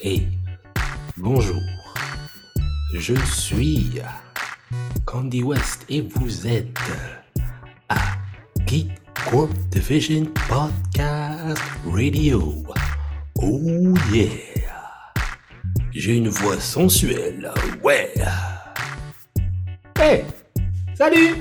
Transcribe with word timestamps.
Hey, 0.00 0.28
bonjour. 1.16 1.62
Je 2.92 3.14
suis 3.24 4.00
Candy 5.14 5.44
West 5.44 5.86
et 5.88 6.00
vous 6.00 6.44
êtes 6.44 6.76
à 7.88 8.16
Geek 8.66 8.88
Corp 9.30 9.48
Division 9.70 10.24
Podcast 10.48 11.62
Radio. 11.86 12.64
Oh 13.36 13.94
yeah! 14.12 14.26
J'ai 15.92 16.16
une 16.16 16.30
voix 16.30 16.58
sensuelle, 16.58 17.48
ouais! 17.84 18.12
Hey! 20.00 20.24
Salut! 20.96 21.36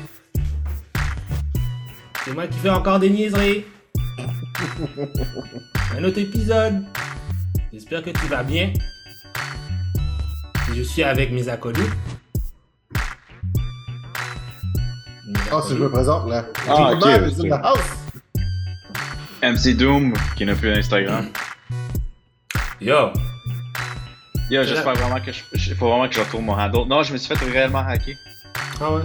C'est 2.23 2.33
moi 2.35 2.45
qui 2.45 2.59
fais 2.59 2.69
encore 2.69 2.99
des 2.99 3.09
niaiseries. 3.09 3.65
Un 5.97 6.03
autre 6.03 6.19
épisode. 6.19 6.85
J'espère 7.73 8.03
que 8.03 8.11
tu 8.11 8.27
vas 8.27 8.43
bien. 8.43 8.71
Je 10.75 10.83
suis 10.83 11.01
avec 11.01 11.31
mes 11.31 11.49
acolytes. 11.49 12.12
Ah, 15.55 15.61
si 15.61 15.75
je 15.75 15.83
me 15.83 15.89
présente 15.89 16.27
là. 16.29 16.45
Ah, 16.67 16.75
Jingle 16.75 16.93
ok, 16.97 17.05
Man 17.05 17.23
ok. 17.23 17.31
is 17.31 17.39
in 17.45 17.49
the 17.49 17.61
house. 17.63 17.89
MC 19.41 19.75
Doom, 19.77 20.13
qui 20.35 20.45
n'a 20.45 20.55
plus 20.55 20.73
d'Instagram. 20.73 21.27
Yo! 22.81 23.11
Yo, 24.49 24.63
j'espère 24.63 24.93
vraiment 24.95 25.19
que 25.19 25.31
je. 25.31 25.41
Il 25.53 25.75
faut 25.75 25.87
vraiment 25.89 26.07
que 26.07 26.15
je 26.15 26.19
retourne 26.21 26.45
mon 26.45 26.53
handle. 26.59 26.87
Non, 26.87 27.03
je 27.03 27.13
me 27.13 27.17
suis 27.17 27.33
fait 27.35 27.45
réellement 27.45 27.79
hacker. 27.87 28.15
Ah 28.81 28.91
ouais? 28.93 29.01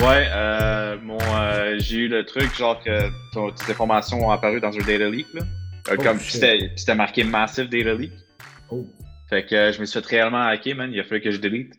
Ouais, 0.00 0.28
euh, 0.30 0.96
mon, 1.02 1.18
euh, 1.34 1.76
j'ai 1.78 1.96
eu 1.96 2.08
le 2.08 2.24
truc, 2.24 2.54
genre 2.56 2.80
que 2.82 3.10
ton- 3.32 3.50
tes 3.50 3.72
informations 3.72 4.24
ont 4.26 4.30
apparu 4.30 4.60
dans 4.60 4.68
un 4.72 4.78
data 4.78 5.08
leak, 5.08 5.26
là. 5.34 5.42
Euh, 5.90 5.96
Oh, 5.98 6.02
comme 6.02 6.18
c'était 6.20 6.94
marqué 6.94 7.24
Massive 7.24 7.68
Data 7.70 7.94
Leak. 7.94 8.12
Oh. 8.70 8.86
Fait 9.30 9.44
que 9.46 9.54
euh, 9.54 9.72
je 9.72 9.80
me 9.80 9.86
suis 9.86 9.98
fait 10.02 10.06
réellement 10.06 10.42
hacker, 10.46 10.76
man. 10.76 10.90
Il 10.92 11.00
a 11.00 11.04
fallu 11.04 11.22
que 11.22 11.30
je 11.30 11.38
delete. 11.38 11.72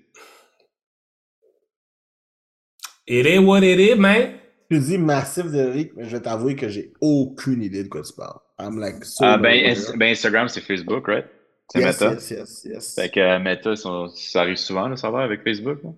It 3.09 3.25
is 3.25 3.39
what 3.39 3.63
it 3.63 3.79
is, 3.79 3.95
man. 3.95 4.35
Tu 4.69 4.77
dis 4.79 4.97
massif 4.99 5.45
de 5.51 5.67
leak, 5.71 5.93
mais 5.95 6.05
je 6.05 6.15
vais 6.15 6.21
t'avouer 6.21 6.55
que 6.55 6.69
j'ai 6.69 6.93
aucune 7.01 7.63
idée 7.63 7.83
de 7.83 7.89
quoi 7.89 8.03
tu 8.03 8.13
parles. 8.13 8.37
I'm 8.59 8.79
like 8.79 9.03
so. 9.03 9.25
Ah, 9.25 9.37
ben, 9.37 9.75
ben, 9.97 10.11
Instagram, 10.11 10.47
c'est 10.47 10.61
Facebook, 10.61 11.07
right? 11.07 11.25
C'est 11.71 11.79
yes, 11.79 11.99
Meta. 12.01 12.13
yes, 12.13 12.31
yes, 12.31 12.65
yes. 12.65 12.95
Fait 12.95 13.09
que 13.09 13.19
euh, 13.19 13.39
Meta, 13.39 13.75
sont- 13.75 14.09
ça 14.09 14.41
arrive 14.41 14.57
souvent, 14.57 14.87
là, 14.87 14.95
ça 14.95 15.09
va, 15.09 15.21
avec 15.23 15.43
Facebook. 15.43 15.79
là? 15.83 15.89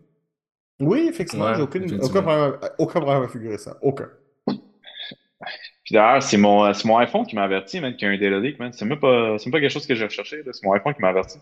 Oui, 0.79 1.05
effectivement, 1.09 1.45
Ouais, 1.47 1.55
j'ai 1.55 1.61
aucune, 1.61 2.01
aucun, 2.01 2.21
problème, 2.21 2.57
aucun 2.79 3.01
problème 3.01 3.23
à 3.23 3.27
figurer 3.27 3.57
ça. 3.57 3.77
Aucun. 3.81 4.09
Puis 4.47 5.93
d'ailleurs, 5.93 6.23
c'est 6.23 6.37
mon, 6.37 6.65
euh, 6.65 6.73
c'est 6.73 6.85
mon 6.85 6.97
iPhone 6.97 7.25
qui 7.25 7.35
m'a 7.35 7.43
averti, 7.43 7.79
man, 7.81 7.95
qu'il 7.95 8.07
y 8.07 8.11
a 8.11 8.13
un 8.13 8.17
data 8.17 8.39
leak, 8.39 8.57
man. 8.59 8.71
C'est 8.73 8.85
même 8.85 8.99
pas, 8.99 9.37
c'est 9.37 9.47
même 9.47 9.51
pas 9.53 9.59
quelque 9.59 9.71
chose 9.73 9.85
que 9.85 9.95
j'ai 9.95 10.05
recherché. 10.05 10.41
C'est 10.51 10.63
mon 10.63 10.73
iPhone 10.73 10.93
qui 10.93 11.01
m'a 11.01 11.09
averti. 11.09 11.39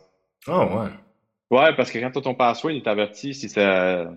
Oh 0.47 0.51
ouais. 0.51 0.89
Ouais, 1.57 1.75
parce 1.75 1.91
que 1.91 1.99
quand 1.99 2.11
t'as 2.11 2.21
ton 2.21 2.35
password, 2.35 2.71
il 2.71 2.83
t'avertit 2.83 3.33
si 3.33 3.49
ça, 3.49 4.11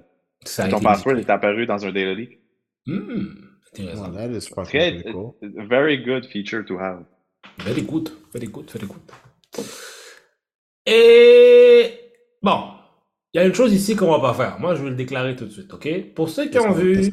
Ça 0.45 0.65
a 0.65 0.69
ton 0.69 0.81
password 0.81 1.19
est 1.19 1.31
apparu 1.31 1.67
dans 1.67 1.85
un 1.85 1.93
data 1.93 2.15
leak. 2.15 2.41
Hmm, 2.87 3.27
intéressant. 3.73 4.11
Là, 4.11 4.41
c'est 4.41 4.55
pas 4.55 4.65
Très, 4.65 5.01
très 5.03 5.13
cool. 5.13 5.33
very 5.69 6.03
good 6.03 6.25
feature 6.27 6.65
to 6.65 6.79
have. 6.79 7.05
Very 7.59 7.83
good, 7.83 8.11
very 8.33 8.47
good, 8.49 8.71
very 8.71 8.87
good. 8.87 9.01
Et 10.87 11.95
bon, 12.43 12.65
il 13.33 13.39
y 13.39 13.41
a 13.41 13.47
une 13.47 13.55
chose 13.55 13.73
ici 13.73 13.95
qu'on 13.95 14.11
va 14.11 14.21
pas 14.21 14.35
faire. 14.35 14.59
Moi, 14.59 14.75
je 14.75 14.83
vais 14.83 14.91
le 14.91 14.97
déclarer 14.97 15.37
tout 15.37 15.45
de 15.47 15.51
suite, 15.51 15.73
ok? 15.73 16.13
Pour 16.15 16.29
ceux 16.29 16.49
qui 16.49 16.59
ont 16.59 16.73
vu 16.73 17.13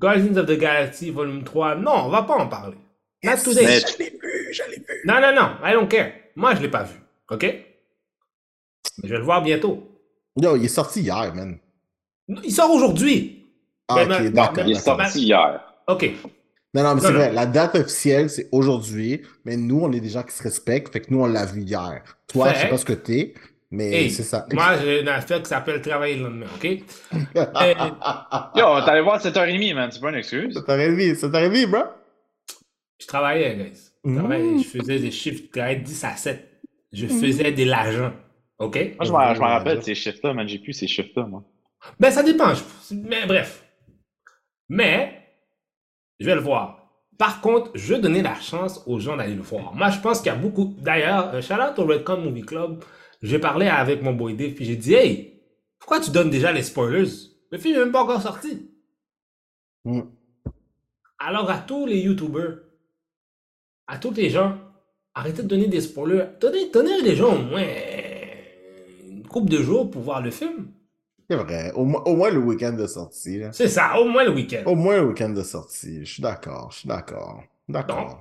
Guardians 0.00 0.36
of 0.36 0.46
the 0.46 0.58
Galaxy 0.58 1.10
Volume 1.10 1.44
3, 1.44 1.76
non, 1.76 2.04
on 2.06 2.08
va 2.08 2.22
pas 2.22 2.36
en 2.36 2.48
parler. 2.48 2.76
Not 3.24 3.36
today. 3.44 3.80
Je 3.80 3.98
l'ai 3.98 4.10
vu, 4.10 4.52
je 4.52 4.62
l'ai 4.70 4.76
vu. 4.76 4.84
Non, 5.04 5.20
non, 5.20 5.34
non, 5.34 5.56
I 5.64 5.72
don't 5.72 5.88
care. 5.88 6.12
Moi, 6.36 6.54
je 6.54 6.62
l'ai 6.62 6.70
pas 6.70 6.84
vu, 6.84 6.96
ok? 7.30 7.42
Mais 7.42 9.08
je 9.08 9.08
vais 9.08 9.18
le 9.18 9.24
voir 9.24 9.42
bientôt. 9.42 9.84
Yo, 10.36 10.56
il 10.56 10.64
est 10.64 10.68
sorti 10.68 11.00
hier, 11.02 11.34
man. 11.34 11.58
Il 12.44 12.52
sort 12.52 12.70
aujourd'hui. 12.70 13.46
Ah, 13.88 14.04
Mais 14.06 14.26
ok, 14.28 14.32
d'accord. 14.32 14.64
Il 14.66 14.72
est 14.72 14.80
sorti 14.80 15.22
hier. 15.22 15.60
Ok. 15.86 16.10
Non, 16.74 16.82
non, 16.82 16.94
mais 16.96 17.00
c'est 17.00 17.12
vrai. 17.12 17.32
La 17.32 17.46
date 17.46 17.74
officielle, 17.76 18.28
c'est 18.28 18.48
aujourd'hui, 18.52 19.22
mais 19.46 19.56
nous, 19.56 19.80
on 19.80 19.90
est 19.92 20.00
des 20.00 20.10
gens 20.10 20.22
qui 20.22 20.32
se 20.34 20.42
respectent, 20.42 20.92
fait 20.92 21.00
que 21.00 21.06
nous, 21.10 21.22
on 21.22 21.26
l'a 21.26 21.46
vu 21.46 21.62
hier. 21.62 22.02
Toi, 22.28 22.52
je 22.52 22.58
sais 22.60 22.68
pas 22.68 22.76
ce 22.76 22.84
que 22.84 22.92
t'es, 22.92 23.32
mais 23.70 23.90
Hey, 23.90 24.10
c'est 24.10 24.22
ça. 24.22 24.46
moi, 24.52 24.76
j'ai 24.82 25.00
une 25.00 25.08
affaire 25.08 25.40
qui 25.42 25.48
s'appelle 25.48 25.80
travailler 25.80 26.16
le 26.16 26.24
lendemain, 26.24 26.46
ok? 26.56 26.64
Yo, 28.54 28.80
t'allais 28.84 29.00
voir 29.00 29.18
7h30, 29.20 29.74
man. 29.74 29.90
C'est 29.90 30.00
pas 30.00 30.10
une 30.10 30.16
excuse. 30.16 30.54
Ça 30.54 30.62
t'aurait 30.62 30.90
mis, 30.90 31.16
ça 31.16 31.28
t'aurait 31.28 31.48
mis, 31.50 31.64
bro? 31.66 31.80
Je 33.00 33.06
travaillais, 33.06 33.54
guys. 33.56 33.80
Je, 34.04 34.14
travaillais, 34.18 34.44
Mmh. 34.52 34.58
je 34.62 34.68
faisais 34.78 34.98
des 34.98 35.10
chiffres, 35.10 35.42
je 35.46 35.50
travaillais 35.50 35.80
10 35.80 36.04
à 36.04 36.16
7. 36.16 36.48
Je 36.92 37.06
faisais 37.06 37.52
de 37.52 37.64
l'argent. 37.64 38.12
OK? 38.58 38.76
Moi, 39.08 39.34
je 39.34 39.40
m'en 39.40 39.46
rappelle 39.46 39.78
de 39.78 39.82
ces 39.84 39.94
chiffres-là, 39.94 40.34
man. 40.34 40.46
J'ai 40.48 40.58
plus 40.58 40.72
ces 40.74 40.86
chiffres-là, 40.86 41.24
moi. 41.26 41.44
Ben, 42.00 42.10
ça 42.10 42.22
dépend. 42.22 42.54
je- 42.54 42.94
Mais 42.94 43.26
bref. 43.26 43.64
Mais, 44.68 45.22
je 46.20 46.26
vais 46.26 46.34
le 46.34 46.40
voir. 46.40 46.74
Par 47.18 47.40
contre, 47.40 47.70
je 47.74 47.94
vais 47.94 48.00
donner 48.00 48.22
la 48.22 48.34
chance 48.36 48.82
aux 48.86 49.00
gens 49.00 49.16
d'aller 49.16 49.34
le 49.34 49.42
voir. 49.42 49.74
Moi, 49.74 49.90
je 49.90 49.98
pense 50.00 50.18
qu'il 50.18 50.28
y 50.28 50.34
a 50.34 50.38
beaucoup. 50.38 50.74
D'ailleurs, 50.78 51.34
euh, 51.34 51.40
shout 51.40 51.54
out 51.54 51.78
au 51.78 51.84
Redcon 51.86 52.18
Movie 52.18 52.42
Club. 52.42 52.84
J'ai 53.22 53.38
parlé 53.40 53.66
avec 53.66 54.02
mon 54.02 54.12
boy 54.12 54.34
Dave, 54.34 54.52
puis 54.52 54.64
j'ai 54.64 54.76
dit, 54.76 54.94
hey, 54.94 55.42
pourquoi 55.80 56.00
tu 56.00 56.10
donnes 56.10 56.30
déjà 56.30 56.52
les 56.52 56.62
spoilers? 56.62 57.08
Le 57.50 57.58
film 57.58 57.74
n'est 57.74 57.80
même 57.80 57.92
pas 57.92 58.02
encore 58.02 58.22
sorti. 58.22 58.70
Mm. 59.84 60.02
Alors, 61.18 61.50
à 61.50 61.58
tous 61.58 61.86
les 61.86 61.98
YouTubers, 61.98 62.58
à 63.88 63.98
tous 63.98 64.12
les 64.12 64.30
gens, 64.30 64.56
arrêtez 65.14 65.42
de 65.42 65.48
donner 65.48 65.66
des 65.66 65.80
spoilers. 65.80 66.26
Donnez, 66.40 66.70
donnez 66.70 67.00
les 67.02 67.16
gens 67.16 67.34
au 67.34 67.42
moins 67.42 67.64
une 69.08 69.26
couple 69.26 69.50
de 69.50 69.62
jours 69.62 69.90
pour 69.90 70.02
voir 70.02 70.22
le 70.22 70.30
film. 70.30 70.68
C'est 71.30 71.36
vrai. 71.36 71.72
Au, 71.74 71.84
moins- 71.84 72.02
au 72.06 72.16
moins 72.16 72.30
le 72.30 72.38
week-end 72.38 72.72
de 72.72 72.86
sortie. 72.86 73.42
C'est 73.52 73.68
ça, 73.68 73.98
au 74.00 74.08
moins 74.08 74.24
le 74.24 74.30
week-end. 74.32 74.62
Au 74.66 74.74
moins 74.74 74.96
le 74.96 75.08
week-end 75.08 75.30
de 75.30 75.42
sortie. 75.42 76.04
Je 76.04 76.12
suis 76.14 76.22
d'accord. 76.22 76.70
Je 76.72 76.78
suis 76.80 76.88
d'accord. 76.88 77.42
D'accord. 77.68 78.18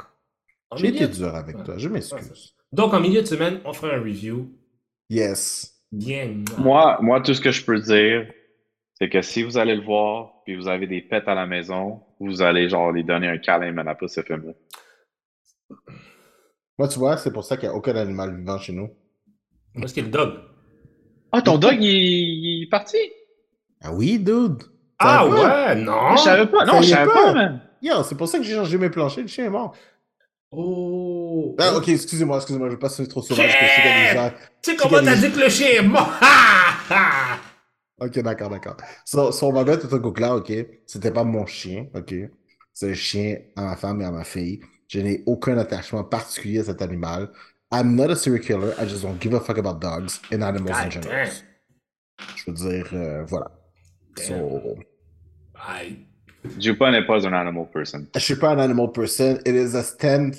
J'ai 0.75 0.88
été 0.90 1.07
dur 1.07 1.34
avec 1.34 1.57
Ouais. 1.57 1.63
toi. 1.63 1.78
Je 1.78 1.88
m'excuse. 1.88 2.53
donc, 2.73 2.94
en 2.94 3.00
milieu 3.00 3.22
de 3.22 3.28
semaine, 3.28 3.62
on 3.63 3.72
fera 3.72 3.94
un 3.95 4.00
review. 4.01 4.50
Yes. 5.09 5.73
Bien. 5.91 6.44
Moi, 6.57 6.97
moi, 7.01 7.22
tout 7.22 7.34
ce 7.34 7.40
que 7.40 7.51
je 7.51 7.63
peux 7.63 7.79
dire, 7.79 8.29
c'est 9.00 9.07
que 9.09 9.22
si 9.22 9.44
vous 9.44 9.57
allez 9.57 9.75
le 9.78 9.84
voir, 9.85 10.41
puis 10.44 10.57
vous 10.57 10.68
avez 10.68 10.85
des 10.85 11.01
pets 11.01 11.25
à 11.29 11.34
la 11.35 11.45
maison, 11.45 12.01
vous 12.19 12.41
allez, 12.41 12.68
genre, 12.68 12.91
les 12.91 13.03
donner 13.03 13.29
un 13.29 13.38
câlin, 13.38 13.72
man, 13.72 13.88
après 13.88 14.09
ce 14.09 14.22
film-là. 14.22 14.51
Moi, 16.78 16.88
tu 16.89 17.00
vois, 17.00 17.16
c'est 17.18 17.31
pour 17.31 17.45
ça 17.45 17.56
qu'il 17.57 17.69
n'y 17.69 17.74
a 17.74 17.78
aucun 17.78 17.95
animal 17.95 18.35
vivant 18.35 18.57
chez 18.57 18.74
nous. 18.74 18.89
Parce 19.79 19.94
qu'il 19.94 20.03
y 20.03 20.06
a 20.06 20.09
le 20.09 20.13
dog. 20.13 20.34
Ah, 21.31 21.41
ton 21.41 21.57
dog, 21.57 21.77
il, 21.79 21.85
il 21.89 22.63
est 22.63 22.69
parti? 22.69 22.97
Ah 23.81 23.93
oui, 23.93 24.17
dude. 24.19 24.63
Ah 24.99 25.25
pas? 25.29 25.29
ouais, 25.29 25.75
non. 25.75 26.15
je 26.15 26.21
savais 26.21 26.47
pas. 26.47 26.65
Non, 26.65 26.81
je 26.81 26.89
savais 26.89 27.05
pas. 27.05 27.25
pas, 27.25 27.33
man. 27.33 27.61
Yo, 27.81 28.01
c'est 28.03 28.15
pour 28.15 28.27
ça 28.27 28.38
que 28.39 28.43
j'ai 28.43 28.55
changé 28.55 28.77
mes 28.77 28.89
planchers. 28.89 29.23
Le 29.23 29.27
chien 29.27 29.45
est 29.45 29.49
mort. 29.49 29.75
Oh. 30.51 31.56
Ah, 31.59 31.75
ok, 31.75 31.89
excusez-moi, 31.89 32.38
excusez-moi. 32.38 32.68
Je 32.69 32.74
vais 32.74 32.79
pas 32.79 32.89
sonner 32.89 33.07
trop 33.09 33.21
sauvage. 33.21 33.51
que 33.51 33.65
je 33.65 34.12
des 34.13 34.18
gens- 34.18 34.31
Tu 34.63 34.71
sais 34.71 34.75
comment 34.77 35.03
t'as 35.03 35.15
dit 35.15 35.31
que 35.31 35.39
le 35.39 35.50
chien 35.50 35.68
est 35.68 35.81
mort? 35.83 36.12
Ok, 38.00 38.19
d'accord, 38.19 38.50
d'accord. 38.51 38.77
So, 39.06 39.31
so, 39.31 39.47
on 39.47 39.53
va 39.53 39.63
mettre 39.63 39.89
tout 39.89 39.95
un 39.95 40.00
coup 40.00 40.13
là, 40.19 40.35
ok? 40.35 40.53
C'était 40.85 41.12
pas 41.12 41.24
mon 41.24 41.47
chien, 41.47 41.88
ok? 41.95 42.13
C'est 42.71 42.91
un 42.91 42.94
chien 42.94 43.38
à 43.56 43.63
ma 43.63 43.75
femme 43.75 44.01
et 44.01 44.06
à 44.06 44.12
ma 44.12 44.24
fille. 44.24 44.59
Je 44.88 45.00
n'ai 45.00 45.24
aucun 45.25 45.57
attachement 45.57 46.03
particulier 46.03 46.59
à 46.59 46.63
cet 46.65 46.83
animal. 46.83 47.31
I'm 47.71 47.95
not 47.95 48.09
a 48.09 48.15
serial 48.15 48.43
killer. 48.43 48.73
I 48.79 48.85
just 48.85 49.03
don't 49.03 49.19
give 49.19 49.33
a 49.33 49.39
fuck 49.39 49.57
about 49.57 49.81
dogs 49.81 50.19
and 50.31 50.43
animals 50.43 50.77
in 50.79 50.89
general. 50.89 51.11
damn. 51.11 51.31
Je 52.35 52.43
veux 52.47 52.53
dire, 52.53 52.87
euh, 52.93 53.23
voilà. 53.25 53.51
So, 54.17 54.77
Aïe. 55.55 56.05
Jupa 56.59 56.91
n'est 56.91 57.05
pas 57.05 57.27
un 57.27 57.33
animal 57.33 57.67
person. 57.71 58.07
je 58.15 58.19
suis 58.19 58.35
pas 58.35 58.51
un 58.51 58.59
animal 58.59 58.91
person. 58.91 59.37
It 59.45 59.53
is 59.55 59.75
a 59.75 59.83
stand 59.83 60.35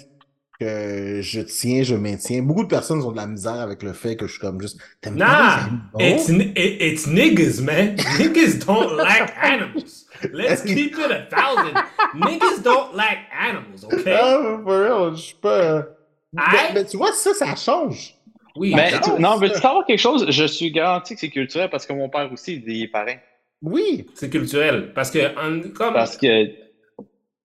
que 0.58 1.20
je 1.22 1.40
tiens, 1.42 1.82
je 1.84 1.94
maintiens. 1.94 2.42
Beaucoup 2.42 2.62
de 2.64 2.68
personnes 2.68 3.02
ont 3.02 3.12
de 3.12 3.16
la 3.16 3.26
misère 3.26 3.60
avec 3.60 3.82
le 3.82 3.92
fait 3.92 4.16
que 4.16 4.26
je 4.26 4.32
suis 4.32 4.40
comme 4.40 4.60
juste. 4.60 4.80
Nah, 5.12 5.68
pas 5.92 5.98
les 5.98 6.12
it's, 6.14 6.28
animaux? 6.30 6.44
ni- 6.44 6.50
it- 6.56 6.80
it's 6.82 7.06
niggas, 7.06 7.60
man. 7.62 7.96
niggas 8.18 8.58
don't 8.66 8.96
like 8.96 9.32
animals. 9.40 10.06
Let's 10.32 10.62
keep 10.64 10.96
it 10.98 11.10
a 11.12 11.26
thousand. 11.30 11.74
niggas 12.14 12.62
don't 12.64 12.94
like 12.96 13.18
animals, 13.38 13.84
okay? 13.84 14.16
Ah, 14.18 14.58
for 14.64 14.82
real, 14.82 15.14
je 15.14 15.20
suis 15.22 15.36
pas. 15.36 15.86
Mais, 16.32 16.42
Aïe. 16.42 16.70
mais 16.74 16.84
tu 16.84 16.96
vois, 16.96 17.12
ça, 17.12 17.32
ça 17.34 17.54
change. 17.56 18.14
Oui, 18.56 18.72
Mais, 18.74 18.90
non, 18.90 18.98
tu- 19.00 19.22
non, 19.22 19.34
c'est 19.34 19.40
mais 19.40 19.52
tu 19.54 19.60
savoir 19.60 19.86
quelque 19.86 19.98
chose? 20.00 20.26
Je 20.30 20.44
suis 20.44 20.70
garanti 20.72 21.14
que 21.14 21.20
c'est 21.20 21.30
culturel 21.30 21.70
parce 21.70 21.86
que 21.86 21.92
mon 21.92 22.08
père 22.08 22.30
aussi, 22.32 22.62
il 22.66 22.82
est 22.82 22.88
pareil. 22.88 23.18
Oui. 23.62 24.06
C'est 24.14 24.30
culturel. 24.30 24.92
Parce 24.94 25.10
que, 25.10 25.34
en- 25.38 25.70
comme. 25.72 25.94
Parce 25.94 26.16
que, 26.16 26.46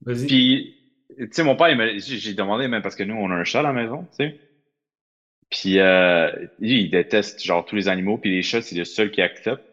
Vas-y. 0.02 0.28
puis, 0.28 0.76
tu 1.18 1.28
sais, 1.32 1.44
mon 1.44 1.56
père, 1.56 1.70
il 1.70 1.78
m'a- 1.78 1.98
j'ai 1.98 2.34
demandé 2.34 2.68
même 2.68 2.82
parce 2.82 2.96
que 2.96 3.04
nous, 3.04 3.16
on 3.16 3.30
a 3.32 3.36
un 3.36 3.44
chat 3.44 3.60
à 3.60 3.64
la 3.64 3.74
maison, 3.74 4.08
tu 4.18 4.26
sais. 4.26 4.40
Puis, 5.50 5.80
euh, 5.80 6.32
lui, 6.60 6.82
il 6.86 6.90
déteste, 6.90 7.44
genre, 7.44 7.64
tous 7.64 7.76
les 7.76 7.88
animaux, 7.88 8.18
puis 8.18 8.32
les 8.32 8.42
chats, 8.42 8.62
c'est 8.64 8.76
le 8.76 8.86
seul 8.86 9.12
qui 9.12 9.22
accepte. 9.22 9.64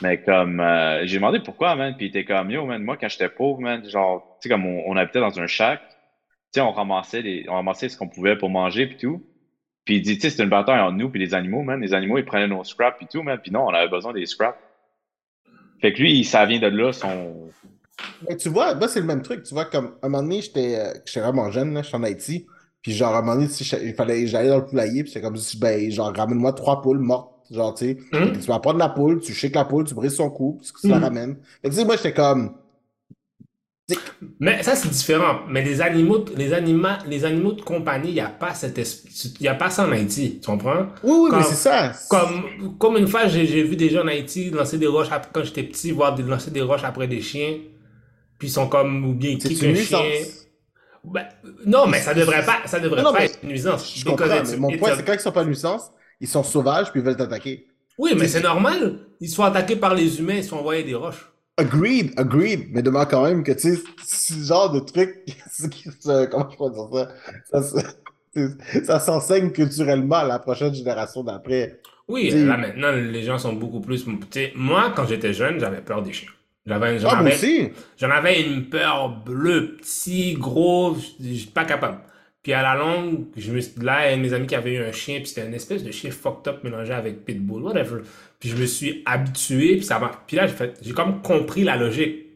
Mais 0.00 0.20
comme, 0.22 0.60
euh, 0.60 1.04
j'ai 1.06 1.16
demandé 1.16 1.40
pourquoi, 1.40 1.74
man, 1.76 1.94
puis 1.96 2.06
il 2.06 2.08
était 2.10 2.24
comme, 2.24 2.50
yo, 2.50 2.64
man, 2.66 2.82
moi, 2.82 2.96
quand 2.96 3.08
j'étais 3.08 3.28
pauvre, 3.28 3.60
man, 3.60 3.88
genre, 3.88 4.38
tu 4.40 4.48
sais, 4.48 4.54
comme 4.54 4.64
on, 4.66 4.84
on 4.86 4.96
habitait 4.96 5.20
dans 5.20 5.38
un 5.40 5.46
shack, 5.46 5.80
on 6.60 6.72
ramassait 6.72 7.22
les, 7.22 7.46
on 7.48 7.54
ramassait 7.54 7.88
ce 7.88 7.96
qu'on 7.96 8.08
pouvait 8.08 8.36
pour 8.36 8.50
manger, 8.50 8.86
puis 8.86 8.96
tout. 8.96 9.22
Puis 9.84 9.96
il 9.96 10.02
dit, 10.02 10.14
tu 10.16 10.22
sais, 10.22 10.30
c'est 10.30 10.42
une 10.44 10.48
bataille 10.50 10.80
entre 10.80 10.96
nous 10.96 11.10
puis 11.10 11.18
les 11.20 11.34
animaux, 11.34 11.62
man. 11.62 11.80
Les 11.80 11.92
animaux, 11.94 12.18
ils 12.18 12.24
prenaient 12.24 12.46
nos 12.48 12.62
scraps, 12.64 12.98
puis 12.98 13.06
tout, 13.10 13.22
man. 13.22 13.38
Puis 13.42 13.50
non, 13.50 13.64
on 13.66 13.70
avait 13.74 13.88
besoin 13.88 14.12
des 14.12 14.26
scraps. 14.26 14.58
Fait 15.80 15.92
que 15.92 15.98
lui, 16.00 16.24
ça 16.24 16.46
vient 16.46 16.60
de 16.60 16.68
là, 16.68 16.92
son... 16.92 17.50
Mais 18.28 18.36
tu 18.36 18.48
vois, 18.48 18.74
moi, 18.76 18.86
c'est 18.86 19.00
le 19.00 19.06
même 19.06 19.22
truc. 19.22 19.42
Tu 19.42 19.52
vois, 19.52 19.64
comme 19.64 19.94
à 20.02 20.06
un 20.06 20.08
moment 20.08 20.22
donné, 20.22 20.40
j'étais 20.42 20.76
euh, 20.78 20.92
j'étais 21.04 21.20
vraiment 21.20 21.50
jeune, 21.50 21.74
là, 21.74 21.82
j'étais 21.82 21.96
en 21.96 22.02
Haïti. 22.04 22.46
Puis 22.80 22.92
genre, 22.92 23.14
à 23.14 23.18
un 23.18 23.22
moment 23.22 23.34
donné, 23.34 23.48
si 23.48 23.64
il 23.84 23.94
fallait 23.94 24.26
j'allais 24.28 24.48
dans 24.48 24.58
le 24.58 24.66
poulailler, 24.66 25.02
puis 25.02 25.12
c'est 25.12 25.20
comme 25.20 25.36
si, 25.36 25.58
ben, 25.58 25.90
genre, 25.90 26.12
ramène-moi 26.14 26.52
trois 26.52 26.82
poules 26.82 26.98
mortes. 27.00 27.30
Genre, 27.50 27.74
tu 27.74 27.84
sais, 27.86 27.98
Hum? 28.12 28.32
tu 28.32 28.46
vas 28.46 28.60
prendre 28.60 28.78
la 28.78 28.88
poule, 28.88 29.20
tu 29.20 29.34
shakes 29.34 29.54
la 29.56 29.64
poule, 29.64 29.84
tu 29.84 29.94
brises 29.94 30.14
son 30.14 30.30
cou, 30.30 30.58
puis 30.62 30.70
tu 30.82 30.88
la 30.88 30.98
Mhm. 30.98 31.02
ramènes. 31.04 31.36
Fait 31.62 31.68
que, 31.68 31.74
tu 31.74 31.80
sais, 31.80 31.84
moi, 31.84 31.96
j'étais 31.96 32.14
comme. 32.14 32.54
Mais 34.40 34.62
ça, 34.62 34.74
c'est 34.74 34.88
différent. 34.88 35.40
Mais 35.48 35.62
les 35.62 35.80
animaux, 35.80 36.24
les 36.36 36.50
les 37.06 37.24
animaux 37.24 37.52
de 37.52 37.62
compagnie, 37.62 38.08
il 38.08 38.14
n'y 38.14 38.20
a 38.20 38.28
pas 38.28 38.54
cette 38.54 38.80
y 39.40 39.48
a 39.48 39.54
pas 39.54 39.70
ça 39.70 39.86
en 39.86 39.92
Haïti. 39.92 40.38
Tu 40.40 40.46
comprends? 40.46 40.86
Oui, 41.02 41.18
oui, 41.22 41.30
mais 41.32 41.42
c'est 41.42 41.54
ça. 41.54 41.92
Comme, 42.08 42.76
comme 42.78 42.96
une 42.96 43.08
fois, 43.08 43.26
j'ai 43.26 43.46
j'ai 43.46 43.62
vu 43.62 43.76
des 43.76 43.90
gens 43.90 44.02
en 44.02 44.08
Haïti 44.08 44.50
lancer 44.50 44.78
des 44.78 44.86
roches 44.86 45.10
après, 45.10 45.30
quand 45.32 45.44
j'étais 45.44 45.62
petit, 45.62 45.92
voir 45.92 46.14
des, 46.14 46.22
lancer 46.22 46.50
des 46.50 46.62
roches 46.62 46.84
après 46.84 47.06
des 47.06 47.20
chiens. 47.20 47.58
Puis 48.38 48.48
ils 48.48 48.52
sont 48.52 48.68
comme, 48.68 49.04
ou 49.04 49.14
bien 49.14 49.30
ils 49.30 49.38
kickent 49.38 49.62
une 49.62 49.76
un 49.76 49.80
chien. 49.80 50.00
Ben, 51.04 51.26
non, 51.66 51.86
mais 51.86 52.00
ça 52.00 52.14
devrait 52.14 52.44
pas, 52.44 52.58
ça 52.66 52.78
devrait 52.78 53.02
Non, 53.02 53.12
pas 53.12 53.24
être 53.24 53.38
une 53.42 53.48
nuisance. 53.48 53.92
Je 53.96 54.04
comprends, 54.04 54.26
mais 54.26 54.56
mon 54.56 54.76
point, 54.76 54.94
c'est 54.96 55.04
quand 55.04 55.14
ils 55.14 55.20
sont 55.20 55.32
pas 55.32 55.44
nuisance, 55.44 55.90
ils 56.20 56.28
sont 56.28 56.44
sauvages, 56.44 56.90
puis 56.90 57.00
ils 57.00 57.04
veulent 57.04 57.16
t'attaquer. 57.16 57.66
Oui, 57.98 58.12
mais 58.16 58.28
c'est 58.28 58.42
normal. 58.42 59.00
Ils 59.20 59.28
se 59.28 59.34
font 59.34 59.44
attaquer 59.44 59.76
par 59.76 59.94
les 59.94 60.18
humains, 60.18 60.34
ils 60.34 60.44
se 60.44 60.50
font 60.50 60.58
envoyer 60.58 60.84
des 60.84 60.94
roches. 60.94 61.31
Agreed, 61.58 62.12
agreed, 62.16 62.68
mais 62.72 62.82
demande 62.82 63.08
quand 63.10 63.24
même 63.24 63.44
que, 63.44 63.52
tu 63.52 63.74
sais, 63.76 63.82
ce 64.04 64.34
genre 64.46 64.70
de 64.72 64.80
truc, 64.80 65.16
comment 66.30 66.48
je 66.50 66.56
peux 66.56 66.70
dire 66.70 67.08
ça, 67.50 67.62
ça, 68.84 69.00
s'enseigne 69.00 69.50
culturellement 69.50 70.16
à 70.16 70.24
la 70.24 70.38
prochaine 70.38 70.74
génération 70.74 71.22
d'après. 71.22 71.80
Oui, 72.08 72.30
là 72.30 72.56
maintenant, 72.56 72.90
les 72.92 73.22
gens 73.22 73.38
sont 73.38 73.52
beaucoup 73.52 73.80
plus. 73.80 74.04
tu 74.04 74.18
sais, 74.30 74.52
moi, 74.56 74.92
quand 74.96 75.06
j'étais 75.06 75.34
jeune, 75.34 75.60
j'avais 75.60 75.82
peur 75.82 76.02
des 76.02 76.12
chiens. 76.12 76.30
J'avais, 76.64 76.98
j'en 76.98 77.08
Ah, 77.10 77.18
avais- 77.18 77.34
aussi! 77.34 77.68
J'en 77.98 78.10
avais 78.10 78.40
une 78.42 78.68
peur 78.70 79.22
bleue, 79.24 79.76
petit, 79.76 80.34
gros, 80.34 80.96
pas 81.52 81.64
capable. 81.64 81.98
Puis 82.42 82.52
à 82.52 82.62
la 82.62 82.74
longue, 82.76 83.26
je 83.36 83.52
me 83.52 83.60
suis, 83.60 83.80
là, 83.80 84.16
mes 84.16 84.32
amis 84.32 84.46
qui 84.46 84.54
avait 84.54 84.74
eu 84.74 84.82
un 84.82 84.90
chien, 84.92 85.18
puis 85.18 85.26
c'était 85.28 85.46
une 85.46 85.54
espèce 85.54 85.84
de 85.84 85.90
chien 85.92 86.10
fucked 86.10 86.48
up 86.48 86.64
mélangé 86.64 86.92
avec 86.92 87.24
pitbull, 87.24 87.62
whatever. 87.62 88.00
Puis 88.42 88.48
je 88.50 88.56
me 88.56 88.66
suis 88.66 89.04
habitué, 89.06 89.76
puis 89.76 89.84
ça 89.84 90.00
m'a, 90.00 90.08
puis 90.26 90.36
là 90.36 90.48
j'ai 90.48 90.54
fait, 90.56 90.76
j'ai 90.82 90.92
comme 90.92 91.22
compris 91.22 91.62
la 91.62 91.76
logique. 91.76 92.26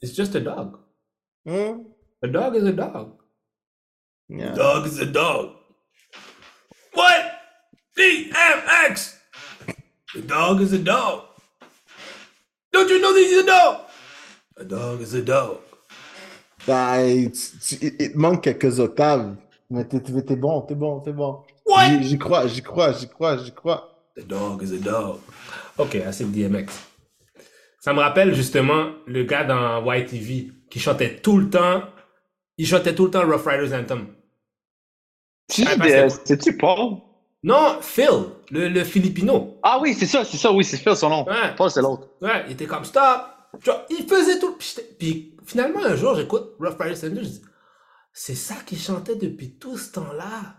It's 0.00 0.14
just 0.16 0.34
a 0.34 0.40
dog. 0.40 0.78
Hmm? 1.44 1.82
A 2.22 2.28
dog 2.28 2.56
is 2.56 2.66
a 2.66 2.72
dog. 2.72 3.12
Yeah. 4.30 4.54
Dog 4.54 4.86
is 4.86 4.98
a 4.98 5.04
dog. 5.04 5.50
What? 6.94 7.24
DMX. 7.94 9.18
A 10.16 10.20
dog 10.22 10.62
is 10.62 10.72
a 10.72 10.78
dog. 10.78 11.24
Don't 12.72 12.88
you 12.88 12.98
know 12.98 13.12
that 13.12 13.20
he's 13.20 13.38
a 13.38 13.44
dog? 13.46 13.80
A 14.56 14.64
dog 14.64 15.02
is 15.02 15.12
a 15.12 15.20
dog. 15.20 15.58
Tu- 17.68 17.76
il 18.00 18.12
te 18.12 18.16
manque 18.16 18.44
quelques 18.44 18.80
octaves, 18.80 19.36
mais 19.68 19.84
t'es 19.86 19.98
bon, 20.36 20.62
t'es 20.62 20.74
bon, 20.74 21.00
t'es 21.00 21.12
bon. 21.12 21.42
J'y 22.00 22.16
crois, 22.18 22.46
j'y 22.46 22.62
crois, 22.62 22.92
j'y 22.92 23.06
crois, 23.10 23.36
j'y 23.36 23.52
crois. 23.52 23.87
The 24.18 24.26
dog 24.26 24.62
is 24.62 24.72
a 24.72 24.78
dog. 24.78 25.20
Ok, 25.76 25.94
assez 25.94 26.24
de 26.24 26.30
DMX. 26.30 26.72
Ça 27.80 27.94
me 27.94 28.00
rappelle 28.00 28.34
justement 28.34 28.90
le 29.06 29.22
gars 29.22 29.44
dans 29.44 29.80
YTV 29.92 30.52
qui 30.68 30.80
chantait 30.80 31.20
tout 31.20 31.38
le 31.38 31.48
temps. 31.48 31.84
Il 32.56 32.66
chantait 32.66 32.94
tout 32.94 33.04
le 33.04 33.10
temps 33.12 33.24
Rough 33.24 33.46
Riders 33.46 33.78
Anthem. 33.78 34.08
Ah, 35.64 36.08
c'est-tu 36.08 36.56
Paul? 36.56 36.96
Non, 37.44 37.78
Phil, 37.80 38.08
le, 38.50 38.68
le 38.68 38.82
Filipino. 38.82 39.58
Ah 39.62 39.78
oui, 39.80 39.94
c'est 39.94 40.06
ça, 40.06 40.24
c'est 40.24 40.36
ça, 40.36 40.50
oui, 40.50 40.64
c'est 40.64 40.76
Phil, 40.76 40.96
son 40.96 41.08
nom. 41.08 41.24
Ouais. 41.26 41.54
Paul, 41.56 41.70
c'est 41.70 41.80
l'autre. 41.80 42.08
Ouais, 42.20 42.44
il 42.46 42.52
était 42.52 42.66
comme 42.66 42.84
stop. 42.84 43.22
Genre, 43.64 43.84
il 43.90 44.06
faisait 44.08 44.40
tout. 44.40 44.56
Puis, 44.56 44.74
puis 44.98 45.36
finalement, 45.46 45.84
un 45.84 45.94
jour, 45.94 46.16
j'écoute 46.16 46.56
Rough 46.58 46.76
Riders 46.80 46.98
Anthem. 46.98 47.18
Je 47.22 47.28
dis, 47.28 47.42
c'est 48.12 48.34
ça 48.34 48.56
qu'il 48.66 48.78
chantait 48.78 49.14
depuis 49.14 49.56
tout 49.56 49.78
ce 49.78 49.92
temps-là. 49.92 50.56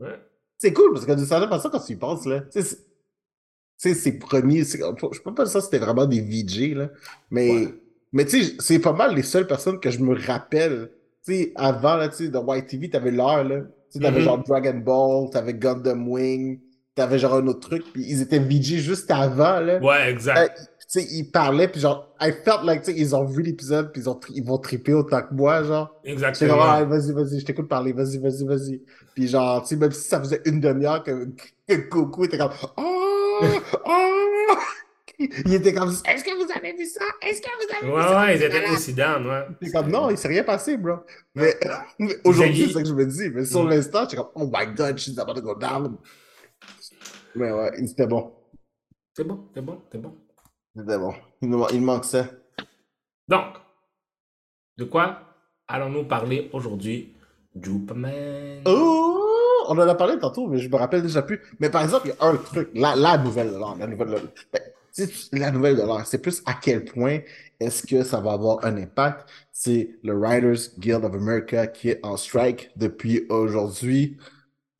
Ouais. 0.00 0.20
C'est 0.58 0.72
cool 0.72 0.92
parce 0.92 1.06
que 1.06 1.12
d'une 1.12 1.24
certaine 1.24 1.48
façon, 1.48 1.70
quand 1.70 1.80
tu 1.80 1.92
y 1.92 1.96
penses, 1.96 2.26
là, 2.26 2.40
tu 2.40 2.60
sais, 2.62 3.94
ses 3.94 4.18
premiers, 4.18 4.64
je 4.64 5.20
peux 5.22 5.34
pas 5.34 5.44
dire 5.44 5.52
ça, 5.52 5.60
c'était 5.60 5.78
vraiment 5.78 6.04
des 6.06 6.20
VJ, 6.20 6.74
là, 6.74 6.90
mais, 7.30 7.48
Ouais. 7.66 7.74
mais 8.12 8.24
tu 8.24 8.42
sais, 8.42 8.54
c'est 8.58 8.78
pas 8.80 8.92
mal 8.92 9.14
les 9.14 9.22
seules 9.22 9.46
personnes 9.46 9.78
que 9.78 9.90
je 9.90 10.00
me 10.00 10.16
rappelle, 10.26 10.90
tu 11.24 11.32
sais, 11.32 11.52
avant, 11.54 11.94
là, 11.96 12.08
tu 12.08 12.16
sais, 12.24 12.28
de 12.28 12.38
YTV, 12.38 12.90
t'avais 12.90 13.12
l'heure, 13.12 13.44
là, 13.44 13.60
tu 13.60 13.66
sais, 13.90 14.00
t'avais 14.00 14.18
Mhm. 14.18 14.24
genre 14.24 14.42
Dragon 14.44 14.74
Ball, 14.78 15.30
t'avais 15.30 15.54
Gundam 15.54 16.08
Wing, 16.08 16.60
t'avais 16.96 17.20
genre 17.20 17.34
un 17.34 17.46
autre 17.46 17.60
truc, 17.68 17.84
puis 17.92 18.04
ils 18.08 18.20
étaient 18.20 18.40
VJ 18.40 18.78
juste 18.78 19.10
avant, 19.12 19.60
là, 19.60 19.78
Ouais, 19.78 20.10
exact. 20.10 20.58
tu 20.77 20.77
sais, 20.88 21.04
ils 21.10 21.30
parlaient, 21.30 21.68
puis 21.68 21.80
genre, 21.80 22.14
I 22.20 22.32
felt 22.44 22.64
like, 22.64 22.82
tu 22.82 22.92
sais, 22.92 22.98
ils 22.98 23.14
ont 23.14 23.24
vu 23.24 23.42
l'épisode, 23.42 23.92
puis 23.92 24.00
ils, 24.02 24.08
ont 24.08 24.18
ils 24.30 24.44
vont 24.44 24.58
triper 24.58 24.94
autant 24.94 25.22
que 25.22 25.34
moi, 25.34 25.62
genre. 25.62 25.94
Exactement. 26.04 26.54
comme, 26.54 26.62
ah, 26.62 26.84
vas-y, 26.84 27.12
vas-y, 27.12 27.40
je 27.40 27.44
t'écoute 27.46 27.68
parler, 27.68 27.92
vas-y, 27.92 28.18
vas-y, 28.18 28.44
vas-y. 28.46 28.82
Puis 29.14 29.28
genre, 29.28 29.62
tu 29.62 29.68
sais, 29.68 29.76
même 29.76 29.92
si 29.92 30.08
ça 30.08 30.18
faisait 30.18 30.40
une 30.46 30.60
demi-heure 30.60 31.02
que, 31.04 31.26
que 31.68 31.74
Goku 31.88 32.24
était 32.24 32.38
comme, 32.38 32.52
oh, 32.76 33.40
oh, 33.86 34.54
il 35.20 35.54
était 35.54 35.74
comme, 35.74 35.90
est-ce 35.90 36.22
que 36.24 36.34
vous 36.44 36.50
avez 36.56 36.72
vu 36.74 36.86
ça? 36.86 37.04
Est-ce 37.22 37.42
que 37.42 37.48
vous 37.48 37.86
avez 37.86 37.92
Ouais, 37.92 38.02
vu 38.02 38.08
ça? 38.08 38.20
ouais, 38.20 38.36
ils 38.36 38.42
étaient 38.44 38.70
aussi 38.70 38.94
down, 38.94 39.26
ouais. 39.26 39.46
J'étais 39.60 39.72
comme, 39.76 39.90
non, 39.90 40.10
il 40.10 40.16
s'est 40.16 40.28
rien 40.28 40.44
passé, 40.44 40.76
bro. 40.76 40.96
Mais, 41.34 41.54
mais 41.98 42.16
aujourd'hui, 42.24 42.66
c'est 42.68 42.72
ça 42.74 42.82
que 42.82 42.88
je 42.88 42.94
me 42.94 43.04
dis. 43.04 43.28
Mais 43.30 43.44
sur 43.44 43.64
Mm. 43.64 43.68
l'instant, 43.70 44.00
j'étais 44.04 44.16
comme, 44.16 44.30
oh 44.36 44.46
my 44.52 44.66
god, 44.74 44.96
she's 44.96 45.18
about 45.18 45.34
to 45.34 45.42
go 45.42 45.54
down. 45.56 45.96
Mais 47.34 47.50
ouais, 47.52 47.72
c'était 47.86 48.06
bon. 48.06 48.32
C'est 49.16 49.24
bon, 49.24 49.48
c'est 49.54 49.60
bon, 49.62 49.82
c'est 49.90 49.98
bon. 50.00 50.14
C'était 50.78 50.98
bon. 50.98 51.12
Il, 51.42 51.82
manque 51.82 52.04
ça. 52.04 52.26
Donc, 53.26 53.56
de 54.76 54.84
quoi 54.84 55.20
allons-nous 55.66 56.04
parler 56.04 56.48
aujourd'hui? 56.52 57.14
Superman. 57.60 58.62
Oh, 58.64 59.64
on 59.68 59.76
en 59.76 59.88
a 59.88 59.94
parlé 59.96 60.18
tantôt, 60.20 60.46
mais 60.46 60.58
je 60.58 60.68
me 60.68 60.76
rappelle 60.76 61.02
déjà 61.02 61.22
plus. 61.22 61.40
Mais 61.58 61.68
par 61.68 61.82
exemple, 61.82 62.06
il 62.06 62.10
y 62.10 62.24
a 62.24 62.28
un 62.28 62.36
truc, 62.36 62.70
la, 62.74 62.94
la 62.94 63.18
nouvelle 63.18 63.48
de 63.48 63.58
l'heure, 63.58 63.76
la 63.76 63.88
nouvelle 63.88 64.08
de. 64.08 64.20
Ben, 64.52 64.60
la 65.32 65.50
nouvelle 65.50 65.76
de 65.76 65.82
l'heure, 65.82 66.06
c'est 66.06 66.22
plus 66.22 66.42
à 66.46 66.54
quel 66.54 66.84
point 66.84 67.20
est-ce 67.58 67.84
que 67.84 68.04
ça 68.04 68.20
va 68.20 68.32
avoir 68.32 68.64
un 68.64 68.76
impact? 68.76 69.28
C'est 69.50 69.96
le 70.04 70.16
Writers 70.16 70.78
Guild 70.78 71.04
of 71.04 71.14
America 71.14 71.66
qui 71.66 71.90
est 71.90 72.04
en 72.04 72.16
strike 72.16 72.70
depuis 72.76 73.26
aujourd'hui. 73.28 74.16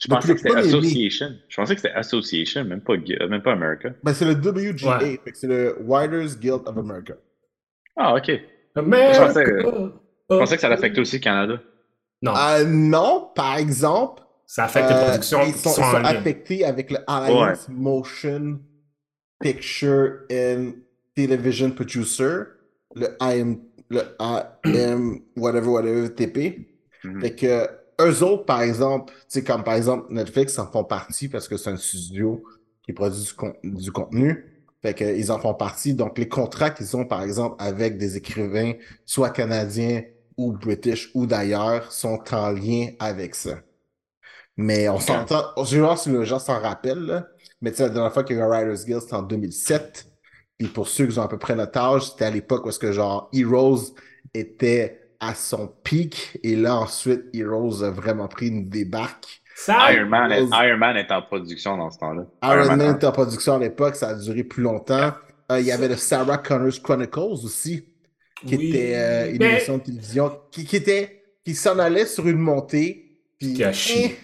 Je 0.01 0.07
Depuis 0.07 0.15
pensais 0.17 0.35
que 0.35 0.41
c'était. 0.41 0.57
Association. 0.57 1.29
Je 1.49 1.57
pensais 1.57 1.75
que 1.75 1.81
c'était 1.81 1.95
Association, 1.95 2.65
même 2.65 2.81
pas, 2.83 2.93
euh, 2.95 3.29
même 3.29 3.43
pas 3.43 3.53
America. 3.53 3.91
Ben, 4.05 4.15
c'est 4.15 4.25
le 4.25 4.35
WGA, 4.35 4.99
Ouais. 4.99 5.21
c'est 5.35 5.49
le 5.49 5.77
Writers 5.81 6.37
Guild 6.39 6.61
of 6.67 6.79
America. 6.79 7.15
Ah, 7.97 8.15
ok. 8.15 8.31
Je 8.77 8.81
pensais- 8.81 9.45
Je 10.31 10.37
pensais 10.39 10.55
que 10.57 10.61
ça 10.61 10.69
l'affectait 10.69 11.01
aussi 11.01 11.17
le 11.17 11.23
Canada. 11.23 11.61
Non, 12.23 12.33
Euh, 12.37 12.65
non, 12.65 13.31
par 13.35 13.57
exemple, 13.59 14.23
ça 14.47 14.65
affecte 14.65 14.89
les 14.89 14.95
euh, 14.97 15.05
productions 15.07 15.41
ils 15.47 15.53
qui 15.53 15.59
sont, 15.59 15.83
affectés 15.83 16.65
avec 16.65 16.91
le 16.93 16.99
Alliance 17.09 17.69
Motion 17.69 18.61
Picture 19.41 20.21
and 20.31 20.73
Television 21.17 21.71
Producer, 21.73 22.45
le 22.95 23.09
AM, 23.21 23.61
le 23.91 24.01
AM, 24.19 25.21
whatever, 25.37 25.69
whatever, 25.69 26.09
TP. 26.15 26.67
Mhm. 27.05 27.21
Fait 27.21 27.35
que 27.35 27.69
eux 28.01 28.23
autres, 28.23 28.45
par 28.45 28.63
exemple, 28.63 29.13
comme 29.47 29.65
par 29.65 29.75
exemple 29.75 30.07
Netflix 30.11 30.59
en 30.59 30.67
font 30.71 30.85
partie 30.85 31.29
parce 31.29 31.49
que 31.49 31.57
c'est 31.57 31.71
un 31.71 31.77
studio 31.77 32.43
qui 32.83 32.93
produit 32.93 33.23
du, 33.23 33.33
con- 33.35 33.55
du 33.65 33.93
contenu. 33.93 34.45
Fait 34.83 34.95
que 34.95 35.05
ils 35.17 35.33
en 35.33 35.39
font 35.41 35.55
partie. 35.55 35.95
Donc, 35.95 36.19
les 36.19 36.29
contrats 36.29 36.71
qu'ils 36.71 36.97
ont, 36.97 37.05
par 37.05 37.23
exemple, 37.23 37.57
avec 37.59 37.99
des 37.99 38.17
écrivains, 38.17 38.75
soit 39.05 39.31
canadiens 39.31 40.03
ou 40.37 40.53
british 40.53 41.11
ou 41.15 41.27
d'ailleurs, 41.27 41.91
sont 41.93 42.23
en 42.33 42.51
lien 42.53 42.91
avec 43.01 43.35
ça. 43.35 43.61
Mais 44.57 44.89
on 44.89 44.99
s'entend, 44.99 45.45
je 45.65 45.77
vais 45.77 45.83
voir 45.83 45.99
si 45.99 46.11
le 46.11 46.25
gens 46.25 46.39
s'en 46.39 46.61
rappellent, 46.61 47.05
là. 47.07 47.29
Mais 47.61 47.71
tu 47.71 47.79
sais, 47.79 47.85
la 47.85 47.91
dernière 47.91 48.13
fois 48.13 48.25
qu'il 48.25 48.37
y 48.37 48.41
a 48.41 48.43
eu 48.43 48.45
un 48.45 48.49
Writers 48.49 48.85
Guild, 48.85 49.01
c'était 49.01 49.15
en 49.15 49.23
2007. 49.23 50.07
Puis 50.59 50.69
pour 50.69 50.89
ceux 50.89 51.07
qui 51.07 51.19
ont 51.19 51.23
à 51.23 51.29
peu 51.29 51.39
près 51.39 51.55
notre 51.55 51.79
âge, 51.79 52.11
c'était 52.11 52.25
à 52.27 52.31
l'époque 52.31 52.67
où 52.67 52.69
est-ce 52.71 52.79
que 52.79 52.93
genre 52.93 53.29
Heroes 53.33 53.95
était 54.35 54.98
à 55.21 55.35
son 55.35 55.69
pic. 55.83 56.39
Et 56.43 56.57
là, 56.57 56.77
ensuite, 56.77 57.25
Heroes 57.35 57.83
a 57.83 57.91
vraiment 57.91 58.29
pris 58.29 58.49
une 58.49 58.69
débarque. 58.69 59.43
Ça, 59.57 59.93
Iron 59.93 60.07
Man, 60.07 60.31
est, 60.31 60.41
Rose. 60.41 60.51
Iron 60.53 60.79
Man 60.79 60.97
est 60.97 61.11
en 61.11 61.23
production 61.23 61.77
dans 61.77 61.91
ce 61.91 61.99
temps-là. 61.99 62.27
Iron 62.45 62.77
Man 62.77 62.95
était 62.97 63.07
en 63.07 63.13
production 63.13 63.55
à 63.55 63.59
l'époque, 63.59 63.97
ça 63.97 64.11
a 64.11 64.15
duré 64.15 64.45
plus 64.45 64.63
longtemps. 64.63 65.13
Euh, 65.51 65.61
il 65.61 65.67
y 65.67 65.73
avait 65.73 65.89
le 65.89 65.97
Sarah 65.97 66.39
Connors 66.39 66.81
Chronicles 66.83 67.19
aussi, 67.19 67.85
qui 68.47 68.57
oui. 68.57 68.69
était 68.69 68.95
euh, 68.97 69.31
une 69.33 69.39
Mais- 69.39 69.53
émission 69.53 69.79
de 69.79 69.83
télévision 69.83 70.39
qui, 70.53 70.65
qui 70.65 70.77
était 70.77 71.23
qui 71.45 71.55
s'en 71.55 71.79
allait 71.79 72.07
sur 72.07 72.29
une 72.29 72.39
montée. 72.39 73.19
Puis 73.39 73.61
eh, 73.63 74.17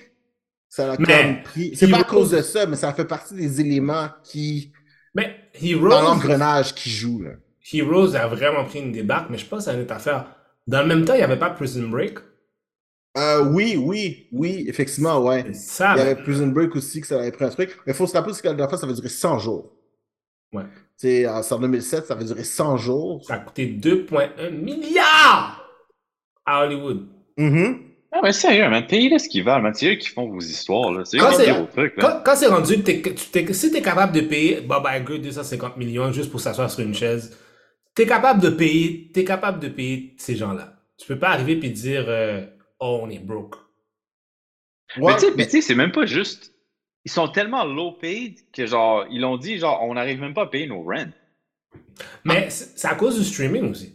ça 0.69 0.87
l'a 0.87 0.97
comme 0.97 1.43
pris. 1.43 1.75
C'est 1.75 1.89
pas 1.89 2.01
à 2.01 2.05
cause 2.05 2.31
de 2.33 2.43
ça, 2.43 2.67
mais 2.67 2.77
ça 2.77 2.93
fait 2.93 3.05
partie 3.05 3.35
des 3.35 3.61
éléments 3.61 4.09
qui 4.23 4.73
Mais 5.15 5.35
dans 5.61 5.67
Heroes, 5.67 5.89
l'engrenage 5.89 6.75
qui 6.75 6.91
joue. 6.91 7.23
Là. 7.23 7.31
Heroes 7.73 8.15
a 8.15 8.27
vraiment 8.27 8.65
pris 8.65 8.81
une 8.81 8.93
débarque, 8.93 9.31
mais 9.31 9.39
je 9.39 9.47
pense 9.47 9.65
que 9.65 9.71
c'est 9.71 9.81
une 9.81 9.91
affaire. 9.91 10.27
Dans 10.67 10.81
le 10.83 10.87
même 10.89 11.05
temps, 11.05 11.15
il 11.15 11.19
n'y 11.19 11.23
avait 11.23 11.39
pas 11.39 11.51
Prison 11.51 11.89
Break? 11.89 12.19
Euh, 13.17 13.45
oui, 13.53 13.77
oui, 13.77 14.27
oui, 14.33 14.65
effectivement, 14.69 15.19
ouais. 15.21 15.53
Ça. 15.55 15.95
Il 15.95 15.99
y 15.99 16.01
avait 16.03 16.17
Prison 16.23 16.49
Break 16.49 16.75
aussi, 16.75 17.01
que 17.01 17.07
ça 17.07 17.21
avait 17.21 17.31
pris 17.31 17.45
un 17.45 17.51
truc. 17.51 17.77
Mais 17.87 17.93
il 17.93 17.97
faut 17.97 18.07
se 18.07 18.15
rappeler 18.15 18.33
que 18.33 18.39
la 18.47 18.55
dernière 18.55 18.69
fois, 18.69 18.79
ça 18.79 18.87
avait 18.87 18.95
duré 18.95 19.09
100 19.09 19.39
jours. 19.39 19.71
Ouais. 20.53 20.65
C'est 20.97 21.27
en 21.27 21.43
c'est 21.43 21.55
en 21.55 21.59
2007, 21.61 22.07
ça 22.07 22.15
avait 22.15 22.25
duré 22.25 22.45
100 22.45 22.77
jours. 22.77 23.25
Ça 23.25 23.35
a 23.35 23.39
coûté 23.39 23.67
2,1 23.67 24.51
milliards 24.51 25.65
à 26.47 26.65
Hollywood. 26.65 27.07
Mhm. 27.37 27.81
Ah, 28.13 28.21
mais 28.23 28.33
sérieux, 28.33 28.69
man, 28.69 28.87
payez-les 28.87 29.19
ce 29.19 29.29
qu'ils 29.29 29.43
valent, 29.43 29.63
man. 29.63 29.75
C'est 29.75 29.93
eux 29.93 29.97
qui 29.97 30.09
font 30.09 30.29
vos 30.29 30.39
histoires, 30.41 30.93
là. 30.93 31.05
C'est 31.05 31.17
eux 31.17 31.21
Quand 31.21 31.31
qui 31.31 31.37
c'est- 31.37 31.53
font 31.53 31.61
vos 31.63 31.67
trucs, 31.67 31.97
là. 31.97 32.03
Quand, 32.03 32.23
quand 32.33 32.37
c'est 32.37 32.47
rendu, 32.47 32.81
t'es- 32.83 33.03
tu 33.03 33.27
t'es- 33.31 33.53
si 33.53 33.71
tu 33.73 33.77
es 33.77 33.83
capable 33.83 34.13
de 34.13 34.21
payer 34.21 34.61
Bob 34.61 34.87
Iger 34.89 35.19
250 35.19 35.77
millions 35.77 36.13
juste 36.13 36.31
pour 36.31 36.41
s'asseoir 36.41 36.71
sur 36.71 36.85
une 36.85 36.95
chaise, 36.95 37.37
tu 37.95 38.03
es 38.03 38.07
capable 38.07 38.41
de 38.43 38.51
payer, 38.51 39.11
t'es 39.13 39.25
capable 39.25 39.61
de 39.61 39.69
payer 39.69 40.15
ces 40.19 40.37
gens-là. 40.37 40.77
Tu 40.97 41.07
peux 41.07 41.19
pas 41.19 41.31
arriver 41.31 41.53
et 41.65 41.71
dire 41.71 42.05
euh, 42.09 42.45
Oh, 42.81 43.01
on 43.03 43.11
est 43.11 43.19
broke. 43.19 43.57
Mais 44.97 45.03
Ouais, 45.05 45.15
tu 45.15 45.21
sais, 45.21 45.27
mais- 45.31 45.37
puis 45.37 45.45
tu 45.47 45.51
sais, 45.53 45.61
c'est 45.63 45.75
même 45.75 45.93
pas 45.93 46.07
juste. 46.07 46.53
Ils 47.05 47.11
sont 47.11 47.29
tellement 47.29 47.65
low 47.65 47.93
paid 47.93 48.39
que, 48.53 48.65
genre, 48.67 49.05
ils 49.11 49.21
l'ont 49.21 49.37
dit, 49.37 49.59
genre, 49.59 49.83
on 49.83 49.95
n'arrive 49.95 50.21
même 50.21 50.33
pas 50.35 50.43
à 50.45 50.47
payer 50.47 50.67
nos 50.67 50.83
rents. 50.83 51.11
Mais 52.25 52.49
c'est 52.51 52.79
c'est 52.79 52.89
à 52.89 52.95
cause 52.95 53.19
du 53.19 53.25
streaming 53.25 53.71
aussi. 53.71 53.95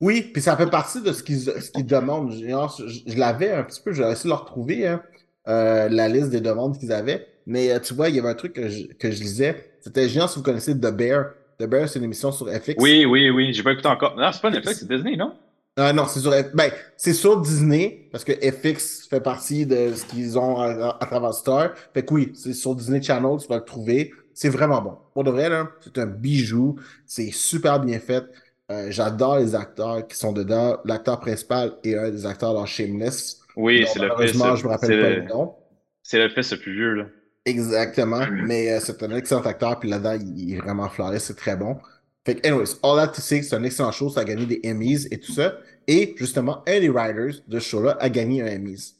Oui, 0.00 0.22
puis 0.32 0.42
ça 0.42 0.56
fait 0.56 0.68
partie 0.70 1.00
de 1.02 1.12
ce 1.12 1.22
qu'ils 1.22 1.40
ce 1.40 1.70
qu'ils 1.70 1.86
demandent. 1.86 2.32
Genre, 2.32 2.74
Je, 2.86 3.02
je 3.10 3.18
l'avais 3.18 3.50
un 3.52 3.64
petit 3.64 3.80
peu, 3.80 3.92
j'ai 3.92 4.02
essayé 4.02 4.24
de 4.24 4.28
le 4.28 4.34
retrouver, 4.34 4.86
hein, 4.86 5.02
euh, 5.48 5.88
la 5.88 6.08
liste 6.08 6.30
des 6.30 6.40
demandes 6.40 6.78
qu'ils 6.78 6.92
avaient. 6.92 7.26
Mais 7.46 7.70
euh, 7.72 7.80
tu 7.80 7.94
vois, 7.94 8.08
il 8.08 8.16
y 8.16 8.18
avait 8.18 8.28
un 8.28 8.34
truc 8.34 8.54
que 8.54 8.68
je, 8.68 8.86
que 8.86 9.10
je 9.10 9.20
lisais. 9.22 9.72
C'était 9.80 10.08
géant 10.08 10.28
si 10.28 10.36
vous 10.38 10.42
connaissez 10.44 10.74
The 10.74 10.90
Bear. 10.92 11.32
The 11.58 11.64
Bear, 11.66 11.88
c'est 11.88 11.98
une 11.98 12.04
émission 12.06 12.32
sur 12.32 12.48
FX. 12.48 12.74
Oui, 12.78 13.04
oui, 13.04 13.30
oui, 13.30 13.52
j'ai 13.52 13.62
pas 13.62 13.72
écouté 13.72 13.88
encore. 13.88 14.16
Non, 14.16 14.30
c'est 14.32 14.42
pas 14.42 14.50
Netflix, 14.50 14.80
c'est 14.80 14.88
Disney, 14.88 15.16
non? 15.16 15.34
Ah 15.76 15.92
non, 15.92 16.06
c'est 16.06 16.20
sur, 16.20 16.30
ben, 16.30 16.70
c'est 16.96 17.12
sur 17.14 17.40
Disney, 17.40 18.08
parce 18.12 18.22
que 18.24 18.32
FX 18.32 19.08
fait 19.08 19.20
partie 19.20 19.66
de 19.66 19.92
ce 19.94 20.04
qu'ils 20.04 20.38
ont 20.38 20.60
à, 20.60 20.96
à 21.00 21.06
travers 21.06 21.34
Star. 21.34 21.70
Fait 21.92 22.04
que 22.04 22.14
oui, 22.14 22.32
c'est 22.34 22.52
sur 22.52 22.74
Disney 22.76 23.02
Channel, 23.02 23.38
tu 23.40 23.48
vas 23.48 23.56
le 23.56 23.64
trouver. 23.64 24.12
C'est 24.32 24.48
vraiment 24.48 24.80
bon. 24.82 24.96
Pour 25.12 25.24
de 25.24 25.30
vrai, 25.32 25.48
là, 25.48 25.68
c'est 25.80 25.98
un 25.98 26.06
bijou. 26.06 26.76
C'est 27.06 27.30
super 27.32 27.80
bien 27.80 27.98
fait. 27.98 28.24
Euh, 28.70 28.86
J'adore 28.90 29.38
les 29.38 29.54
acteurs 29.54 30.06
qui 30.06 30.16
sont 30.16 30.32
dedans. 30.32 30.78
L'acteur 30.84 31.18
principal 31.20 31.72
est 31.84 31.96
un 31.96 32.10
des 32.10 32.24
acteurs 32.26 32.54
dans 32.54 32.66
Shameless. 32.66 33.40
Oui, 33.56 33.84
c'est 33.86 33.98
le 33.98 34.08
malheureusement, 34.08 34.44
fils. 34.52 34.56
je 34.56 34.64
me 34.64 34.68
rappelle 34.70 34.94
pas 34.96 35.10
le 35.10 35.16
le, 35.16 35.22
nom. 35.22 35.56
c'est 36.02 36.18
le 36.18 36.28
fils 36.28 36.52
le 36.52 36.58
plus 36.58 36.72
vieux, 36.74 36.94
là. 36.94 37.04
Exactement. 37.44 38.26
Mais 38.30 38.70
euh, 38.70 38.80
c'est 38.80 39.02
un 39.02 39.14
excellent 39.16 39.42
acteur. 39.42 39.78
Puis 39.78 39.88
là-dedans, 39.88 40.18
il, 40.20 40.54
est 40.54 40.58
vraiment 40.58 40.88
flawless. 40.88 41.24
C'est 41.24 41.36
très 41.36 41.56
bon. 41.56 41.78
Fait 42.24 42.36
que, 42.36 42.48
anyways, 42.48 42.76
all 42.82 42.96
that 42.96 43.08
to 43.08 43.20
say, 43.20 43.42
c'est 43.42 43.54
un 43.54 43.64
excellent 43.64 43.92
show. 43.92 44.08
Ça 44.08 44.20
a 44.20 44.24
gagné 44.24 44.46
des 44.46 44.60
Emmys 44.64 45.06
et 45.10 45.18
tout 45.18 45.32
ça. 45.32 45.58
Et 45.86 46.14
justement, 46.16 46.62
un 46.66 46.80
des 46.80 46.88
writers 46.88 47.42
de 47.46 47.58
ce 47.58 47.68
show-là 47.68 47.96
a 48.00 48.08
gagné 48.08 48.42
un 48.42 48.46
Emmys. 48.46 48.94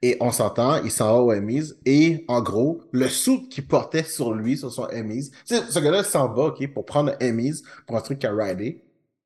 Et 0.00 0.16
on 0.20 0.32
s'entend, 0.32 0.82
il 0.82 0.90
s'en 0.90 1.12
va 1.12 1.20
au 1.20 1.32
Emmys. 1.32 1.74
Et 1.84 2.24
en 2.28 2.40
gros, 2.40 2.82
le 2.92 3.08
suit 3.08 3.48
qu'il 3.48 3.68
portait 3.68 4.02
sur 4.02 4.32
lui, 4.32 4.56
sur 4.56 4.72
son 4.72 4.86
Emmys, 4.86 5.30
ce 5.44 5.78
gars-là 5.78 6.02
s'en 6.02 6.32
va, 6.32 6.44
OK, 6.44 6.66
pour 6.72 6.86
prendre 6.86 7.12
un 7.20 7.28
Emmys 7.28 7.62
pour 7.86 7.96
un 7.96 8.00
truc 8.00 8.24
a 8.24 8.32
writé, 8.32 8.82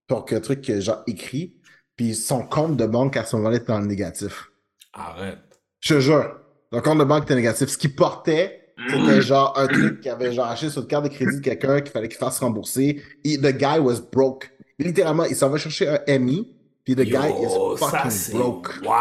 pour 0.08 0.26
un 0.28 0.40
truc 0.40 0.60
que 0.62 0.80
genre 0.80 1.02
écrit. 1.06 1.54
Puis 1.96 2.14
son 2.14 2.42
compte 2.42 2.76
de 2.76 2.84
banque 2.84 3.16
à 3.16 3.24
ce 3.24 3.36
moment-là 3.36 3.56
était 3.56 3.66
dans 3.66 3.80
le 3.80 3.86
négatif. 3.86 4.50
Arrête. 4.92 5.38
Je 5.80 5.94
te 5.94 6.00
jure. 6.00 6.45
Le 6.76 6.82
compte 6.82 6.98
de 6.98 7.04
banque 7.04 7.24
était 7.24 7.34
négatif. 7.34 7.70
Ce 7.70 7.78
qu'il 7.78 7.94
portait, 7.94 8.74
c'était 8.90 9.22
genre 9.22 9.58
un 9.58 9.66
truc 9.66 10.02
qu'il 10.02 10.10
avait 10.10 10.30
genre 10.32 10.44
acheté 10.46 10.68
sur 10.68 10.82
une 10.82 10.88
carte 10.88 11.04
de 11.04 11.08
crédit 11.08 11.36
de 11.36 11.40
quelqu'un 11.40 11.80
qu'il 11.80 11.90
fallait 11.90 12.08
qu'il 12.08 12.18
fasse 12.18 12.38
rembourser. 12.40 13.02
Et 13.24 13.38
the 13.38 13.56
guy 13.56 13.78
was 13.80 14.02
broke. 14.12 14.50
Littéralement, 14.78 15.24
il 15.24 15.34
s'en 15.34 15.48
va 15.48 15.56
chercher 15.56 15.88
un 15.88 16.18
MI, 16.18 16.54
puis 16.84 16.94
the 16.94 17.00
guy 17.00 17.30
is 17.40 17.78
fucking 17.78 18.38
broke. 18.38 18.74
Wow. 18.84 18.92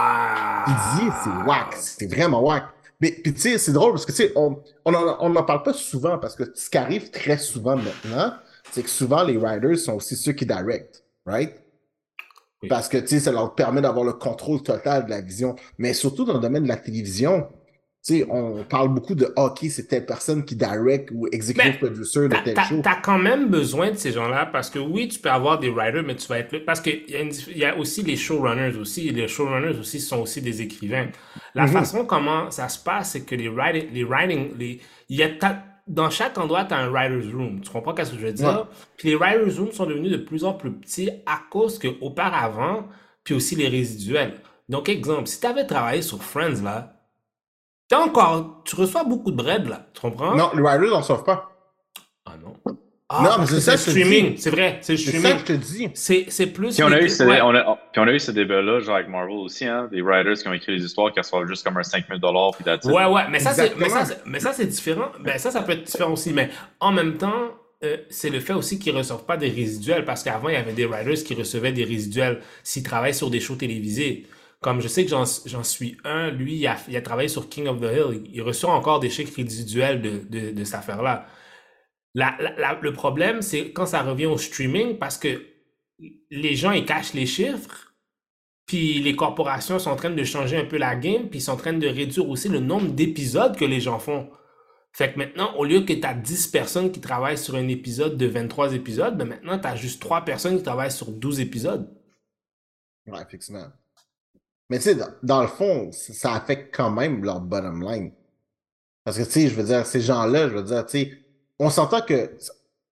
Il 0.67 0.99
dit, 0.99 1.11
c'est 1.21 1.45
whack. 1.45 1.73
C'est 1.73 2.07
vraiment 2.09 2.41
whack. 2.41 2.63
Mais 3.01 3.11
puis 3.11 3.33
tu 3.33 3.41
sais, 3.41 3.57
c'est 3.57 3.73
drôle 3.73 3.91
parce 3.91 4.05
que 4.05 4.13
tu 4.13 4.19
sais, 4.19 4.31
on 4.37 4.57
on 4.85 4.93
en, 4.93 5.17
on 5.19 5.35
en 5.35 5.43
parle 5.43 5.63
pas 5.63 5.73
souvent 5.73 6.17
parce 6.17 6.35
que 6.35 6.43
ce 6.55 6.69
qui 6.69 6.77
arrive 6.77 7.11
très 7.11 7.37
souvent 7.37 7.75
maintenant, 7.75 8.35
c'est 8.71 8.83
que 8.83 8.89
souvent 8.89 9.21
les 9.21 9.35
writers 9.35 9.77
sont 9.77 9.95
aussi 9.95 10.15
ceux 10.15 10.31
qui 10.31 10.45
direct, 10.45 11.03
right? 11.25 11.53
Oui. 12.63 12.69
Parce 12.69 12.87
que 12.87 12.97
tu 12.99 13.07
sais, 13.07 13.19
ça 13.19 13.33
leur 13.33 13.53
permet 13.53 13.81
d'avoir 13.81 14.05
le 14.05 14.13
contrôle 14.13 14.63
total 14.63 15.07
de 15.07 15.09
la 15.09 15.19
vision. 15.19 15.57
Mais 15.77 15.93
surtout 15.93 16.23
dans 16.23 16.35
le 16.35 16.39
domaine 16.39 16.63
de 16.63 16.69
la 16.69 16.77
télévision, 16.77 17.49
sais, 18.13 18.25
on 18.29 18.63
parle 18.63 18.89
beaucoup 18.93 19.15
de 19.15 19.27
hockey, 19.35 19.69
c'est 19.69 19.87
telle 19.87 20.05
personne 20.05 20.45
qui 20.45 20.55
direct 20.55 21.09
ou 21.13 21.27
executive 21.31 21.71
Mais 21.73 21.77
producer 21.89 22.19
de 22.21 22.27
T'as- 22.29 22.41
tel 22.41 22.81
T'as 22.83 22.95
quand 23.01 23.17
même 23.17 23.49
besoin 23.49 23.91
de 23.91 23.95
ces 23.97 24.11
gens-là 24.11 24.45
parce 24.45 24.69
que 24.69 24.79
oui, 24.79 25.07
tu 25.07 25.19
peux 25.19 25.29
avoir 25.31 25.59
des 25.59 25.69
writers, 25.69 26.03
mais 26.03 26.15
tu 26.15 26.27
vas 26.27 26.39
être 26.39 26.51
là. 26.51 26.59
Parce 26.65 26.81
qu'il 26.81 27.03
y, 27.07 27.57
y 27.59 27.65
a 27.65 27.75
aussi 27.77 28.03
les 28.03 28.15
showrunners 28.15 28.77
aussi. 28.77 29.07
et 29.07 29.11
Les 29.11 29.27
showrunners 29.27 29.79
aussi 29.79 29.99
sont 29.99 30.21
aussi 30.21 30.41
des 30.41 30.61
écrivains. 30.61 31.07
La 31.55 31.63
Mhm. 31.65 31.71
façon 31.73 32.05
comment 32.05 32.51
ça 32.51 32.69
se 32.69 32.77
passe, 32.83 33.11
c'est 33.11 33.21
que 33.25 33.33
les 33.35 33.47
writing, 33.49 33.89
les 33.91 34.03
writing, 34.03 34.51
les, 34.57 34.79
y 35.09 35.23
a 35.23 35.29
dans 35.87 36.09
chaque 36.09 36.35
endroit, 36.39 36.65
tu 36.65 36.73
as 36.73 36.77
un 36.79 36.89
writer's 36.89 37.31
room. 37.33 37.61
Tu 37.61 37.69
comprends 37.69 37.95
ce 38.03 38.11
que 38.11 38.17
je 38.17 38.25
veux 38.25 38.33
dire? 38.33 38.47
Ouais. 38.47 38.75
Puis 38.97 39.09
les 39.09 39.15
writer's 39.15 39.59
rooms 39.59 39.71
sont 39.71 39.85
devenus 39.85 40.11
de 40.11 40.17
plus 40.17 40.43
en 40.43 40.53
plus 40.53 40.71
petits 40.71 41.09
à 41.27 41.39
cause 41.51 41.77
que 41.79 41.87
auparavant, 42.01 42.87
puis 43.23 43.33
aussi 43.35 43.55
les 43.55 43.67
résiduels. 43.67 44.33
Donc, 44.67 44.89
exemple, 44.89 45.27
si 45.27 45.39
tu 45.39 45.45
avais 45.45 45.65
travaillé 45.65 46.01
sur 46.01 46.23
Friends, 46.23 46.63
là, 46.63 46.91
t'as 47.87 47.99
encore, 47.99 48.61
tu 48.65 48.75
reçois 48.75 49.03
beaucoup 49.03 49.31
de 49.31 49.37
bread, 49.37 49.67
là. 49.67 49.87
Tu 49.93 50.01
comprends? 50.01 50.35
Non, 50.35 50.51
les 50.55 50.61
writers 50.61 50.89
n'en 50.89 51.01
savent 51.03 51.23
pas. 51.23 51.51
Ah 52.25 52.33
non. 52.43 52.53
Ah, 53.07 53.21
Non, 53.23 53.29
mais 53.39 53.45
c'est 53.45 53.61
ça 53.61 53.77
c'est 53.77 53.91
que 53.93 53.99
je 53.99 54.01
te 54.01 54.05
streaming, 54.07 54.33
dis. 54.35 54.41
c'est 54.41 54.49
vrai, 54.49 54.79
c'est 54.81 54.93
le 54.93 54.97
C'est 54.97 55.11
ça 55.11 55.17
streaming. 55.19 55.33
que 55.43 55.53
je 55.53 55.59
te 55.59 55.63
dis. 55.63 55.89
C'est 55.93 56.25
c'est 56.29 56.47
plus. 56.47 56.73
Puis 56.73 56.83
on 56.83 56.91
a, 56.91 56.99
eu 56.99 57.07
ce, 57.07 57.23
ouais. 57.23 57.39
on, 57.43 57.53
a, 57.53 57.77
puis 57.91 58.01
on 58.01 58.07
a 58.07 58.11
eu 58.11 58.19
ce 58.19 58.31
débat-là, 58.31 58.79
genre 58.79 58.95
avec 58.95 59.09
Marvel 59.09 59.35
aussi, 59.35 59.63
hein, 59.65 59.87
des 59.91 60.01
writers 60.01 60.33
qui 60.33 60.47
ont 60.47 60.53
écrit 60.53 60.75
des 60.75 60.83
histoires 60.83 61.13
qui 61.13 61.19
reçoivent 61.19 61.45
juste 61.47 61.63
comme 61.63 61.77
un 61.77 61.83
5000 61.83 62.19
puis 62.19 62.63
that's 62.65 62.83
it. 62.85 62.91
Ouais, 62.91 63.05
ouais, 63.05 63.21
mais 63.29 63.37
ça, 63.39 63.53
c'est, 63.53 63.75
mais, 63.77 63.85
Exactement. 63.85 63.89
ça, 63.99 64.05
c'est- 64.05 64.21
mais 64.25 64.39
ça, 64.39 64.53
c'est 64.53 64.65
différent. 64.65 65.09
Ben, 65.19 65.37
ça, 65.37 65.51
ça 65.51 65.61
peut 65.61 65.73
être 65.73 65.83
différent 65.83 66.13
aussi. 66.13 66.33
Mais 66.33 66.49
en 66.79 66.91
même 66.91 67.17
temps, 67.17 67.51
euh, 67.83 67.97
c'est 68.09 68.31
le 68.31 68.39
fait 68.39 68.53
aussi 68.53 68.79
qu'ils 68.79 68.93
ne 68.93 68.97
reçoivent 68.97 69.25
pas 69.25 69.37
des 69.37 69.49
résiduels. 69.49 70.03
Parce 70.03 70.23
qu'avant, 70.23 70.49
il 70.49 70.55
y 70.55 70.57
avait 70.57 70.73
des 70.73 70.87
writers 70.87 71.23
qui 71.23 71.35
recevaient 71.35 71.73
des 71.73 71.83
résiduels 71.83 72.41
s'ils 72.63 72.81
travaillent 72.81 73.13
sur 73.13 73.29
des 73.29 73.39
shows 73.39 73.55
télévisés. 73.55 74.25
Comme 74.65 74.81
je 74.81 74.87
sais 74.87 75.05
que 75.05 75.11
j'en, 75.11 75.63
suis 75.63 75.95
un, 76.03 76.31
lui, 76.31 76.55
il 76.55 76.65
a, 76.65 76.75
il 76.87 76.97
a 76.97 77.01
travaillé 77.03 77.29
sur 77.29 77.49
King 77.49 77.67
of 77.67 77.79
the 77.79 77.83
Hill. 77.83 78.23
Il, 78.33 78.41
reçoit 78.41 78.73
encore 78.73 78.99
des 78.99 79.11
chèques 79.11 79.35
résiduels 79.35 80.01
de, 80.01 80.63
cette 80.63 80.73
affaire-là. 80.73 81.27
Le 82.15 82.89
problème, 82.89 83.43
c'est 83.43 83.71
quand 83.73 83.85
ça 83.85 84.01
revient 84.01 84.25
au 84.25 84.39
streaming, 84.39 84.97
parce 84.97 85.19
que 85.19 85.45
les 86.31 86.55
gens, 86.55 86.71
ils 86.71 86.83
cachent 86.83 87.13
les 87.13 87.27
chiffres. 87.27 87.93
Puis 88.65 89.03
les 89.03 89.15
corporations 89.15 89.77
sont 89.77 89.91
en 89.91 89.95
train 89.95 90.09
de 90.09 90.23
changer 90.23 90.57
un 90.57 90.65
peu 90.65 90.77
la 90.77 90.95
game, 90.95 91.29
puis 91.29 91.37
ils 91.37 91.43
sont 91.43 91.51
en 91.51 91.57
train 91.57 91.73
de 91.73 91.87
réduire 91.87 92.27
aussi 92.27 92.49
le 92.49 92.59
nombre 92.59 92.91
d'épisodes 92.91 93.55
que 93.55 93.65
les 93.65 93.79
gens 93.79 93.99
font. 93.99 94.31
Fait 94.93 95.13
que 95.13 95.19
maintenant, 95.19 95.53
au 95.57 95.63
lieu 95.63 95.81
que 95.81 95.93
tu 95.93 96.03
as 96.07 96.15
10 96.15 96.47
personnes 96.47 96.91
qui 96.91 97.01
travaillent 97.01 97.37
sur 97.37 97.53
un 97.53 97.67
épisode 97.67 98.17
de 98.17 98.25
23 98.25 98.73
épisodes, 98.73 99.15
ben 99.15 99.27
maintenant, 99.27 99.59
tu 99.59 99.67
as 99.67 99.75
juste 99.75 100.01
3 100.01 100.25
personnes 100.25 100.57
qui 100.57 100.63
travaillent 100.63 100.91
sur 100.91 101.11
12 101.11 101.39
épisodes. 101.39 101.87
Ouais. 103.05 103.19
Mais 104.69 104.77
tu 104.77 104.85
sais, 104.85 104.95
dans, 104.95 105.09
dans 105.23 105.41
le 105.41 105.47
fond, 105.47 105.91
ça, 105.91 106.33
affecte 106.33 106.75
quand 106.75 106.91
même 106.91 107.23
leur 107.23 107.39
bottom 107.39 107.81
line. 107.83 108.11
Parce 109.03 109.17
que, 109.17 109.23
tu 109.23 109.31
sais, 109.31 109.47
je 109.47 109.55
veux 109.55 109.63
dire, 109.63 109.85
ces 109.85 110.01
gens-là, 110.01 110.49
je 110.49 110.55
veux 110.55 110.63
dire, 110.63 110.85
tu 110.85 110.99
sais, 110.99 111.11
on 111.59 111.69
s'entend 111.69 112.01
que 112.01 112.31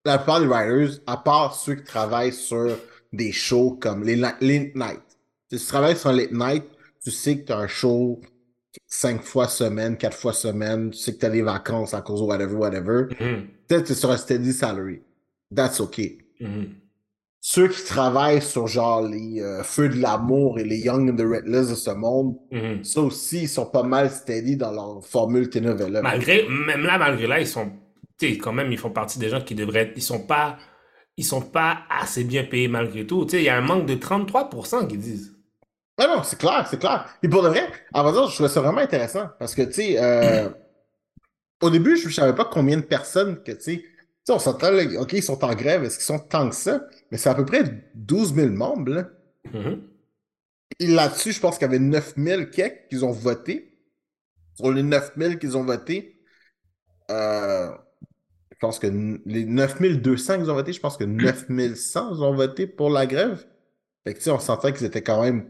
la 0.05 0.17
plupart 0.17 0.39
des 0.39 0.47
writers, 0.47 0.99
à 1.07 1.17
part 1.17 1.55
ceux 1.55 1.75
qui 1.75 1.83
travaillent 1.83 2.33
sur 2.33 2.77
des 3.11 3.31
shows 3.31 3.77
comme 3.81 4.03
les 4.03 4.15
night. 4.15 5.01
Si 5.51 5.59
tu 5.59 5.65
travailles 5.65 5.97
sur 5.97 6.11
late 6.11 6.31
night, 6.31 6.63
tu 7.03 7.11
sais 7.11 7.39
que 7.39 7.47
tu 7.47 7.51
as 7.51 7.57
un 7.57 7.67
show 7.67 8.21
cinq 8.87 9.21
fois 9.21 9.47
semaine, 9.47 9.97
quatre 9.97 10.17
fois 10.17 10.33
semaine, 10.33 10.91
tu 10.91 10.97
sais 10.97 11.13
que 11.13 11.19
tu 11.19 11.25
as 11.25 11.29
des 11.29 11.41
vacances 11.41 11.93
à 11.93 12.01
cause 12.01 12.21
de 12.21 12.25
whatever, 12.25 12.55
whatever. 12.55 13.07
Mhm, 13.19 13.47
Peut-être 13.67 13.81
que 13.83 13.87
tu 13.87 13.93
es 13.93 13.95
sur 13.95 14.11
un 14.11 14.17
steady 14.17 14.53
salary. 14.53 15.01
That's 15.53 15.79
okay. 15.79 16.17
mhm. 16.39 16.75
Ceux 17.45 17.67
qui 17.67 17.83
travaillent 17.83 18.41
sur 18.41 18.67
genre 18.67 19.01
les 19.01 19.41
euh, 19.41 19.63
Feux 19.63 19.89
de 19.89 20.01
l'amour 20.01 20.59
et 20.59 20.63
les 20.63 20.77
Young 20.77 21.09
and 21.09 21.15
the 21.17 21.27
Restless 21.27 21.69
de 21.71 21.75
ce 21.75 21.89
monde, 21.89 22.37
Mhm. 22.51 22.85
ça 22.85 23.01
aussi, 23.01 23.41
ils 23.41 23.49
sont 23.49 23.65
pas 23.65 23.83
mal 23.83 24.09
steady 24.11 24.55
dans 24.55 24.71
leur 24.71 25.05
formule 25.05 25.49
télénovela. 25.49 26.01
Malgré, 26.01 26.47
même 26.47 26.83
là, 26.83 26.97
malgré 26.97 27.27
là, 27.27 27.41
ils 27.41 27.47
sont, 27.47 27.69
tu 28.17 28.29
sais, 28.29 28.37
quand 28.37 28.53
même, 28.53 28.71
ils 28.71 28.77
font 28.77 28.91
partie 28.91 29.19
des 29.19 29.27
gens 29.27 29.41
qui 29.41 29.55
devraient 29.55 29.81
être, 29.81 29.91
ils 29.97 30.01
sont 30.01 30.25
pas, 30.25 30.57
ils 31.17 31.25
sont 31.25 31.41
pas 31.41 31.79
assez 31.89 32.23
bien 32.23 32.45
payés 32.45 32.69
malgré 32.69 33.05
tout. 33.05 33.25
Tu 33.25 33.31
sais, 33.31 33.37
il 33.39 33.45
y 33.45 33.49
a 33.49 33.57
un 33.57 33.61
manque 33.61 33.87
de 33.87 33.95
33% 33.95 34.87
qui 34.87 34.97
disent. 34.97 35.35
Ah 35.97 36.07
non, 36.07 36.23
c'est 36.23 36.39
clair, 36.39 36.65
c'est 36.69 36.79
clair. 36.79 37.07
Et 37.23 37.27
pour 37.27 37.43
de 37.43 37.49
vrai, 37.49 37.67
à 37.93 38.03
vrai 38.03 38.13
dire, 38.13 38.25
je 38.29 38.35
trouvais 38.35 38.47
ça 38.47 38.61
vraiment 38.61 38.79
intéressant 38.79 39.27
parce 39.37 39.53
que, 39.53 39.63
tu 39.63 39.73
sais, 39.73 40.01
euh, 40.01 40.47
au 41.61 41.69
début, 41.69 41.97
je 41.97 42.07
ne 42.07 42.13
savais 42.13 42.33
pas 42.33 42.45
combien 42.45 42.77
de 42.77 42.83
personnes 42.83 43.43
que, 43.43 43.51
tu 43.51 43.61
sais, 43.61 43.83
on 44.29 44.39
s'entend, 44.39 44.71
là, 44.71 44.83
OK, 45.01 45.13
ils 45.13 45.23
sont 45.23 45.43
en 45.43 45.53
grève, 45.53 45.83
est-ce 45.83 45.97
qu'ils 45.97 46.05
sont 46.05 46.19
tant 46.19 46.49
que 46.49 46.55
ça? 46.55 46.87
Mais 47.11 47.17
c'est 47.17 47.29
à 47.29 47.35
peu 47.35 47.45
près 47.45 47.63
12 47.95 48.35
000 48.35 48.49
membres, 48.49 48.91
là. 48.91 49.09
Mhm. 49.51 49.81
Et 50.79 50.87
là-dessus, 50.87 51.33
je 51.33 51.39
pense 51.39 51.57
qu'il 51.57 51.65
y 51.65 51.69
avait 51.69 51.79
9 51.79 52.15
000 52.17 52.45
quelques 52.45 52.87
qui 52.89 53.03
ont 53.03 53.11
voté. 53.11 53.77
Sur 54.55 54.71
les 54.71 54.83
9 54.83 55.13
000 55.17 55.35
qu'ils 55.35 55.57
ont 55.57 55.63
voté, 55.63 56.21
euh, 57.11 57.69
je 58.51 58.57
pense 58.59 58.79
que 58.79 58.87
les 59.25 59.45
9 59.45 59.81
200 59.81 60.37
qu'ils 60.37 60.51
ont 60.51 60.55
voté, 60.55 60.73
je 60.73 60.79
pense 60.79 60.97
que 60.97 61.03
9 61.03 61.75
100 61.75 62.21
ont 62.21 62.35
voté 62.35 62.67
pour 62.67 62.89
la 62.89 63.05
grève. 63.05 63.45
Fait 64.03 64.13
que, 64.13 64.19
tu 64.19 64.25
sais, 64.25 64.31
on 64.31 64.39
sentait 64.39 64.73
qu'ils 64.73 64.85
étaient 64.85 65.01
quand 65.01 65.21
même 65.21 65.49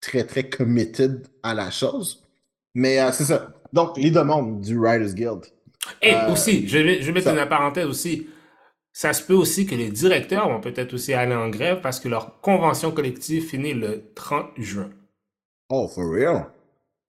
très, 0.00 0.24
très 0.24 0.48
committed 0.48 1.26
à 1.42 1.54
la 1.54 1.70
chose. 1.70 2.24
Mais 2.74 3.00
euh, 3.00 3.12
c'est 3.12 3.24
ça. 3.24 3.52
Donc, 3.72 3.96
les 3.96 4.10
demandes 4.10 4.60
du 4.60 4.78
Writers 4.78 5.14
Guild. 5.14 5.46
Et 6.00 6.14
Euh, 6.14 6.32
aussi, 6.32 6.66
je 6.68 6.78
vais, 6.78 7.00
je 7.02 7.06
vais 7.06 7.12
mettre 7.12 7.26
ça. 7.34 7.40
une 7.42 7.48
parenthèse 7.48 7.86
aussi. 7.86 8.28
Ça 8.92 9.12
se 9.12 9.22
peut 9.24 9.34
aussi 9.34 9.66
que 9.66 9.74
les 9.74 9.90
directeurs 9.90 10.48
vont 10.48 10.60
peut-être 10.60 10.92
aussi 10.94 11.14
aller 11.14 11.34
en 11.34 11.48
grève 11.48 11.80
parce 11.80 11.98
que 11.98 12.08
leur 12.08 12.40
convention 12.40 12.90
collective 12.92 13.44
finit 13.48 13.72
le 13.74 14.12
30 14.14 14.50
juin. 14.58 14.90
Oh, 15.70 15.88
for 15.88 16.04
real? 16.12 16.46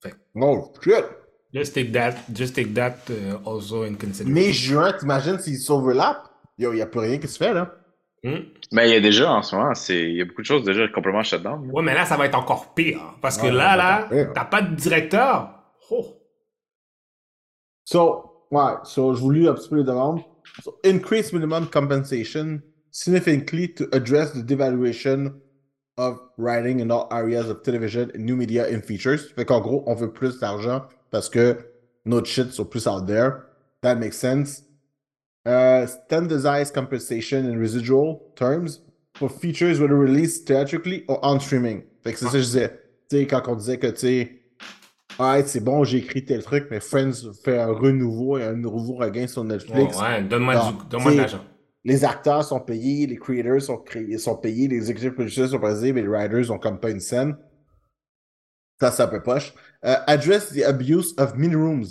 Fait. 0.01 0.15
Oh, 0.35 0.71
shit! 0.81 1.03
Just 1.53 1.75
take 1.75 1.91
that, 1.91 2.15
just 2.33 2.55
take 2.55 2.73
that 2.73 2.95
uh, 3.09 3.37
also 3.45 3.83
in 3.83 3.95
consideration. 3.95 4.33
Mai, 4.33 4.53
juin, 4.53 4.93
t'imagines 4.93 5.37
s'ils 5.39 5.59
s'overlappent? 5.59 6.29
Yo, 6.57 6.71
il 6.71 6.77
n'y 6.77 6.81
a 6.81 6.87
plus 6.87 7.01
rien 7.01 7.17
qui 7.19 7.27
se 7.27 7.37
fait, 7.37 7.53
là. 7.53 7.75
Hmm? 8.23 8.39
Mais 8.71 8.89
il 8.89 8.93
y 8.93 8.95
a 8.95 9.01
déjà, 9.01 9.29
en 9.31 9.43
ce 9.43 9.55
moment, 9.55 9.75
c'est, 9.75 10.01
il 10.01 10.15
y 10.15 10.21
a 10.21 10.25
beaucoup 10.25 10.41
de 10.41 10.47
choses 10.47 10.63
déjà 10.63 10.87
complètement 10.87 11.21
shutdown. 11.23 11.67
là. 11.67 11.73
Ouais, 11.73 11.83
mais 11.83 11.93
là, 11.93 12.05
ça 12.05 12.15
va 12.15 12.25
être 12.25 12.37
encore 12.39 12.73
pire. 12.73 13.01
hein, 13.03 13.15
Parce 13.21 13.37
que 13.37 13.47
là, 13.47 13.75
là, 13.75 14.07
t'as 14.33 14.45
pas 14.45 14.61
de 14.61 14.73
directeur. 14.73 15.49
Oh. 15.91 16.07
So, 17.85 18.32
ouais, 18.53 18.74
so, 18.83 19.13
je 19.15 19.22
vous 19.22 19.31
lis 19.31 19.48
un 19.48 19.53
petit 19.53 19.69
peu 19.69 19.77
les 19.77 19.83
demandes. 19.83 20.22
So, 20.63 20.79
increase 20.83 21.33
minimum 21.33 21.67
compensation 21.67 22.62
significantly 22.91 23.74
to 23.74 23.88
address 23.91 24.31
the 24.31 24.43
devaluation 24.43 25.33
of 25.98 26.19
writing 26.38 26.79
in 26.79 26.91
all 26.91 27.07
areas 27.12 27.50
of 27.50 27.63
television 27.63 28.12
new 28.15 28.36
media 28.36 28.67
and 28.67 28.81
features. 28.81 29.31
Fait 29.36 29.45
qu'en 29.45 29.62
gros, 29.62 29.83
on 29.88 29.95
veut 29.95 30.12
plus 30.12 30.39
d'argent 30.39 30.83
parce 31.12 31.29
que 31.29 31.57
notre 32.05 32.27
shit 32.27 32.51
sont 32.51 32.65
plus 32.65 32.88
out 32.88 33.07
there. 33.07 33.45
That 33.81 33.95
makes 33.95 34.17
sense. 34.17 34.63
Uh, 35.45 35.86
standardized 35.88 36.74
compensation 36.74 37.45
in 37.45 37.57
residual 37.57 38.22
terms 38.36 38.79
for 39.15 39.29
features 39.29 39.79
whether 39.79 39.95
released 39.95 40.48
theatrically 40.48 41.03
or 41.07 41.19
on 41.24 41.39
streaming. 41.39 41.83
Fait 42.03 42.13
que 42.13 42.19
c'est 42.19 42.25
ça 42.25 42.31
que 42.31 42.39
je 42.39 42.45
disais. 42.45 42.69
Tu 43.10 43.17
sais, 43.17 43.27
quand 43.27 43.48
on 43.48 43.55
disait 43.55 43.77
que, 43.77 43.88
tu 43.88 43.98
sais, 43.98 44.31
Alright, 45.20 45.48
c'est 45.48 45.60
bon, 45.63 45.84
j'ai 45.84 46.00
écrit 46.00 46.25
tel 46.25 46.43
truc, 46.43 46.67
mais 46.72 46.79
Friends 46.79 47.32
fait 47.43 47.60
un 47.60 47.72
renouveau 47.72 48.38
et 48.38 48.43
un 48.43 48.53
nouveau 48.53 48.96
regain 48.96 49.27
sur 49.27 49.41
Oh, 49.41 49.46
Netflix. 49.46 50.00
ouais, 50.01 50.24
donne-moi 50.24 50.53
Ah, 50.58 50.74
de 50.98 51.17
l'argent. 51.17 51.46
Les 51.86 52.05
acteurs 52.05 52.43
sont 52.43 52.60
payés, 52.62 53.05
les 53.08 53.17
creators 53.17 53.62
sont, 53.62 53.77
créés, 53.77 54.17
sont 54.17 54.38
payés, 54.38 54.67
les 54.67 54.77
executive 54.77 55.12
producers 55.13 55.50
sont 55.50 55.60
payés, 55.60 55.91
mais 55.93 56.01
les 56.01 56.08
writers 56.08 56.50
ont 56.51 56.58
comme 56.58 56.79
pas 56.79 56.89
une 56.89 57.00
scène. 57.01 57.36
Ça, 58.79 58.91
c'est 58.91 59.03
un 59.03 59.08
peu 59.08 59.22
poche. 59.22 59.53
Euh, 59.86 59.96
address 60.08 60.50
the 60.53 60.63
abuse 60.63 61.13
of 61.17 61.36
mini 61.36 61.55
rooms. 61.55 61.86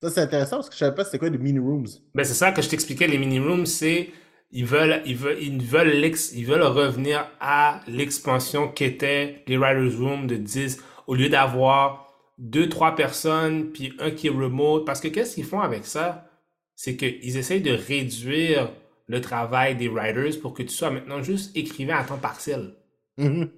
Ça, 0.00 0.10
c'est 0.10 0.20
intéressant 0.20 0.56
parce 0.56 0.68
que 0.68 0.74
je 0.74 0.78
savais 0.78 0.94
pas 0.94 1.04
c'était 1.04 1.18
quoi 1.18 1.28
les 1.28 1.38
mini 1.38 1.58
rooms. 1.58 1.86
Ben, 2.14 2.24
c'est 2.24 2.34
ça 2.34 2.52
que 2.52 2.62
je 2.62 2.68
t'expliquais, 2.68 3.06
les 3.08 3.18
mini-rooms, 3.18 3.66
c'est 3.66 4.10
ils 4.50 4.64
veulent, 4.66 5.00
ils 5.06 5.16
veulent, 5.16 5.38
ils 5.40 5.62
veulent, 5.62 5.88
l'ex- 5.88 6.32
ils 6.34 6.44
veulent 6.46 6.62
revenir 6.62 7.28
à 7.40 7.80
l'expansion 7.86 8.68
qu'étaient 8.68 9.42
les 9.46 9.56
Writers 9.56 9.98
Room 9.98 10.26
de 10.26 10.36
10, 10.36 10.78
au 11.06 11.14
lieu 11.14 11.28
d'avoir 11.28 12.01
deux, 12.42 12.68
trois 12.68 12.94
personnes, 12.96 13.70
puis 13.70 13.92
un 14.00 14.10
qui 14.10 14.26
est 14.26 14.30
remote. 14.30 14.84
Parce 14.84 15.00
que 15.00 15.08
qu'est-ce 15.08 15.36
qu'ils 15.36 15.44
font 15.44 15.60
avec 15.60 15.86
ça? 15.86 16.28
C'est 16.74 16.96
qu'ils 16.96 17.36
essayent 17.36 17.60
de 17.62 17.72
réduire 17.72 18.70
le 19.06 19.20
travail 19.20 19.76
des 19.76 19.88
writers 19.88 20.40
pour 20.40 20.52
que 20.52 20.62
tu 20.62 20.70
sois 20.70 20.90
maintenant 20.90 21.22
juste 21.22 21.56
écrivain 21.56 21.96
à 21.96 22.04
temps 22.04 22.18
partiel. 22.18 22.74
Mhm. 23.16 23.48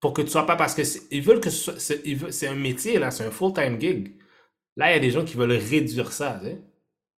Pour 0.00 0.12
que 0.12 0.22
tu 0.22 0.28
sois 0.28 0.46
pas, 0.46 0.54
parce 0.54 0.74
que 0.74 0.82
ils 1.10 1.22
veulent 1.22 1.40
que 1.40 1.50
ce 1.50 1.72
soit- 1.72 2.30
c'est 2.30 2.46
un 2.46 2.54
métier, 2.54 2.98
là, 3.00 3.10
c'est 3.10 3.24
un 3.24 3.30
full-time 3.32 3.80
gig. 3.80 4.14
Là, 4.76 4.90
il 4.92 4.94
y 4.94 4.96
a 4.96 5.00
des 5.00 5.10
gens 5.10 5.24
qui 5.24 5.36
veulent 5.36 5.50
réduire 5.52 6.12
ça, 6.12 6.38
tu 6.40 6.46
sais. 6.50 6.62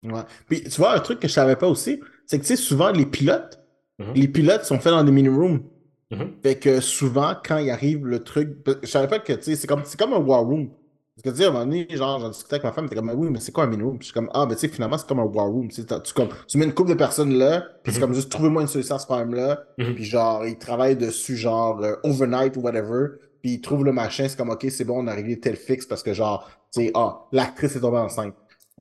Ouais. 0.03 0.23
Puis, 0.49 0.63
tu 0.63 0.81
vois, 0.81 0.95
un 0.95 1.01
truc 1.01 1.21
que 1.21 1.29
je 1.29 1.33
savais 1.35 1.57
pas 1.57 1.69
aussi, 1.69 2.01
c'est 2.27 2.39
que, 2.39 2.43
tu 2.45 2.49
sais, 2.49 2.57
souvent, 2.57 2.91
les 2.91 3.05
pilotes, 3.05 3.59
Mhm. 3.99 4.15
les 4.15 4.29
pilotes 4.29 4.65
sont 4.65 4.79
faits 4.81 4.93
dans 4.93 5.05
des 5.05 5.13
mini 5.13 5.29
rooms. 5.29 5.63
Mhm. 6.11 6.37
Fait 6.43 6.59
que 6.59 6.81
souvent, 6.81 7.35
quand 7.45 7.59
il 7.59 7.69
arrive 7.71 8.07
le 8.07 8.25
truc, 8.25 8.57
je 8.83 8.89
savais 8.89 9.09
pas 9.09 9.19
que, 9.19 9.35
tu 9.35 9.43
sais, 9.43 9.57
c'est 9.57 9.67
comme, 9.67 9.83
c'est 9.85 9.99
comme 9.99 10.15
un 10.15 10.19
war 10.19 10.43
room. 10.43 10.71
Parce 11.17 11.25
que, 11.25 11.31
tu 11.31 11.37
sais, 11.43 11.45
à 11.45 11.49
un 11.49 11.53
moment 11.53 11.65
donné, 11.67 11.87
genre, 11.91 12.19
j'en 12.21 12.31
discutais 12.31 12.55
avec 12.55 12.65
ma 12.65 12.73
femme, 12.73 12.87
était 12.87 12.95
comme, 12.95 13.11
oui, 13.15 13.29
mais 13.31 13.41
c'est 13.41 13.53
quoi 13.53 13.65
un 13.65 13.67
mini 13.67 13.83
room? 13.83 13.99
Puis 13.99 14.07
je 14.09 14.13
suis 14.13 14.15
comme, 14.15 14.31
ah, 14.33 14.47
ben, 14.47 14.55
tu 14.55 14.61
sais, 14.61 14.69
finalement, 14.69 14.97
c'est 14.97 15.07
comme 15.07 15.21
un 15.21 15.25
war 15.25 15.47
room. 15.49 15.69
Tu, 15.69 15.85
comme, 16.15 16.29
tu 16.47 16.57
mets 16.57 16.65
une 16.65 16.73
couple 16.73 16.91
de 16.91 16.95
personnes 16.95 17.35
là, 17.35 17.63
puis 17.83 17.93
c'est 17.93 17.99
Mhm. 17.99 18.07
comme 18.07 18.15
juste, 18.15 18.31
trouvez-moi 18.31 18.63
une 18.63 18.69
solution 18.69 18.95
à 18.95 18.99
ce 18.99 19.07
problème-là. 19.07 19.65
Mhm. 19.79 19.95
Puis 19.97 20.05
genre, 20.05 20.47
ils 20.47 20.57
travaillent 20.57 20.97
dessus, 20.97 21.37
genre, 21.37 21.83
euh, 21.83 21.97
overnight 22.05 22.57
ou 22.57 22.61
whatever. 22.61 23.09
Puis 23.43 23.53
ils 23.55 23.61
trouvent 23.61 23.85
le 23.85 23.93
machin, 23.93 24.29
c'est 24.29 24.37
comme, 24.37 24.51
ok, 24.51 24.67
c'est 24.71 24.85
bon, 24.85 25.03
on 25.05 25.07
a 25.09 25.15
réglé 25.15 25.39
tel 25.41 25.57
fixe 25.57 25.85
parce 25.85 26.03
que, 26.03 26.15
genre, 26.15 26.49
tu 26.73 26.83
sais, 26.87 26.91
ah, 26.95 27.27
l'actrice 27.33 27.77
est 27.77 27.81
tombée 27.81 27.99
enceinte. 27.99 28.35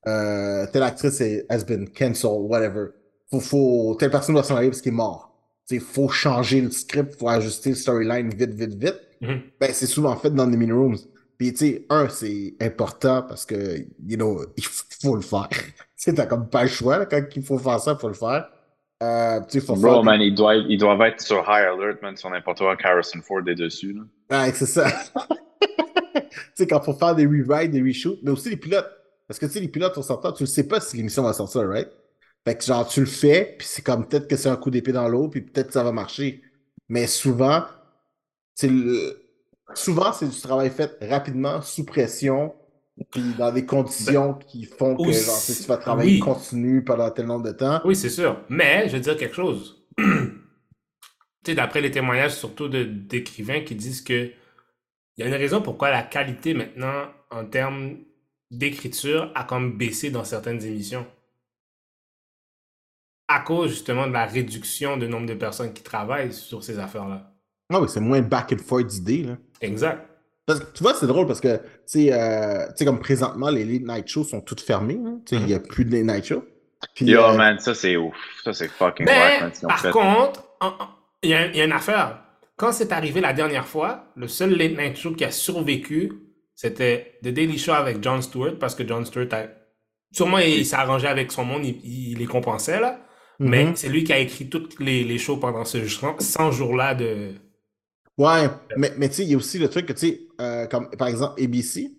Euh, 0.08 0.66
telle 0.72 0.84
actrice 0.84 1.20
est, 1.22 1.46
has 1.50 1.66
been 1.66 1.90
cancelled, 1.90 2.44
whatever. 2.50 2.88
Faut, 3.32 3.40
faut, 3.42 3.96
telle 4.00 4.12
personne 4.12 4.36
doit 4.36 4.44
s'en 4.44 4.56
aller 4.56 4.70
parce 4.70 4.82
qu'il 4.82 4.94
est 4.94 4.96
mort. 4.96 5.26
Il 5.72 5.82
faut 5.82 6.08
changer 6.10 6.62
le 6.62 6.72
script, 6.72 7.16
faut 7.20 7.28
ajuster 7.30 7.72
le 7.72 7.76
storyline 7.76 8.30
vite, 8.30 8.54
vite, 8.54 8.74
vite. 8.76 9.00
Mhm. 9.22 9.42
Ben, 9.60 9.72
c'est 9.74 9.86
souvent 9.88 10.16
fait 10.16 10.30
dans 10.34 10.48
des 10.48 10.56
mini 10.58 10.72
rooms. 10.72 10.98
Puis, 11.40 11.54
tu 11.54 11.58
sais, 11.58 11.86
un, 11.90 12.10
c'est 12.10 12.56
important 12.60 13.22
parce 13.22 13.46
que, 13.46 13.78
you 14.06 14.18
know, 14.18 14.44
il 14.58 14.64
faut 14.66 15.16
le 15.16 15.22
faire. 15.22 15.48
tu 15.50 15.64
sais, 15.96 16.14
t'as 16.14 16.26
comme 16.26 16.50
pas 16.50 16.64
le 16.64 16.68
choix, 16.70 16.98
là, 16.98 17.06
quand 17.06 17.22
il 17.34 17.42
faut 17.42 17.58
faire 17.58 17.80
ça, 17.80 17.94
il 17.94 17.98
faut 17.98 18.10
le 18.10 18.14
faire. 18.14 18.50
Euh, 19.02 19.40
tu 19.50 19.62
sais, 19.62 19.66
faut 19.66 19.78
Bro, 19.78 20.04
man, 20.04 20.20
ils 20.20 20.36
doivent, 20.36 20.66
ils 20.68 20.78
doivent 20.78 21.02
être 21.04 21.22
sur 21.22 21.40
high 21.48 21.66
alert, 21.66 22.02
man, 22.02 22.18
sur 22.18 22.30
n'importe 22.30 22.60
quoi, 22.60 22.76
Harrison 22.84 23.22
Ford 23.22 23.48
est 23.48 23.56
dessus, 23.56 23.94
là. 23.94 24.02
Ouais, 24.44 24.52
c'est 24.52 24.66
ça. 24.66 24.92
tu 25.62 26.20
sais, 26.56 26.68
quand 26.68 26.82
faut 26.82 26.94
faire 26.94 27.16
des 27.16 27.26
rewrites, 27.26 27.72
des 27.72 27.82
reshoots, 27.82 28.20
mais 28.22 28.32
aussi 28.32 28.50
les 28.50 28.58
pilotes. 28.58 28.92
Parce 29.26 29.40
que, 29.40 29.46
tu 29.46 29.54
sais, 29.54 29.60
les 29.62 29.70
pilotes, 29.70 29.98
on 29.98 30.02
s'entend, 30.02 30.34
tu 30.34 30.44
ne 30.44 30.48
sais 30.48 30.68
pas 30.68 30.82
si 30.82 30.98
l'émission 30.98 31.24
va 31.24 31.32
sortir, 31.32 31.66
right? 31.70 31.88
Fait 32.46 32.56
que, 32.56 32.66
genre, 32.66 32.86
tu 32.86 33.00
le 33.00 33.06
fais, 33.06 33.56
puis 33.58 33.66
c'est 33.66 33.82
comme 33.82 34.06
peut-être 34.06 34.28
que 34.28 34.36
c'est 34.36 34.50
un 34.50 34.58
coup 34.58 34.72
d'épée 34.72 34.92
dans 34.92 35.08
l'eau, 35.08 35.30
puis 35.30 35.40
peut-être 35.40 35.68
que 35.68 35.74
ça 35.74 35.84
va 35.84 35.94
marcher. 35.94 36.42
Mais 36.90 37.08
souvent, 37.08 37.64
c'est 38.56 38.68
le... 38.68 39.19
souvent, 39.74 40.12
c'est 40.14 40.28
du 40.28 40.40
travail 40.40 40.70
fait 40.70 40.98
rapidement, 41.02 41.62
sous 41.62 41.86
pression, 41.86 42.54
puis 43.12 43.34
dans 43.38 43.52
des 43.52 43.66
conditions 43.66 44.34
qui 44.34 44.66
font 44.66 44.96
que, 44.96 45.02
aussi- 45.04 45.26
genre, 45.26 45.42
tu 45.46 45.64
vas 45.68 45.78
travailler 45.78 46.14
oui. 46.14 46.20
continu 46.20 46.84
pendant 46.84 47.10
tel 47.12 47.26
nombre 47.28 47.46
de 47.46 47.52
temps. 47.54 47.82
Oui, 47.86 47.96
c'est 47.96 48.10
sûr. 48.10 48.42
Mais 48.50 48.88
je 48.90 48.96
veux 48.96 49.00
dire 49.02 49.18
quelque 49.18 49.36
chose. 49.36 49.86
tu 49.98 50.06
sais, 51.46 51.56
d'après 51.56 51.82
les 51.82 51.92
témoignages, 51.92 52.36
surtout 52.36 52.68
de- 52.68 52.84
d'écrivains 52.84 53.62
qui 53.62 53.76
disent 53.76 54.02
que 54.02 54.32
il 55.18 55.22
y 55.22 55.24
a 55.24 55.28
une 55.28 55.34
raison 55.36 55.62
pourquoi 55.62 55.90
la 55.92 56.04
qualité 56.04 56.54
maintenant, 56.54 57.08
en 57.30 57.46
termes 57.46 57.98
d'écriture, 58.52 59.32
a 59.36 59.44
comme 59.44 59.78
baissé 59.78 60.12
dans 60.12 60.24
certaines 60.24 60.64
émissions. 60.64 61.06
À 63.28 63.42
cause 63.42 63.70
justement 63.70 64.08
de 64.08 64.12
la 64.14 64.26
réduction 64.26 64.98
du 64.98 65.08
nombre 65.08 65.28
de 65.28 65.36
personnes 65.36 65.74
qui 65.74 65.84
travaillent 65.84 66.34
sur 66.34 66.64
ces 66.64 66.80
affaires-là. 66.80 67.32
Ah 67.72 67.80
oui, 67.82 67.88
c'est 67.88 68.00
moins 68.00 68.22
back 68.22 68.54
and 68.54 68.58
forth 68.66 68.88
d'idées, 68.88 69.24
là. 69.24 69.38
Exact. 69.62 70.06
Parce 70.46 70.60
que 70.62 70.66
tu 70.74 70.84
vois, 70.84 70.94
c'est 70.96 71.06
drôle 71.08 71.28
parce 71.28 71.42
que, 71.42 71.58
tu 71.58 71.62
sais, 71.86 72.14
euh, 72.14 72.66
tu 72.70 72.74
sais, 72.78 72.86
comme 72.86 73.00
présentement, 73.00 73.50
les 73.50 73.66
late 73.66 73.84
night 73.84 74.08
shows 74.08 74.24
sont 74.24 74.42
toutes 74.42 74.62
fermées. 74.62 75.00
hein. 75.06 75.22
Tu 75.26 75.36
sais, 75.36 75.42
il 75.42 75.48
n'y 75.48 75.54
a 75.54 75.60
plus 75.60 75.86
de 75.86 75.92
late 75.96 76.06
night 76.06 76.26
shows. 76.26 76.44
Puis, 76.96 77.06
Yo, 77.06 77.22
euh, 77.22 77.34
man, 77.36 77.60
ça 77.60 77.76
c'est 77.76 77.98
ouf. 77.98 78.16
Ça 78.44 78.54
c'est 78.54 78.68
fucking 78.70 79.06
Mais, 79.06 79.40
par 79.62 79.80
fait. 79.80 79.92
contre, 79.92 80.44
il 81.22 81.30
y, 81.30 81.34
a 81.34 81.48
il 81.48 81.56
y 81.56 81.62
a 81.62 81.66
une 81.66 81.72
affaire. 81.72 82.24
Quand 82.56 82.72
c'est 82.72 82.92
arrivé 82.92 83.22
la 83.22 83.34
dernière 83.34 83.68
fois, 83.68 84.06
le 84.16 84.28
seul 84.28 84.56
late 84.58 84.78
night 84.78 84.98
show 84.98 85.14
qui 85.14 85.24
a 85.24 85.32
survécu, 85.32 86.14
c'était 86.56 87.20
The 87.24 87.30
Daily 87.30 87.58
Show 87.58 87.72
avec 87.74 88.04
Jon 88.04 88.22
Stewart, 88.22 88.58
parce 88.60 88.76
que 88.76 88.86
Jon 88.88 89.06
Stewart 89.06 89.28
a... 89.32 89.44
Sûrement, 90.12 90.40
il, 90.40 90.66
s'est 90.66 90.76
arrangé 90.76 91.08
avec 91.08 91.32
son 91.32 91.46
monde, 91.46 91.64
il, 91.66 91.80
il 91.84 92.18
les 92.18 92.26
compensait, 92.26 92.80
là. 92.80 93.00
mhm. 93.40 93.50
Mais 93.50 93.68
c'est 93.76 93.88
lui 93.90 94.04
qui 94.04 94.12
a 94.12 94.18
écrit 94.20 94.50
tous 94.50 94.68
les, 94.80 95.04
les 95.04 95.18
shows 95.18 95.38
pendant 95.38 95.64
ce 95.66 95.78
100 95.88 96.52
jours-là 96.52 96.96
de... 96.96 97.34
Ouais, 98.20 98.50
mais, 98.78 98.94
mais 98.98 99.10
tu 99.10 99.16
sais, 99.16 99.24
il 99.24 99.32
y 99.32 99.34
a 99.34 99.38
aussi 99.38 99.60
le 99.60 99.70
truc 99.70 99.88
que, 99.88 99.94
tu 99.94 100.00
sais, 100.08 100.22
euh, 100.42 100.68
comme 100.68 100.90
par 100.92 101.08
exemple 101.08 101.42
ABC, 101.42 101.92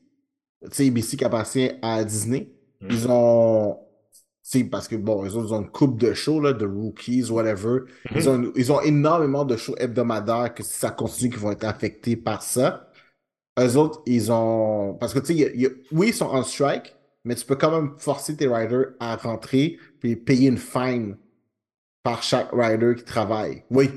tu 0.64 0.68
sais, 0.72 0.86
ABC 0.88 1.16
qui 1.16 1.24
appartient 1.24 1.72
à 1.82 2.04
Disney, 2.04 2.52
Mhm. 2.82 2.88
ils 2.90 3.06
ont, 3.08 3.78
tu 4.12 4.20
sais, 4.60 4.64
parce 4.64 4.88
que 4.88 4.96
bon, 4.96 5.24
eux 5.24 5.34
autres, 5.36 5.48
ils 5.48 5.54
ont 5.54 5.62
une 5.62 5.70
coupe 5.70 5.98
de 5.98 6.14
shows, 6.14 6.40
là, 6.40 6.52
de 6.52 6.66
rookies, 6.66 7.24
whatever. 7.30 7.80
Ils, 8.14 8.28
ont, 8.28 8.52
ils 8.56 8.72
ont 8.72 8.80
énormément 8.82 9.44
de 9.46 9.56
shows 9.56 9.76
hebdomadaires 9.78 10.54
que 10.54 10.62
si 10.62 10.74
ça 10.78 10.90
continue, 10.90 11.30
qui 11.30 11.38
vont 11.38 11.52
être 11.52 11.64
affectés 11.64 12.16
par 12.16 12.42
ça. 12.42 12.90
Eux 13.58 13.76
autres, 13.76 14.02
ils 14.06 14.32
ont, 14.32 14.96
parce 15.00 15.14
que, 15.14 15.20
tu 15.20 15.36
sais, 15.38 15.54
oui, 15.92 16.08
ils 16.08 16.14
sont 16.14 16.26
en 16.26 16.42
strike, 16.44 16.96
mais 17.24 17.34
tu 17.36 17.46
peux 17.46 17.56
quand 17.56 17.70
même 17.72 17.94
forcer 17.98 18.36
tes 18.36 18.48
riders 18.48 18.94
à 19.00 19.16
rentrer 19.16 19.78
puis 20.00 20.16
payer 20.16 20.48
une 20.48 20.58
fine 20.58 21.16
par 22.02 22.22
chaque 22.22 22.50
rider 22.52 22.94
qui 22.96 23.04
travaille. 23.04 23.64
Oui. 23.70 23.90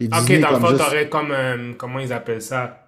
Ok, 0.00 0.08
Disney, 0.10 0.38
dans 0.38 0.50
le 0.50 0.56
fond, 0.60 0.68
juste- 0.68 0.78
t'aurais 0.84 1.08
comme... 1.08 1.32
euh, 1.32 1.72
comment 1.76 1.98
ils 1.98 2.12
appellent 2.12 2.42
ça? 2.42 2.86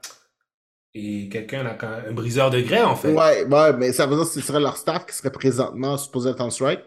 Et 0.94 1.29
quelqu'un, 1.29 1.62
là, 1.62 1.77
un 2.09 2.12
briseur 2.12 2.51
de 2.51 2.61
grès, 2.61 2.83
en 2.83 2.96
fait. 2.96 3.12
Ouais, 3.12 3.44
ouais, 3.44 3.73
mais 3.77 3.92
ça 3.92 4.07
veut 4.07 4.16
dire 4.16 4.25
que 4.25 4.31
ce 4.33 4.40
serait 4.40 4.61
leur 4.61 4.77
staff 4.77 5.07
qui 5.07 5.14
serait 5.14 5.31
présentement 5.31 5.96
supposé 5.96 6.31
être 6.31 6.40
en 6.40 6.51
strike. 6.51 6.81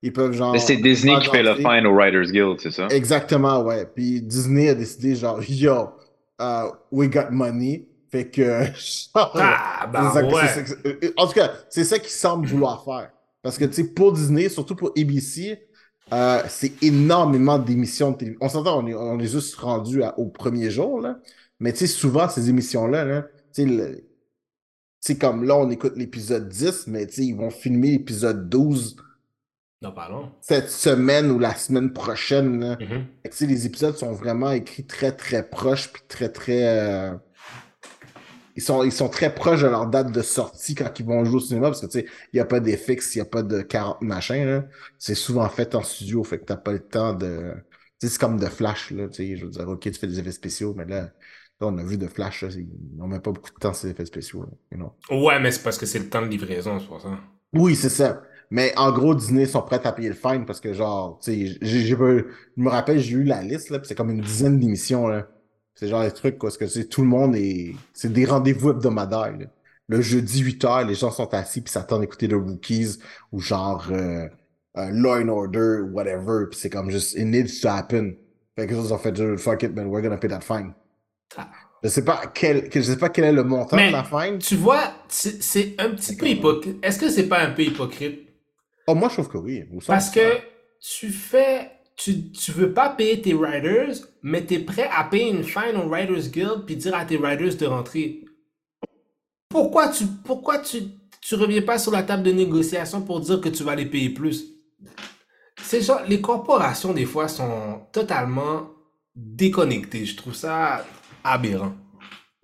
Ils 0.00 0.12
peuvent 0.12 0.32
genre. 0.32 0.52
Mais 0.52 0.60
c'est 0.60 0.76
Disney 0.76 1.18
qui 1.20 1.28
fait 1.28 1.42
le 1.42 1.56
fine 1.56 1.84
au 1.86 1.92
Writers 1.94 2.30
Guild, 2.30 2.60
c'est 2.60 2.70
ça? 2.70 2.86
Exactement, 2.88 3.62
ouais. 3.62 3.84
Puis 3.84 4.22
Disney 4.22 4.68
a 4.68 4.74
décidé, 4.74 5.16
genre, 5.16 5.40
yo, 5.48 5.88
uh, 6.40 6.68
we 6.92 7.08
got 7.10 7.30
money. 7.32 7.84
Fait 8.10 8.30
que. 8.30 8.42
genre, 9.14 9.32
Ah, 9.34 9.88
bah 9.92 10.12
ouais. 10.14 11.12
en 11.16 11.26
tout 11.26 11.32
cas, 11.34 11.52
c'est 11.68 11.84
ça 11.84 11.98
qu'ils 11.98 12.10
semblent 12.10 12.46
vouloir 12.46 12.84
faire. 12.84 13.10
Parce 13.42 13.58
que, 13.58 13.64
tu 13.64 13.72
sais, 13.74 13.84
pour 13.84 14.12
Disney, 14.12 14.48
surtout 14.48 14.76
pour 14.76 14.92
ABC, 14.96 15.58
euh, 16.12 16.42
c'est 16.48 16.82
énormément 16.82 17.58
d'émissions 17.58 18.12
de 18.12 18.16
télévision. 18.16 18.44
On 18.44 18.48
s'entend, 18.48 18.82
on 18.82 18.86
est, 18.86 18.94
on 18.94 19.18
est 19.20 19.26
juste 19.26 19.54
rendu 19.56 20.02
au 20.16 20.26
premier 20.26 20.70
jour, 20.70 21.00
là. 21.00 21.18
Mais, 21.60 21.72
tu 21.72 21.80
sais, 21.80 21.86
souvent, 21.88 22.28
ces 22.28 22.48
émissions-là, 22.50 23.04
là, 23.04 23.26
tu 23.52 23.66
sais, 25.00 25.18
comme 25.18 25.44
là, 25.44 25.56
on 25.56 25.70
écoute 25.70 25.94
l'épisode 25.96 26.48
10, 26.48 26.86
mais, 26.88 27.06
tu 27.06 27.14
sais, 27.14 27.24
ils 27.26 27.36
vont 27.36 27.50
filmer 27.50 27.92
l'épisode 27.92 28.48
12 28.48 28.96
Non, 29.82 29.92
pardon. 29.92 30.30
cette 30.40 30.70
semaine 30.70 31.30
ou 31.30 31.38
la 31.38 31.54
semaine 31.54 31.92
prochaine, 31.92 32.60
là. 32.60 32.76
Fait 33.22 33.28
que, 33.30 33.34
tu 33.34 33.36
sais, 33.38 33.46
les 33.46 33.66
épisodes 33.66 33.96
sont 33.96 34.12
vraiment 34.12 34.50
écrits 34.52 34.86
très, 34.86 35.12
très 35.12 35.48
proches, 35.48 35.92
puis 35.92 36.02
très, 36.08 36.28
très... 36.30 36.66
euh, 36.68 37.14
Ils, 38.58 38.60
sont, 38.60 38.82
ils 38.82 38.90
sont 38.90 39.08
très 39.08 39.32
proches 39.32 39.62
de 39.62 39.68
leur 39.68 39.86
date 39.86 40.10
de 40.10 40.20
sortie 40.20 40.74
quand 40.74 40.90
ils 40.98 41.06
vont 41.06 41.24
jouer 41.24 41.36
au 41.36 41.40
cinéma, 41.40 41.68
parce 41.68 41.80
que, 41.80 41.86
tu 41.86 42.00
sais, 42.00 42.06
il 42.32 42.36
n'y 42.36 42.40
a 42.40 42.44
pas 42.44 42.58
d'effets, 42.58 42.96
il 42.96 43.18
n'y 43.18 43.20
a 43.20 43.24
pas 43.24 43.44
de 43.44 43.62
40 43.62 44.02
machins. 44.02 44.66
C'est 44.98 45.14
souvent 45.14 45.48
fait 45.48 45.76
en 45.76 45.82
studio, 45.84 46.24
fait 46.24 46.40
que 46.40 46.44
t'as 46.44 46.56
pas 46.56 46.72
le 46.72 46.80
temps 46.80 47.14
de... 47.14 47.54
Tu 48.00 48.08
sais, 48.08 48.12
c'est 48.14 48.18
comme 48.18 48.36
de 48.36 48.46
Flash, 48.46 48.90
là, 48.90 49.06
tu 49.06 49.14
sais, 49.14 49.36
je 49.36 49.44
veux 49.44 49.52
dire, 49.52 49.68
OK, 49.68 49.82
tu 49.82 49.92
fais 49.92 50.08
des 50.08 50.18
effets 50.18 50.32
spéciaux, 50.32 50.74
mais 50.76 50.86
là, 50.86 51.02
là 51.02 51.10
on 51.60 51.78
a 51.78 51.84
vu 51.84 51.98
de 51.98 52.08
Flash, 52.08 52.42
là, 52.42 52.48
n'ont 52.96 53.06
même 53.06 53.22
pas 53.22 53.30
beaucoup 53.30 53.50
de 53.50 53.58
temps, 53.60 53.72
ces 53.72 53.90
effets 53.90 54.06
spéciaux, 54.06 54.44
là. 54.72 55.16
Ouais, 55.16 55.38
mais 55.38 55.52
c'est 55.52 55.62
parce 55.62 55.78
que 55.78 55.86
c'est 55.86 56.00
le 56.00 56.08
temps 56.08 56.22
de 56.22 56.26
livraison, 56.26 56.80
c'est 56.80 56.88
pour 56.88 57.00
ça. 57.00 57.16
Oui, 57.52 57.76
c'est 57.76 57.88
ça. 57.90 58.22
Mais 58.50 58.72
en 58.76 58.90
gros, 58.90 59.14
Disney 59.14 59.46
sont 59.46 59.62
prêts 59.62 59.86
à 59.86 59.92
payer 59.92 60.08
le 60.08 60.16
fine 60.16 60.46
parce 60.46 60.58
que, 60.60 60.72
genre, 60.72 61.20
tu 61.22 61.48
sais, 61.48 61.58
je 61.62 61.94
me 61.94 62.68
rappelle, 62.68 62.98
j'ai 62.98 63.18
eu 63.18 63.22
la 63.22 63.40
liste, 63.40 63.70
là, 63.70 63.78
c'est 63.84 63.94
comme 63.94 64.10
une 64.10 64.22
dizaine 64.22 64.58
d'émissions, 64.58 65.06
là. 65.06 65.28
C'est 65.78 65.86
genre 65.86 66.02
des 66.02 66.10
trucs, 66.10 66.38
quoi, 66.38 66.48
parce 66.48 66.58
que 66.58 66.66
sais, 66.66 66.86
tout 66.86 67.02
le 67.02 67.06
monde 67.06 67.36
est. 67.36 67.72
C'est 67.92 68.12
des 68.12 68.24
rendez-vous 68.24 68.70
hebdomadaires, 68.70 69.36
là. 69.38 69.46
Le 69.86 70.00
jeudi 70.02 70.42
8h, 70.42 70.86
les 70.86 70.94
gens 70.94 71.10
sont 71.12 71.32
assis 71.32 71.60
puis 71.62 71.72
s'attendent 71.72 72.02
à 72.02 72.04
écouter 72.04 72.28
The 72.28 72.32
Rookies 72.34 72.98
ou 73.32 73.40
genre 73.40 73.86
euh, 73.90 74.26
euh, 74.76 74.90
Law 74.90 75.14
and 75.22 75.28
Order 75.28 75.82
ou 75.84 75.92
whatever, 75.94 76.46
puis 76.50 76.58
c'est 76.58 76.68
comme 76.68 76.90
juste, 76.90 77.14
it 77.16 77.24
needs 77.24 77.60
to 77.62 77.68
happen. 77.68 78.14
Fait 78.56 78.66
que 78.66 78.72
les 78.74 78.78
autres 78.80 78.92
ont 78.92 78.98
fait, 78.98 79.36
fuck 79.38 79.62
it, 79.62 79.74
man, 79.74 79.86
we're 79.86 80.02
gonna 80.02 80.18
pay 80.18 80.28
that 80.28 80.40
fine. 80.40 80.74
Ah. 81.36 81.48
Je 81.82 81.88
sais 81.88 82.04
pas 82.04 82.22
quel, 82.34 82.68
que- 82.68 82.80
je 82.80 82.86
sais 82.86 82.98
pas 82.98 83.08
quel 83.08 83.24
est 83.26 83.32
le 83.32 83.44
montant 83.44 83.76
Mais- 83.76 83.88
de 83.88 83.92
la 83.92 84.02
fine. 84.04 84.38
Tu 84.40 84.56
vois, 84.56 84.92
c'est 85.06 85.40
c'est 85.42 85.74
un 85.78 85.90
petit 85.90 86.16
peu 86.16 86.26
hypocrite. 86.26 86.76
Est-ce 86.82 86.98
que 86.98 87.08
c'est 87.08 87.28
pas 87.28 87.40
un 87.40 87.52
peu 87.52 87.62
hypocrite? 87.62 88.28
Oh, 88.88 88.94
moi, 88.96 89.08
je 89.08 89.14
trouve 89.14 89.28
que 89.28 89.38
oui. 89.38 89.64
Parce 89.86 90.10
que 90.10 90.38
tu 90.80 91.08
fais. 91.08 91.70
Tu, 91.98 92.30
tu 92.30 92.52
veux 92.52 92.72
pas 92.72 92.90
payer 92.90 93.20
tes 93.20 93.34
riders, 93.34 93.96
mais 94.22 94.42
t'es 94.42 94.60
prêt 94.60 94.88
à 94.96 95.02
payer 95.04 95.30
une 95.30 95.42
fine 95.42 95.76
au 95.76 95.88
Riders 95.90 96.28
Guild 96.30 96.62
puis 96.64 96.76
dire 96.76 96.94
à 96.94 97.04
tes 97.04 97.16
riders 97.16 97.56
de 97.56 97.66
rentrer. 97.66 98.24
Pourquoi 99.48 99.88
tu 99.88 100.04
pourquoi 100.24 100.58
tu, 100.58 100.78
tu 101.20 101.34
reviens 101.34 101.62
pas 101.62 101.78
sur 101.78 101.90
la 101.90 102.02
table 102.04 102.22
de 102.22 102.30
négociation 102.32 103.02
pour 103.02 103.20
dire 103.20 103.40
que 103.40 103.48
tu 103.48 103.64
vas 103.64 103.74
les 103.74 103.86
payer 103.86 104.10
plus? 104.10 104.44
C'est 105.60 105.82
genre, 105.82 106.02
les 106.08 106.20
corporations, 106.20 106.92
des 106.94 107.04
fois, 107.04 107.26
sont 107.26 107.82
totalement 107.92 108.70
déconnectées. 109.16 110.06
Je 110.06 110.16
trouve 110.16 110.34
ça 110.34 110.84
aberrant. 111.24 111.74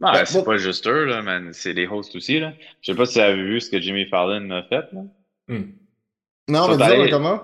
Non, 0.01 0.12
Ben, 0.12 0.25
c'est 0.25 0.38
bon- 0.38 0.45
pas 0.45 0.57
juste 0.57 0.87
eux, 0.88 1.05
là, 1.05 1.23
man. 1.23 1.51
C'est 1.53 1.73
les 1.73 1.87
hosts 1.87 2.17
aussi, 2.17 2.40
là. 2.40 2.53
Je 2.83 2.90
sais 2.90 2.97
pas 2.97 3.07
si 3.07 3.14
tu 3.14 3.21
avez 3.21 3.40
vu 3.40 3.61
ce 3.61 3.71
que 3.71 3.81
Jimmy 3.81 4.07
Fallon 4.07 4.51
a 4.51 4.64
fait, 4.64 4.85
là. 4.93 5.03
Hmm. 5.47 5.71
Non, 6.49 6.77
mais 6.77 7.11
comment? 7.11 7.40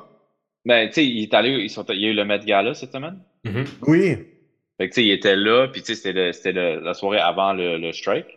Ben, 0.64 0.88
tu 0.88 0.94
sais, 0.94 1.06
il 1.06 1.22
est 1.22 1.34
allé, 1.34 1.50
ils 1.50 1.70
sont, 1.70 1.84
il 1.88 2.00
y 2.00 2.06
a 2.06 2.10
eu 2.10 2.14
le 2.14 2.24
Met 2.24 2.40
Gala 2.40 2.74
cette 2.74 2.92
semaine. 2.92 3.18
Mhm. 3.44 3.64
Oui. 3.86 4.16
Fait 4.78 4.88
que, 4.88 4.94
tu 4.94 5.00
sais, 5.00 5.04
il 5.04 5.10
était 5.12 5.36
là, 5.36 5.68
puis 5.68 5.82
tu 5.82 5.88
sais, 5.88 5.94
c'était 5.94 6.12
le- 6.12 6.32
c'était 6.32 6.52
le- 6.52 6.80
la 6.80 6.94
soirée 6.94 7.18
avant 7.18 7.52
le, 7.52 7.78
le 7.78 7.92
strike. 7.92 8.26
Tu 8.28 8.34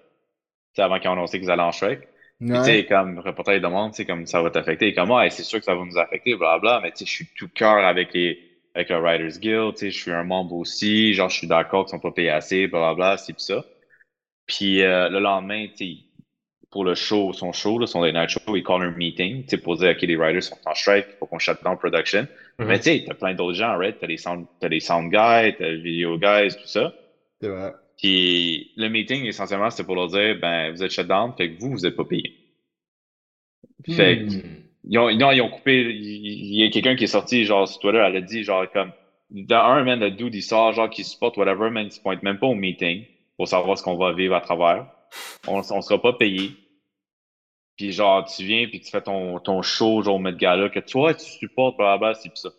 sais, 0.76 0.82
avant 0.84 1.00
qu'ils 1.00 1.10
ont 1.10 1.14
annoncé 1.14 1.40
qu'ils 1.40 1.52
allaient 1.52 1.62
en 1.64 1.72
strike. 1.72 2.02
Puis, 2.02 2.08
tu 2.48 2.54
Ouais. 2.54 2.64
sais, 2.64 2.86
comme 2.86 3.16
le 3.16 3.22
reporter 3.22 3.56
il 3.56 3.62
demande, 3.62 3.92
tu 3.92 3.98
sais, 3.98 4.06
comme 4.06 4.26
ça 4.28 4.42
va 4.42 4.52
t'affecter. 4.52 4.88
Et 4.88 4.94
comme, 4.94 5.12
ouais, 5.12 5.30
c'est 5.30 5.44
sûr 5.44 5.60
que 5.60 5.66
ça 5.66 5.76
va 5.76 5.84
nous 5.86 5.98
affecter, 5.98 6.36
blablabla. 6.36 6.82
Mais, 6.82 6.92
tu 6.92 7.00
sais, 7.00 7.06
je 7.06 7.12
suis 7.12 7.28
tout 7.38 7.50
cœur 7.50 7.86
avec 7.86 8.14
les, 8.14 8.40
avec 8.76 8.90
le 8.90 8.98
Writers 9.00 9.40
Guild, 9.40 9.74
tu 9.76 9.80
sais, 9.82 9.92
je 9.92 10.02
suis 10.02 10.12
un 10.12 10.24
membre 10.24 10.54
aussi. 10.56 11.14
Genre, 11.14 11.30
je 11.30 11.38
suis 11.38 11.48
d'accord 11.48 11.86
qu'ils 11.86 11.92
sont 11.92 12.00
pas 12.00 12.12
payés 12.12 12.30
assez, 12.32 12.68
blablabla, 12.68 13.18
c'est 13.18 13.34
pis 13.34 13.44
ça. 13.44 13.64
Puis, 14.48 14.82
euh, 14.84 15.10
le 15.10 15.20
lendemain, 15.20 15.68
tu 15.68 15.78
sais, 15.78 15.98
pour 16.74 16.84
le 16.84 16.96
show, 16.96 17.32
son 17.34 17.54
show, 17.54 17.78
là, 17.78 17.86
son 17.86 18.04
night 18.04 18.30
show, 18.30 18.40
il 18.56 18.64
call 18.64 18.82
un 18.82 18.92
meeting, 18.92 19.44
tu 19.44 19.50
sais, 19.50 19.58
pour 19.58 19.78
dire, 19.78 19.92
OK, 19.92 20.02
les 20.02 20.16
writers 20.18 20.42
sont 20.44 20.58
en 20.66 20.74
strike, 20.74 21.06
il 21.08 21.16
faut 21.20 21.28
qu'on 21.28 21.38
shut 21.40 21.64
down 21.64 21.78
production. 21.78 22.28
Mhm. 22.58 22.68
Mais, 22.68 22.78
tu 22.80 22.86
sais, 22.86 23.04
t'as 23.08 23.14
plein 23.14 23.36
d'autres 23.36 23.58
gens, 23.58 23.78
right? 23.78 23.96
T'as 24.00 24.08
les 24.08 24.18
sound, 24.18 24.48
t'as 24.60 24.68
les 24.68 24.80
sound 24.80 25.12
guys, 25.12 25.56
t'as 25.58 25.70
les 25.70 25.78
video 25.78 26.18
guys, 26.18 26.50
tout 26.60 26.68
ça. 26.68 26.92
C'est 27.40 27.48
vrai. 27.48 27.72
Puis 28.00 28.72
le 28.76 28.90
meeting, 28.90 29.24
essentiellement, 29.26 29.70
c'était 29.70 29.84
pour 29.84 29.96
leur 29.96 30.08
dire, 30.08 30.36
ben, 30.42 30.72
vous 30.72 30.84
êtes 30.84 30.92
shut 30.92 31.08
down, 31.08 31.32
fait 31.38 31.52
que 31.52 31.60
vous, 31.62 31.70
vous 31.72 31.86
êtes 31.86 31.96
pas 31.96 32.06
payé. 32.06 32.34
Fait 33.86 34.18
que, 34.18 34.34
Hmm. 34.36 34.42
ils 34.86 34.98
ont, 34.98 35.12
non, 35.16 35.32
ils 35.32 35.42
ont 35.42 35.50
coupé, 35.50 35.80
il 35.80 36.54
il 36.56 36.60
y 36.60 36.66
a 36.66 36.70
quelqu'un 36.72 36.96
qui 36.96 37.04
est 37.04 37.08
sorti, 37.08 37.46
genre, 37.46 37.68
sur 37.68 37.80
Twitter, 37.82 38.00
elle 38.04 38.16
a 38.16 38.22
dit, 38.22 38.44
genre, 38.44 38.66
comme, 38.72 38.92
dans 39.30 39.64
un, 39.64 39.84
man, 39.84 40.00
le 40.00 40.10
dude, 40.10 40.34
il 40.34 40.42
sort, 40.42 40.74
genre, 40.74 40.90
qui 40.90 41.04
supporte 41.04 41.38
whatever, 41.38 41.70
man, 41.70 41.86
il 41.86 41.92
se 41.92 42.02
pointe 42.02 42.24
même 42.24 42.40
pas 42.40 42.48
au 42.48 42.56
meeting 42.56 43.06
pour 43.38 43.48
savoir 43.48 43.78
ce 43.78 43.84
qu'on 43.84 43.96
va 43.98 44.14
vivre 44.14 44.36
à 44.36 44.42
travers. 44.42 44.88
On, 45.48 45.58
on 45.60 45.82
sera 45.82 46.02
pas 46.02 46.14
payé. 46.14 46.52
Puis 47.78 47.92
genre, 47.92 48.24
tu 48.26 48.44
viens, 48.44 48.68
puis 48.68 48.80
tu 48.82 48.92
fais 48.92 49.02
ton, 49.02 49.40
ton 49.40 49.62
show, 49.62 50.02
genre, 50.04 50.16
au 50.16 50.20
Met 50.20 50.36
Gala, 50.36 50.70
que 50.70 50.80
toi, 50.80 51.14
tu 51.14 51.26
supportes, 51.26 51.78
blablabla, 51.78 52.14
c'est 52.22 52.30
pis 52.30 52.40
ça. 52.42 52.50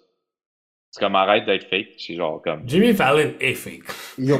C'est 0.90 1.00
comme, 1.00 1.14
arrête 1.16 1.44
d'être 1.46 1.68
fake. 1.68 1.88
C'est 1.98 2.14
genre, 2.16 2.40
comme, 2.42 2.62
Jimmy 2.66 2.92
Fallon 2.94 3.32
est 3.40 3.54
fake. 3.54 3.82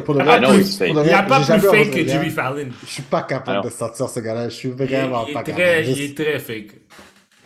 Pour 0.04 0.20
Ah, 0.20 0.38
non, 0.40 0.48
pour 0.48 0.86
il 0.86 0.92
n'y 1.04 1.10
a 1.10 1.22
pas 1.24 1.40
plus 1.40 1.60
fake 1.60 1.90
que. 1.90 2.06
Jimmy 2.08 2.30
Fallon. 2.30 2.68
Je 2.84 2.90
suis 2.90 3.02
pas 3.02 3.22
capable 3.22 3.50
Alors. 3.50 3.64
de 3.64 3.70
sortir 3.70 4.08
ce 4.08 4.20
gars-là. 4.20 4.48
Je 4.48 4.54
suis 4.54 4.68
vraiment 4.70 5.26
il 5.26 5.32
pas 5.34 5.40
est 5.40 5.44
capable. 5.44 5.54
très, 5.54 5.84
Juste- 5.84 5.98
il 5.98 6.04
est 6.04 6.14
très 6.16 6.38
fake. 6.38 6.70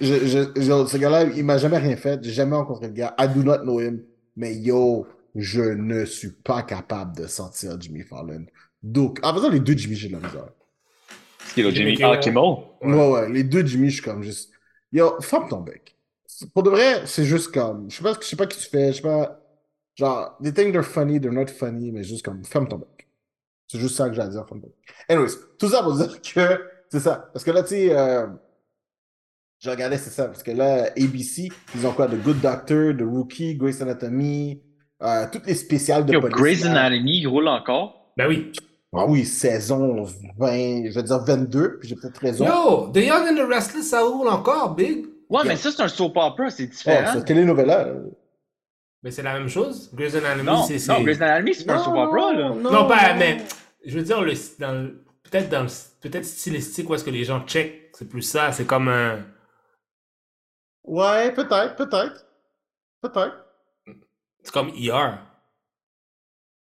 je, 0.01 0.14
je- 0.27 0.61
je- 0.61 0.87
ce 0.87 0.97
gars-là, 0.99 1.25
il 1.25 1.45
m'a 1.45 1.57
jamais 1.59 1.79
rien 1.79 1.97
fait. 1.97 2.23
J'ai 2.23 2.33
jamais 2.33 2.57
rencontré 2.57 2.87
le 2.88 2.93
gars. 2.93 3.14
I 3.19 3.29
do 3.35 3.43
not 3.43 3.59
know 3.62 3.81
him. 3.81 4.03
Mais 4.37 4.55
yo, 4.55 5.07
je 5.35 5.62
ne 5.62 6.05
suis 6.05 6.33
pas 6.33 6.62
capable 6.62 7.17
de 7.17 7.27
sortir 7.27 7.81
Jimmy 7.81 8.03
Fallon. 8.03 8.45
Donc, 8.83 9.19
en 9.23 9.33
faisant 9.35 9.51
les 9.51 9.61
deux 9.61 9.77
Jimmy, 9.77 9.97
j'ai 9.97 10.09
de 10.09 10.12
la 10.14 10.19
misère. 10.21 10.49
Ce 11.49 11.55
qu'il 11.55 11.67
a 11.67 11.71
Jimmy 11.71 11.93
ah, 12.03 12.17
Kimmel. 12.17 12.21
Kimmel? 12.21 12.45
Ouais. 12.83 12.95
Ouais, 12.95 13.11
ouais, 13.13 13.33
les 13.33 13.45
deux 13.45 13.65
Jimmy, 13.67 13.89
je 13.91 13.95
suis 13.95 14.03
comme 14.03 14.23
juste. 14.23 14.51
Yo, 14.93 15.21
ferme 15.21 15.49
ton 15.49 15.61
bec. 15.61 15.97
Pour 16.55 16.63
de 16.63 16.71
vrai, 16.71 17.03
c'est 17.07 17.25
juste 17.25 17.53
comme. 17.53 17.91
Je 17.91 17.97
sais 17.97 18.03
pas, 18.03 18.15
je 18.21 18.27
sais 18.27 18.37
pas 18.37 18.47
qui 18.47 18.59
tu 18.59 18.69
fais. 18.69 18.93
Je 18.93 18.97
sais 18.97 19.03
pas. 19.03 19.41
Genre, 19.97 20.37
they 20.43 20.53
think 20.53 20.73
they're 20.73 20.85
funny, 20.85 21.21
they're 21.21 21.33
not 21.33 21.49
funny, 21.49 21.91
mais 21.91 22.05
juste 22.05 22.25
comme, 22.25 22.45
ferme 22.45 22.69
ton 22.69 22.79
bec. 22.79 23.09
C'est 23.67 23.79
juste 23.79 23.97
ça 23.97 24.09
que 24.09 24.15
j'ai 24.15 24.23
à 24.23 24.29
dire, 24.29 24.47
ferme 24.47 24.61
ton 24.61 24.69
bec. 24.69 24.77
Anyways, 25.09 25.33
tout 25.59 25.69
ça 25.69 25.83
pour 25.83 25.95
dire 25.97 26.21
que. 26.35 26.71
C'est 26.91 27.01
ça. 27.01 27.29
Parce 27.33 27.45
que 27.45 27.51
là, 27.51 27.63
tu 27.63 27.71
sais. 27.71 27.97
euh, 27.97 28.27
je 29.59 29.71
regardais, 29.71 29.99
c'est 29.99 30.11
ça. 30.11 30.27
Parce 30.27 30.43
que 30.43 30.53
là, 30.53 30.85
ABC, 30.97 31.49
ils 31.75 31.87
ont 31.87 31.93
quoi? 31.93 32.07
The 32.07 32.23
Good 32.23 32.41
Doctor, 32.41 32.97
The 32.97 33.03
Rookie, 33.03 33.57
Grey's 33.57 33.83
Anatomy, 33.83 34.63
euh, 35.03 35.27
toutes 35.31 35.47
les 35.47 35.55
spéciales 35.55 36.07
de 36.07 36.13
Yo, 36.13 36.21
police. 36.21 36.37
Grey's. 36.37 36.65
Anatomy, 36.65 37.19
il 37.19 37.27
roule 37.27 37.49
encore? 37.49 38.13
Ben 38.17 38.29
oui. 38.29 38.53
Ah 38.94 39.05
oui, 39.07 39.24
saison 39.27 40.05
20, 40.38 40.88
je 40.90 40.94
vais 40.94 41.03
dire 41.03 41.18
22, 41.18 41.79
puis 41.79 41.88
j'ai 41.88 41.94
peut-être 41.94 42.18
raison. 42.18 42.46
Yo, 42.46 42.88
The 42.92 42.96
Young 43.05 43.29
and 43.29 43.37
the 43.37 43.46
Restless, 43.48 43.90
ça 43.90 44.03
roule 44.03 44.29
encore, 44.29 44.74
big. 44.74 45.07
Ouais, 45.29 45.42
mais 45.44 45.57
ça, 45.57 45.70
c'est 45.70 45.83
un 45.83 45.88
soap 45.88 46.16
opera, 46.16 46.48
c'est 46.48 46.64
Oh, 46.64 46.66
différent. 46.70 47.11
c'est 47.12 47.24
telenovela. 47.24 47.85
là. 47.85 47.94
Mais 49.03 49.11
c'est 49.11 49.22
la 49.22 49.35
même 49.35 49.48
chose? 49.48 49.90
Grey's 49.94 50.14
Anatomy, 50.14 50.42
non, 50.44 50.62
c'est... 50.64 50.79
c'est- 50.79 50.90
non, 50.90 51.03
Grey's 51.03 51.20
Anatomy, 51.20 51.55
c'est 51.55 51.66
pas 51.66 51.74
un 51.74 51.85
soap 51.85 51.94
opera, 51.96 52.33
là. 52.33 52.48
Non, 52.55 52.88
pas, 52.88 53.14
mais 53.14 53.38
je 53.85 53.98
veux 53.98 54.05
dire, 54.05 54.22
le, 54.22 54.33
dans 54.59 54.72
le- 54.72 55.05
peut-être 55.22 55.51
dans 55.51 55.62
le, 55.62 55.68
peut-être 56.01 56.24
stylistique 56.24 56.88
où 56.88 56.94
est-ce 56.94 57.05
que 57.05 57.11
les 57.11 57.24
gens 57.24 57.44
check, 57.46 57.90
c'est 57.92 58.09
plus 58.09 58.22
ça, 58.22 58.53
c'est 58.53 58.64
comme 58.64 58.88
un... 58.88 59.18
Ouais, 60.85 61.31
peut-être, 61.33 61.77
peut-être. 61.77 62.27
Peut-être. 63.03 63.44
C'est 64.42 64.53
comme 64.53 64.70
ER. 64.70 65.18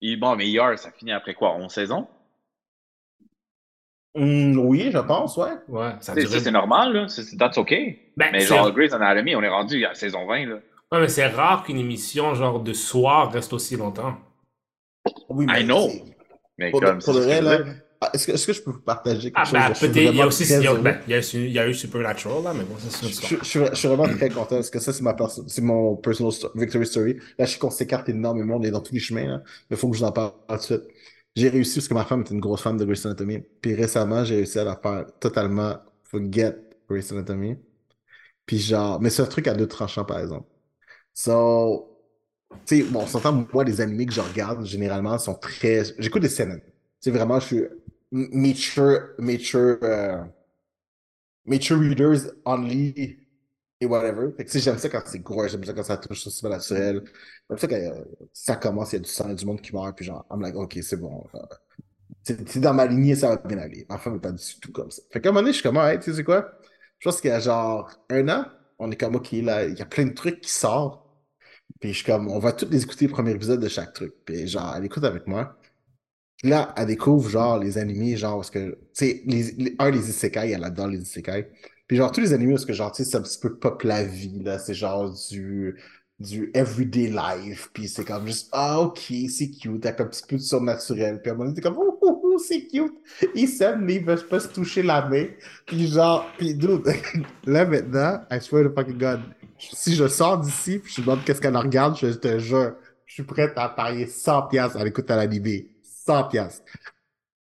Et 0.03 0.17
bon, 0.17 0.37
mais 0.37 0.47
hier, 0.47 0.79
ça 0.79 0.91
finit 0.93 1.13
après 1.13 1.35
quoi? 1.35 1.55
11 1.57 1.73
saisons? 1.73 2.07
Hmm, 4.15 4.57
oui, 4.59 4.91
je 4.93 4.99
pense, 4.99 5.37
ouais. 5.37 5.53
Ouais, 5.69 5.93
ça 6.01 6.15
C'est- 6.15 6.21
durait... 6.21 6.39
C'est 6.39 6.45
c'est 6.45 6.51
normal, 6.51 6.93
là. 6.93 7.09
C'est- 7.09 7.37
That's 7.37 7.59
OK. 7.59 7.71
Ben, 8.17 8.33
Mais 8.33 8.41
genre, 8.41 8.73
Grey's 8.73 8.93
Anatomy, 8.93 9.37
on 9.37 9.43
est 9.43 9.49
rendu 9.49 9.85
à 9.85 9.95
saison 9.95 10.27
20, 10.27 10.47
là. 10.47 10.57
Ouais, 10.91 11.01
mais 11.01 11.09
c'est 11.09 11.27
rare 11.27 11.65
qu'une 11.65 11.79
émission 11.79 12.35
genre 12.35 12.61
de 12.61 12.73
soir 12.73 13.31
reste 13.31 13.53
aussi 13.53 13.77
longtemps. 13.77 14.17
Oui, 15.29 15.47
I 15.49 15.65
know. 15.65 15.89
Mais 16.57 16.71
Pour, 16.71 16.81
comme, 16.81 16.99
de, 16.99 17.05
pour 17.05 17.15
vrai, 17.15 17.41
là. 17.43 17.59
Ah, 18.01 18.11
Est-ce 18.15 18.27
que, 18.27 18.33
est-ce 18.33 18.47
que 18.47 18.53
je 18.53 18.63
peux 18.63 18.71
vous 18.73 18.81
partager 18.81 19.33
quelque 19.33 19.45
Ah, 19.45 19.45
chose? 19.47 19.53
ben, 19.53 19.69
de- 19.69 19.75
je 19.75 19.81
peut-être, 19.81 19.97
il 20.13 20.17
y 20.17 20.23
a 20.23 20.27
aussi, 20.27 20.45
il 20.45 20.61
y 20.63 20.67
a, 20.67 20.73
heureux. 20.73 20.81
ben, 20.83 21.01
il 21.07 21.13
y 21.13 21.15
a, 21.15 21.21
il 21.35 21.51
y 21.53 21.59
a 21.59 21.69
eu 21.69 21.75
Supernatural, 21.75 22.43
là, 22.43 22.53
mais 22.55 22.65
bon, 22.65 22.77
ça, 22.79 22.91
c'est 22.91 23.03
une 23.03 23.09
Je, 23.09 23.13
histoire. 23.13 23.33
je- 23.33 23.37
je 23.39 23.45
suis- 23.45 23.61
je 23.71 23.75
suis 23.75 23.89
vraiment 23.89 24.09
très 24.09 24.31
content 24.31 24.57
parce 24.57 24.71
que 24.71 24.81
ça, 24.81 24.93
c'est 24.93 25.03
ma 25.03 25.17
c'est 25.47 25.63
mon 25.63 25.97
personal 25.97 26.33
sto- 26.33 26.51
victory 26.55 26.87
story. 26.87 27.15
Là, 27.39 27.45
je 27.47 27.53
sais 27.53 27.59
qu'on 27.59 27.71
s'écarte 27.71 28.09
énormément, 28.09 28.57
on 28.57 28.63
est 28.63 28.71
dans 28.71 28.81
tous 28.81 28.93
les 28.95 29.01
chemins, 29.01 29.25
là. 29.27 29.43
Mais 29.71 29.77
il 29.77 29.77
faut 29.77 29.89
que 29.91 29.97
je 29.97 30.01
vous 30.03 30.07
en 30.09 30.13
parle 30.13 30.33
tout 30.49 30.57
de 30.57 30.61
suite. 30.63 30.83
j'ai 31.37 31.49
réussi 31.49 31.75
parce 31.79 31.89
que 31.89 31.95
ma 31.95 32.05
femme 32.05 32.23
était 32.23 32.35
une 32.35 32.41
grosse 32.41 32.63
fan 32.63 32.77
de 32.77 32.85
Grey's 32.85 33.07
Anatomy. 33.07 33.41
Puis 33.61 33.75
récemment, 33.75 34.25
j'ai 34.25 34.37
réussi 34.37 34.59
à 34.59 34.65
la 34.65 34.77
faire 34.77 35.07
totalement 35.21 35.77
forget 36.03 36.57
Grey's 36.91 37.13
Anatomy. 37.13 37.57
Puis 38.47 38.59
genre, 38.59 39.01
mais 39.01 39.11
c'est 39.11 39.23
un 39.23 39.27
truc 39.27 39.47
à 39.49 39.55
deux 39.55 39.67
tranchants 39.69 40.05
par 40.05 40.21
exemple. 40.21 40.47
So, 41.15 41.99
tu 42.67 42.79
sais, 42.79 42.85
bon, 42.85 43.03
on 43.03 43.07
s'entend, 43.07 43.47
moi, 43.53 43.65
les 43.65 43.81
animés 43.81 44.07
que 44.07 44.13
je 44.15 44.21
regarde 44.23 44.65
généralement 44.67 45.19
sont 45.19 45.35
très. 45.35 45.85
J'écoute 45.99 46.23
des 46.23 46.29
scènes. 46.31 46.61
C'est 47.01 47.11
vraiment, 47.13 47.41
je 47.41 47.47
suis 47.47 47.65
mature, 48.11 49.11
mature, 49.19 49.79
euh, 49.83 50.25
mature 51.45 51.79
readers 51.79 52.31
only 52.45 53.19
et 53.81 53.87
whatever. 53.87 54.33
Fait 54.37 54.45
que 54.45 54.59
j'aime 54.59 54.79
ça 54.79 54.89
quand 54.89 55.03
c'est 55.07 55.21
gros, 55.21 55.47
j'aime 55.49 55.65
ça 55.65 55.73
quand 55.73 55.83
ça 55.83 55.97
touche 55.97 56.21
sur 56.21 56.33
super 56.33 56.51
naturel. 56.51 57.03
J'aime 57.49 57.59
ça 57.59 57.69
quand 57.69 57.77
euh, 57.77 58.05
ça 58.33 58.57
commence, 58.57 58.93
il 58.93 58.97
y 58.97 58.99
a 58.99 59.03
du 59.03 59.11
sang, 59.11 59.33
du 59.33 59.47
monde 59.47 59.61
qui 59.61 59.75
meurt, 59.75 59.97
puis 59.97 60.07
genre, 60.07 60.27
I'm 60.31 60.41
like, 60.41 60.57
ok, 60.57 60.79
c'est 60.83 60.97
bon. 60.97 61.25
C'est 62.25 62.61
dans 62.61 62.75
ma 62.75 62.87
lignée, 62.87 63.17
ça 63.17 63.29
va 63.31 63.37
bien 63.37 63.59
aller. 63.59 63.87
N'est 63.89 64.19
pas 64.21 64.33
du 64.33 64.61
tout 64.61 64.73
comme 64.73 64.91
ça. 64.91 65.03
Fait 65.11 65.21
qu'à 65.21 65.31
un 65.31 65.33
moment 65.33 65.41
donné, 65.43 65.53
je 65.53 65.59
suis 65.61 65.63
comme, 65.63 65.79
hey, 65.79 65.99
tu 65.99 66.13
sais 66.13 66.25
quoi? 66.25 66.53
Je 66.99 67.09
pense 67.09 67.21
qu'il 67.21 67.31
y 67.31 67.33
a 67.33 67.41
genre 67.41 67.91
un 68.11 68.29
an, 68.29 68.47
on 68.79 68.91
est 68.91 68.97
comme, 68.97 69.17
ok, 69.17 69.33
là, 69.33 69.65
il 69.65 69.79
y 69.79 69.83
a 69.83 69.87
plein 69.87 70.05
de 70.07 70.13
trucs 70.15 70.41
qui 70.41 70.51
sortent. 70.51 71.05
Puis 71.81 71.91
je 71.91 71.97
suis 71.99 72.07
comme, 72.07 72.29
on 72.29 72.39
va 72.39 72.53
tous 72.53 72.69
les 72.71 72.83
écouter 72.85 73.07
le 73.07 73.13
premier 73.13 73.33
épisode 73.33 73.61
de 73.61 73.69
chaque 73.69 73.93
truc. 73.95 74.15
Puis 74.25 74.49
genre, 74.49 74.75
elle 74.77 74.85
écoute 74.85 75.05
avec 75.05 75.27
moi. 75.27 75.59
Là, 76.45 76.73
elle 76.77 76.87
découvre 76.87 77.29
genre 77.29 77.59
les 77.59 77.79
animés, 77.79 78.17
genre, 78.17 78.37
parce 78.37 78.51
que, 78.51 78.71
tu 78.71 78.77
sais, 78.93 79.25
un, 79.79 79.91
les 79.91 80.09
isekai, 80.09 80.51
elle 80.51 80.65
adore 80.65 80.87
les 80.87 81.03
isekai. 81.03 81.49
Puis 81.89 81.97
genre, 81.97 82.13
tous 82.13 82.21
les 82.21 82.33
animés, 82.33 82.53
parce 82.53 82.67
que 82.67 82.73
genre, 82.73 82.93
tu 82.93 83.03
sais, 83.03 83.11
c'est 83.11 83.17
un 83.17 83.23
petit 83.23 83.41
peu 83.41 83.57
pop 83.57 83.83
la 83.83 84.05
vie, 84.05 84.41
là. 84.45 84.59
C'est 84.59 84.75
genre 84.75 85.13
du, 85.31 85.75
du 86.21 86.51
everyday 86.55 87.09
life. 87.09 87.71
Puis 87.73 87.89
c'est 87.89 88.05
comme 88.05 88.27
juste, 88.27 88.49
ah, 88.53 88.81
ok, 88.81 89.01
c'est 89.29 89.51
cute, 89.51 89.85
avec 89.85 90.01
un 90.01 90.05
petit 90.07 90.23
peu 90.29 90.37
de 90.37 90.43
surnaturel. 90.43 91.21
Puis 91.21 91.31
à 91.31 91.35
un 91.35 91.37
moment 91.37 91.51
donné, 91.51 91.61
comme, 91.61 91.77
oh, 91.79 91.99
oh, 92.03 92.21
oh 92.25 92.39
c'est 92.39 92.67
cute. 92.67 92.95
Ils 93.35 93.49
s'aiment, 93.49 93.83
mais 93.85 93.97
ils 93.97 94.05
veulent 94.05 94.27
pas 94.27 94.41
se 94.41 94.49
toucher 94.49 94.83
la 94.83 95.09
main. 95.09 95.27
Puis 95.67 95.89
genre, 95.89 96.27
puis 96.39 96.55
dude, 96.55 96.85
là 97.47 97.65
maintenant, 97.65 98.21
I 98.31 98.41
swear 98.41 98.65
to 98.65 98.73
fucking 98.75 98.99
God, 98.99 99.21
si 99.59 99.95
je 99.95 100.07
sors 100.09 100.39
d'ici, 100.39 100.79
puis 100.79 100.93
je 100.95 101.01
me 101.01 101.07
demande 101.07 101.25
qu'est-ce 101.25 101.41
qu'elle 101.41 101.57
regarde, 101.57 101.97
je 101.99 102.09
te 102.09 102.39
jure, 102.39 102.75
je 103.07 103.15
suis 103.15 103.23
prêt 103.25 103.53
à 103.57 103.69
parier 103.69 104.07
100 104.07 104.43
piastres 104.49 104.77
à 104.77 104.85
l'écoute 104.85 105.11
à 105.11 105.17
l'animé. 105.17 105.69
100 106.09 106.25
piastres. 106.25 106.65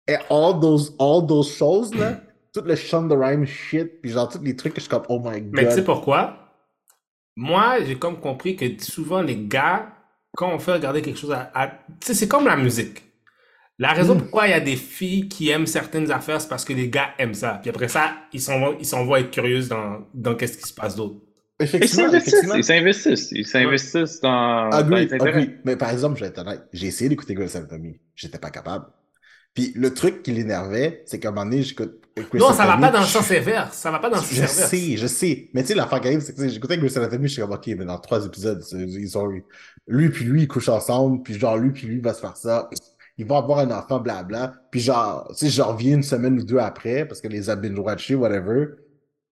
Et 0.08 0.16
all 0.30 0.60
those, 0.60 0.96
all 1.00 1.26
those 1.26 1.56
choses, 1.56 1.94
là, 1.96 2.20
tout 2.54 2.62
le 2.66 2.76
Shonda 2.76 3.16
Rhyme 3.16 3.46
shit, 3.46 4.02
puis 4.02 4.12
genre 4.12 4.28
tous 4.28 4.42
les 4.42 4.56
trucs 4.56 4.74
que 4.74 4.80
je 4.82 4.86
suis 4.86 4.90
comme, 4.90 5.06
oh 5.08 5.20
my 5.24 5.40
god. 5.42 5.52
Mais 5.54 5.68
tu 5.68 5.76
sais 5.76 5.84
pourquoi? 5.84 6.36
Moi, 7.36 7.84
j'ai 7.86 7.98
comme 7.98 8.20
compris 8.20 8.56
que 8.56 8.66
souvent 8.84 9.22
les 9.22 9.38
gars, 9.48 9.94
quand 10.36 10.52
on 10.54 10.60
fait 10.60 10.74
regarder 10.74 11.02
quelque 11.02 11.20
chose 11.20 11.32
à. 11.32 11.68
tu 12.02 12.08
sais, 12.08 12.14
c'est 12.14 12.28
comme 12.28 12.46
la 12.46 12.58
musique. 12.58 13.04
La 13.78 13.94
raison 13.94 14.16
Mm. 14.16 14.20
pourquoi 14.20 14.48
il 14.48 14.52
y 14.52 14.54
a 14.54 14.60
des 14.60 14.76
filles 14.76 15.30
qui 15.30 15.50
aiment 15.50 15.66
certaines 15.68 16.12
affaires, 16.12 16.42
c'est 16.42 16.50
parce 16.50 16.66
que 16.66 16.74
les 16.74 16.90
gars 16.90 17.12
aiment 17.18 17.34
ça. 17.34 17.60
Puis 17.62 17.70
après 17.70 17.88
ça, 17.88 18.14
ils 18.34 18.42
s'en 18.42 18.60
vont, 18.60 18.76
ils 18.78 18.86
s'en 18.86 19.06
vont 19.06 19.16
être 19.16 19.32
curieux 19.32 19.64
dans, 19.68 20.06
dans 20.14 20.36
qu'est-ce 20.36 20.58
qui 20.58 20.68
se 20.68 20.74
passe 20.74 20.96
d'autre. 20.98 21.16
Ils 21.60 21.66
Effectivement, 21.66 22.56
ils 22.56 22.64
s'investissent, 22.64 23.32
ils 23.32 23.46
s'investissent 23.46 24.22
dans, 24.22 24.70
dans 24.70 24.78
Agree, 24.78 25.06
les 25.08 25.14
intérêts. 25.14 25.30
agree. 25.42 25.56
Mais 25.66 25.76
par 25.76 25.90
exemple, 25.92 26.16
je 26.18 26.22
vais 26.24 26.30
être 26.30 26.40
honnête, 26.40 26.64
j'ai 26.72 26.88
essayé 26.88 27.10
d'écouter 27.10 27.34
Grey's 27.34 27.56
Anatomy. 27.56 28.00
J'étais 28.16 28.38
pas 28.38 28.50
capable. 28.50 28.86
Puis 29.54 29.74
le 29.76 29.94
truc 29.94 30.24
qui 30.24 30.32
l'énervait, 30.32 31.04
c'est 31.06 31.20
qu'à 31.20 31.30
un 31.30 31.32
moment 31.32 31.46
donné, 31.50 31.64
j'écoute. 31.64 32.02
Grey's 32.16 32.34
Non, 32.42 32.54
ça 32.54 32.66
va 32.66 32.78
pas 32.78 32.92
dans 32.92 33.00
le 33.02 33.06
sens 33.06 33.30
inverse. 33.32 33.76
Ça 33.78 33.92
va 33.92 34.00
pas 34.00 34.10
dans 34.10 34.18
le 34.18 34.22
sens 34.22 34.32
Je 34.34 34.38
inverse. 34.42 34.70
sais, 34.70 34.96
je 34.98 35.08
sais. 35.08 35.50
Mais 35.54 35.62
tu 35.64 35.70
sais, 35.70 35.76
l'affaire 35.76 36.00
qui 36.00 36.08
arrive, 36.08 36.20
c'est 36.22 36.32
que 36.34 36.38
tu 36.38 36.44
sais, 36.44 36.50
j'écoutais 36.50 36.78
Grey's 36.78 36.96
Anatomy, 36.96 37.28
je 37.28 37.34
suis 37.34 37.42
comme, 37.42 37.52
OK, 37.52 37.68
mais 37.68 37.86
dans 37.86 37.98
trois 37.98 38.26
épisodes, 38.26 38.62
c'est- 38.62 38.78
ils 38.78 39.10
sont. 39.10 39.28
Lui 39.88 40.10
puis 40.10 40.24
lui, 40.26 40.44
ils 40.44 40.48
couchent 40.48 40.70
ensemble, 40.70 41.24
puis 41.24 41.34
genre, 41.38 41.58
lui 41.58 41.72
puis 41.72 41.88
lui 41.88 42.00
va 42.00 42.14
se 42.14 42.22
faire 42.22 42.38
ça. 42.38 42.70
Ils 43.18 43.26
vont 43.26 43.36
avoir 43.38 43.60
un 43.60 43.72
enfant, 43.72 44.00
blabla. 44.00 44.54
Puis 44.72 44.80
genre, 44.80 45.28
tu 45.38 45.46
sais, 45.48 45.50
je 45.52 45.62
reviens 45.62 45.96
une 45.96 46.04
semaine 46.04 46.40
ou 46.40 46.44
deux 46.44 46.60
après, 46.60 47.06
parce 47.06 47.20
que 47.20 47.28
les 47.28 47.50
a 47.50 47.56
binge-watchés, 47.58 48.16
whatever. 48.16 48.68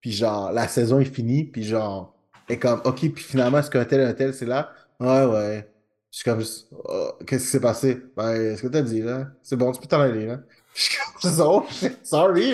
Puis 0.01 0.11
genre, 0.11 0.51
la 0.51 0.67
saison 0.67 0.99
est 0.99 1.05
finie, 1.05 1.45
puis 1.45 1.63
genre, 1.63 2.16
et 2.49 2.57
comme, 2.59 2.81
OK, 2.85 2.99
puis 3.13 3.23
finalement, 3.23 3.59
est-ce 3.59 3.69
qu'un 3.69 3.85
tel, 3.85 4.01
un 4.01 4.13
tel, 4.13 4.33
c'est 4.33 4.45
là? 4.45 4.71
Ouais, 4.99 5.25
ouais. 5.25 5.69
Je 6.11 6.17
suis 6.19 6.23
comme, 6.23 6.39
juste, 6.39 6.67
Oh, 6.71 7.11
qu'est-ce 7.25 7.43
qui 7.45 7.49
s'est 7.51 7.59
passé? 7.59 8.01
Ben, 8.15 8.55
ce 8.55 8.61
que 8.61 8.67
t'as 8.67 8.81
dit, 8.81 9.01
là? 9.01 9.27
C'est 9.43 9.55
bon, 9.55 9.71
tu 9.71 9.79
peux 9.81 9.87
t'en 9.87 9.99
aller, 10.01 10.25
là. 10.25 10.39
Je 10.77 10.83
suis 10.83 10.97
comme, 10.97 11.31
oh, 11.41 11.65
sorry. 12.03 12.53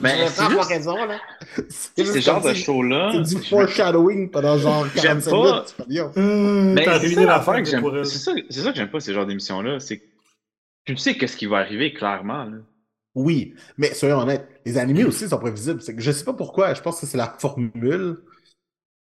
Mais 0.00 0.10
Je 0.18 0.22
vais 0.22 0.28
c'est 0.28 0.48
juste- 0.50 0.62
raison, 0.68 0.94
là. 1.04 1.18
C'est 1.68 2.04
ce 2.04 2.20
genre 2.20 2.40
de 2.40 2.54
show-là. 2.54 3.10
c'est 3.24 3.34
du 3.36 3.44
foreshadowing 3.44 4.30
pendant 4.30 4.56
genre 4.56 4.86
J'aime 4.94 5.20
45 5.20 5.30
pas. 5.30 5.64
minutes. 5.88 6.74
Mais 6.74 6.84
T'as 6.84 6.92
c'est 7.00 7.06
ruiné 7.06 7.14
ça 7.14 7.20
la 7.22 7.26
l'affaire 7.26 7.54
fin 7.54 7.62
que 7.62 7.68
j'aime. 7.68 8.04
C'est 8.04 8.18
ça, 8.18 8.32
c'est 8.50 8.60
ça 8.60 8.70
que 8.70 8.76
j'aime 8.76 8.90
pas 8.90 9.00
ces 9.00 9.12
genres 9.12 9.26
d'émissions-là. 9.26 9.80
C'est 9.80 10.00
tu 10.84 10.96
sais 10.96 11.16
qu'est-ce 11.16 11.36
qui 11.36 11.46
va 11.46 11.58
arriver 11.58 11.92
clairement. 11.92 12.44
Là. 12.44 12.58
Oui, 13.16 13.54
mais 13.76 13.92
soyons 13.94 14.18
honnêtes, 14.20 14.46
les 14.64 14.78
animés 14.78 15.04
aussi 15.04 15.28
sont 15.28 15.38
prévisibles. 15.38 15.82
C'est 15.82 15.96
que 15.96 16.02
je 16.02 16.12
sais 16.12 16.24
pas 16.24 16.34
pourquoi, 16.34 16.72
je 16.74 16.80
pense 16.82 17.00
que 17.00 17.06
c'est 17.06 17.18
la 17.18 17.34
formule. 17.38 18.18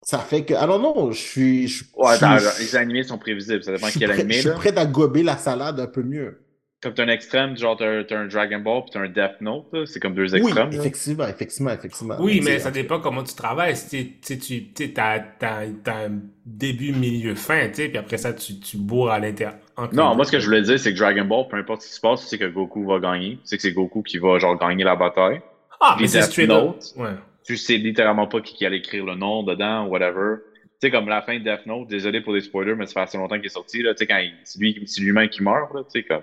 Ça 0.02 0.18
fait 0.18 0.44
que. 0.44 0.54
Alors 0.54 0.80
non, 0.80 1.12
je 1.12 1.18
suis. 1.20 1.68
Je, 1.68 1.84
Ouais, 1.96 2.16
je- 2.18 2.24
attends, 2.24 2.38
je- 2.38 2.60
les 2.60 2.76
animés 2.76 3.02
sont 3.04 3.18
prévisibles. 3.18 3.62
Ça 3.62 3.70
je 3.72 3.76
dépend 3.76 3.88
suis 3.88 4.00
quel 4.00 4.08
prêt, 4.10 4.18
je 4.18 4.22
animé. 4.24 4.38
suis 4.40 4.48
Là. 4.48 4.54
prêt 4.54 4.76
à 4.78 4.84
gober 4.86 5.22
la 5.22 5.36
salade 5.36 5.78
un 5.80 5.86
peu 5.86 6.02
mieux. 6.02 6.38
Comme 6.82 6.94
t'as 6.94 7.04
un 7.04 7.08
extrême, 7.08 7.56
genre 7.56 7.76
t'as 7.76 8.02
t'as 8.02 8.18
un 8.18 8.26
Dragon 8.26 8.58
Ball 8.58 8.82
puis 8.82 8.90
t'as 8.92 8.98
un 9.02 9.08
Death 9.08 9.40
Note. 9.40 9.66
C'est 9.86 10.00
comme 10.00 10.14
deux 10.16 10.34
Oui, 10.34 10.40
extrêmes. 10.40 10.70
là. 10.70 10.76
effectivement, 10.76 11.28
effectivement, 11.28 11.70
effectivement. 11.70 12.16
Oui, 12.18 12.40
mais 12.44 12.58
ça 12.58 12.72
dépend 12.72 12.98
comment 12.98 13.22
tu 13.22 13.34
travailles. 13.36 13.76
Si 13.76 14.18
tu 14.20 14.72
t'as, 14.92 15.20
t'as, 15.38 15.66
t'as 15.84 16.06
un 16.06 16.18
début, 16.44 16.90
milieu, 16.92 17.36
fin, 17.36 17.68
tu 17.68 17.74
sais, 17.82 17.88
puis 17.88 17.98
après 17.98 18.18
ça, 18.18 18.32
tu, 18.32 18.58
tu 18.58 18.78
bourres 18.78 19.12
à 19.12 19.20
l'intérieur. 19.20 19.54
Non, 19.92 20.16
moi 20.16 20.24
ce 20.24 20.32
que 20.32 20.40
je 20.40 20.46
voulais 20.46 20.62
dire, 20.62 20.80
c'est 20.80 20.92
que 20.92 20.98
Dragon 20.98 21.24
Ball, 21.24 21.46
peu 21.48 21.56
importe 21.56 21.82
ce 21.82 21.86
qui 21.86 21.94
se 21.94 22.00
passe, 22.00 22.22
tu 22.22 22.26
sais 22.26 22.38
que 22.38 22.46
Goku 22.46 22.84
va 22.84 22.98
gagner. 22.98 23.34
Tu 23.36 23.40
sais 23.44 23.56
que 23.56 23.62
c'est 23.62 23.72
Goku 23.72 24.02
qui 24.02 24.18
va 24.18 24.40
genre 24.40 24.58
gagner 24.58 24.82
la 24.82 24.96
bataille. 24.96 25.40
Ah, 25.80 25.92
mais 25.96 26.06
Puis 26.06 26.08
c'est 26.08 26.18
Death 26.36 26.38
up. 26.40 26.48
Note. 26.48 26.92
Ouais. 26.96 27.10
Tu 27.44 27.56
sais 27.56 27.76
littéralement 27.76 28.26
pas 28.26 28.40
qui, 28.40 28.54
qui 28.54 28.64
allait 28.66 28.78
écrire 28.78 29.04
le 29.04 29.14
nom 29.14 29.42
dedans, 29.42 29.86
whatever. 29.86 30.36
Tu 30.80 30.88
sais, 30.88 30.90
comme 30.90 31.08
la 31.08 31.22
fin 31.22 31.38
de 31.38 31.44
Death 31.44 31.66
Note, 31.66 31.88
désolé 31.88 32.20
pour 32.20 32.32
les 32.34 32.40
spoilers, 32.40 32.74
mais 32.74 32.86
ça 32.86 32.92
fait 32.94 33.00
assez 33.00 33.18
longtemps 33.18 33.36
qu'il 33.36 33.46
est 33.46 33.48
sorti, 33.50 33.82
là. 33.82 33.94
Tu 33.94 33.98
sais, 33.98 34.06
quand 34.06 34.18
il- 34.18 34.34
c'est 34.44 34.58
lui, 34.60 34.82
c'est 34.86 35.00
lui-même 35.00 35.28
qui 35.28 35.42
meurt, 35.42 35.72
là. 35.74 35.82
Tu 35.84 36.00
sais, 36.00 36.06
comme. 36.06 36.22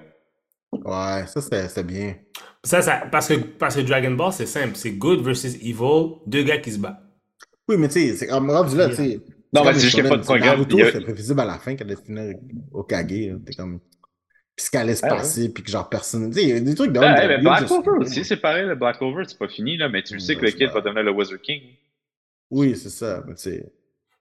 Ouais, 0.72 1.26
ça 1.26 1.42
c'était 1.42 1.84
bien. 1.84 2.16
Ça, 2.64 2.82
ça, 2.82 3.04
parce 3.12 3.28
que, 3.28 3.34
parce 3.36 3.76
que 3.76 3.82
Dragon 3.82 4.12
Ball, 4.12 4.32
c'est 4.34 4.46
simple. 4.46 4.76
C'est 4.76 4.92
good 4.92 5.22
versus 5.22 5.56
evil, 5.56 6.16
deux 6.28 6.44
gars 6.44 6.58
qui 6.60 6.72
se 6.72 6.78
battent. 6.78 7.02
Oui, 7.68 7.76
mais 7.78 7.88
tu 7.88 7.94
sais, 8.02 8.16
c'est 8.16 8.28
comme 8.28 8.50
rendu 8.52 8.76
là, 8.78 8.90
tu 8.90 8.96
sais. 8.96 9.20
Non, 9.52 9.64
mais 9.64 9.74
c'est 9.74 9.80
juste 9.80 9.96
qu'il 9.96 10.04
n'y 10.04 10.10
a 10.10 10.12
pas 10.12 10.18
de 10.18 10.24
programme. 10.24 10.50
Naruto, 10.60 10.78
Il 10.78 10.80
y 10.80 10.84
a- 10.84 10.86
c'était 10.92 11.04
prévisible 11.06 11.40
à 11.40 11.46
la 11.46 11.58
fin 11.58 11.76
qu'elle 11.76 11.88
allait 11.88 12.02
finir 12.06 12.36
au 12.72 12.84
Kage. 12.84 13.12
là. 13.12 13.36
T'es 13.46 13.54
comme. 13.54 13.80
Puis 14.60 14.66
ce 14.66 14.72
qu'elle 14.72 14.82
allait 14.82 14.96
se 14.96 15.06
Ah 15.06 15.12
ouais. 15.12 15.18
passer, 15.20 15.48
puis 15.54 15.64
que 15.64 15.72
genre 15.72 15.88
personne. 15.88 16.30
Tu 16.32 16.40
sais, 16.40 16.44
il 16.44 16.50
y 16.50 16.52
a 16.52 16.60
des 16.60 16.76
trucs 16.76 16.92
de. 16.92 17.00
Mais 17.00 17.38
de- 17.38 17.42
Black 17.44 17.66
Clover 17.66 17.92
aussi, 18.02 18.26
c'est 18.26 18.36
pareil, 18.42 18.66
le 18.68 18.76
Black 18.76 18.98
Clover, 18.98 19.24
c'est 19.26 19.38
pas 19.38 19.48
fini, 19.48 19.78
là, 19.78 19.88
mais 19.88 20.04
tu 20.04 20.16
le 20.16 20.20
sais 20.20 20.36
que 20.36 20.42
Ouais, 20.42 20.48
le 20.48 20.52
kid 20.52 20.70
va 20.74 20.82
devenir 20.82 21.04
le 21.04 21.12
Wizard 21.12 21.40
King. 21.40 21.62
Oui, 22.52 22.76
c'est 22.76 22.90
ça. 22.90 23.24
Mais 23.26 23.36
tu 23.36 23.42
sais. 23.44 23.72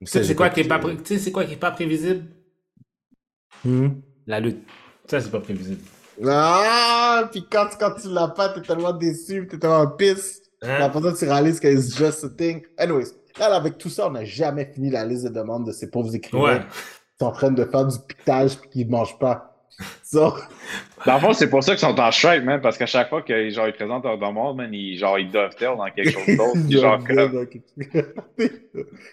Tu 0.01 0.07
sais, 0.07 0.23
c'est 0.23 0.37
quoi 0.37 0.49
qui 0.51 0.61
est 0.61 0.69
pas, 0.69 0.79
pré- 0.79 0.97
tu 0.97 1.03
sais, 1.07 1.19
c'est 1.19 1.33
quoi 1.33 1.45
qui 1.45 1.55
est 1.55 1.57
pas 1.57 1.73
prévisible? 1.73 2.25
Hmm? 3.65 3.89
La 4.29 4.39
lutte. 4.39 4.63
Ça, 5.07 5.21
c'est 5.21 5.31
pas 5.33 5.41
prévisible. 5.41 5.81
Ah, 6.25 7.29
puis 7.33 7.45
quand, 7.51 7.67
quand 7.79 7.95
tu 8.01 8.09
l'as 8.09 8.29
pas, 8.29 8.51
t'es 8.51 8.63
tellement 8.63 8.93
déçu, 8.93 9.47
t'es 9.51 9.59
tellement 9.59 9.89
pisse. 9.89 10.41
Hein? 10.63 10.83
Après 10.83 11.03
ça, 11.03 11.13
tu 11.19 11.25
réalises 11.25 11.59
que 11.59 11.67
it's 11.67 11.97
just 11.97 12.23
a 12.25 12.29
thing. 12.29 12.63
Anyways, 12.77 13.07
là, 13.41 13.55
avec 13.57 13.77
tout 13.79 13.89
ça, 13.89 14.07
on 14.07 14.11
n'a 14.13 14.25
jamais 14.25 14.67
fini 14.73 14.91
la 14.91 15.05
liste 15.05 15.25
de 15.25 15.31
demandes 15.31 15.67
de 15.67 15.73
ces 15.73 15.91
pauvres 15.91 16.15
écrivains 16.15 16.43
Ouais. 16.45 16.61
qui 16.61 17.17
sont 17.21 17.27
en 17.27 17.33
train 17.33 17.51
de 17.51 17.65
faire 17.65 17.87
du 17.87 17.97
pitage 18.07 18.57
puis 18.61 18.71
qui 18.71 18.85
ne 18.85 18.91
mangent 18.91 19.19
pas. 19.19 19.48
Dans 21.07 21.15
le 21.15 21.21
fond, 21.21 21.33
c'est 21.33 21.49
pour 21.49 21.63
ça 21.63 21.73
qu'ils 21.73 21.81
sont 21.81 21.99
en 21.99 22.11
strike, 22.11 22.45
man, 22.45 22.61
parce 22.61 22.77
qu'à 22.77 22.87
chaque 22.87 23.09
fois 23.09 23.23
qu'ils 23.23 23.51
genre, 23.53 23.69
ils 23.69 23.73
présentent 23.73 24.05
leur 24.05 24.19
demande, 24.19 24.57
man, 24.57 24.73
ils, 24.73 24.99
genre, 24.99 25.19
ils 25.19 25.31
dovetail 25.31 25.77
dans 25.77 25.85
quelque 25.91 26.11
chose 26.11 26.37
d'autre. 26.37 26.61
genre, 26.69 26.99
comme- 27.05 27.47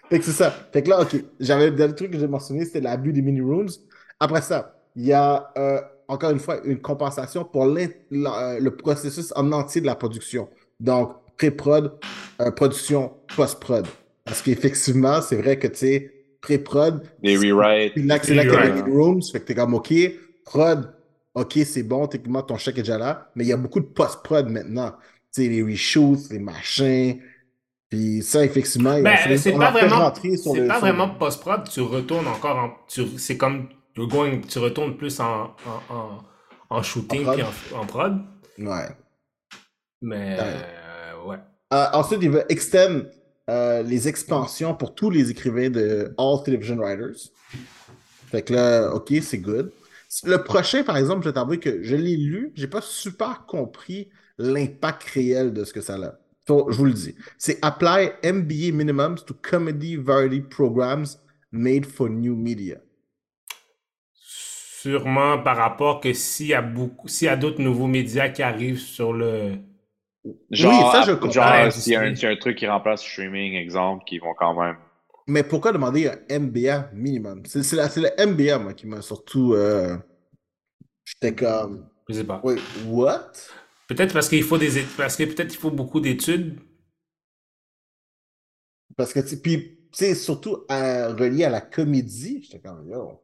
fait 0.09 0.19
que 0.19 0.25
c'est 0.25 0.31
ça. 0.31 0.51
Fait 0.73 0.83
que 0.83 0.89
là, 0.89 1.01
ok, 1.01 1.15
j'avais 1.39 1.65
le 1.69 1.75
dernier 1.75 1.95
truc 1.95 2.11
que 2.11 2.19
j'ai 2.19 2.27
mentionné, 2.27 2.65
c'était 2.65 2.81
l'abus 2.81 3.13
des 3.13 3.21
mini 3.21 3.41
rooms. 3.41 3.69
Après 4.19 4.41
ça, 4.41 4.75
il 4.95 5.05
y 5.05 5.13
a 5.13 5.51
euh, 5.57 5.79
encore 6.07 6.31
une 6.31 6.39
fois 6.39 6.59
une 6.65 6.79
compensation 6.81 7.43
pour 7.45 7.65
la- 7.65 7.87
euh, 8.11 8.59
le 8.59 8.71
processus 8.75 9.31
en 9.35 9.51
entier 9.51 9.81
de 9.81 9.85
la 9.85 9.95
production. 9.95 10.49
Donc, 10.79 11.13
pré-prod, 11.37 11.93
euh, 12.41 12.51
production, 12.51 13.13
post-prod. 13.35 13.85
Parce 14.23 14.41
qu'effectivement, 14.41 15.21
c'est 15.21 15.35
vrai 15.35 15.59
que 15.59 15.67
tu 15.67 15.75
sais, 15.77 16.11
pré-prod, 16.41 17.03
des 17.21 17.37
rewrites. 17.37 17.93
c'est 18.23 18.33
là 18.35 18.43
y 18.43 18.49
a 18.49 18.65
les 18.75 18.81
rooms. 18.81 19.21
Fait 19.21 19.39
que 19.39 19.45
t'es 19.45 19.55
comme, 19.55 19.73
ok, 19.73 19.93
prod, 20.45 20.93
ok, 21.33 21.53
c'est 21.65 21.83
bon, 21.83 22.07
techniquement, 22.07 22.43
ton 22.43 22.57
chèque 22.57 22.77
est 22.77 22.81
déjà 22.83 22.97
là. 22.97 23.29
Mais 23.35 23.43
il 23.43 23.47
y 23.47 23.53
a 23.53 23.57
beaucoup 23.57 23.79
de 23.79 23.85
post-prod 23.85 24.47
maintenant. 24.49 24.91
Tu 25.33 25.43
sais, 25.43 25.49
les 25.49 25.63
reshoots, 25.63 26.29
les 26.31 26.39
machins. 26.39 27.19
Puis 27.89 28.23
ça, 28.23 28.43
effectivement, 28.45 28.95
il 28.97 29.03
Ben, 29.03 29.17
c'est 29.37 29.51
pas 29.51 29.71
vraiment, 29.71 30.13
sur 30.13 30.21
c'est 30.53 30.59
le- 30.59 30.67
pas 30.67 30.73
sur- 30.75 30.81
vraiment 30.81 31.09
post-prod, 31.09 31.69
tu 31.69 31.81
retournes 31.81 32.27
encore 32.27 32.57
en, 32.57 32.71
tu, 32.87 33.17
c'est 33.19 33.37
comme, 33.37 33.69
you're 33.95 34.07
going, 34.07 34.41
tu 34.41 34.59
retournes 34.59 34.97
plus 34.97 35.19
en, 35.19 35.55
en, 35.89 35.93
en, 35.95 36.19
en 36.69 36.83
shooting 36.83 37.25
puis 37.31 37.43
en, 37.43 37.79
en 37.81 37.85
prod. 37.85 38.17
Ouais. 38.57 38.87
Mais, 40.01 40.37
Ouais. 40.37 40.37
euh, 40.39 41.23
ouais. 41.27 41.37
Euh, 41.73 41.85
ensuite, 41.93 42.19
il 42.21 42.31
veut 42.31 42.45
extend 42.49 43.01
euh, 43.49 43.83
les 43.83 44.07
expansions 44.07 44.73
pour 44.73 44.95
tous 44.95 45.09
les 45.09 45.29
écrivains 45.29 45.69
de 45.69 46.13
All 46.17 46.43
Television 46.43 46.77
Writers. 46.77 47.29
Fait 48.31 48.41
que 48.41 48.53
là, 48.53 48.93
ok, 48.93 49.13
c'est 49.21 49.37
good. 49.37 49.71
Le 50.23 50.43
prochain, 50.43 50.83
par 50.83 50.97
exemple, 50.97 51.23
je 51.23 51.29
vais 51.29 51.33
t'avouer 51.33 51.59
que 51.59 51.83
je 51.83 51.95
l'ai 51.95 52.15
lu, 52.17 52.51
j'ai 52.55 52.67
pas 52.67 52.81
super 52.81 53.45
compris 53.45 54.09
l'impact 54.37 55.03
réel 55.03 55.53
de 55.53 55.63
ce 55.63 55.73
que 55.73 55.81
ça 55.81 55.95
a. 55.95 56.13
Faut- 56.47 56.69
je 56.71 56.77
vous 56.77 56.85
le 56.85 56.93
dis. 56.93 57.15
C'est 57.37 57.57
Apply 57.63 58.11
MBA 58.23 58.71
Minimums 58.71 59.23
to 59.25 59.33
Comedy 59.33 59.95
Variety 59.95 60.41
Programs 60.41 61.05
Made 61.51 61.85
for 61.85 62.09
New 62.09 62.35
Media. 62.35 62.77
Sûrement 64.13 65.39
par 65.39 65.57
rapport 65.57 65.99
que 65.99 66.13
s'il 66.13 66.47
y 66.47 66.53
a 66.53 66.61
beaucoup, 66.61 67.07
s'il 67.07 67.25
y 67.25 67.29
a 67.29 67.35
d'autres 67.35 67.61
nouveaux 67.61 67.87
médias 67.87 68.29
qui 68.29 68.43
arrivent 68.43 68.79
sur 68.79 69.13
le. 69.13 69.57
Genre, 70.51 70.91
ça, 70.91 71.01
je 71.03 71.11
comprends. 71.13 71.31
genre 71.31 71.51
Ouais, 71.51 71.71
s'il 71.71 71.93
y, 71.93 71.95
a 71.95 72.01
un- 72.01 72.09
c'est- 72.09 72.15
s'il 72.15 72.23
y 72.25 72.31
a 72.31 72.31
un 72.31 72.37
truc 72.37 72.57
qui 72.57 72.67
remplace 72.67 73.01
streaming, 73.03 73.53
exemple, 73.55 74.03
qui 74.05 74.19
vont 74.19 74.33
quand 74.37 74.53
même. 74.59 74.77
Mais 75.27 75.43
pourquoi 75.43 75.71
demander 75.71 76.07
un 76.07 76.39
MBA 76.39 76.91
minimum? 76.93 77.43
C'est 77.45 77.61
le 77.73 78.25
MBA, 78.27 78.59
moi, 78.59 78.73
qui 78.73 78.85
m'a 78.87 79.01
surtout. 79.01 79.53
euh, 79.53 79.97
J'étais 81.03 81.33
comme. 81.35 81.87
Je 82.07 82.13
sais 82.15 82.23
pas. 82.23 82.41
Wait, 82.43 82.59
what? 82.87 83.31
Peut-être 83.87 84.13
parce 84.13 84.29
qu'il 84.29 84.43
faut 84.43 84.57
des, 84.57 84.83
parce 84.97 85.15
que 85.15 85.23
peut-être 85.23 85.53
il 85.53 85.57
faut 85.57 85.71
beaucoup 85.71 85.99
d'études. 85.99 86.59
Parce 88.95 89.13
que, 89.13 89.19
tu 89.19 89.37
puis, 89.37 89.79
surtout 90.15 90.63
à- 90.69 91.09
relié 91.13 91.43
à 91.45 91.49
la 91.49 91.61
comédie, 91.61 92.43
j'étais 92.43 92.59
comme, 92.59 92.87
yo. 92.89 93.21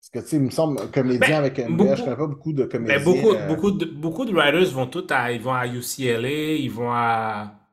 Parce 0.00 0.10
que, 0.10 0.18
tu 0.20 0.26
sais, 0.30 0.36
il 0.36 0.42
me 0.42 0.50
semble, 0.50 0.80
un 0.80 0.86
comédien 0.86 1.28
Ben, 1.28 1.34
avec 1.34 1.58
un 1.58 1.68
beaucoup- 1.70 1.84
MBA, 1.90 1.94
je 1.96 2.04
connais 2.04 2.16
pas 2.16 2.26
beaucoup 2.26 2.52
de 2.52 2.64
comédiens. 2.64 2.98
Mais 2.98 3.04
beaucoup, 3.04 3.32
euh, 3.32 3.48
beaucoup 3.48 3.70
de, 3.72 3.84
beaucoup 3.84 4.24
de 4.24 4.32
writers 4.32 4.72
vont 4.72 4.86
tous 4.86 5.06
à, 5.10 5.32
ils 5.32 5.40
vont 5.42 5.52
à 5.54 5.66
UCLA, 5.66 6.54
ils 6.54 6.70
vont 6.70 6.90
à 6.92 7.65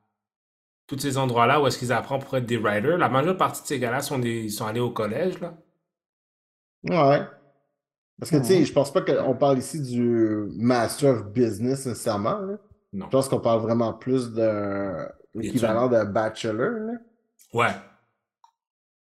tous 0.96 1.02
ces 1.02 1.18
endroits-là 1.18 1.62
où 1.62 1.68
est-ce 1.68 1.78
qu'ils 1.80 1.92
apprennent 1.94 2.22
pour 2.24 2.36
être 2.38 2.46
des 2.46 2.58
writers. 2.58 2.98
La 2.98 3.10
majeure 3.10 3.38
partie 3.38 3.62
de 3.64 3.68
ces 3.68 3.80
gars-là 3.80 4.02
sont 4.02 4.20
des, 4.20 4.44
ils 4.46 4.52
sont 4.52 4.66
allés 4.66 4.80
au 4.80 4.92
collège, 4.92 5.40
là. 5.40 5.54
Ouais. 6.84 7.26
Parce 8.20 8.32
que, 8.32 8.38
tu 8.38 8.46
sais, 8.46 8.66
je 8.66 8.74
pense 8.74 8.92
pas 8.94 9.02
qu'on 9.02 9.36
parle 9.36 9.58
ici 9.58 9.82
du 9.82 10.48
Master 10.58 11.12
of 11.16 11.26
Business 11.32 11.86
nécessairement. 11.86 12.38
là. 12.40 12.58
Non. 12.94 13.06
Je 13.06 13.12
pense 13.12 13.28
qu'on 13.30 13.40
parle 13.40 13.62
vraiment 13.62 13.94
plus 13.94 14.32
d'un 14.32 15.10
l'équivalent 15.34 15.88
d'un 15.88 16.06
bachelor. 16.06 16.70
Là. 16.80 16.94
Ouais. 17.54 17.74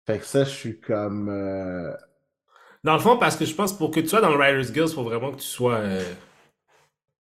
Fait 0.07 0.19
que 0.19 0.25
ça, 0.25 0.45
je 0.45 0.51
suis 0.51 0.81
comme. 0.81 1.29
euh, 1.29 1.93
Dans 2.85 2.95
le 2.95 3.01
fond, 3.01 3.19
parce 3.19 3.37
que 3.37 3.45
je 3.45 3.55
pense 3.55 3.77
pour 3.77 3.91
que 3.91 4.01
tu 4.01 4.09
sois 4.09 4.21
dans 4.21 4.31
le 4.31 4.37
Writers 4.39 4.73
Guild, 4.73 4.89
il 4.89 4.95
faut 4.95 5.05
vraiment 5.05 5.31
que 5.33 5.37
tu 5.41 5.47
sois. 5.47 5.75
euh, 5.77 6.15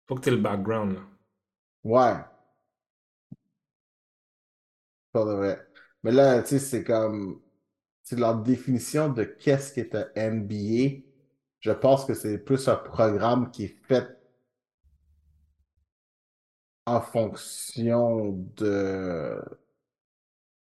faut 0.07 0.15
que 0.15 0.21
tu 0.21 0.29
aies 0.29 0.31
le 0.33 0.37
background, 0.37 0.93
là. 0.93 0.99
Ouais. 1.83 2.15
Pas 5.11 5.25
de 5.25 5.31
vrai. 5.33 5.67
Mais 6.03 6.11
là, 6.11 6.41
tu 6.41 6.49
sais, 6.49 6.59
c'est 6.59 6.83
comme. 6.83 7.41
C'est 8.03 8.19
leur 8.19 8.37
définition 8.41 9.09
de 9.09 9.23
qu'est-ce 9.23 9.73
qu'est 9.73 9.95
un 9.95 10.07
MBA. 10.15 11.03
Je 11.61 11.71
pense 11.71 12.05
que 12.05 12.13
c'est 12.15 12.39
plus 12.39 12.67
un 12.69 12.75
programme 12.77 13.51
qui 13.51 13.65
est 13.65 13.77
fait 13.87 14.07
en 16.85 16.99
fonction 17.01 18.33
de, 18.57 19.41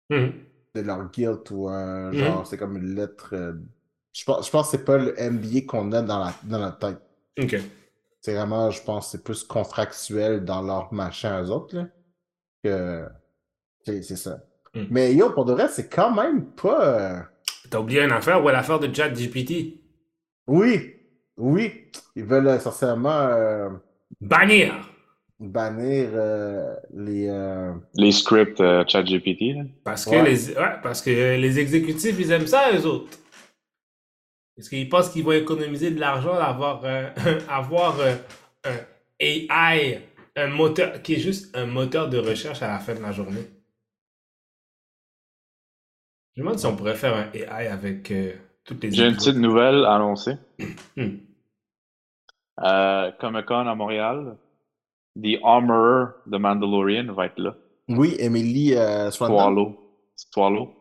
Mhm. 0.10 0.50
de 0.76 0.82
leur 0.82 1.10
guild 1.12 1.42
ou 1.52 1.68
un 1.70 2.12
Mhm. 2.12 2.16
genre, 2.16 2.46
c'est 2.48 2.58
comme 2.58 2.78
une 2.78 2.96
lettre. 2.96 3.30
euh, 3.34 3.54
Je 4.14 4.24
pense, 4.26 4.48
je 4.48 4.52
pense 4.52 4.72
que 4.72 4.78
c'est 4.78 4.84
pas 4.86 4.98
le 4.98 5.14
MBA 5.20 5.62
qu'on 5.68 5.92
a 5.92 6.02
dans 6.02 6.20
la, 6.20 6.34
dans 6.44 6.60
notre 6.60 6.80
tête. 6.80 7.00
Ok. 7.38 7.54
C'est 8.22 8.34
vraiment, 8.36 8.70
je 8.72 8.82
pense, 8.84 9.12
c'est 9.12 9.24
plus 9.24 9.44
contractuel 9.44 10.44
dans 10.46 10.62
leur 10.62 10.94
machin, 10.94 11.42
eux 11.44 11.50
autres, 11.52 11.76
là, 11.76 11.88
que 12.64 13.08
c'est 13.90 14.02
c'est 14.04 14.16
ça. 14.16 14.40
Mm. 14.76 14.84
Mais 14.92 15.14
yo, 15.16 15.32
pour 15.32 15.46
de 15.46 15.54
vrai, 15.54 15.68
c'est 15.68 15.90
quand 15.90 16.12
même 16.14 16.46
pas. 16.52 16.86
euh, 16.86 17.20
T'as 17.70 17.80
oublié 17.80 18.02
une 18.04 18.12
affaire? 18.12 18.44
Ouais, 18.44 18.52
l'affaire 18.54 18.80
de 18.80 18.94
ChatGPT. 18.94 19.80
Oui, 20.48 20.96
oui, 21.38 21.92
ils 22.16 22.24
veulent 22.24 22.48
essentiellement 22.50 23.10
euh, 23.28 23.70
Bannir! 24.22 24.74
bannir 25.40 26.10
euh, 26.14 26.76
les. 26.94 27.28
euh, 27.30 27.74
Les 27.96 28.12
scripts 28.12 28.60
euh, 28.62 28.84
ChatGPT, 28.88 29.56
là. 29.56 29.64
Parce 29.84 30.06
que, 30.06 30.12
Ouais. 30.12 30.24
les, 30.24 30.50
ouais, 30.50 30.76
parce 30.84 31.02
que 31.02 31.10
les 31.10 31.60
exécutifs, 31.60 32.16
ils 32.20 32.32
aiment 32.32 32.48
ça, 32.48 32.72
eux 32.74 32.86
autres. 32.86 33.18
Parce 34.56 34.68
qu'ils 34.70 34.90
pensent 34.90 35.10
qu'ils 35.10 35.24
vont 35.24 35.32
économiser 35.32 35.92
de 35.92 36.00
l'argent 36.00 36.36
d'avoir 36.36 36.82
euh, 36.84 37.10
avoir 37.50 38.00
euh, 38.02 38.16
un 38.66 38.78
AI, 39.20 40.02
un 40.36 40.48
moteur 40.48 41.02
qui 41.02 41.14
est 41.16 41.20
juste 41.20 41.56
un 41.56 41.66
moteur 41.66 42.10
de 42.10 42.18
recherche 42.18 42.62
à 42.62 42.68
la 42.68 42.80
fin 42.80 42.94
de 42.96 43.02
la 43.02 43.12
journée. 43.14 43.48
Je 46.40 46.44
me 46.46 46.48
demande 46.48 46.60
si 46.60 46.66
on 46.68 46.76
pourrait 46.78 46.96
faire 46.96 47.18
un 47.18 47.30
AI 47.34 47.68
avec 47.68 48.10
euh, 48.12 48.32
toutes 48.64 48.82
les 48.82 48.92
J'ai 48.92 49.08
une 49.08 49.16
petite 49.16 49.36
nouvelle 49.36 49.84
à 49.84 49.96
annoncer. 49.96 50.36
Hmm. 50.96 51.18
Euh, 52.64 53.12
Comic 53.20 53.46
Con 53.46 53.68
à 53.68 53.76
Montréal, 53.76 54.38
The 55.22 55.38
Armorer 55.44 56.12
de 56.28 56.38
Mandalorian 56.38 57.12
va 57.14 57.26
être 57.26 57.40
là. 57.40 57.56
Oui, 57.90 58.16
Emily 58.20 58.74
euh. 58.74 59.12
Swallow. 59.12 59.78
Swallow. 60.16 60.74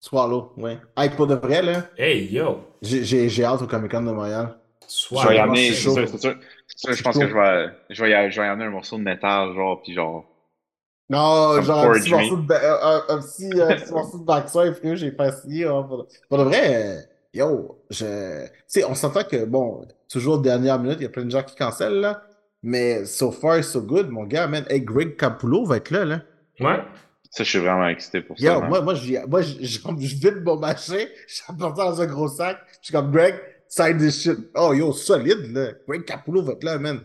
Swallow, 0.00 0.52
ouais. 0.58 0.78
Hey, 0.96 1.08
pour 1.10 1.26
de 1.26 1.34
vrai, 1.34 1.62
là, 1.62 1.84
Hey 1.96 2.30
yo! 2.30 2.60
j'ai- 2.82 3.44
hâte 3.44 3.62
au 3.62 3.66
Comic 3.66 3.90
Con 3.90 4.02
de 4.02 4.12
Montréal. 4.12 4.58
Je 4.86 5.28
vais 5.28 5.36
y 5.36 5.38
amener, 5.38 5.72
c'est 5.72 5.90
sûr, 5.90 6.08
c'est 6.08 6.18
sûr. 6.18 6.36
Je 6.88 7.02
pense 7.02 7.18
que 7.18 7.26
je 7.26 7.34
vais, 7.34 7.70
je 7.88 8.04
vais 8.04 8.10
y, 8.10 8.30
je 8.30 8.40
vais 8.40 8.46
y 8.46 8.50
amener 8.50 8.66
un 8.66 8.70
morceau 8.70 8.98
de 8.98 9.02
métal, 9.02 9.54
genre, 9.54 9.80
puis 9.82 9.94
genre. 9.94 10.29
Non, 11.10 11.56
Comme 11.56 11.64
genre 11.64 11.78
un 11.80 11.90
petit, 11.92 12.08
Forge 12.08 12.10
Me. 12.10 12.16
morceau 12.16 12.36
de, 12.36 12.54
un, 12.54 13.04
un 13.16 13.20
petit, 13.20 13.60
euh, 13.60 13.74
petit 13.76 13.92
morceau 13.92 14.18
de 14.18 14.48
frère, 14.78 14.96
j'ai 14.96 15.10
pas 15.12 15.28
essayé. 15.28 15.66
hein, 15.66 15.82
pour, 15.82 16.06
pour 16.28 16.38
de 16.38 16.44
vrai, 16.44 16.86
euh, 16.86 17.00
yo, 17.34 17.82
je. 17.90 18.44
Tu 18.46 18.50
sais, 18.68 18.84
on 18.84 18.94
s'entend 18.94 19.24
que, 19.24 19.44
bon, 19.44 19.86
toujours 20.08 20.38
dernière 20.38 20.78
minute, 20.78 20.98
il 21.00 21.02
y 21.02 21.06
a 21.06 21.10
plein 21.10 21.24
de 21.24 21.30
gens 21.30 21.42
qui 21.42 21.56
cancellent, 21.56 22.00
là. 22.00 22.22
Mais 22.62 23.04
so 23.06 23.32
far, 23.32 23.62
so 23.64 23.80
good, 23.82 24.08
mon 24.10 24.24
gars, 24.24 24.46
man. 24.46 24.64
Hey, 24.70 24.82
Greg 24.82 25.16
Capullo 25.16 25.64
va 25.66 25.78
être 25.78 25.90
là, 25.90 26.04
là. 26.04 26.20
Ouais. 26.60 26.78
Ça, 27.30 27.44
je 27.44 27.48
suis 27.48 27.58
vraiment 27.58 27.88
excité 27.88 28.20
pour 28.22 28.38
ça. 28.38 28.44
Yo, 28.44 28.60
moi, 28.62 28.80
moi, 28.80 28.94
je, 28.94 29.26
moi, 29.26 29.40
je, 29.42 29.54
je, 29.60 29.78
je 29.80 30.14
vide 30.16 30.42
mon 30.44 30.56
machin, 30.58 31.06
je 31.26 31.34
suis 31.34 31.44
dans 31.58 32.00
un 32.00 32.06
gros 32.06 32.28
sac. 32.28 32.58
Je 32.80 32.86
suis 32.86 32.92
comme, 32.92 33.10
Greg, 33.10 33.34
side 33.68 33.98
this 33.98 34.22
shit. 34.22 34.38
Oh, 34.54 34.72
yo, 34.74 34.92
solide, 34.92 35.52
là. 35.52 35.68
Greg 35.88 36.04
Capullo 36.04 36.42
va 36.42 36.52
être 36.52 36.64
là, 36.64 36.78
man. 36.78 37.00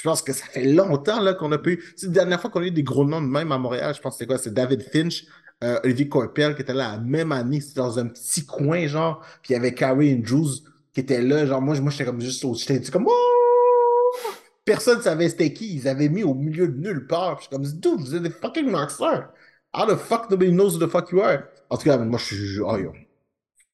Je 0.00 0.08
pense 0.08 0.22
que 0.22 0.32
ça 0.32 0.46
fait 0.46 0.64
longtemps, 0.64 1.20
là, 1.20 1.34
qu'on 1.34 1.52
a 1.52 1.58
pu. 1.58 1.84
C'est 1.94 2.06
la 2.06 2.12
dernière 2.12 2.40
fois 2.40 2.48
qu'on 2.48 2.62
a 2.62 2.66
eu 2.66 2.70
des 2.70 2.82
gros 2.82 3.04
noms 3.04 3.20
de 3.20 3.26
même 3.26 3.52
à 3.52 3.58
Montréal. 3.58 3.94
Je 3.94 4.00
pense 4.00 4.14
que 4.14 4.18
c'était 4.20 4.28
quoi? 4.28 4.38
C'est 4.38 4.54
David 4.54 4.82
Finch, 4.90 5.26
euh, 5.62 5.78
Olivier 5.84 6.08
Coipel, 6.08 6.54
qui 6.54 6.62
était 6.62 6.72
là 6.72 6.92
la 6.92 6.98
même 6.98 7.32
année. 7.32 7.60
C'était 7.60 7.80
dans 7.80 7.98
un 7.98 8.06
petit 8.06 8.46
coin, 8.46 8.86
genre. 8.86 9.20
Puis 9.42 9.50
il 9.50 9.52
y 9.52 9.56
avait 9.56 9.74
Carrie 9.74 10.14
Andrews 10.14 10.48
qui 10.94 11.00
était 11.00 11.20
là. 11.20 11.44
Genre, 11.44 11.60
moi, 11.60 11.78
moi 11.80 11.90
j'étais 11.90 12.06
comme 12.06 12.22
juste 12.22 12.42
au. 12.46 12.54
J'étais 12.54 12.80
comme, 12.90 13.08
oh! 13.08 14.16
Personne 14.64 15.02
savait 15.02 15.28
c'était 15.28 15.52
qui. 15.52 15.74
Ils 15.76 15.86
avaient 15.86 16.08
mis 16.08 16.22
au 16.24 16.32
milieu 16.32 16.66
de 16.66 16.78
nulle 16.78 17.06
part. 17.06 17.36
Puis 17.36 17.48
je 17.50 17.56
suis 17.66 17.80
comme, 17.80 17.80
dude, 17.98 18.00
vous 18.00 18.14
êtes 18.16 18.22
des 18.22 18.30
fucking 18.30 18.72
rockstars. 18.74 19.28
How 19.74 19.84
the 19.86 19.98
fuck 19.98 20.30
nobody 20.30 20.50
knows 20.50 20.74
who 20.76 20.78
the 20.78 20.90
fuck 20.90 21.10
you 21.12 21.20
are? 21.20 21.42
En 21.68 21.76
tout 21.76 21.84
cas, 21.84 21.98
moi, 21.98 22.18
je 22.18 22.24
suis. 22.34 22.58
Oh, 22.60 22.78
yo. 22.78 22.94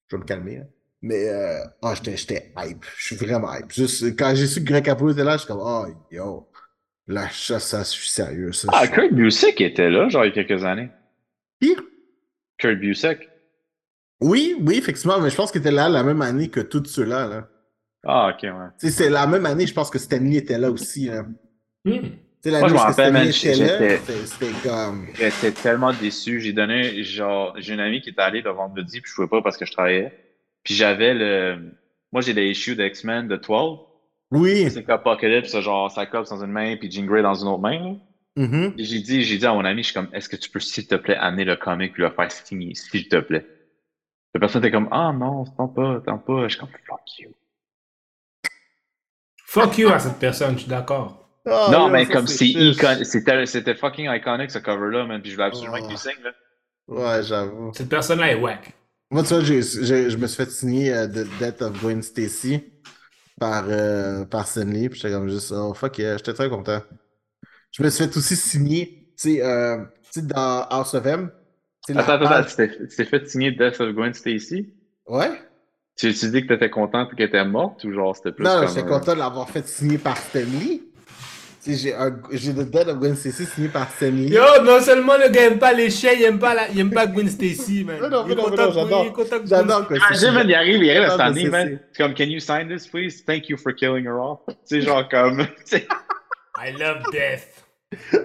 Je 0.08 0.16
vais 0.16 0.20
me 0.22 0.26
calmer. 0.26 0.56
hein. 0.56 0.66
Mais, 1.02 1.28
euh, 1.28 1.58
oh, 1.82 1.92
j'étais, 1.94 2.16
j'étais 2.16 2.52
hype. 2.58 2.84
Je 2.98 3.04
suis 3.06 3.16
vraiment 3.16 3.52
hype. 3.54 3.70
Juste, 3.72 4.16
quand 4.16 4.32
j'ai 4.34 4.46
su 4.46 4.60
que 4.60 4.64
Greg 4.70 4.84
Capullo 4.84 5.12
était 5.12 5.24
là, 5.24 5.32
je 5.36 5.38
suis 5.42 5.46
comme, 5.48 5.60
oh, 5.62 5.86
yo. 6.10 6.48
Là, 7.08 7.28
ça, 7.30 7.60
ça, 7.60 7.80
je 7.80 7.88
suis 7.90 8.08
sérieux. 8.08 8.50
Ça, 8.52 8.68
Ah, 8.72 8.88
Kurt 8.88 9.12
Busiek 9.12 9.60
était 9.60 9.88
là, 9.90 10.08
genre, 10.08 10.24
il 10.24 10.34
y 10.34 10.38
a 10.40 10.44
quelques 10.44 10.64
années. 10.64 10.88
Qui? 11.62 11.76
Kurt 12.58 12.78
Busiek. 12.80 13.28
Oui, 14.20 14.56
oui, 14.60 14.76
effectivement, 14.78 15.20
mais 15.20 15.30
je 15.30 15.36
pense 15.36 15.52
qu'il 15.52 15.60
était 15.60 15.70
là 15.70 15.88
la 15.88 16.02
même 16.02 16.22
année 16.22 16.48
que 16.48 16.60
tous 16.60 16.84
ceux-là. 16.86 17.26
Là. 17.28 17.48
Ah, 18.04 18.32
ok, 18.34 18.42
ouais. 18.42 18.90
C'est 18.90 19.10
la 19.10 19.26
même 19.26 19.46
année, 19.46 19.66
je 19.66 19.74
pense 19.74 19.90
que 19.90 19.98
Stanley 19.98 20.36
était 20.36 20.58
là 20.58 20.70
aussi. 20.70 21.06
Là. 21.06 21.22
Hmm. 21.84 22.00
Tu 22.42 22.50
sais, 22.50 22.58
Moi, 22.58 22.68
je 22.68 22.74
me 22.74 22.78
où 22.78 22.82
rappelle, 22.82 23.12
man, 23.12 23.30
Stanley 23.30 23.54
était 23.54 23.64
là, 23.64 23.78
j'étais- 23.78 23.98
c'était 23.98 24.26
c'était 24.26 24.68
comme. 24.68 25.06
J'étais 25.14 25.52
tellement 25.52 25.92
déçu. 25.92 26.40
J'ai 26.40 26.52
donné, 26.52 27.02
genre, 27.04 27.54
j'ai 27.58 27.74
une 27.74 27.80
amie 27.80 28.00
qui 28.00 28.10
était 28.10 28.22
allée 28.22 28.42
le 28.42 28.50
vendredi, 28.50 29.00
puis 29.00 29.10
je 29.10 29.14
pouvais 29.14 29.28
pas 29.28 29.42
parce 29.42 29.56
que 29.56 29.66
je 29.66 29.72
travaillais. 29.72 30.12
Puis 30.66 30.74
j'avais 30.74 31.14
le, 31.14 31.70
moi, 32.10 32.22
j'ai 32.22 32.34
des 32.34 32.48
issues 32.50 32.74
d'X-Men 32.74 33.28
de 33.28 33.36
12. 33.36 33.78
Oui. 34.32 34.68
C'est 34.68 34.82
qu'Apocalypse, 34.82 35.56
genre, 35.60 35.88
Cyclops 35.92 36.28
dans 36.28 36.42
une 36.44 36.50
main, 36.50 36.76
puis 36.76 36.90
Jean 36.90 37.06
Grey 37.06 37.22
dans 37.22 37.34
une 37.34 37.46
autre 37.46 37.60
main, 37.62 37.78
là. 37.78 37.94
Mhm. 38.34 38.74
Et 38.76 38.82
J'ai 38.84 38.98
dit, 38.98 39.22
j'ai 39.22 39.38
dit 39.38 39.46
à 39.46 39.54
mon 39.54 39.64
ami, 39.64 39.82
je 39.84 39.86
suis 39.90 39.94
comme, 39.94 40.08
est-ce 40.12 40.28
que 40.28 40.34
tu 40.34 40.50
peux, 40.50 40.58
s'il 40.58 40.88
te 40.88 40.96
plaît, 40.96 41.14
amener 41.14 41.44
le 41.44 41.54
comic 41.54 41.92
puis 41.92 42.02
le 42.02 42.10
faire 42.10 42.30
signer, 42.32 42.74
s'il 42.74 43.08
te 43.08 43.16
plaît? 43.20 43.46
La 44.34 44.40
personne 44.40 44.60
était 44.62 44.72
comme, 44.72 44.88
ah 44.90 45.12
non, 45.14 45.44
t'en 45.56 45.68
pas, 45.68 46.00
t'en 46.04 46.18
pas. 46.18 46.42
Je 46.42 46.48
suis 46.48 46.58
comme, 46.58 46.68
fuck 46.86 47.18
you. 47.20 47.30
Fuck 49.46 49.78
you 49.78 49.88
à 49.88 50.00
cette 50.00 50.18
personne, 50.18 50.54
je 50.54 50.62
suis 50.62 50.68
d'accord. 50.68 51.28
Ah, 51.46 51.68
non, 51.70 51.88
mais 51.88 52.06
comme 52.06 52.26
c'est 52.26 52.52
c'était, 53.04 53.46
c'était 53.46 53.76
fucking 53.76 54.10
iconic 54.10 54.50
ce 54.50 54.58
cover-là, 54.58 55.06
man. 55.06 55.22
Puis 55.22 55.30
je 55.30 55.36
voulais 55.36 55.46
absolument 55.46 55.78
Oh. 55.80 55.86
qu'il 55.86 55.96
signe, 55.96 56.22
là. 56.24 56.32
Ouais, 56.88 57.22
j'avoue. 57.22 57.72
Cette 57.72 57.88
personne-là 57.88 58.32
est 58.32 58.34
whack. 58.34 58.72
Moi, 59.10 59.22
tu 59.22 59.28
vois, 59.34 59.40
je 59.42 60.16
me 60.16 60.26
suis 60.26 60.36
fait 60.36 60.50
signer 60.50 60.92
euh, 60.92 61.06
The 61.06 61.26
Death 61.38 61.62
of 61.62 61.80
Gwen 61.80 62.02
Stacy 62.02 62.60
par, 63.40 63.66
euh, 63.68 64.24
par 64.26 64.46
Stanley, 64.48 64.88
puis 64.88 65.00
j'étais 65.00 65.14
comme 65.14 65.28
juste, 65.30 65.52
oh 65.52 65.74
fuck 65.74 65.98
yeah, 65.98 66.16
j'étais 66.16 66.34
très 66.34 66.50
content. 66.50 66.82
Je 67.72 67.82
me 67.82 67.90
suis 67.90 68.04
fait 68.04 68.16
aussi 68.16 68.36
signer, 68.36 69.08
tu 69.18 69.36
sais, 69.36 69.42
euh, 69.44 69.78
tu 70.12 70.20
sais, 70.20 70.26
dans 70.26 70.62
House 70.70 70.94
of 70.94 71.06
M. 71.06 71.30
Attends, 71.88 72.00
attends, 72.14 72.28
page- 72.28 72.46
attends, 72.58 72.74
tu 72.88 72.96
t'es 72.96 73.04
fait 73.04 73.28
signer 73.28 73.52
Death 73.52 73.80
of 73.80 73.94
Gwen 73.94 74.12
Stacy? 74.14 74.72
Ouais? 75.06 75.40
Tu, 75.96 76.12
tu 76.14 76.30
dis 76.30 76.42
que 76.42 76.48
t'étais 76.54 76.70
contente 76.70 77.14
qu'elle 77.14 77.28
était 77.28 77.44
morte 77.44 77.84
ou 77.84 77.92
genre 77.92 78.14
c'était 78.16 78.32
plus 78.32 78.44
Non, 78.44 78.66
j'étais 78.66 78.80
un- 78.82 78.88
content 78.88 79.14
de 79.14 79.18
l'avoir 79.18 79.48
fait 79.50 79.66
signer 79.66 79.98
par 79.98 80.16
Stanley? 80.16 80.82
Sais, 81.74 81.92
j'ai 82.32 82.52
The 82.54 82.70
Dead 82.70 82.88
of 82.88 82.98
Gwen 82.98 83.16
Stacy 83.16 83.44
signé 83.44 83.68
par 83.68 83.90
Stanley. 83.90 84.28
Yo, 84.28 84.42
non 84.64 84.80
seulement 84.80 85.16
le 85.16 85.28
gars 85.30 85.46
aime 85.46 85.58
pas 85.58 85.72
les 85.72 85.90
chiens, 85.90 86.12
il 86.12 86.22
aime 86.22 86.38
pas, 86.38 86.54
la... 86.54 86.68
il 86.68 86.78
aime 86.78 86.90
pas 86.92 87.06
Gwen 87.06 87.28
Stacy, 87.28 87.82
man. 87.84 87.98
Non, 88.08 88.24
mais 88.24 88.32
Il 88.32 88.36
non, 88.36 88.44
non, 88.44 88.50
que- 88.50 88.56
j'adore. 88.56 89.12
que 89.12 89.22
J'adore 89.46 89.82
Gwen- 89.82 89.98
Gwen 89.98 90.00
Ah, 90.28 90.32
man, 90.32 90.48
il 90.48 90.54
arrive, 90.54 90.82
il 90.84 90.90
arrive 90.90 91.02
à 91.02 91.08
J'adore 91.08 91.16
cette 91.16 91.20
année, 91.20 91.42
Gwen 91.42 91.50
man. 91.50 91.80
C'est 91.92 92.02
comme, 92.02 92.14
can 92.14 92.24
you 92.24 92.38
sign 92.40 92.68
this, 92.68 92.86
please? 92.86 93.22
Thank 93.24 93.48
you 93.48 93.56
for 93.56 93.72
killing 93.74 94.04
her 94.06 94.20
off. 94.20 94.40
Sais, 94.64 94.80
genre 94.82 95.08
comme, 95.08 95.40
I 96.58 96.70
love 96.78 97.02
death. 97.12 97.64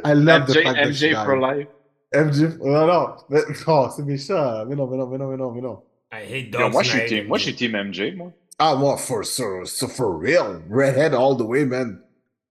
I 0.05 0.13
love 0.13 0.45
the 0.47 0.53
MJ, 0.53 0.63
fact 0.63 0.75
that 0.75 0.87
MJ 0.89 1.25
for 1.25 1.37
life. 1.39 1.67
MJ, 2.13 2.57
non, 2.63 2.87
non, 2.87 3.07
mais, 3.29 3.41
oh, 3.67 3.87
c'est 3.95 4.03
méchant. 4.05 4.65
Mais 4.67 4.75
non, 4.75 4.87
mais 4.87 4.97
non, 4.97 5.07
mais 5.07 5.17
non, 5.17 5.27
mais 5.29 5.37
non, 5.37 5.51
mais 5.51 5.61
non. 5.61 5.81
I 6.13 6.23
hate 6.23 6.53
Yo, 6.53 6.59
dogs. 6.59 6.71
moi, 6.73 6.83
je 6.83 6.89
suis 6.89 7.05
team, 7.05 7.27
moi, 7.27 7.37
je 7.37 7.43
suis 7.43 7.55
team 7.55 7.71
MJ, 7.71 8.15
moi. 8.15 8.31
Ah, 8.59 8.75
moi, 8.75 8.97
for 8.97 9.23
sure, 9.25 9.65
so 9.65 9.87
for 9.87 10.15
real. 10.17 10.61
Redhead 10.69 11.13
all 11.13 11.35
the 11.35 11.41
way, 11.43 11.65
man. 11.65 11.99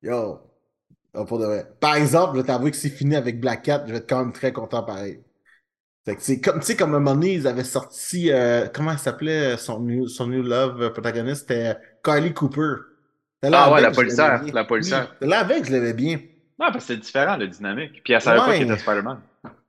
Yo. 0.03 0.41
Pour 1.13 1.39
de 1.39 1.45
vrai. 1.45 1.67
Par 1.81 1.97
exemple, 1.97 2.37
je 2.37 2.41
vais 2.43 2.47
t'avouer 2.47 2.71
que 2.71 2.77
c'est 2.77 2.89
fini 2.91 3.17
avec 3.17 3.41
Black 3.41 3.63
Cat, 3.63 3.85
je 3.87 3.93
vais 3.93 3.99
être 3.99 4.09
quand 4.09 4.21
même 4.21 4.33
très 4.33 4.53
content 4.53 4.83
pareil. 4.85 5.21
Fait 6.05 6.17
que 6.17 6.23
c'est 6.23 6.41
comme, 6.41 6.61
tu 6.61 6.67
sais, 6.67 6.77
comme 6.77 6.95
à 6.95 6.97
un 6.97 7.01
moment 7.01 7.15
donné, 7.15 7.35
ils 7.35 7.47
avaient 7.47 7.65
sorti, 7.65 8.31
euh, 8.33 8.69
comment 8.73 8.93
elle 8.93 8.99
s'appelait, 8.99 9.57
son 9.57 9.81
new, 9.81 10.09
son 10.09 10.29
new 10.29 10.43
love 10.43 10.81
euh, 10.83 10.91
protagoniste, 10.91 11.43
c'était 11.49 11.77
Kylie 12.03 12.33
Cooper. 12.33 12.77
Là 13.43 13.65
Ah 13.65 13.73
ouais, 13.73 13.81
la 13.81 13.91
policière, 13.91 14.43
la 14.53 14.65
policière. 14.65 15.15
Oui, 15.21 15.29
là 15.29 15.41
avec, 15.41 15.65
je 15.67 15.73
l'aimais 15.73 15.95
bien. 15.95 16.17
Non, 16.59 16.67
parce 16.73 16.87
que 16.87 16.95
c'est 16.95 16.97
différent, 16.99 17.37
le 17.37 17.49
dynamique. 17.49 18.03
Puis 18.05 18.13
elle 18.13 18.21
savait 18.21 18.39
pas 18.39 18.49
Ouais. 18.49 18.59
qu'il 18.59 18.71
était 18.71 18.79
Spider-Man. 18.79 19.21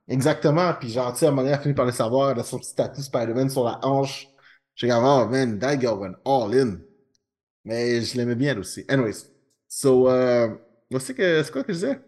Exactement. 0.08 0.74
Puis 0.78 0.90
genre, 0.90 1.12
tu 1.12 1.20
sais, 1.20 1.26
à 1.26 1.28
un 1.28 1.32
moment 1.32 1.42
donné, 1.42 1.52
elle 1.54 1.58
a 1.58 1.62
fini 1.62 1.74
par 1.74 1.86
le 1.86 1.92
savoir, 1.92 2.30
elle 2.30 2.38
a 2.38 2.44
son 2.44 2.58
petit 2.58 2.74
tatou 2.74 3.00
Spider-Man 3.02 3.50
sur 3.50 3.64
la 3.64 3.78
hanche. 3.82 4.28
J'ai 4.74 4.86
dit, 4.88 4.92
oh 4.94 5.26
man, 5.28 5.58
that 5.58 5.78
girl 5.80 5.98
went 5.98 6.14
all 6.24 6.54
in. 6.54 6.78
Mais 7.64 8.02
je 8.02 8.16
l'aimais 8.16 8.34
bien 8.34 8.52
elle 8.52 8.58
aussi. 8.60 8.84
Anyways. 8.88 9.26
So, 9.68 10.08
euh, 10.10 10.48
c'est 11.00 11.14
que, 11.14 11.42
c'est 11.42 11.52
quoi 11.52 11.62
que 11.64 11.72
je 11.72 11.78
disais? 11.78 12.00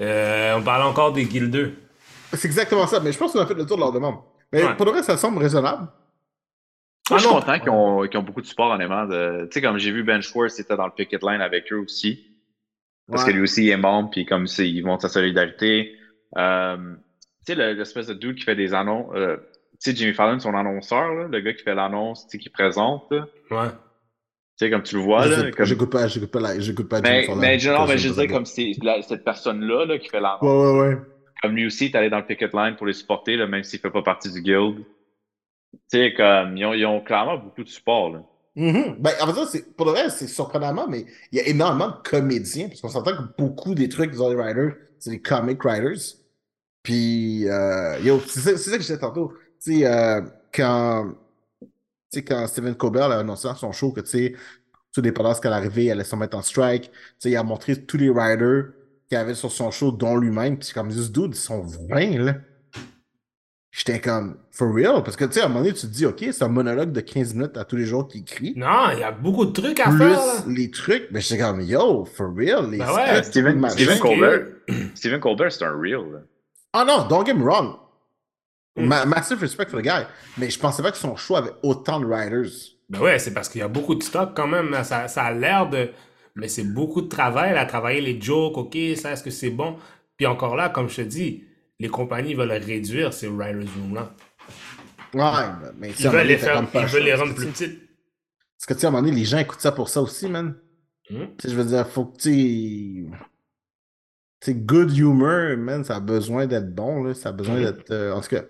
Euh, 0.00 0.54
on 0.56 0.62
parle 0.62 0.82
encore 0.82 1.12
des 1.12 1.24
Guild 1.24 1.50
2. 1.50 1.74
C'est 2.32 2.46
exactement 2.46 2.86
ça, 2.86 3.00
mais 3.00 3.12
je 3.12 3.18
pense 3.18 3.32
qu'on 3.32 3.40
a 3.40 3.46
fait 3.46 3.54
le 3.54 3.64
tour 3.66 3.76
de 3.76 3.82
leur 3.82 3.92
demande. 3.92 4.16
Mais 4.52 4.64
Ouais. 4.64 4.74
pour 4.76 4.86
le 4.86 4.92
reste, 4.92 5.04
ça 5.06 5.16
semble 5.16 5.38
raisonnable. 5.38 5.82
Moi, 5.82 5.88
Ah 7.10 7.16
je 7.18 7.18
suis 7.18 7.28
non. 7.28 7.40
content 7.40 7.58
qu'ils 7.60 7.70
ont, 7.70 8.08
qu'ils 8.08 8.18
ont 8.18 8.22
beaucoup 8.22 8.40
de 8.40 8.46
support, 8.46 8.70
honnêtement. 8.72 9.04
de- 9.06 9.44
Tu 9.44 9.52
sais, 9.52 9.62
comme 9.62 9.78
j'ai 9.78 9.92
vu 9.92 10.02
Ben 10.04 10.20
Schwartz, 10.22 10.58
était 10.58 10.76
dans 10.76 10.86
le 10.86 10.92
picket 10.92 11.18
line 11.22 11.40
avec 11.42 11.70
eux 11.72 11.76
aussi. 11.78 12.26
Parce 13.08 13.22
Ouais. 13.24 13.30
que 13.30 13.36
lui 13.36 13.42
aussi, 13.42 13.64
il 13.64 13.70
est 13.70 13.76
membre, 13.76 14.10
puis 14.10 14.24
comme 14.24 14.46
c'est, 14.46 14.68
ils 14.68 14.82
montrent 14.84 15.02
sa 15.02 15.10
solidarité. 15.10 15.94
Euh, 16.38 16.76
tu 17.46 17.52
sais, 17.52 17.54
le- 17.54 17.74
l'espèce 17.74 18.06
de 18.06 18.14
dude 18.14 18.36
qui 18.38 18.44
fait 18.44 18.56
des 18.56 18.72
annonces. 18.74 19.12
euh, 19.14 19.36
tu 19.82 19.90
sais, 19.90 19.96
Jimmy 19.96 20.14
Fallon, 20.14 20.40
son 20.40 20.54
annonceur, 20.54 21.12
là, 21.12 21.28
le 21.28 21.40
gars 21.40 21.52
qui 21.52 21.62
fait 21.62 21.74
l'annonce, 21.74 22.24
tu 22.26 22.30
sais, 22.30 22.38
qui 22.38 22.48
présente. 22.48 23.04
là. 23.10 23.26
Ouais. 23.50 23.68
Tu 24.56 24.64
sais, 24.66 24.70
comme 24.70 24.82
tu 24.84 24.94
le 24.96 25.02
vois, 25.02 25.26
Je 25.26 25.32
là. 25.42 25.50
comme- 25.50 25.66
J'écoute 25.66 25.90
pas, 25.90 26.06
j'écoute 26.06 26.30
pas, 26.30 26.40
la- 26.40 26.60
j'écoute 26.60 26.88
pas 26.88 27.00
Mais, 27.00 27.26
mais, 27.26 27.26
non, 27.28 27.36
mais 27.40 27.58
je 27.98 28.08
dire, 28.12 28.28
comme 28.28 28.46
c'est 28.46 28.70
la- 28.82 29.02
cette 29.02 29.24
personne-là 29.24 29.84
là, 29.86 29.98
qui 29.98 30.08
fait 30.08 30.20
l'annonce. 30.20 30.42
Ouais, 30.42 30.48
ouais, 30.48 30.78
ouais. 30.90 30.96
Comme 31.42 31.56
lui 31.56 31.66
aussi, 31.66 31.86
est 31.86 31.94
allé 31.96 32.08
dans 32.08 32.18
le 32.18 32.24
picket 32.26 32.48
line 32.54 32.76
pour 32.76 32.86
les 32.86 32.92
supporter, 32.92 33.36
là, 33.36 33.46
même 33.48 33.64
s'il 33.64 33.80
fait 33.80 33.90
pas 33.90 34.02
partie 34.02 34.30
du 34.30 34.40
guild. 34.42 34.76
Tu 35.72 35.78
sais, 35.88 36.14
comme, 36.14 36.56
ils 36.56 36.64
ont, 36.64 36.72
ils 36.72 36.86
ont 36.86 37.00
clairement 37.00 37.36
beaucoup 37.36 37.64
de 37.64 37.68
support, 37.68 38.12
là. 38.12 38.22
Mhm. 38.54 38.96
Ben, 39.00 39.10
en 39.20 39.34
fait, 39.34 39.46
c'est, 39.46 39.76
pour 39.76 39.86
le 39.86 39.92
reste, 39.92 40.18
c'est 40.18 40.28
surprenamment, 40.28 40.86
mais 40.88 41.04
il 41.32 41.38
y 41.38 41.40
a 41.40 41.48
énormément 41.48 41.88
de 41.88 42.08
comédiens, 42.08 42.68
parce 42.68 42.80
qu'on 42.80 42.88
s'entend 42.88 43.10
que 43.16 43.22
beaucoup 43.36 43.74
des 43.74 43.88
trucs 43.88 44.12
des 44.12 44.20
Only 44.20 44.36
Writers, 44.36 44.74
c'est 45.00 45.10
des 45.10 45.20
comic 45.20 45.60
writers. 45.64 46.14
Puis, 46.84 47.48
euh, 47.48 47.98
yo, 48.04 48.20
c'est 48.24 48.38
ça, 48.40 48.50
c'est 48.56 48.70
ça 48.70 48.76
que 48.76 48.82
je 48.82 48.86
disais 48.86 48.98
tantôt. 48.98 49.32
Tu 49.60 49.78
sais, 49.80 49.86
euh, 49.86 50.20
quand, 50.54 51.12
tu 52.12 52.18
sais, 52.18 52.24
quand 52.24 52.46
Stephen 52.46 52.74
Colbert 52.74 53.10
a 53.10 53.18
annoncé 53.18 53.48
dans 53.48 53.54
son 53.54 53.72
show 53.72 53.92
que, 53.92 54.00
tu 54.00 54.10
sais, 54.10 54.34
tout 54.92 55.00
dépendant 55.00 55.30
de 55.30 55.34
ce 55.34 55.40
qu'elle 55.40 55.52
arrivait, 55.52 55.86
elle 55.86 55.92
allait 55.92 56.04
se 56.04 56.14
mettre 56.16 56.36
en 56.36 56.42
strike. 56.42 56.90
Tu 56.90 56.98
sais, 57.18 57.30
il 57.30 57.36
a 57.36 57.42
montré 57.42 57.76
tous 57.84 57.96
les 57.96 58.10
writers 58.10 58.66
qu'il 59.08 59.18
y 59.18 59.20
avait 59.20 59.34
sur 59.34 59.50
son 59.50 59.70
show, 59.70 59.90
dont 59.90 60.16
lui-même. 60.16 60.58
Puis, 60.58 60.70
comme, 60.72 60.90
ce 60.90 61.10
dude, 61.10 61.32
ils 61.34 61.36
sont 61.36 61.62
20, 61.90 62.18
là. 62.18 62.34
J'étais 63.76 63.98
comme, 63.98 64.36
for 64.52 64.72
real? 64.72 65.02
Parce 65.02 65.16
que, 65.16 65.24
tu 65.24 65.32
sais, 65.32 65.40
à 65.40 65.46
un 65.46 65.48
moment 65.48 65.62
donné, 65.62 65.72
tu 65.72 65.80
te 65.80 65.86
dis, 65.92 66.06
OK, 66.06 66.20
c'est 66.20 66.44
un 66.44 66.48
monologue 66.48 66.92
de 66.92 67.00
15 67.00 67.34
minutes 67.34 67.56
à 67.56 67.64
tous 67.64 67.74
les 67.74 67.86
jours 67.86 68.06
qu'il 68.06 68.20
écrit 68.20 68.54
Non, 68.56 68.90
il 68.92 69.00
y 69.00 69.02
a 69.02 69.10
beaucoup 69.10 69.46
de 69.46 69.50
trucs 69.50 69.80
à 69.80 69.88
plus 69.88 69.98
faire, 69.98 70.10
là. 70.16 70.44
les 70.46 70.70
trucs, 70.70 71.08
mais 71.10 71.20
j'étais 71.20 71.42
comme 71.42 71.60
yo, 71.60 72.04
for 72.04 72.32
real, 72.36 72.70
les 72.70 72.78
Ben 72.78 72.94
ouais, 72.94 73.22
Steven. 73.24 73.68
Steven 73.70 73.98
Colbert, 73.98 74.46
Steven 74.94 75.18
Colbert, 75.18 75.50
c'est 75.50 75.64
un 75.64 75.76
real, 75.76 76.04
là. 76.12 76.18
Ah 76.72 76.84
non, 76.84 77.08
don't 77.08 77.26
get 77.26 77.34
me 77.34 77.42
wrong. 77.42 77.74
Mm. 78.76 78.86
Ma- 78.86 79.04
massive 79.06 79.38
respect 79.40 79.66
for 79.68 79.80
the 79.80 79.84
guy, 79.84 80.02
mais 80.36 80.50
je 80.50 80.58
pensais 80.58 80.82
pas 80.82 80.90
que 80.90 80.96
son 80.98 81.14
show 81.16 81.36
avait 81.36 81.52
autant 81.62 82.00
de 82.00 82.06
writers. 82.06 82.50
Ben 82.88 83.00
ouais, 83.00 83.18
c'est 83.18 83.32
parce 83.32 83.48
qu'il 83.48 83.60
y 83.60 83.62
a 83.64 83.68
beaucoup 83.68 83.94
de 83.94 84.02
stock 84.02 84.34
quand 84.34 84.46
même. 84.48 84.70
là. 84.70 84.82
Ça, 84.84 85.06
ça 85.08 85.22
a 85.24 85.32
l'air 85.32 85.68
de. 85.70 85.90
Mais 86.34 86.48
c'est 86.48 86.64
beaucoup 86.64 87.00
de 87.00 87.06
travail. 87.08 87.50
Elle 87.52 87.58
a 87.58 87.66
travaillé 87.66 88.00
les 88.00 88.20
jokes, 88.20 88.56
ok, 88.58 88.76
ça, 88.96 89.12
est-ce 89.12 89.22
que 89.22 89.30
c'est 89.30 89.50
bon? 89.50 89.76
Puis 90.16 90.26
encore 90.26 90.56
là, 90.56 90.68
comme 90.68 90.88
je 90.88 90.96
te 90.96 91.00
dis, 91.02 91.44
les 91.78 91.88
compagnies 91.88 92.34
veulent 92.34 92.50
réduire 92.52 93.12
ces 93.12 93.28
writers 93.28 93.62
room-là. 93.80 94.12
Ouais, 95.14 95.70
mais 95.78 95.92
Ils 95.98 96.06
à 96.06 96.10
veulent 96.10 96.26
les 96.26 96.38
faire, 96.38 96.60
ils 96.74 96.80
le 96.80 96.86
veulent 96.88 97.02
les 97.04 97.10
choix, 97.12 97.20
rendre 97.24 97.34
plus 97.36 97.46
petites. 97.46 97.78
Parce 98.58 98.66
que 98.66 98.74
tu 98.74 98.80
sais, 98.80 98.86
à 98.86 98.88
un 98.88 98.92
moment 98.92 99.04
donné, 99.04 99.16
les 99.16 99.24
gens 99.24 99.38
écoutent 99.38 99.60
ça 99.60 99.70
pour 99.72 99.88
ça 99.88 100.00
aussi, 100.02 100.28
man. 100.28 100.56
Hmm? 101.10 101.26
Tu 101.38 101.42
sais, 101.42 101.50
je 101.50 101.54
veux 101.56 101.64
dire, 101.64 101.86
faut 101.88 102.06
que 102.06 102.16
tu. 102.18 103.08
Tu 104.40 104.50
sais, 104.52 104.54
good 104.54 104.96
humor, 104.96 105.56
man, 105.56 105.84
ça 105.84 105.96
a 105.96 106.00
besoin 106.00 106.46
d'être 106.46 106.74
bon, 106.74 107.04
là. 107.04 107.14
Ça 107.14 107.28
a 107.28 107.32
besoin 107.32 107.56
Mhm. 107.56 107.64
d'être. 107.64 107.90
euh, 107.92 108.12
en 108.12 108.20
tout 108.20 108.28
cas, 108.30 108.42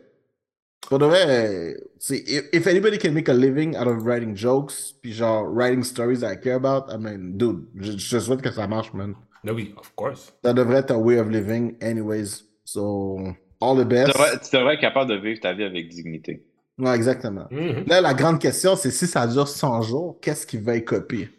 pour 0.89 0.99
de 0.99 1.07
vrai, 1.07 1.77
tu 1.99 2.17
sais, 2.17 2.25
if, 2.27 2.45
if 2.53 2.67
anybody 2.67 2.99
can 2.99 3.13
make 3.13 3.29
a 3.29 3.35
living 3.35 3.77
out 3.77 3.87
of 3.87 4.03
writing 4.05 4.37
jokes, 4.37 4.93
puis 5.01 5.13
genre, 5.13 5.45
writing 5.47 5.83
stories 5.83 6.23
I 6.23 6.37
care 6.37 6.57
about, 6.57 6.91
I 6.93 6.99
mean, 6.99 7.37
dude, 7.37 7.67
je, 7.77 7.93
je 7.97 8.17
te 8.17 8.21
souhaite 8.21 8.43
que 8.43 8.51
ça 8.51 8.67
marche, 8.67 8.93
man. 8.93 9.15
Ben 9.43 9.53
oui, 9.55 9.75
of 9.77 9.93
course. 9.95 10.33
Ça 10.45 10.53
devrait 10.53 10.79
être 10.79 10.91
un 10.93 10.97
way 10.97 11.19
of 11.19 11.29
living, 11.29 11.77
anyways. 11.83 12.45
So, 12.65 13.19
all 13.61 13.77
the 13.77 13.81
Tu 13.83 13.85
best. 13.89 14.09
devrais, 14.09 14.39
tu 14.41 14.57
devrais 14.57 14.75
être 14.75 14.81
capable 14.81 15.11
de 15.11 15.17
vivre 15.17 15.41
ta 15.41 15.53
vie 15.53 15.65
avec 15.65 15.89
dignité. 15.89 16.45
Ouais, 16.79 16.95
exactement. 16.95 17.47
Mhm. 17.51 17.85
Là, 17.87 18.01
la 18.01 18.15
grande 18.15 18.41
question, 18.41 18.75
c'est 18.77 18.91
si 18.91 19.07
ça 19.07 19.27
dure 19.27 19.47
100 19.49 19.83
jours, 19.83 20.19
qu'est-ce 20.21 20.47
qui 20.47 20.59
va 20.59 20.77
être 20.77 20.87
copié? 20.87 21.27
Tout 21.27 21.33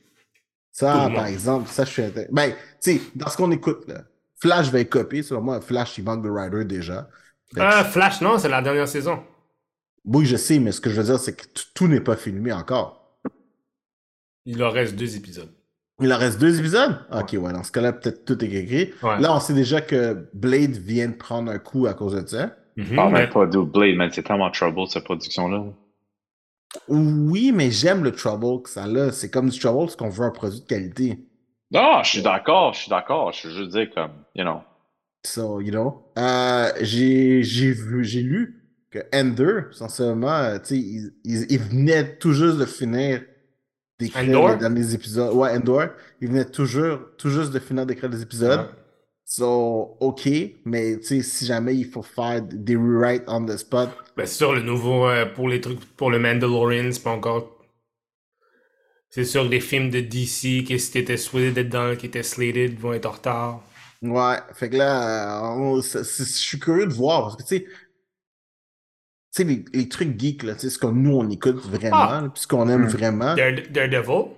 Ça, 0.72 1.10
par 1.14 1.26
exemple, 1.28 1.70
ça, 1.70 1.84
je 1.86 1.90
suis 1.92 2.04
Ben, 2.32 2.52
tu 2.52 2.56
sais, 2.80 3.02
dans 3.16 3.28
ce 3.30 3.38
qu'on 3.38 3.52
écoute, 3.52 3.88
là, 3.88 4.04
Flash 4.38 4.70
va 4.70 4.80
être 4.82 4.90
copié. 4.90 5.24
Selon 5.24 5.42
moi, 5.42 5.62
Flash, 5.62 5.98
il 5.98 6.04
manque 6.04 6.24
de 6.24 6.30
writer 6.30 6.66
déjà. 6.66 7.10
Fait 7.54 7.62
Euh, 7.62 7.84
Flash, 7.86 8.22
non, 8.22 8.38
c'est 8.38 8.50
la 8.50 8.62
dernière 8.62 8.88
saison. 8.88 9.24
Oui, 10.06 10.26
je 10.26 10.36
sais, 10.36 10.60
mais 10.60 10.72
ce 10.72 10.82
que 10.82 10.90
je 10.90 10.98
veux 11.02 11.04
dire, 11.08 11.20
c'est 11.20 11.36
que 11.36 11.46
tout 11.74 11.88
n'est 11.88 12.02
pas 12.02 12.16
filmé 12.16 12.52
encore. 12.54 13.18
Il 14.46 14.58
leur 14.60 14.74
reste 14.74 14.96
deux 14.96 15.16
épisodes. 15.18 15.52
Il 16.02 16.12
en 16.14 16.18
reste 16.18 16.40
deux 16.40 16.60
épisodes? 16.60 17.00
Ok, 17.12 17.36
ouais, 17.40 17.54
dans 17.54 17.64
ce 17.64 17.72
cas-là, 17.72 17.94
peut-être 17.94 18.26
tout 18.26 18.44
est 18.44 18.52
écrit. 18.52 18.94
Ouais. 19.02 19.20
Là, 19.20 19.36
on 19.36 19.40
sait 19.40 19.54
déjà 19.54 19.82
que 19.82 20.28
Blade 20.34 20.72
vient 20.78 21.08
de 21.08 21.16
prendre 21.16 21.50
un 21.52 21.58
coup 21.58 21.88
à 21.88 21.94
cause 21.94 22.16
de 22.22 22.28
ça. 22.28 22.56
Mhm, 22.76 22.96
Parle 22.96 23.14
mais- 23.14 23.20
même 23.22 23.30
pas 23.30 23.46
de 23.48 23.60
Blade, 23.60 23.96
man. 23.96 24.10
C'est 24.12 24.24
tellement 24.24 24.52
trouble, 24.52 24.88
cette 24.88 25.06
production-là. 25.06 25.64
Oui, 26.90 27.52
mais 27.54 27.72
j'aime 27.72 28.04
le 28.04 28.12
trouble 28.12 28.62
que 28.64 28.70
ça 28.70 28.84
a. 28.84 29.12
C'est 29.12 29.32
comme 29.32 29.50
du 29.50 29.58
trouble, 29.58 29.86
parce 29.86 29.96
qu'on 29.96 30.10
veut 30.10 30.26
un 30.26 30.32
produit 30.32 30.60
de 30.60 30.66
qualité. 30.66 31.18
Non, 31.72 32.04
je 32.04 32.10
suis 32.10 32.22
d'accord, 32.22 32.74
je 32.74 32.82
suis 32.82 32.90
d'accord. 32.90 33.32
Je 33.32 33.48
veux 33.48 33.54
juste 33.56 33.72
dire, 33.72 33.90
comme, 33.94 34.12
you 34.36 34.44
know. 34.44 34.60
So, 35.26 35.62
you 35.62 35.72
know. 35.72 36.04
Euh, 36.18 36.72
j'ai 36.82 37.42
j'ai 37.42 37.72
vu, 37.72 38.04
j'ai 38.04 38.22
lu 38.22 38.65
que 39.02 39.18
Ender, 39.18 39.62
sincèrement, 39.74 40.30
euh, 40.40 40.58
il, 40.72 41.14
il- 41.24 41.46
il 41.50 41.60
venait 41.60 42.18
tout 42.18 42.34
juste 42.34 42.58
de 42.58 42.66
finir 42.66 43.24
d'écrire 44.00 44.44
les 44.44 44.56
derniers 44.56 44.94
épisodes. 44.94 45.34
Ouais, 45.36 45.52
Endor. 45.58 45.90
Il 46.22 46.30
venait 46.30 46.46
toujours, 46.46 47.00
tout 47.18 47.30
juste 47.30 47.52
de 47.54 47.60
finir 47.60 47.86
d'écrire 47.86 48.10
les 48.10 48.22
épisodes. 48.24 48.62
Ouais. 48.62 48.86
So, 49.26 49.98
ok, 50.02 50.30
mais 50.66 51.02
si 51.04 51.46
jamais 51.46 51.76
il 51.76 51.86
faut 51.86 52.04
faire 52.04 52.42
des 52.44 52.76
rewrites 52.76 53.24
on 53.28 53.46
the 53.46 53.58
spot, 53.58 53.90
Ben, 54.18 54.26
c'est 54.26 54.36
sûr, 54.36 54.54
le 54.54 54.62
nouveau, 54.62 55.08
euh, 55.08 55.26
pour 55.26 55.48
les 55.48 55.62
trucs, 55.62 55.80
pour 55.96 56.12
le 56.12 56.20
Mandalorian, 56.20 56.92
c'est 56.92 57.02
pas 57.04 57.12
encore. 57.12 57.58
C'est 59.10 59.26
sûr 59.26 59.46
que 59.46 59.48
les 59.50 59.62
films 59.62 59.90
de 59.90 60.00
DC 60.00 60.64
qui 60.64 60.76
étaient 60.76 61.18
souhaités 61.18 61.52
d'être 61.52 61.70
dans, 61.70 61.96
qui 61.98 62.06
étaient 62.06 62.22
slated, 62.22 62.78
vont 62.78 62.94
être 62.94 63.08
en 63.08 63.12
retard. 63.14 63.64
Ouais, 64.02 64.38
fait 64.54 64.70
que 64.70 64.76
là, 64.78 65.42
euh, 65.52 65.82
je 65.82 66.04
suis 66.24 66.60
curieux 66.60 66.86
de 66.86 66.94
voir 66.94 67.24
parce 67.24 67.38
que 67.38 67.44
tu 67.44 67.58
sais, 67.58 67.66
sais, 69.36 69.44
les, 69.44 69.66
les 69.74 69.90
trucs 69.90 70.20
geeks, 70.20 70.44
là, 70.44 70.54
tu 70.56 70.62
sais, 70.62 70.70
ce 70.70 70.78
que 70.80 70.88
nous 70.88 71.16
on 71.16 71.30
écoute 71.30 71.58
vraiment, 71.58 71.98
Ah. 71.98 72.22
là, 72.24 72.30
puis 72.30 72.42
ce 72.44 72.48
qu'on 72.48 72.68
aime 72.70 72.84
Hmm. 72.86 72.88
vraiment. 72.88 73.36
Dare- 73.36 73.68
Daredevil, 73.72 74.32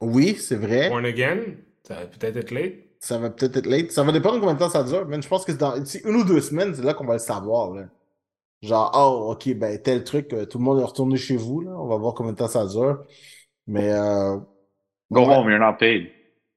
Oui, 0.00 0.36
c'est 0.38 0.56
vrai, 0.56 0.88
Born 0.88 1.04
Again, 1.04 1.40
ça 1.86 1.94
va 1.96 2.06
peut-être 2.06 2.36
être 2.36 2.50
late. 2.52 2.74
ça 3.00 3.18
va 3.18 3.30
peut-être 3.30 3.56
être 3.58 3.66
late. 3.66 3.90
Ça 3.92 4.02
va 4.02 4.12
dépendre 4.12 4.36
de 4.36 4.40
combien 4.40 4.54
de 4.54 4.58
temps 4.58 4.70
ça 4.70 4.82
dure, 4.84 5.06
mais 5.06 5.20
je 5.20 5.28
pense 5.28 5.44
que 5.44 5.52
c'est 5.52 5.58
dans 5.58 5.74
une 5.84 6.16
ou 6.16 6.24
deux 6.24 6.40
semaines, 6.40 6.74
c'est 6.74 6.82
là 6.82 6.94
qu'on 6.94 7.04
va 7.06 7.14
le 7.14 7.18
savoir. 7.18 7.72
Là. 7.74 7.84
Genre, 8.62 8.90
oh, 8.94 9.32
ok, 9.32 9.54
ben 9.56 9.80
tel 9.80 10.04
truc, 10.04 10.32
euh, 10.32 10.44
tout 10.46 10.58
le 10.58 10.64
monde 10.64 10.80
est 10.80 10.84
retourné 10.84 11.16
chez 11.16 11.36
vous, 11.36 11.60
là, 11.62 11.70
on 11.72 11.86
va 11.86 11.96
voir 11.96 12.14
combien 12.14 12.32
de 12.32 12.38
temps 12.38 12.48
ça 12.48 12.66
dure. 12.66 13.04
Mais 13.66 13.90
euh, 13.92 14.36
Go 15.10 15.20
ouais, 15.26 15.34
home, 15.36 15.50
you're 15.50 15.58
not 15.60 15.74
paid. 15.78 16.08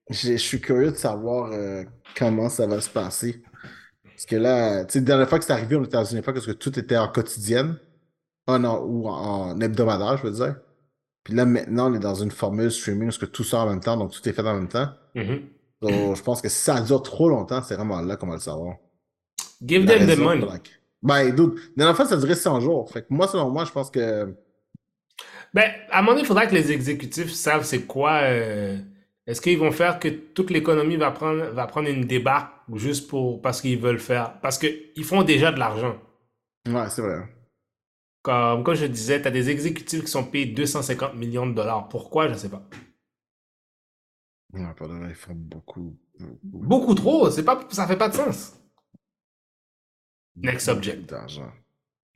je 0.10 0.32
je 0.34 0.38
suis 0.38 0.60
curieux 0.62 0.92
de 0.92 0.96
savoir 0.98 1.52
euh, 1.54 1.84
comment 2.18 2.50
ça 2.50 2.68
va 2.68 2.82
se 2.82 2.90
passer. 2.90 3.42
Parce 4.24 4.30
que 4.30 4.36
là, 4.38 4.86
tu 4.86 4.94
sais, 4.94 5.00
la 5.00 5.06
dernière 5.06 5.28
fois 5.28 5.38
que 5.38 5.44
c'est 5.44 5.52
arrivé, 5.52 5.76
on 5.76 5.84
était 5.84 5.98
dans 5.98 6.06
une 6.06 6.20
époque 6.20 6.40
que 6.40 6.52
tout 6.52 6.80
était 6.80 6.96
en 6.96 7.10
quotidienne. 7.10 7.76
Ah 8.48 8.58
non, 8.58 8.82
ou 8.82 9.10
en, 9.10 9.52
en 9.52 9.60
hebdomadaire, 9.60 10.16
je 10.18 10.24
veux 10.24 10.32
dire. 10.32 10.56
Puis 11.26 11.34
là, 11.34 11.46
maintenant, 11.46 11.92
on 11.92 11.94
est 11.96 12.00
dans 12.00 12.16
une 12.16 12.32
formule 12.32 12.72
streaming 12.72 13.10
où 13.10 13.20
que 13.20 13.26
tout 13.26 13.44
sort 13.44 13.66
en 13.66 13.70
même 13.70 13.82
temps, 13.82 13.98
donc 13.98 14.12
tout 14.12 14.30
est 14.30 14.32
fait 14.32 14.42
en 14.42 14.54
même 14.54 14.70
temps. 14.70 14.88
Mhm. 15.16 15.42
Donc, 15.82 16.16
je 16.16 16.24
pense 16.24 16.42
que 16.42 16.48
si 16.48 16.56
ça 16.56 16.80
dure 16.80 17.02
trop 17.04 17.28
longtemps, 17.28 17.62
c'est 17.64 17.76
vraiment 17.76 18.00
là 18.00 18.16
qu'on 18.16 18.28
va 18.28 18.36
le 18.36 18.40
savoir. 18.40 18.78
Give 19.62 19.86
La 19.86 19.98
them 19.98 20.08
the 20.16 20.18
money. 20.20 20.46
laquelle- 20.46 20.74
Ben, 21.02 21.36
dude, 21.36 21.56
la 21.56 21.62
dernière 21.84 21.96
fois, 21.98 22.06
ça 22.06 22.16
durait 22.16 22.36
100 22.36 22.62
jours. 22.62 22.90
Fait 22.90 23.02
que 23.02 23.08
moi, 23.10 23.28
selon 23.28 23.50
moi, 23.50 23.66
je 23.66 23.72
pense 23.74 23.92
que. 23.92 24.34
Ben, 25.54 25.70
à 25.92 26.00
un 26.00 26.02
moment 26.02 26.12
donné, 26.14 26.22
il 26.22 26.28
faudra 26.28 26.48
que 26.48 26.56
les 26.56 26.72
exécutifs 26.72 27.32
savent 27.34 27.66
c'est 27.66 27.82
quoi. 27.82 28.22
euh, 28.24 28.78
Est-ce 29.26 29.42
qu'ils 29.42 29.58
vont 29.58 29.72
faire 29.72 30.00
que 30.00 30.10
toute 30.10 30.50
l'économie 30.50 30.98
va 30.98 31.12
prendre, 31.12 31.46
va 31.52 31.66
prendre 31.66 31.88
une 31.90 32.06
débarque 32.06 32.52
juste 32.76 33.10
pour, 33.10 33.42
parce 33.42 33.62
qu'ils 33.62 33.80
veulent 33.80 34.00
faire. 34.00 34.40
Parce 34.42 34.58
qu'ils 34.58 35.06
font 35.06 35.24
déjà 35.24 35.52
de 35.52 35.60
l'argent? 35.60 35.98
Ouais, 36.68 36.90
c'est 36.90 37.02
vrai. 37.02 37.34
Comme, 38.22 38.64
comme 38.64 38.76
je 38.76 38.86
disais, 38.86 39.22
tu 39.22 39.28
as 39.28 39.32
des 39.32 39.50
exécutifs 39.50 40.02
qui 40.02 40.12
sont 40.12 40.26
payés 40.26 40.48
250 40.48 41.16
millions 41.16 41.46
de 41.46 41.54
dollars. 41.54 41.88
Pourquoi? 41.90 42.28
Je 42.30 42.36
sais 42.36 42.50
pas. 42.50 42.64
Ouais, 44.54 44.62
vrai, 44.80 45.10
ils 45.10 45.16
font 45.16 45.34
beaucoup. 45.36 45.98
beaucoup, 46.44 46.94
trop, 46.94 47.30
c'est 47.30 47.44
pas, 47.44 47.60
ça 47.72 47.88
fait 47.88 47.98
pas 47.98 48.10
de 48.10 48.14
sens. 48.16 48.60
Next 50.36 50.66
subject. 50.66 51.10
d'argent. 51.10 51.52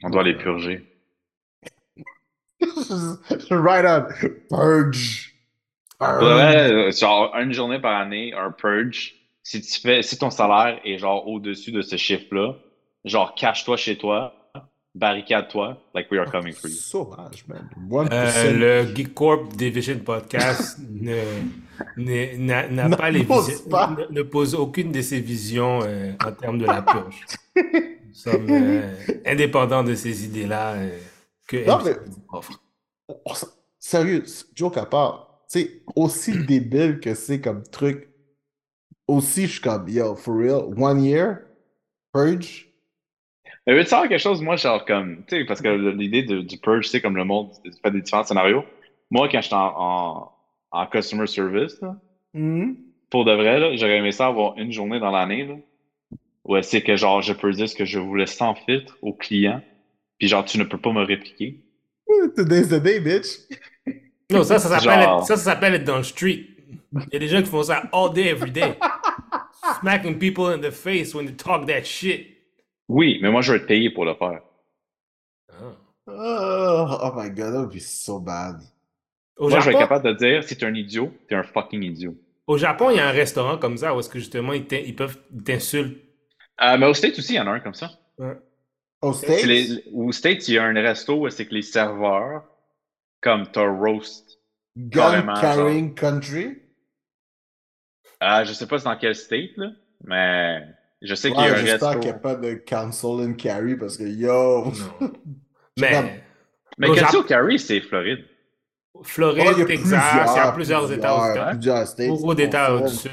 On 0.03 0.09
doit 0.09 0.23
les 0.23 0.37
purger. 0.37 0.85
right 3.49 3.85
on. 3.85 4.07
Purge. 4.49 5.36
Vrai, 5.99 6.71
euh, 6.71 6.91
genre, 6.91 7.33
une 7.35 7.51
journée 7.53 7.79
par 7.79 7.99
année, 7.99 8.33
un 8.33 8.51
purge, 8.51 9.15
si 9.43 9.61
tu 9.61 9.79
fais, 9.81 10.01
si 10.03 10.17
ton 10.17 10.29
salaire 10.29 10.79
est 10.85 10.97
genre 10.97 11.27
au-dessus 11.27 11.71
de 11.71 11.81
ce 11.81 11.95
chiffre-là, 11.95 12.55
genre, 13.05 13.33
cache-toi 13.35 13.77
chez 13.77 13.97
toi, 13.97 14.33
barricade-toi, 14.93 15.77
like 15.95 16.07
we 16.11 16.19
are 16.19 16.29
coming 16.29 16.53
for 16.53 16.69
you. 16.69 16.75
Sauvage, 16.75 17.45
man. 17.47 17.67
1%. 17.89 18.09
Euh, 18.11 18.83
le 18.85 18.95
Geek 18.95 19.13
Corp 19.13 19.49
Division 19.55 19.99
Podcast 19.99 20.77
ne, 20.91 21.21
ne- 21.97 22.37
n'a 22.37 22.67
n'a 22.67 22.87
Ne 22.89 22.95
pas 22.95 23.09
les 23.09 23.23
pas. 23.23 23.95
ne, 23.97 24.13
ne 24.13 24.21
pose 24.23 24.53
aucune 24.55 24.91
de 24.91 25.01
ses 25.01 25.19
visions 25.19 25.79
euh, 25.83 26.11
en 26.25 26.31
termes 26.31 26.57
de 26.59 26.65
la 26.65 26.81
purge. 26.81 27.25
Nous 27.55 28.13
sommes 28.13 28.47
euh, 28.49 28.93
indépendants 29.25 29.83
de 29.83 29.93
ces 29.95 30.25
idées-là 30.25 30.73
euh, 30.73 30.97
que 31.47 31.65
Non, 31.65 31.79
mais- 31.83 31.95
offre. 32.33 32.59
Oh, 33.07 33.33
Sérieux, 33.79 34.25
joke 34.55 34.77
à 34.77 34.85
part. 34.85 35.26
C'est 35.47 35.81
aussi 35.95 36.45
débile 36.45 36.99
que 36.99 37.13
c'est 37.13 37.41
comme 37.41 37.63
truc. 37.63 38.09
Aussi, 39.07 39.43
je 39.47 39.53
suis 39.53 39.61
comme, 39.61 39.87
yo, 39.87 40.15
for 40.15 40.35
real, 40.35 40.73
one 40.77 41.03
year, 41.03 41.39
purge? 42.13 42.67
Mais 43.65 43.73
veux-tu 43.73 43.89
savoir 43.89 44.09
quelque 44.09 44.21
chose? 44.21 44.41
Moi, 44.41 44.55
genre, 44.57 44.83
comme, 44.85 45.23
tu 45.27 45.37
sais, 45.37 45.45
parce 45.45 45.61
que 45.61 45.69
l'idée 45.69 46.23
du 46.23 46.57
purge, 46.57 46.87
c'est 46.89 47.01
comme 47.01 47.15
le 47.15 47.23
monde 47.25 47.51
fait 47.83 47.91
des 47.91 48.01
différents 48.01 48.23
scénarios. 48.23 48.63
Moi, 49.09 49.29
quand 49.29 49.41
j'étais 49.41 49.55
en, 49.55 49.73
en, 49.77 50.31
en 50.71 50.87
customer 50.87 51.27
service, 51.27 51.79
là, 51.81 51.95
Mhm. 52.33 52.75
pour 53.09 53.25
de 53.25 53.31
vrai, 53.31 53.59
là, 53.59 53.75
j'aurais 53.75 53.97
aimé 53.97 54.11
ça 54.11 54.27
avoir 54.27 54.57
une 54.57 54.71
journée 54.71 54.99
dans 54.99 55.11
l'année, 55.11 55.63
où 56.43 56.61
c'est 56.61 56.81
que, 56.81 56.95
genre, 56.97 57.21
je 57.21 57.33
peux 57.33 57.51
dire 57.51 57.69
ce 57.69 57.75
que 57.75 57.85
je 57.85 57.99
voulais 57.99 58.27
sans 58.27 58.55
filtre 58.55 58.97
au 59.01 59.13
client, 59.13 59.61
puis 60.17 60.27
genre, 60.27 60.45
tu 60.45 60.57
ne 60.59 60.63
peux 60.65 60.77
pas 60.77 60.91
me 60.93 61.03
répliquer. 61.03 61.61
Today's 62.35 62.69
the 62.69 62.81
day, 62.81 62.99
bitch. 62.99 63.47
Non, 64.31 64.43
ça, 64.43 64.59
ça 64.59 64.69
s'appelle 64.79 65.03
Genre- 65.03 65.25
ça, 65.25 65.37
ça 65.37 65.43
s'appelle 65.43 65.75
être 65.75 65.83
dans 65.85 65.97
le 65.97 66.03
street. 66.03 66.45
Il 66.93 67.13
y 67.13 67.15
a 67.15 67.19
des 67.19 67.27
gens 67.27 67.41
qui 67.41 67.49
font 67.49 67.63
ça 67.63 67.83
all 67.93 68.13
day, 68.13 68.27
every 68.29 68.51
day. 68.51 68.77
Smacking 69.81 70.17
people 70.19 70.45
in 70.47 70.59
the 70.59 70.71
face 70.71 71.13
when 71.13 71.25
they 71.25 71.35
talk 71.35 71.65
that 71.67 71.83
shit. 71.83 72.27
Oui, 72.89 73.19
mais 73.21 73.29
moi, 73.31 73.41
je 73.41 73.51
vais 73.53 73.57
être 73.59 73.67
payé 73.67 73.89
pour 73.89 74.05
le 74.05 74.13
faire. 74.15 74.41
Oh, 76.09 76.97
oh 77.01 77.11
my 77.15 77.29
god, 77.29 77.53
that 77.53 77.59
would 77.59 77.73
be 77.73 77.79
so 77.81 78.19
bad. 78.19 78.61
Au 79.37 79.49
Moi, 79.49 79.59
je 79.59 79.65
vais 79.65 79.71
être 79.71 79.79
Japon, 79.79 79.95
capable 79.95 80.05
de 80.07 80.13
dire, 80.25 80.43
si 80.43 80.57
t'es 80.57 80.65
un 80.65 80.73
idiot, 80.73 81.11
t'es 81.27 81.35
un 81.35 81.43
fucking 81.43 81.83
idiot. 81.83 82.15
au 82.47 82.57
Japon, 82.57 82.89
il 82.91 82.97
y 82.97 82.99
a 82.99 83.07
un 83.07 83.11
restaurant 83.11 83.57
comme 83.57 83.77
ça 83.77 83.93
où 83.95 83.99
est-ce 83.99 84.09
que 84.09 84.19
justement 84.19 84.53
ils 84.53 84.65
peuvent 84.95 85.17
ils 85.35 85.43
t'insultent. 85.43 85.97
Euh, 86.63 86.77
mais 86.77 86.85
au 86.87 86.93
States 86.93 87.17
aussi, 87.19 87.33
il 87.33 87.35
y 87.35 87.39
en 87.39 87.47
a 87.47 87.51
un 87.51 87.59
comme 87.59 87.73
ça. 87.75 87.91
Au 89.01 89.13
C'est 89.13 89.25
States? 89.39 89.45
les- 89.45 89.83
Au 89.93 90.11
States, 90.11 90.47
il 90.47 90.55
y 90.55 90.57
a 90.57 90.63
un 90.63 90.73
resto 90.73 91.15
où 91.21 91.29
c'est 91.29 91.45
que 91.45 91.53
les 91.53 91.61
serveurs, 91.61 92.43
comme 93.27 93.45
t'as 93.51 93.67
roast. 93.67 94.39
Gun 94.77 95.25
carrying 95.41 95.93
country? 95.93 96.61
Euh, 98.23 98.45
je 98.45 98.53
sais 98.53 98.65
pas 98.67 98.79
c'est 98.79 98.85
dans 98.85 98.95
quel 98.97 99.15
state, 99.15 99.57
là, 99.57 99.71
mais 100.05 100.61
je 101.01 101.13
sais 101.13 101.29
qu'il 101.31 101.39
y 101.39 101.43
Ouais, 101.43 101.49
a 101.49 101.53
un 101.53 101.55
j'espère 101.57 101.91
qu'il 101.99 102.09
n'y 102.09 102.15
a 102.15 102.19
pas 102.19 102.35
de 102.35 102.53
council 102.53 103.21
and 103.21 103.33
carry 103.33 103.75
parce 103.75 103.97
que 103.97 104.03
yo. 104.03 104.71
Mais 105.79 106.23
Mais 106.79 106.87
Jap- 106.87 107.25
Carry, 107.27 107.59
c'est 107.59 107.81
Floride. 107.81 108.25
Floride, 109.03 109.43
Oh, 109.47 109.51
il 109.55 109.59
y 109.59 109.61
a 109.61 109.65
Texas, 109.65 110.03
il 110.13 110.17
y 110.35 110.39
a 110.39 110.51
plusieurs 110.53 110.91
États. 110.91 111.51
Plusieurs 111.51 111.87
states. 111.87 112.07
Beaucoup 112.09 112.21
qui 112.21 112.27
font 112.27 112.33
d'États 112.33 112.87
Sud. 112.87 113.11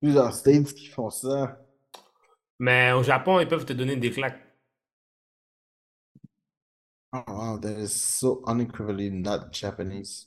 Plusieurs 0.00 0.32
states 0.32 0.72
qui 0.74 0.86
font 0.86 1.10
ça. 1.10 1.58
Mais 2.58 2.92
au 2.92 3.02
Japon, 3.02 3.40
ils 3.40 3.48
peuvent 3.48 3.66
te 3.66 3.74
donner 3.74 3.96
des 3.96 4.10
claques. 4.10 4.40
Oh 7.14 7.22
wow, 7.28 7.58
that 7.60 7.78
is 7.78 7.90
so 7.92 8.42
unequivocally 8.46 9.08
not 9.10 9.52
Japanese. 9.52 10.26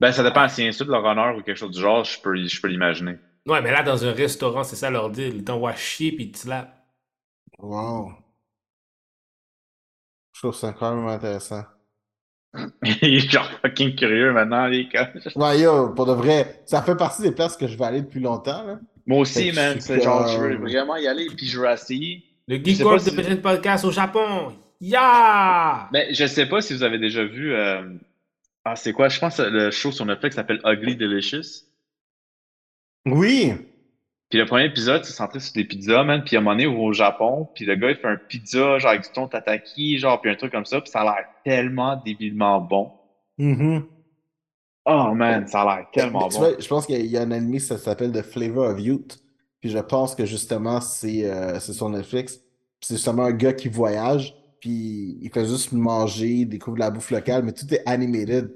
Ben, 0.00 0.10
ça 0.10 0.22
dépend 0.22 0.48
si 0.48 0.66
insulte 0.66 0.88
leur 0.88 1.04
honneur 1.04 1.36
ou 1.36 1.42
quelque 1.42 1.58
chose 1.58 1.70
du 1.70 1.80
genre, 1.80 2.02
je 2.02 2.18
peux, 2.20 2.34
je 2.46 2.60
peux 2.60 2.68
l'imaginer. 2.68 3.18
Ouais, 3.46 3.60
mais 3.60 3.70
là, 3.70 3.82
dans 3.82 4.04
un 4.04 4.12
restaurant, 4.12 4.64
c'est 4.64 4.76
ça 4.76 4.90
leur 4.90 5.10
deal. 5.10 5.36
Ils 5.36 5.44
t'envoient 5.44 5.74
chier 5.76 6.12
puis 6.12 6.24
ils 6.24 6.32
te 6.32 6.38
slappent. 6.38 6.74
Wow. 7.58 8.12
Je 10.32 10.40
trouve 10.40 10.54
ça 10.54 10.72
quand 10.72 10.94
même 10.96 11.08
intéressant. 11.08 11.64
Il 12.82 13.16
est 13.16 13.30
genre 13.30 13.48
fucking 13.60 13.94
curieux 13.94 14.32
maintenant, 14.32 14.66
les 14.66 14.88
gars. 14.88 15.12
Ouais, 15.36 15.60
yo, 15.60 15.90
pour 15.94 16.06
de 16.06 16.12
vrai, 16.12 16.62
ça 16.66 16.82
fait 16.82 16.96
partie 16.96 17.22
des 17.22 17.32
places 17.32 17.56
que 17.56 17.66
je 17.66 17.76
vais 17.76 17.84
aller 17.84 18.02
depuis 18.02 18.20
longtemps, 18.20 18.64
là. 18.64 18.80
Moi 19.06 19.20
aussi, 19.20 19.52
man, 19.52 19.80
c'est 19.80 20.00
genre, 20.00 20.26
je 20.28 20.38
veux 20.38 20.56
comme- 20.56 20.62
vraiment 20.68 20.96
y 20.96 21.06
aller, 21.06 21.26
puis 21.26 21.46
je 21.46 21.60
veux 21.60 21.68
essayer. 21.68 22.24
Le 22.48 22.56
Geek 22.56 22.82
Corp 22.82 22.94
pas 23.04 23.22
si- 23.24 23.36
Podcast 23.36 23.84
au 23.84 23.90
Japon. 23.90 24.56
Ya! 24.82 25.88
Mais 25.92 26.12
je 26.12 26.26
sais 26.26 26.46
pas 26.46 26.60
si 26.60 26.74
vous 26.74 26.82
avez 26.82 26.98
déjà 26.98 27.24
vu. 27.24 27.54
euh, 27.54 27.88
Ah, 28.64 28.76
c'est 28.76 28.92
quoi? 28.92 29.08
Je 29.08 29.20
pense 29.20 29.36
que 29.38 29.42
le 29.42 29.70
show 29.70 29.92
sur 29.92 30.04
Netflix 30.06 30.36
s'appelle 30.36 30.60
Ugly 30.64 30.96
Delicious. 30.96 31.64
Oui! 33.06 33.52
Puis 34.28 34.38
le 34.38 34.46
premier 34.46 34.64
épisode, 34.64 35.04
c'est 35.04 35.12
centré 35.12 35.40
sur 35.40 35.52
des 35.54 35.64
pizzas, 35.64 36.04
man. 36.04 36.24
Puis 36.24 36.36
à 36.36 36.40
un 36.40 36.42
moment 36.42 36.56
donné, 36.56 36.66
on 36.66 36.74
va 36.74 36.80
au 36.82 36.92
Japon, 36.92 37.48
puis 37.54 37.64
le 37.64 37.76
gars, 37.76 37.90
il 37.90 37.96
fait 37.96 38.08
un 38.08 38.16
pizza, 38.16 38.78
genre 38.78 38.90
avec 38.90 39.02
du 39.02 39.10
thon 39.10 39.28
tataki, 39.28 39.98
genre, 39.98 40.20
puis 40.20 40.30
un 40.30 40.34
truc 40.36 40.52
comme 40.52 40.64
ça, 40.64 40.80
puis 40.80 40.90
ça 40.90 41.02
a 41.02 41.04
l'air 41.04 41.26
tellement 41.44 41.96
débilement 41.96 42.60
bon. 42.60 42.92
Mhm. 43.38 43.86
Oh, 44.84 45.12
man, 45.14 45.46
ça 45.46 45.62
a 45.62 45.76
l'air 45.76 45.86
tellement 45.92 46.24
Mais 46.24 46.28
tu 46.28 46.34
bon. 46.34 46.40
vois, 46.40 46.58
je 46.58 46.66
pense 46.68 46.86
qu'il 46.86 47.06
y 47.06 47.16
a 47.16 47.22
un 47.22 47.30
anime, 47.30 47.58
ça 47.60 47.78
s'appelle 47.78 48.12
The 48.12 48.22
Flavor 48.22 48.70
of 48.70 48.80
Youth. 48.80 49.18
Puis 49.60 49.70
je 49.70 49.78
pense 49.78 50.14
que 50.16 50.26
justement, 50.26 50.80
c'est 50.80 51.24
euh, 51.30 51.60
c'est 51.60 51.72
sur 51.72 51.88
Netflix. 51.88 52.36
Puis 52.38 52.88
c'est 52.88 52.94
justement 52.94 53.24
un 53.24 53.32
gars 53.32 53.52
qui 53.52 53.68
voyage, 53.68 54.34
puis 54.62 55.18
il 55.20 55.28
fait 55.32 55.44
juste 55.44 55.72
manger, 55.72 56.28
il 56.28 56.46
découvre 56.48 56.78
la 56.78 56.92
bouffe 56.92 57.10
locale, 57.10 57.42
mais 57.42 57.52
tout 57.52 57.66
est 57.74 57.82
animated. 57.84 58.54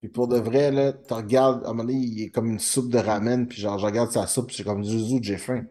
Puis 0.00 0.08
pour 0.08 0.26
de 0.26 0.38
vrai, 0.38 0.70
là, 0.70 0.94
tu 0.94 1.12
regardes, 1.12 1.62
à 1.64 1.68
un 1.68 1.72
moment 1.74 1.84
donné, 1.84 1.98
il 1.98 2.22
est 2.22 2.30
comme 2.30 2.48
une 2.48 2.58
soupe 2.58 2.88
de 2.88 2.96
ramen, 2.96 3.46
puis 3.46 3.60
genre, 3.60 3.78
je 3.78 3.84
regarde 3.84 4.10
sa 4.10 4.26
soupe, 4.26 4.46
puis 4.46 4.56
j'ai 4.56 4.64
comme, 4.64 4.82
Zuzu, 4.82 5.18
j'ai 5.22 5.36
faim. 5.36 5.66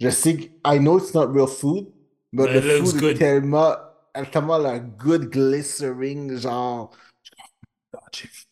Je 0.00 0.10
sais 0.10 0.36
que, 0.36 0.42
I 0.66 0.80
know 0.80 0.98
it's 0.98 1.14
not 1.14 1.28
real 1.32 1.46
food, 1.46 1.86
mais 2.32 2.46
But 2.46 2.64
le 2.64 2.84
food 2.84 3.00
good. 3.00 3.10
est 3.10 3.14
tellement, 3.14 3.74
tellement 4.32 4.58
la 4.58 4.80
good 4.80 5.30
glycerine, 5.30 6.36
genre. 6.36 6.90
Ah, 7.96 8.00
j'ai 8.12 8.26
faim. 8.26 8.46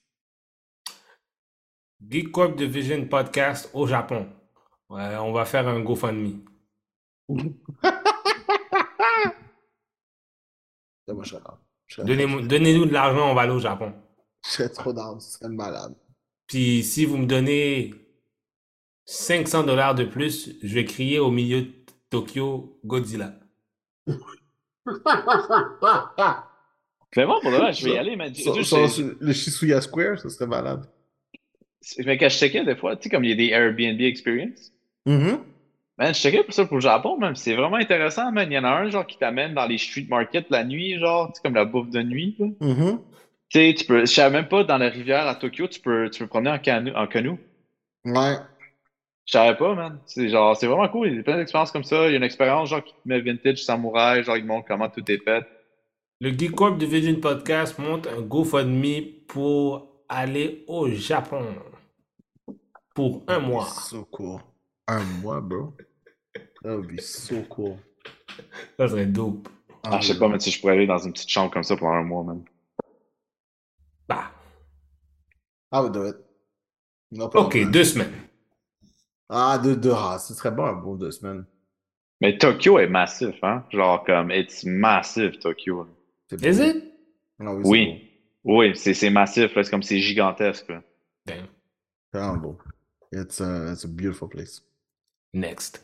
Geek 2.09 2.31
Corp 2.31 2.55
Division 2.57 3.09
Podcast 3.09 3.71
au 3.75 3.89
Japon. 3.89 4.29
Ouais, 4.89 5.17
on 5.17 5.33
va 5.33 5.45
faire 5.45 5.67
un 5.67 5.81
GoFundMe. 5.81 6.45
Moi, 11.13 11.25
je 11.25 11.31
serais 11.95 12.05
Donnez-nous 12.05 12.87
de 12.87 12.93
l'argent, 12.93 13.31
on 13.31 13.35
va 13.35 13.43
aller 13.43 13.53
au 13.53 13.59
Japon. 13.59 13.93
Je 14.45 14.51
serais 14.51 14.69
trop 14.69 14.93
down, 14.93 15.21
ce 15.21 15.39
serait 15.39 15.49
malade. 15.49 15.95
Puis 16.47 16.83
si 16.83 17.05
vous 17.05 17.17
me 17.17 17.27
donnez 17.27 17.95
500 19.07 19.65
dollars 19.65 19.95
de 19.95 20.05
plus, 20.05 20.57
je 20.63 20.75
vais 20.75 20.85
crier 20.85 21.19
au 21.19 21.31
milieu 21.31 21.63
de 21.63 21.73
Tokyo 22.11 22.79
Godzilla. 22.85 23.35
Vraiment, 27.15 27.41
pour 27.41 27.51
le 27.51 27.57
vrai, 27.57 27.73
je 27.73 27.85
vais 27.85 27.93
y 27.93 27.99
aller, 27.99 28.17
man. 28.17 28.35
Sur 28.35 28.55
le 28.55 29.33
Shizuya 29.33 29.81
Square, 29.81 30.19
ça 30.21 30.29
serait 30.29 30.47
malade. 30.47 30.87
Mais 32.05 32.19
quand 32.19 32.29
je 32.29 32.37
checkais 32.37 32.65
des 32.65 32.77
fois, 32.77 32.97
tu 32.97 33.05
sais, 33.05 33.09
comme 33.09 33.25
il 33.25 33.31
y 33.31 33.33
a 33.33 33.37
des 33.37 33.49
Airbnb 33.49 34.01
Experience, 34.01 34.73
Mhm. 35.07 35.39
Man, 35.99 36.15
je 36.15 36.21
checkais 36.21 36.45
pour 36.45 36.55
ça 36.55 36.65
pour 36.65 36.77
le 36.77 36.83
Japon, 36.83 37.19
même. 37.19 37.37
C'est 37.37 37.55
vraiment 37.55 37.77
intéressant, 37.77 38.31
man. 38.33 38.51
Il 38.51 38.55
y 38.55 38.59
en 38.59 38.65
a 38.65 38.71
un, 38.71 38.89
genre, 38.91 39.07
qui 39.07 39.19
t'amène 39.19 39.55
dans 39.55 39.67
les 39.67 39.79
street 39.79 40.07
markets 40.09 40.47
la 40.51 40.65
nuit, 40.65 40.99
genre, 40.99 41.29
tu 41.29 41.35
sais, 41.35 41.41
comme 41.43 41.55
la 41.55 41.65
bouffe 41.65 41.91
de 41.91 42.03
nuit, 42.03 42.37
là. 42.39 42.47
Mhm. 42.61 43.01
Tu 43.51 43.59
sais, 43.59 43.75
tu 43.75 43.85
peux, 43.87 44.01
je 44.01 44.07
savais 44.07 44.37
même 44.37 44.49
pas, 44.49 44.63
dans 44.65 44.79
la 44.79 44.91
rivière 44.91 45.27
à 45.27 45.35
Tokyo, 45.35 45.67
tu 45.69 45.81
peux, 45.81 46.11
tu 46.11 46.21
peux 46.21 46.27
promener 46.27 46.51
en 46.51 47.03
en 47.03 47.07
canot. 47.07 47.39
Ouais. 48.05 48.37
Je 49.25 49.33
savais 49.33 49.57
pas, 49.57 49.75
man. 49.75 49.99
C'est 50.07 50.29
genre, 50.29 50.57
c'est 50.57 50.67
vraiment 50.67 50.89
cool. 50.89 51.09
Il 51.09 51.17
y 51.17 51.21
a 51.21 51.23
plein 51.23 51.37
d'expériences 51.37 51.71
comme 51.71 51.85
ça. 51.85 52.07
Il 52.07 52.13
y 52.13 52.15
a 52.15 52.17
une 52.17 52.23
expérience, 52.23 52.69
genre, 52.69 52.85
qui 52.85 52.93
te 52.93 53.01
met 53.07 53.21
vintage 53.21 53.63
samouraï, 53.63 54.23
genre, 54.23 54.37
il 54.37 54.43
te 54.43 54.47
montre 54.47 54.67
comment 54.67 54.89
tout 54.89 55.11
est 55.11 55.23
fait. 55.23 55.47
Le 56.21 56.31
Geek 56.31 56.53
Corp 56.53 56.79
Division 56.79 57.15
Podcast 57.21 57.79
monte 57.79 58.07
un 58.09 58.21
GoFundMe 58.21 59.05
pour 59.29 60.03
aller 60.09 60.65
au 60.67 60.89
Japon. 60.89 61.45
Pour 62.95 63.23
un 63.29 63.39
mois. 63.39 63.67
So 63.67 64.05
cool. 64.11 64.41
Un 64.89 65.05
mois, 65.21 65.41
bro. 65.41 65.75
That 66.63 66.77
would 66.77 66.89
be 66.89 67.01
so 67.01 67.43
cool. 67.51 67.77
Ça 68.79 68.89
serait 68.89 69.07
dope. 69.07 69.49
Ah, 69.85 70.01
je 70.01 70.09
sais 70.13 70.19
pas, 70.19 70.29
mais 70.29 70.41
si 70.41 70.51
je 70.51 70.61
pourrais 70.61 70.73
aller 70.73 70.87
dans 70.87 70.99
une 70.99 71.13
petite 71.13 71.29
chambre 71.29 71.53
comme 71.53 71.63
ça 71.63 71.77
pendant 71.77 71.93
un 71.93 72.03
mois, 72.03 72.25
man. 72.25 72.43
Bah, 74.09 74.33
I 75.73 75.81
would 75.81 75.93
do 75.93 76.09
it. 76.09 76.17
No 77.13 77.27
ok, 77.27 77.71
deux 77.71 77.85
semaines. 77.85 78.13
Ah, 79.29 79.59
deux, 79.63 79.77
deux. 79.77 79.93
Ah, 79.95 80.19
ce 80.19 80.35
serait 80.35 80.51
bon 80.51 80.65
un 80.65 80.73
beau 80.73 80.97
deux 80.97 81.11
semaines. 81.11 81.45
Mais 82.21 82.37
Tokyo 82.39 82.79
est 82.79 82.89
massif, 82.89 83.37
hein? 83.43 83.65
Genre, 83.71 84.03
comme, 84.05 84.31
it's 84.31 84.65
massive, 84.65 85.39
Tokyo. 85.39 85.87
Is 86.33 86.37
beau. 86.37 86.65
it? 86.65 86.85
Non, 87.39 87.53
oui, 87.53 87.63
c'est 87.63 87.71
Oui. 87.71 88.05
Oui, 88.45 88.77
c'est 88.77 88.95
c'est 88.95 89.11
massif, 89.11 89.55
là. 89.55 89.63
C'est 89.63 89.71
comme, 89.71 89.83
c'est 89.83 90.01
gigantesque, 90.01 90.69
là. 90.69 90.83
Damn. 91.27 91.47
vraiment 92.13 92.37
beau. 92.37 92.59
It's 93.13 93.41
a, 93.41 93.73
it's 93.73 93.85
a 93.85 93.89
beautiful 93.89 94.29
place. 94.29 94.63
Next. 95.35 95.81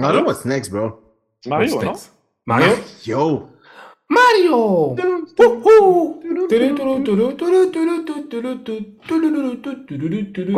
I 0.00 0.12
don't 0.12 0.16
know 0.16 0.22
what's 0.24 0.44
next, 0.44 0.68
bro. 0.70 0.98
Mario, 1.46 1.76
What's 1.76 1.84
next? 1.86 2.10
Mario? 2.46 2.76
Yo! 3.04 3.48
Mario! 4.10 4.96
Pourquoi 5.36 5.80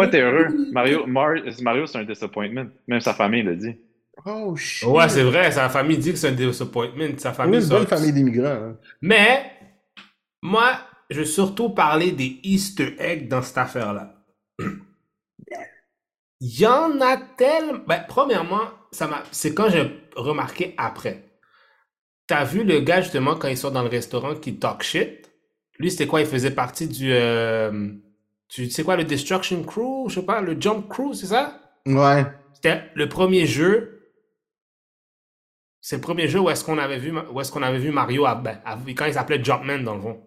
t'es 0.08 0.20
heureux? 0.20 0.48
Mario, 0.72 1.06
Mar 1.06 1.34
Mario 1.62 1.86
c'est 1.86 1.98
un 1.98 2.04
disappointment. 2.04 2.70
Même 2.86 3.00
sa 3.00 3.14
famille 3.14 3.42
l'a 3.42 3.54
dit. 3.54 3.76
Oh, 4.26 4.54
shit! 4.56 4.88
Ouais, 4.88 5.08
c'est 5.08 5.22
vrai, 5.22 5.50
sa 5.50 5.68
famille 5.68 5.98
dit 5.98 6.12
que 6.12 6.18
c'est 6.18 6.28
un 6.28 6.32
disappointment. 6.32 7.18
Sa 7.18 7.32
famille 7.32 7.62
une 7.62 7.68
bonne 7.68 7.86
sort- 7.86 7.98
famille 7.98 8.12
d'immigrants. 8.12 8.46
hein. 8.46 8.76
Mais, 9.00 9.52
moi, 10.42 10.78
je 11.08 11.20
veux 11.20 11.24
surtout 11.24 11.70
parler 11.70 12.12
des 12.12 12.38
Easter 12.42 12.94
eggs 12.98 13.28
dans 13.28 13.42
cette 13.42 13.58
affaire-là. 13.58 14.14
Il 16.40 16.58
y 16.60 16.66
en 16.66 17.00
a 17.00 17.16
tellement. 17.18 17.80
Ben, 17.86 18.04
premièrement, 18.08 18.62
ça 18.92 19.06
m'a... 19.06 19.22
c'est 19.30 19.54
quand 19.54 19.68
j'ai 19.68 19.90
remarqué 20.16 20.74
après. 20.78 21.24
T'as 22.26 22.44
vu 22.44 22.64
le 22.64 22.80
gars, 22.80 23.00
justement, 23.02 23.36
quand 23.36 23.48
ils 23.48 23.56
sont 23.58 23.70
dans 23.70 23.82
le 23.82 23.88
restaurant 23.88 24.34
qui 24.34 24.58
talk 24.58 24.82
shit? 24.82 25.30
Lui, 25.78 25.90
c'était 25.90 26.06
quoi? 26.06 26.20
Il 26.20 26.26
faisait 26.26 26.52
partie 26.54 26.86
du. 26.88 27.12
euh, 27.12 27.92
Tu 28.48 28.70
sais 28.70 28.84
quoi, 28.84 28.96
le 28.96 29.04
Destruction 29.04 29.62
Crew? 29.64 30.08
Je 30.08 30.14
sais 30.20 30.26
pas, 30.26 30.40
le 30.40 30.58
Jump 30.60 30.88
Crew, 30.88 31.12
c'est 31.14 31.26
ça? 31.26 31.60
Ouais. 31.86 32.24
C'était 32.54 32.84
le 32.94 33.08
premier 33.08 33.46
jeu. 33.46 34.12
C'est 35.80 35.96
le 35.96 36.02
premier 36.02 36.28
jeu 36.28 36.38
où 36.40 36.50
est-ce 36.50 36.62
qu'on 36.64 36.78
avait 36.78 36.98
vu, 36.98 37.12
où 37.32 37.40
est-ce 37.40 37.50
qu'on 37.50 37.62
avait 37.62 37.78
vu 37.78 37.90
Mario 37.90 38.26
à- 38.26 38.34
ben, 38.34 38.60
à- 38.64 38.76
quand 38.96 39.06
il 39.06 39.14
s'appelait 39.14 39.42
Jumpman 39.42 39.78
dans 39.82 39.94
le 39.94 40.02
fond. 40.02 40.26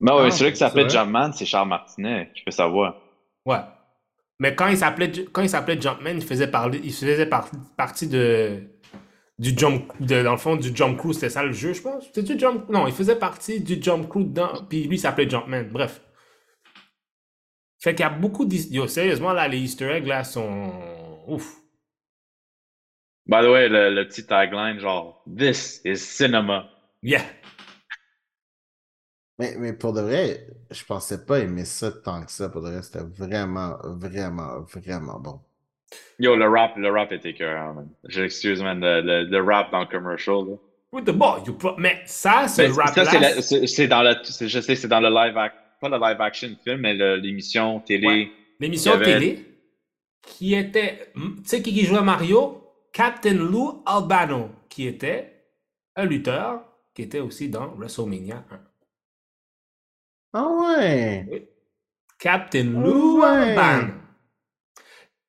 Mais 0.00 0.12
ouais, 0.12 0.18
Ah, 0.26 0.30
celui 0.30 0.52
qui 0.52 0.58
vrai? 0.64 0.88
Jumpman, 0.88 1.32
c'est 1.32 1.46
Charles 1.46 1.68
Martinet 1.68 2.30
qui 2.34 2.42
fait 2.42 2.50
sa 2.50 2.66
voix. 2.66 3.02
Ouais. 3.46 3.60
Mais 4.40 4.54
quand 4.56 4.66
il 4.68 4.76
s'appelait 4.76 5.12
quand 5.32 5.42
il 5.42 5.48
s'appelait 5.48 5.80
Jumpman, 5.80 6.10
il 6.16 6.22
faisait 6.24 6.50
parler, 6.50 6.80
il 6.82 6.92
faisait 6.92 7.26
par- 7.26 7.50
partie 7.76 8.08
de 8.08 8.62
du 9.38 9.56
jump 9.56 9.90
de, 10.00 10.22
dans 10.22 10.32
le 10.32 10.36
fond 10.38 10.56
du 10.56 10.74
Jump 10.74 10.98
Crew, 10.98 11.12
c'était 11.12 11.30
ça 11.30 11.42
le 11.44 11.52
jeu, 11.52 11.72
je 11.72 11.80
pense. 11.80 12.04
C'était 12.06 12.22
du 12.34 12.38
Jump 12.38 12.68
Non, 12.68 12.86
il 12.86 12.92
faisait 12.92 13.16
partie 13.16 13.60
du 13.60 13.80
Jump 13.82 14.08
Crew 14.08 14.24
dedans, 14.24 14.52
puis 14.68 14.84
lui 14.84 14.96
il 14.96 14.98
s'appelait 14.98 15.28
Jumpman. 15.30 15.64
Bref. 15.70 16.02
Fait 17.82 17.94
qu'il 17.94 18.02
y 18.04 18.06
a 18.06 18.10
beaucoup 18.10 18.44
d'his- 18.44 18.68
Yo, 18.70 18.86
sérieusement 18.86 19.32
là 19.32 19.46
les 19.48 19.58
Easter 19.58 19.90
eggs 19.90 20.06
là 20.06 20.24
sont 20.24 20.72
ouf. 21.26 21.56
By 23.26 23.42
the 23.42 23.48
way, 23.50 23.68
le, 23.68 23.94
le 23.94 24.08
petit 24.08 24.26
tagline, 24.26 24.78
genre, 24.80 25.22
This 25.38 25.80
is 25.84 25.96
cinema. 25.98 26.68
Yeah. 27.02 27.22
Mais, 29.40 29.54
mais 29.58 29.72
pour 29.72 29.92
de 29.92 30.00
vrai, 30.02 30.46
je 30.70 30.84
pensais 30.84 31.24
pas 31.24 31.38
aimer 31.40 31.64
ça 31.64 31.90
tant 31.90 32.22
que 32.24 32.30
ça. 32.30 32.48
Pour 32.48 32.62
de 32.62 32.68
vrai, 32.70 32.82
c'était 32.82 33.04
vraiment, 33.04 33.76
vraiment, 33.84 34.60
vraiment 34.72 35.18
bon. 35.18 35.40
Yo, 36.18 36.36
le 36.36 36.48
rap, 36.48 36.76
le 36.76 36.90
rap 36.90 37.10
était 37.12 37.30
écœurant, 37.30 37.74
man. 37.74 37.88
Je 38.04 38.20
l'excuse, 38.22 38.62
man, 38.62 38.78
le, 38.80 39.00
le, 39.00 39.24
le 39.24 39.42
rap 39.42 39.72
dans 39.72 39.80
le 39.80 39.86
commercial, 39.86 40.44
là. 40.48 40.54
With 40.92 41.04
the 41.04 41.12
ball, 41.12 41.40
you 41.46 41.54
pro- 41.54 41.74
Mais 41.78 42.02
ça, 42.04 42.46
ce 42.48 42.62
Ben, 42.62 42.72
rap 42.72 42.88
ça, 42.94 43.04
c'est 43.04 43.40
c'est 43.42 43.66
c'est 43.66 43.88
dans 43.88 44.02
le, 44.02 44.14
c'est- 44.24 44.48
je 44.48 44.60
sais, 44.60 44.74
c'est 44.76 44.88
dans 44.88 45.00
le 45.00 45.08
live 45.08 45.36
act, 45.36 45.56
pas 45.80 45.88
le 45.88 45.96
live 45.98 46.20
action 46.20 46.50
film, 46.64 46.80
mais 46.80 46.94
le- 46.94 47.16
l'émission 47.16 47.80
télé. 47.80 48.06
Ouais. 48.06 48.30
l'émission 48.60 48.92
avait- 48.92 49.04
télé 49.04 49.46
qui 50.22 50.54
était, 50.54 51.12
tu 51.14 51.20
sais 51.44 51.62
qui 51.62 51.72
qui 51.72 51.86
jouait 51.86 52.02
Mario? 52.02 52.56
Captain 52.92 53.34
Lou 53.34 53.82
Albano, 53.86 54.50
qui 54.68 54.86
était 54.88 55.32
un 55.96 56.04
lutteur 56.04 56.62
qui 56.92 57.02
était 57.02 57.20
aussi 57.20 57.48
dans 57.48 57.68
WrestleMania 57.76 58.44
1. 58.50 58.58
Ah 60.32 60.48
ouais! 60.48 61.30
Captain 62.18 62.64
Lou 62.82 63.22
Ouais. 63.22 63.24
Albano. 63.24 63.94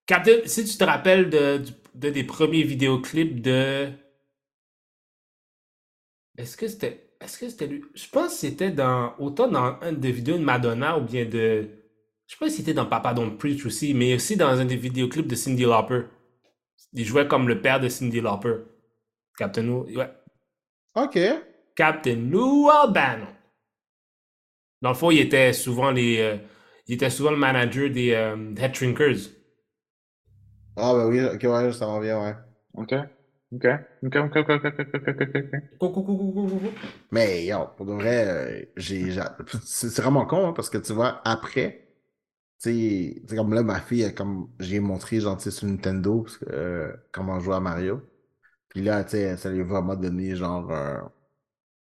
Captain, 0.06 0.45
si 0.45 0.66
tu 0.66 0.78
te 0.78 0.84
rappelles 0.84 1.30
de, 1.30 1.64
de 1.95 2.10
des 2.12 2.24
premiers 2.24 2.64
vidéoclips 2.64 3.41
de. 3.41 3.91
Est-ce 6.38 6.58
que 6.58 6.68
c'était. 6.68 7.10
Est-ce 7.20 7.38
que 7.39 7.49
c'était 7.49 7.68
lui? 7.68 7.84
Je 7.93 8.08
pense 8.10 8.34
que 8.34 8.39
c'était 8.39 8.72
dans. 8.72 9.16
Autant 9.20 9.47
dans 9.47 9.78
un 9.82 9.93
des 9.93 10.12
vidéos 10.12 10.38
de 10.38 10.43
Madonna 10.43 10.97
ou 10.97 11.02
bien 11.02 11.26
de. 11.26 11.70
Je 12.28 12.34
sais 12.36 12.39
pas 12.39 12.49
si 12.49 12.58
c'était 12.58 12.74
dans 12.74 12.86
Papa 12.86 13.14
Don't 13.14 13.38
Preach 13.38 13.66
aussi, 13.66 13.93
mais 13.93 14.16
aussi 14.16 14.38
dans 14.38 14.47
un 14.60 14.66
des 14.66 14.78
vidéoclips 14.78 15.28
de 15.28 15.36
Cindy 15.36 15.64
Lauper. 15.64 16.04
Il 16.93 17.06
jouait 17.06 17.28
comme 17.28 17.47
le 17.47 17.62
père 17.62 17.80
de 17.80 17.89
Cindy 17.89 18.22
Lauper. 18.22 18.58
Captain 19.38 19.64
Lou. 19.64 19.86
Ouais. 19.95 20.12
Ok. 20.95 21.18
Captain 21.76 22.30
Lou 22.30 22.70
Albano. 22.70 23.28
Dans 24.82 24.89
le 24.89 24.95
fond, 24.95 25.11
il 25.11 25.19
était 25.19 25.53
souvent 25.53 25.91
les. 25.91 26.19
euh, 26.19 26.38
il 26.88 26.95
était 26.95 27.09
souvent 27.09 27.32
le 27.32 27.38
manager 27.38 27.89
des 27.89 28.11
euh, 28.13 28.55
Head 28.57 28.75
Shrinkers. 28.75 29.17
Ah 30.75 30.93
ben 30.93 31.07
oui, 31.07 31.21
ok, 31.23 31.43
ouais, 31.43 31.71
ça 31.73 31.99
bien, 32.01 32.21
ouais. 32.21 32.36
OK. 32.73 32.93
OK. 33.53 33.65
OK, 34.03 34.15
OK, 34.15 34.36
OK, 34.38 34.49
OK, 34.49 34.65
OK, 34.65 34.95
OK, 34.95 35.19
OK, 35.19 35.38
OK. 35.53 35.61
Coucou, 35.79 36.03
coucou, 36.03 36.32
coucou, 36.34 36.47
coucou. 36.59 36.71
Mais 37.11 37.45
yo, 37.45 37.67
pour 37.77 37.86
de 37.86 37.93
vrai, 37.93 38.27
euh, 38.27 38.65
j'ai, 38.77 39.11
c'est 39.65 39.93
vraiment 40.01 40.25
con, 40.25 40.47
hein, 40.49 40.53
parce 40.53 40.69
que 40.69 40.77
tu 40.77 40.93
vois, 40.93 41.21
après, 41.25 41.88
tu 42.61 43.21
sais, 43.27 43.36
comme 43.38 43.53
là, 43.53 43.63
ma 43.63 43.82
fille, 43.82 44.13
comme 44.15 44.49
j'ai 44.59 44.79
montré, 44.79 45.19
genre, 45.21 45.38
tu 45.38 45.45
sais, 45.45 45.51
sur 45.51 45.67
Nintendo, 45.67 46.21
parce 46.23 46.38
que, 46.39 46.45
euh, 46.51 46.93
comment 47.11 47.39
jouer 47.39 47.55
à 47.55 47.59
Mario. 47.61 48.01
Puis 48.69 48.82
là, 48.84 49.03
tu 49.05 49.11
sais, 49.11 49.38
ça 49.38 49.51
lui 49.51 49.61
a 49.61 49.63
vraiment 49.65 49.95
donné, 49.95 50.36
genre, 50.36 50.71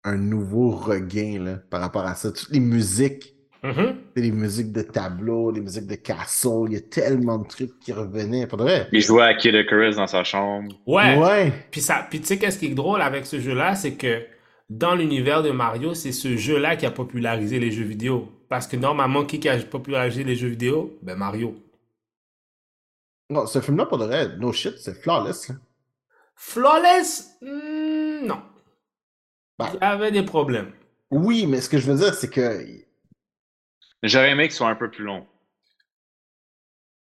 un, 0.04 0.16
nouveau 0.16 0.70
regain, 0.70 1.42
là, 1.42 1.56
par 1.70 1.80
rapport 1.80 2.06
à 2.06 2.14
ça. 2.14 2.30
Toutes 2.32 2.50
les 2.50 2.60
musiques, 2.60 3.34
Mhm. 3.62 3.96
sais, 4.16 4.22
les 4.22 4.30
musiques 4.30 4.72
de 4.72 4.80
tableau, 4.82 5.50
les 5.50 5.60
musiques 5.60 5.86
de 5.86 5.96
castle, 5.96 6.64
il 6.68 6.72
y 6.72 6.76
a 6.76 6.80
tellement 6.80 7.38
de 7.38 7.46
trucs 7.46 7.78
qui 7.78 7.92
revenaient, 7.92 8.46
pour 8.46 8.56
de 8.58 8.64
vrai. 8.64 8.88
Il 8.92 9.02
jouait 9.02 9.22
à 9.22 9.34
Kid 9.34 9.54
Icarus 9.54 9.96
dans 9.96 10.06
sa 10.06 10.24
chambre. 10.24 10.72
Ouais. 10.86 11.18
Ouais. 11.18 11.52
Puis 11.70 11.82
ça, 11.82 12.06
puis 12.08 12.20
tu 12.20 12.26
sais 12.26 12.38
qu'est-ce 12.38 12.58
qui 12.58 12.66
est 12.66 12.74
drôle 12.74 13.02
avec 13.02 13.26
ce 13.26 13.38
jeu-là, 13.38 13.74
c'est 13.74 13.96
que 13.96 14.22
dans 14.70 14.94
l'univers 14.94 15.42
de 15.42 15.50
Mario, 15.50 15.94
c'est 15.94 16.12
ce 16.12 16.36
jeu-là 16.36 16.76
qui 16.76 16.86
a 16.86 16.90
popularisé 16.90 17.58
les 17.58 17.70
jeux 17.70 17.84
vidéo. 17.84 18.30
Parce 18.48 18.66
que 18.66 18.76
normalement, 18.76 19.24
qui 19.24 19.46
a 19.48 19.58
popularisé 19.58 20.24
les 20.24 20.36
jeux 20.36 20.48
vidéo? 20.48 20.98
Ben 21.02 21.16
Mario. 21.16 21.54
Non, 23.28 23.46
ce 23.46 23.60
film-là, 23.60 23.86
pour 23.86 23.98
de 23.98 24.06
vrai, 24.06 24.36
no 24.38 24.52
shit, 24.52 24.74
c'est 24.78 24.94
flawless. 24.94 25.52
Flawless? 26.34 27.36
Hmm, 27.42 28.26
non. 28.26 28.42
Ben. 29.60 29.70
Il 29.74 29.80
y 29.80 29.84
avait 29.84 30.10
des 30.10 30.22
problèmes. 30.22 30.72
Oui, 31.10 31.46
mais 31.46 31.60
ce 31.60 31.68
que 31.68 31.78
je 31.78 31.90
veux 31.90 31.98
dire, 31.98 32.14
c'est 32.14 32.30
que 32.30 32.64
J'aurais 34.02 34.30
aimé 34.30 34.44
qu'il 34.44 34.52
soit 34.52 34.68
un 34.68 34.76
peu 34.76 34.90
plus 34.90 35.04
long. 35.04 35.26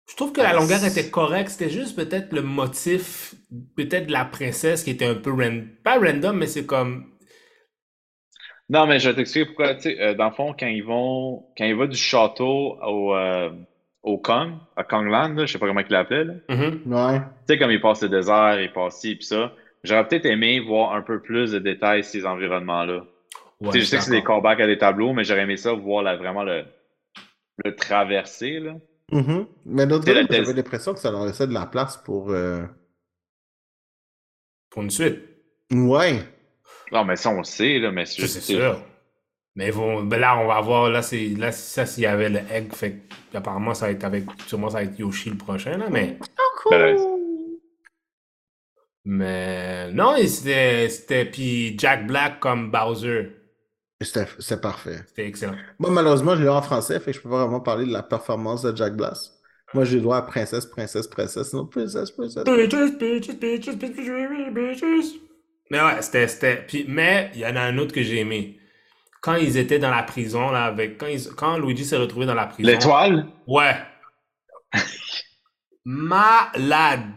Je 0.08 0.16
trouve 0.16 0.32
que 0.32 0.40
la 0.40 0.54
longueur 0.54 0.84
était 0.84 1.08
correcte. 1.08 1.50
C'était 1.50 1.70
juste 1.70 1.94
peut-être 1.94 2.32
le 2.32 2.42
motif, 2.42 3.34
peut-être 3.76 4.08
de 4.08 4.12
la 4.12 4.24
princesse 4.24 4.82
qui 4.82 4.90
était 4.90 5.06
un 5.06 5.14
peu 5.14 5.30
random. 5.30 5.68
Pas 5.84 6.00
random, 6.00 6.36
mais 6.36 6.48
c'est 6.48 6.66
comme. 6.66 7.06
Non, 8.68 8.86
mais 8.86 8.98
je 8.98 9.08
vais 9.08 9.14
t'expliquer 9.14 9.46
pourquoi. 9.46 9.74
Tu 9.76 9.82
sais, 9.82 10.00
euh, 10.00 10.14
dans 10.14 10.26
le 10.26 10.34
fond, 10.34 10.54
quand 10.58 10.66
ils 10.66 10.82
vont, 10.82 11.44
quand 11.56 11.64
ils 11.64 11.76
vont 11.76 11.86
du 11.86 11.96
château 11.96 12.76
au, 12.82 13.14
euh, 13.14 13.50
au 14.02 14.18
Kong, 14.18 14.54
à 14.76 14.82
Kongland, 14.82 15.34
là, 15.36 15.46
je 15.46 15.52
sais 15.52 15.58
pas 15.58 15.66
comment 15.66 15.80
ils 15.80 15.92
l'appelaient, 15.92 16.24
là. 16.24 16.34
Mhm. 16.48 16.92
Ouais. 16.92 17.18
Tu 17.20 17.54
sais, 17.54 17.58
comme 17.58 17.70
ils 17.70 17.80
passent 17.80 18.02
le 18.02 18.08
désert, 18.08 18.60
ils 18.60 18.72
passent 18.72 19.00
ci, 19.00 19.14
pis 19.14 19.26
ça. 19.26 19.52
J'aurais 19.84 20.06
peut-être 20.06 20.26
aimé 20.26 20.60
voir 20.60 20.92
un 20.94 21.02
peu 21.02 21.20
plus 21.20 21.52
de 21.52 21.58
détails 21.58 22.04
ces 22.04 22.26
environnements-là. 22.26 23.04
Ouais, 23.60 23.70
Tu 23.72 23.72
sais, 23.72 23.80
je 23.80 23.84
sais 23.86 23.96
que 23.98 24.02
c'est 24.04 24.10
des 24.10 24.22
callbacks 24.22 24.60
à 24.60 24.66
des 24.66 24.78
tableaux, 24.78 25.12
mais 25.12 25.24
j'aurais 25.24 25.42
aimé 25.42 25.56
ça 25.56 25.72
voir 25.72 26.02
la- 26.02 26.16
vraiment 26.16 26.44
le, 26.44 26.64
le 27.64 27.74
traverser, 27.76 28.58
là. 28.60 28.74
Mhm. 29.12 29.46
Mais 29.66 29.86
d'autre 29.86 30.04
C'est 30.06 30.14
j'avais 30.14 30.52
l'impression 30.52 30.94
que 30.94 31.00
ça 31.00 31.10
leur 31.10 31.24
laissait 31.26 31.46
de 31.46 31.52
la 31.52 31.66
place 31.66 31.96
pour. 31.96 32.30
euh, 32.30 32.62
Pour 34.70 34.82
une 34.82 34.90
suite. 34.90 35.18
Ouais. 35.72 36.20
Non, 36.92 37.04
mais 37.04 37.16
ça, 37.16 37.30
on 37.30 37.38
le 37.38 37.44
sait, 37.44 37.78
là, 37.78 37.90
mais 37.90 38.06
c'est 38.06 38.26
sais. 38.26 38.40
sûr. 38.40 38.80
Mais 39.56 39.70
vont- 39.70 40.04
ben 40.04 40.18
là, 40.20 40.38
on 40.38 40.46
va 40.46 40.60
voir. 40.60 40.90
Là, 40.90 41.02
c'est 41.02 41.28
là 41.36 41.50
ça, 41.52 41.84
s'il 41.86 42.04
y 42.04 42.06
avait 42.06 42.28
le 42.28 42.38
egg, 42.50 42.72
fait 42.72 43.00
apparemment, 43.34 43.74
ça 43.74 43.86
va 43.86 43.92
être 43.92 44.04
avec. 44.04 44.24
Sûrement, 44.46 44.70
ça 44.70 44.78
va 44.78 44.84
être 44.84 44.98
Yoshi 44.98 45.30
le 45.30 45.36
prochain, 45.36 45.76
là, 45.76 45.86
mais. 45.90 46.16
Ben, 46.70 46.96
Mais 49.04 49.90
non, 49.92 50.14
c'était. 50.26 50.88
C'était. 50.88 51.24
Puis 51.24 51.78
Jack 51.78 52.06
Black 52.06 52.40
comme 52.40 52.70
Bowser. 52.70 53.30
C'était 54.00 54.26
c'est 54.38 54.60
parfait. 54.60 55.00
C'était 55.08 55.26
excellent. 55.26 55.56
Moi, 55.78 55.90
malheureusement, 55.90 56.34
je 56.36 56.42
l'ai 56.42 56.48
en 56.48 56.62
français, 56.62 57.00
fait 57.00 57.10
que 57.12 57.16
je 57.18 57.22
peux 57.22 57.28
pas 57.30 57.44
vraiment 57.44 57.60
parler 57.60 57.86
de 57.86 57.92
la 57.92 58.02
performance 58.02 58.62
de 58.62 58.74
Jack 58.76 58.94
Black. 58.96 59.16
Moi, 59.74 59.84
j'ai 59.84 59.96
le 59.96 60.02
droit 60.02 60.16
à 60.16 60.22
princesse, 60.22 60.66
princesse, 60.66 61.06
princesse, 61.06 61.52
non, 61.52 61.66
princesse, 61.66 62.10
princesse. 62.10 62.44
Bitches, 62.44 62.98
bitches, 62.98 63.36
bitches, 63.38 63.76
bitches, 63.76 64.52
bitches. 64.52 65.14
Mais 65.70 65.80
ouais, 65.80 66.00
c'était. 66.02 66.26
c'était- 66.28 66.64
Puis, 66.66 66.84
mais 66.88 67.30
il 67.34 67.40
y 67.40 67.46
en 67.46 67.56
a 67.56 67.60
un 67.60 67.78
autre 67.78 67.94
que 67.94 68.02
j'ai 68.02 68.18
aimé. 68.20 68.58
Quand 69.22 69.34
ils 69.36 69.56
étaient 69.58 69.78
dans 69.78 69.90
la 69.90 70.02
prison, 70.02 70.50
là, 70.50 70.64
avec. 70.64 70.98
Quand, 70.98 71.06
ils- 71.06 71.28
quand 71.36 71.58
Luigi 71.58 71.84
s'est 71.84 71.96
retrouvé 71.98 72.26
dans 72.26 72.34
la 72.34 72.46
prison. 72.46 72.70
L'étoile? 72.70 73.26
Ouais. 73.46 73.76
Malade. 75.84 77.12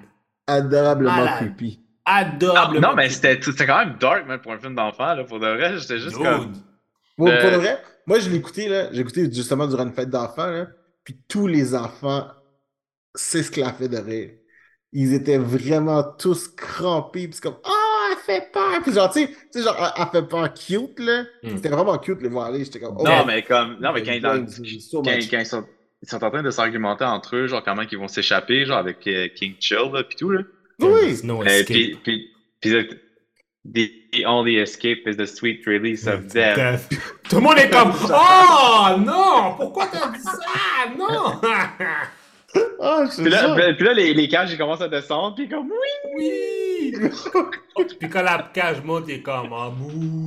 Adorablement 0.48 1.16
Malade. 1.16 1.38
creepy. 1.38 1.80
Adorablement. 2.06 2.89
non, 2.89 2.96
mais 2.96 3.10
c'était 3.10 3.39
c'était 3.41 3.66
quand 3.66 3.78
même 3.86 3.98
dark, 4.00 4.28
man, 4.28 4.39
pour 4.41 4.52
un 4.52 4.60
film 4.60 4.76
d'enfant, 4.76 5.14
là. 5.14 5.24
Pour 5.24 5.39
de 5.39 5.48
vrai, 5.48 5.78
j'étais 5.78 6.00
juste 6.00 6.16
Dude. 6.18 6.24
comme. 6.26 6.54
Pour, 7.18 7.28
Euh, 7.30 7.41
pour 7.41 7.52
de 7.52 7.56
vrai, 7.58 7.82
moi, 8.08 8.20
je 8.20 8.30
l'ai 8.30 8.36
écouté, 8.38 8.68
là. 8.68 8.89
J'ai 8.91 9.02
écouté 9.02 9.32
justement 9.32 9.68
durant 9.68 9.84
une 9.84 9.94
fête 9.94 10.10
d'enfants, 10.10 10.48
là. 10.48 10.68
Puis 11.06 11.18
tous 11.28 11.48
les 11.48 11.76
enfants 11.76 12.28
s'esclaffaient 13.16 13.88
de 13.89 13.98
rire. 13.98 14.32
Ils 14.91 15.14
étaient 15.14 15.38
vraiment 15.38 16.04
tous 16.04 16.48
crampés. 16.50 17.28
Puis 17.28 17.34
c'est 17.36 17.41
comme, 17.44 17.58
oh, 17.66 18.10
elle 18.12 18.18
fait 18.18 18.52
peur. 18.52 18.82
Puis 18.84 18.94
genre, 18.94 19.12
tu 19.12 19.22
sais, 19.22 19.28
tu 19.28 19.36
sais, 19.52 19.64
genre, 19.64 19.76
elle, 19.80 20.04
elle 20.04 20.10
fait 20.22 20.28
peur 20.28 20.54
cute, 20.54 21.00
là. 21.00 21.24
Mm. 21.44 21.56
C'était 21.56 21.70
vraiment 21.70 21.98
cute, 21.98 22.22
les 22.22 22.30
voir 22.30 22.48
aller. 22.48 22.64
J'étais 22.64 22.80
comme, 22.80 22.96
oh, 23.00 23.04
Non, 23.04 23.26
mais 23.26 23.41
comme. 23.44 23.78
Non, 23.80 23.91
mais 23.94 24.04
quand, 24.04 24.12
ils- 24.12 24.22
dans- 24.22 24.46
quand 24.46 24.64
ils, 24.64 25.46
sont, 25.46 25.66
ils 26.04 26.10
sont 26.10 26.24
en 26.24 26.30
train 26.30 26.43
de 26.43 26.51
s'argumenter 26.51 27.06
entre 27.06 27.36
eux, 27.38 27.47
genre 27.47 27.64
comment 27.64 27.82
ils 27.89 27.97
vont 27.97 28.08
s'échapper, 28.08 28.66
genre 28.66 28.78
avec 28.78 29.08
euh, 29.08 29.28
King 29.36 29.56
Chill, 29.60 29.89
là, 29.91 30.04
pis 30.04 30.16
tout, 30.18 30.30
là. 30.30 30.41
Oui. 30.80 31.20
No 31.24 31.41
Euh, 31.41 31.45
escape. 31.45 31.66
puis, 31.68 31.97
puis, 32.04 32.30
puis, 32.62 32.70
le- 32.72 32.89
the 33.66 34.26
only 34.26 34.58
escape 34.58 35.08
is 35.08 35.16
the 35.16 35.26
sweet 35.26 35.66
release 35.66 36.06
of 36.06 36.28
death. 36.28 36.58
Death. 36.58 36.89
Tout 37.30 37.36
le 37.38 37.41
monde 37.41 37.58
est 37.58 37.70
comme 37.70 37.91
Oh 38.10 38.97
non 38.99 39.54
Pourquoi 39.56 39.88
t'as 39.88 40.10
dit 40.12 40.20
ça? 40.22 40.38
Non 40.97 41.39
Ah, 42.82 43.06
Puis 43.18 43.30
là, 43.30 43.39
ça. 43.39 43.56
puis- 43.56 43.74
puis 43.78 43.86
là, 43.86 43.93
les, 43.93 44.14
les 44.14 44.28
cages, 44.28 44.51
ils 44.51 44.58
commencent 44.60 44.82
à 44.82 44.88
descendre, 44.88 45.34
puis 45.36 45.47
comme 45.49 45.72
oui! 45.72 46.14
Oui 46.18 46.93
Puis 47.99 48.10
quand 48.10 48.22
la 48.22 48.51
cage 48.54 48.84
monte, 48.84 49.06
il 49.08 49.16
est 49.16 49.22
comme 49.22 49.49
mou. 49.49 50.26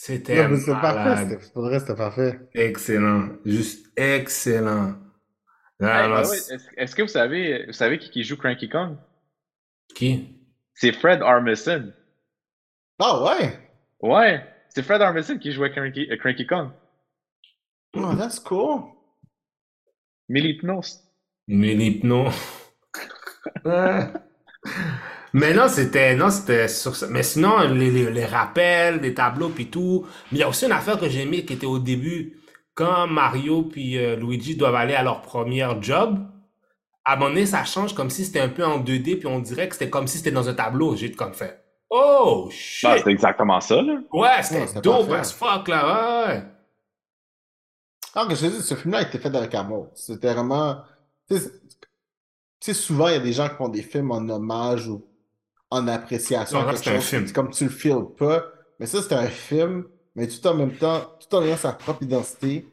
C'était 0.00 0.36
c'est 0.58 0.70
parfait. 0.70 1.38
Pour 1.52 1.62
le 1.62 1.70
reste, 1.70 1.86
c'était 1.88 1.98
parfait. 1.98 2.38
Excellent. 2.54 3.30
Juste 3.44 3.90
excellent. 3.96 4.94
Hey, 5.80 6.24
c'est- 6.24 6.56
Est-ce 6.76 6.94
que 6.94 7.02
vous 7.02 7.08
savez, 7.08 7.66
vous 7.66 7.72
savez 7.72 7.98
qui, 7.98 8.08
qui 8.08 8.22
joue 8.22 8.36
Cranky 8.36 8.68
Kong? 8.68 8.96
Qui? 9.96 10.38
C'est 10.74 10.92
Fred 10.92 11.20
Armisen. 11.20 11.92
Ah, 13.00 13.24
ouais? 13.24 13.58
Ouais, 14.00 14.46
c'est 14.68 14.84
Fred 14.84 15.02
Armisen 15.02 15.40
qui 15.40 15.50
jouait 15.50 15.72
Cranky, 15.72 16.06
euh, 16.12 16.16
Cranky 16.16 16.46
Kong. 16.46 16.70
Oh, 17.96 18.14
that's 18.16 18.38
cool. 18.38 18.92
Milipnos. 20.28 21.02
Mais 21.48 21.74
l'hypno. 21.74 22.28
Mais 25.32 25.52
non, 25.54 25.68
c'était 25.68 26.14
non, 26.16 26.30
c'était 26.30 26.68
sur 26.68 26.96
ça. 26.96 27.06
Mais 27.08 27.22
sinon, 27.22 27.58
les, 27.68 27.90
les, 27.90 28.10
les 28.10 28.24
rappels, 28.24 29.00
les 29.00 29.14
tableaux 29.14 29.50
puis 29.50 29.66
tout. 29.70 30.06
Mais 30.32 30.38
il 30.38 30.40
y 30.40 30.44
a 30.44 30.48
aussi 30.48 30.64
une 30.66 30.72
affaire 30.72 30.98
que 30.98 31.08
j'ai 31.08 31.22
aimée 31.22 31.44
qui 31.44 31.52
était 31.54 31.66
au 31.66 31.78
début, 31.78 32.38
quand 32.74 33.06
Mario 33.06 33.62
puis 33.62 33.98
euh, 33.98 34.16
Luigi 34.16 34.56
doivent 34.56 34.74
aller 34.76 34.94
à 34.94 35.02
leur 35.02 35.20
premier 35.22 35.66
job. 35.80 36.18
À 37.04 37.14
un 37.14 37.16
moment 37.16 37.30
donné, 37.30 37.46
ça 37.46 37.64
change 37.64 37.94
comme 37.94 38.10
si 38.10 38.24
c'était 38.26 38.40
un 38.40 38.48
peu 38.50 38.64
en 38.64 38.80
2D, 38.80 39.18
puis 39.18 39.26
on 39.26 39.38
dirait 39.40 39.68
que 39.68 39.74
c'était 39.74 39.90
comme 39.90 40.06
si 40.06 40.18
c'était 40.18 40.30
dans 40.30 40.48
un 40.48 40.54
tableau. 40.54 40.94
J'ai 40.96 41.10
comme 41.12 41.32
fait. 41.34 41.64
Oh 41.90 42.48
shit! 42.50 42.88
Ah, 42.90 42.96
c'est 43.02 43.10
exactement 43.10 43.60
ça, 43.62 43.80
là. 43.80 43.98
ouais, 44.12 44.42
c'était 44.42 44.80
dope 44.82 45.10
as 45.12 45.32
fuck 45.32 45.68
là, 45.68 46.26
ouais. 46.28 46.42
Ah, 48.14 48.26
que 48.28 48.34
je 48.34 48.40
te 48.46 48.46
dis, 48.46 48.62
ce 48.62 48.74
film-là 48.74 48.98
a 48.98 49.02
été 49.02 49.18
fait 49.18 49.34
avec 49.34 49.54
amour. 49.54 49.88
C'était 49.94 50.32
vraiment. 50.34 50.82
Tu 51.30 51.36
sais, 51.38 51.44
c'est- 51.44 51.60
tu 51.70 51.78
sais, 52.60 52.74
souvent, 52.74 53.08
il 53.08 53.14
y 53.14 53.16
a 53.16 53.20
des 53.20 53.32
gens 53.32 53.48
qui 53.48 53.54
font 53.56 53.68
des 53.68 53.82
films 53.82 54.10
en 54.10 54.28
hommage 54.28 54.88
ou 54.88 55.04
en 55.70 55.86
appréciation 55.88 56.58
Non, 56.60 56.66
quelque 56.72 56.84
chose. 57.00 57.04
C'est 57.28 57.32
comme 57.34 57.50
tu 57.50 57.64
le 57.64 57.70
files 57.70 58.04
pas. 58.16 58.44
Mais 58.80 58.86
ça, 58.86 59.02
c'était 59.02 59.14
un 59.16 59.26
film, 59.28 59.84
mais 60.14 60.26
tout 60.28 60.46
en 60.46 60.54
même 60.54 60.72
temps, 60.76 61.00
tout 61.20 61.34
en 61.36 61.42
ayant 61.42 61.56
sa 61.56 61.72
propre 61.72 62.02
identité, 62.02 62.66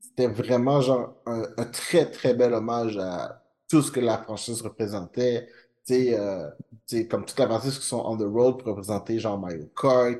c'était 0.00 0.26
vraiment 0.28 0.80
genre 0.80 1.14
un, 1.26 1.42
un 1.56 1.64
très 1.64 2.06
très 2.10 2.34
bel 2.34 2.52
hommage 2.54 2.96
à 2.98 3.42
tout 3.68 3.82
ce 3.82 3.90
que 3.90 4.00
la 4.00 4.18
franchise 4.18 4.60
représentait. 4.62 5.48
Tu 5.86 5.94
sais, 5.94 6.18
euh, 6.18 6.48
tu 6.86 6.98
sais, 6.98 7.08
comme 7.08 7.24
toute 7.24 7.38
la 7.38 7.46
partie 7.46 7.70
qui 7.70 7.80
sont 7.86 8.02
on 8.04 8.16
the 8.16 8.22
road 8.22 8.58
pour 8.58 8.68
représenter 8.68 9.18
genre 9.18 9.38
Mario 9.38 9.66
Kart, 9.80 10.18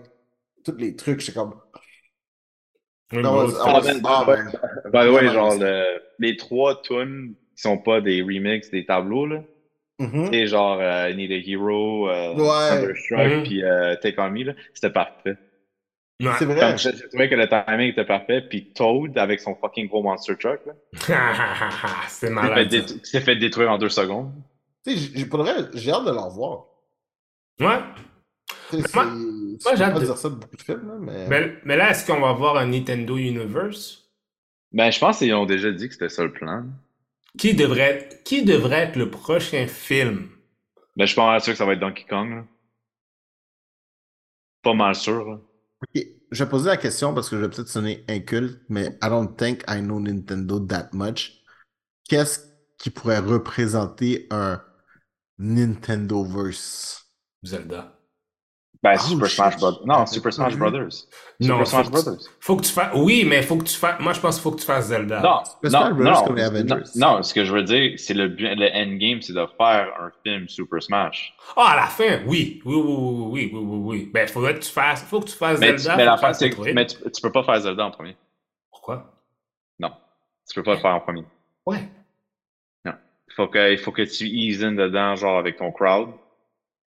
tous 0.64 0.76
les 0.76 0.96
trucs, 0.96 1.20
j'étais 1.20 1.38
comme. 1.38 1.54
Ah. 3.64 4.24
By 4.90 5.06
the 5.06 5.12
way, 5.12 5.28
genre, 5.32 5.54
le- 5.60 6.00
les 6.18 6.36
trois 6.36 6.80
tunes 6.82 7.34
qui 7.54 7.62
sont 7.62 7.78
pas 7.78 8.00
des 8.00 8.20
remixes 8.22 8.70
des 8.70 8.84
tableaux, 8.84 9.26
là. 9.26 9.42
Mhm. 9.98 10.30
Tu 10.30 10.38
sais, 10.38 10.46
genre, 10.46 10.78
euh, 10.80 11.12
Need 11.14 11.32
a 11.32 11.36
Hero, 11.36 12.08
euh, 12.10 12.34
Ouais. 12.34 12.80
Thunderstruck, 12.80 13.18
Mhm. 13.32 13.42
puis 13.44 13.64
euh, 13.64 13.96
Take 13.96 14.20
On 14.20 14.30
Me, 14.30 14.44
là. 14.44 14.52
C'était 14.74 14.90
parfait. 14.90 15.36
Ouais. 16.22 16.30
C'est 16.38 16.44
vrai. 16.46 16.60
Comme 16.60 16.78
je, 16.78 16.90
je 16.96 17.06
trouvais 17.08 17.28
que 17.28 17.34
le 17.34 17.46
timing 17.48 17.90
était 17.90 18.04
parfait, 18.04 18.40
puis 18.42 18.72
Toad, 18.72 19.16
avec 19.18 19.40
son 19.40 19.54
fucking 19.54 19.86
gros 19.88 20.02
monster 20.02 20.36
truck, 20.36 20.60
là. 20.66 20.72
c'est 22.08 22.08
s'est 22.08 22.26
fait, 22.26 22.32
malade. 22.32 22.68
dé- 22.68 22.82
s'est 23.02 23.20
fait 23.20 23.36
détruire 23.36 23.70
en 23.70 23.78
deux 23.78 23.88
secondes. 23.90 24.32
Tu 24.86 24.96
sais, 24.96 25.10
j'ai- 25.14 25.26
pour 25.26 25.46
hâte 25.46 25.72
de 25.74 26.10
le 26.10 26.18
revoir. 26.18 26.64
Ouais. 27.60 27.78
Tu 28.70 28.76
Moi- 28.94 29.04
moi, 29.04 29.74
j'ai 29.76 29.82
hâte 29.84 29.94
de- 29.98 30.04
dire 30.04 30.16
ça 30.18 30.28
de 30.28 30.34
beaucoup 30.34 30.56
de 30.56 30.62
films, 30.62 30.88
là, 30.88 30.94
mais... 31.00 31.26
Mais, 31.28 31.52
mais 31.64 31.76
là, 31.76 31.90
est-ce 31.90 32.06
qu'on 32.06 32.20
va 32.20 32.32
voir 32.32 32.56
un 32.56 32.66
Nintendo 32.66 33.16
Universe? 33.16 34.04
Ben, 34.72 34.90
je 34.90 34.98
pense 34.98 35.18
qu'ils 35.18 35.34
ont 35.34 35.46
déjà 35.46 35.70
dit 35.70 35.86
que 35.88 35.94
c'était 35.94 36.08
ça 36.08 36.22
le 36.24 36.32
plan. 36.32 36.64
Qui 37.38 37.54
devrait, 37.54 38.20
qui 38.24 38.44
devrait 38.44 38.84
être 38.84 38.96
le 38.96 39.10
prochain 39.10 39.66
film? 39.66 40.30
Ben, 40.96 41.04
je 41.04 41.12
suis 41.12 41.16
pas 41.16 41.26
mal 41.26 41.40
sûr 41.42 41.52
que 41.52 41.58
ça 41.58 41.64
va 41.66 41.74
être 41.74 41.80
Donkey 41.80 42.04
Kong, 42.08 42.30
là. 42.30 42.44
Pas 44.62 44.74
mal 44.74 44.94
sûr, 44.94 45.24
là. 45.24 45.38
Ok, 45.82 46.02
Je 46.30 46.44
vais 46.44 46.50
poser 46.50 46.68
la 46.70 46.76
question 46.76 47.14
parce 47.14 47.28
que 47.28 47.36
je 47.36 47.42
vais 47.42 47.50
peut-être 47.50 47.68
sonner 47.68 48.04
inculte, 48.08 48.60
mais 48.68 48.98
I 49.02 49.08
don't 49.08 49.36
think 49.36 49.62
I 49.68 49.80
know 49.80 50.00
Nintendo 50.00 50.58
that 50.60 50.90
much. 50.92 51.42
Qu'est-ce 52.08 52.40
qui 52.78 52.90
pourrait 52.90 53.18
représenter 53.18 54.26
un 54.30 54.62
Nintendo-verse? 55.38 57.06
Zelda. 57.44 57.95
Ben, 58.86 58.96
Oh, 58.98 59.08
Super. 59.08 59.28
Smash 59.30 59.56
Brothers. 59.56 59.86
Non, 59.86 60.06
Super 60.06 60.32
Smash. 60.32 60.56
Brothers. 60.56 61.06
Non, 61.40 61.64
Super 61.64 61.66
Smash 61.66 61.90
Brothers. 61.90 62.20
Faut 62.40 62.56
que 62.56 62.62
tu 62.62 62.72
fasses. 62.72 62.92
Oui, 62.94 63.24
mais 63.26 63.42
faut 63.42 63.56
que 63.56 63.64
tu 63.64 63.76
fasses. 63.76 63.98
Moi, 64.00 64.12
je 64.12 64.20
pense 64.20 64.36
qu'il 64.36 64.42
faut 64.42 64.52
que 64.52 64.60
tu 64.60 64.66
fasses 64.66 64.86
Zelda. 64.86 65.20
Non, 65.20 65.40
Super 65.44 65.70
non, 65.70 65.78
Smash 65.86 65.92
Brothers 65.94 66.12
non, 66.14 66.24
comme 66.24 66.36
les 66.36 66.42
non, 66.42 66.48
Avengers. 66.48 66.90
non, 66.96 67.22
ce 67.22 67.34
que 67.34 67.44
je 67.44 67.52
veux 67.52 67.62
dire, 67.62 67.92
c'est 67.98 68.14
le, 68.14 68.26
le 68.28 68.68
endgame, 68.74 69.20
c'est 69.22 69.32
de 69.32 69.46
faire 69.58 69.88
un 70.00 70.10
film 70.24 70.48
Super 70.48 70.82
Smash. 70.82 71.34
Ah, 71.56 71.72
à 71.72 71.76
la 71.76 71.86
fin, 71.86 72.20
oui. 72.26 72.62
Oui, 72.64 72.74
oui, 72.76 72.82
oui, 72.86 73.26
oui, 73.32 73.50
oui, 73.52 73.60
oui, 73.62 73.78
oui. 73.84 74.10
Ben, 74.14 74.28
faudrait 74.28 74.54
que 74.54 74.60
tu 74.60 74.70
fasses. 74.70 75.02
Faut 75.02 75.20
que 75.20 75.26
tu 75.26 75.36
fasses 75.36 75.58
Mais, 75.58 75.72
tu- 75.72 75.78
Zelda. 75.78 76.16
mais 76.16 76.28
tu 76.28 76.34
c'est 76.38 76.46
Metroid. 76.46 76.72
mais 76.74 76.86
tu, 76.86 76.96
tu 77.10 77.20
peux 77.22 77.32
pas 77.32 77.42
faire 77.42 77.60
Zelda 77.60 77.84
en 77.86 77.90
premier. 77.90 78.16
Pourquoi? 78.70 79.12
Non. 79.78 79.90
Tu 80.48 80.54
peux 80.54 80.62
pas 80.62 80.74
le 80.74 80.80
faire 80.80 80.94
en 80.94 81.00
premier. 81.00 81.24
Ouais. 81.66 81.88
Faut 83.34 83.48
que, 83.48 83.72
il 83.72 83.76
faut 83.78 83.92
que 83.92 84.00
tu 84.02 84.24
ease 84.24 84.64
in 84.64 84.72
dedans, 84.72 85.14
genre, 85.16 85.36
avec 85.38 85.58
ton 85.58 85.70
crowd. 85.70 86.08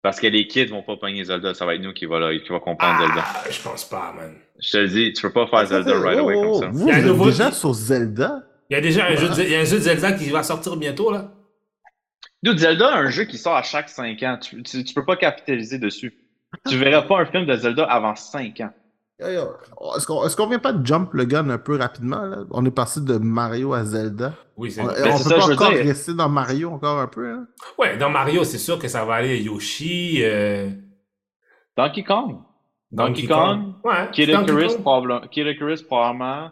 Parce 0.07 0.21
que 0.21 0.29
les 0.29 0.47
kids 0.47 0.67
vont 0.67 0.85
pas 0.85 0.97
pogner 0.97 1.25
Zelda, 1.25 1.53
ça 1.53 1.67
va 1.67 1.75
être 1.75 1.83
nous 1.83 1.93
qui 1.93 2.07
va, 2.07 2.21
là, 2.21 2.39
qui 2.39 2.49
va 2.49 2.61
comprendre 2.61 3.01
Zelda. 3.01 3.25
Ah, 3.27 3.43
je 3.51 3.61
pense 3.61 3.85
pas, 3.87 4.15
man. 4.17 4.37
Je 4.61 4.71
te 4.71 4.77
le 4.77 4.87
dis, 4.87 5.13
tu 5.13 5.21
peux 5.23 5.33
pas 5.33 5.49
faire 5.49 5.67
Zelda 5.67 5.99
right 5.99 6.21
away 6.21 6.37
comme 6.37 6.61
ça. 6.61 6.69
Vous, 6.69 6.89
Il 6.89 6.97
y 6.97 7.09
a 7.09 7.13
vous 7.13 7.25
déjà 7.25 7.51
sur 7.51 7.73
Zelda? 7.73 8.45
Il 8.71 8.75
y 8.75 8.77
a 8.77 8.81
déjà 8.81 9.07
un, 9.07 9.17
jeu 9.17 9.29
de, 9.29 9.43
il 9.43 9.51
y 9.51 9.57
a 9.57 9.59
un 9.63 9.65
jeu 9.65 9.79
de 9.79 9.83
Zelda 9.83 10.13
qui 10.13 10.31
va 10.31 10.45
sortir 10.45 10.77
bientôt, 10.77 11.11
là. 11.11 11.33
Dude, 12.41 12.57
Zelda, 12.57 12.95
un 12.95 13.11
jeu 13.11 13.25
qui 13.25 13.37
sort 13.37 13.57
à 13.57 13.65
chaque 13.65 13.89
5 13.89 14.23
ans. 14.23 14.39
Tu, 14.41 14.63
tu, 14.63 14.85
tu 14.85 14.95
peux 14.95 15.05
pas 15.05 15.17
capitaliser 15.17 15.81
dessus. 15.81 16.15
Tu 16.69 16.79
verras 16.79 17.03
pas 17.03 17.19
un 17.19 17.27
film 17.27 17.45
de 17.45 17.57
Zelda 17.57 17.83
avant 17.83 18.15
5 18.15 18.61
ans. 18.61 18.71
Est-ce 19.19 20.37
qu'on 20.37 20.47
vient 20.47 20.59
pas 20.59 20.73
de 20.73 20.85
jump 20.87 21.15
le 21.15 21.25
gun 21.25 21.49
un 21.49 21.59
peu 21.59 21.77
rapidement? 21.79 22.23
Là? 22.23 22.45
On 22.51 22.65
est 22.67 22.71
passé 22.71 23.01
de 23.01 23.17
Mario 23.17 23.73
à 23.73 23.85
Zelda. 23.85 24.35
Oui, 24.57 24.71
c'est 24.71 24.83
On, 24.83 24.87
on 24.87 24.91
c'est 24.91 25.03
peut 25.35 25.41
ça, 25.41 25.47
pas 25.47 25.53
encore 25.55 25.71
dire. 25.71 25.85
rester 25.85 26.13
dans 26.15 26.29
Mario 26.29 26.71
encore 26.71 26.99
un 27.01 27.07
peu. 27.07 27.31
Hein? 27.31 27.47
Ouais, 27.79 27.97
dans 27.97 28.11
Mario, 28.11 28.45
c'est 28.45 28.59
sûr 28.59 28.79
que 28.79 28.89
ça 28.89 29.05
va 29.05 29.15
aller 29.15 29.41
Yoshi, 29.43 30.19
euh, 30.23 30.71
Donkey 31.77 32.05
Kong. 32.05 32.41
Donkey 32.93 33.27
Kong, 33.27 33.75
Ouais. 33.85 34.09
Kid 34.13 34.31
Donkey 34.31 34.53
Icarus, 34.53 34.73
Kong. 34.75 34.83
probablement. 34.83 35.21
Kid 35.29 35.47
Icarus, 35.47 35.83
probablement. 35.83 36.51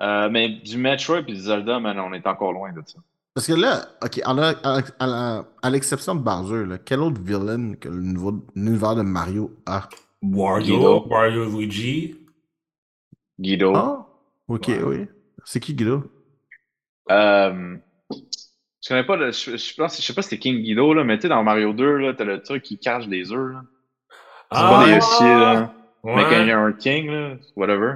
Euh, 0.00 0.28
mais 0.30 0.48
du 0.50 0.76
Metroid 0.78 1.18
et 1.20 1.22
du 1.22 1.36
Zelda, 1.36 1.80
man, 1.80 1.98
on 1.98 2.12
est 2.12 2.26
encore 2.26 2.52
loin 2.52 2.72
de 2.72 2.80
ça. 2.86 2.98
Parce 3.34 3.46
que 3.46 3.52
là, 3.54 3.86
ok, 4.02 4.20
à 5.62 5.70
l'exception 5.70 6.14
de 6.14 6.20
Bowser, 6.20 6.66
là, 6.66 6.78
quel 6.78 7.00
autre 7.00 7.20
villain 7.20 7.74
que 7.80 7.88
le 7.88 8.00
nouveau- 8.02 8.44
l'univers 8.54 8.94
de 8.94 9.02
Mario 9.02 9.50
a? 9.66 9.88
Wario, 10.22 10.76
Guido? 10.76 11.06
Wario 11.08 11.44
Luigi? 11.46 12.16
Guido. 13.40 13.72
Ah, 13.74 14.06
ok, 14.48 14.68
Ouais. 14.68 14.82
oui. 14.82 15.06
C'est 15.44 15.60
qui 15.60 15.74
Guido? 15.74 16.04
Euh, 17.10 17.76
Je 18.84 18.88
connais 18.88 19.04
pas 19.04 19.16
le. 19.16 19.30
Je, 19.32 19.56
je 19.56 19.74
pense, 19.74 19.96
je 19.96 20.02
sais 20.02 20.14
pas 20.14 20.22
si 20.22 20.30
c'était 20.30 20.40
King 20.40 20.60
Guido, 20.62 20.92
là, 20.94 21.04
mais 21.04 21.16
tu 21.16 21.22
sais, 21.22 21.28
dans 21.28 21.42
Mario 21.42 21.72
2, 21.72 21.96
là, 21.98 22.14
t'as 22.14 22.24
le 22.24 22.42
truc 22.42 22.62
qui 22.62 22.78
cache 22.78 23.06
des 23.08 23.32
œufs, 23.32 23.52
là. 23.52 23.62
C'est 24.52 24.60
pas 24.60 24.84
des 24.84 24.90
là. 25.30 25.74
ouais. 26.02 26.14
Mais 26.16 26.22
quand 26.24 26.42
il 26.42 26.48
y 26.48 26.50
a 26.50 26.58
un 26.58 26.72
King, 26.72 27.06
là, 27.10 27.36
whatever. 27.56 27.94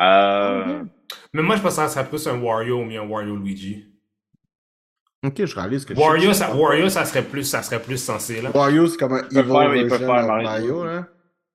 Euh. 0.00 0.84
Mais 1.32 1.42
moi, 1.42 1.56
je 1.56 1.62
pense 1.62 1.76
que 1.76 1.82
ça 1.82 1.88
serait 1.88 2.08
plus 2.08 2.26
un 2.26 2.40
Wario 2.40 2.82
ou 2.82 2.86
bien 2.86 3.02
un 3.02 3.06
Wario 3.06 3.36
Luigi. 3.36 3.86
Ok, 5.24 5.44
je 5.44 5.54
réalise 5.54 5.84
que 5.84 5.94
Wario, 5.94 6.28
je- 6.30 6.32
ça, 6.34 6.54
Wario, 6.54 6.88
ça 6.88 7.04
serait 7.04 7.22
plus, 7.24 7.44
ça 7.44 7.62
serait 7.62 7.80
plus 7.80 7.96
sensé, 7.98 8.42
là. 8.42 8.50
Wario, 8.54 8.86
c'est 8.86 8.98
comme 8.98 9.12
un 9.14 9.22
evil 9.30 9.44
faire- 9.50 9.74
il 9.74 9.82
peut 9.82 9.88
version 9.88 10.06
faire 10.06 10.16
of 10.20 10.26
Mario. 10.26 10.44
Mario, 10.44 10.82
hein. 10.82 11.08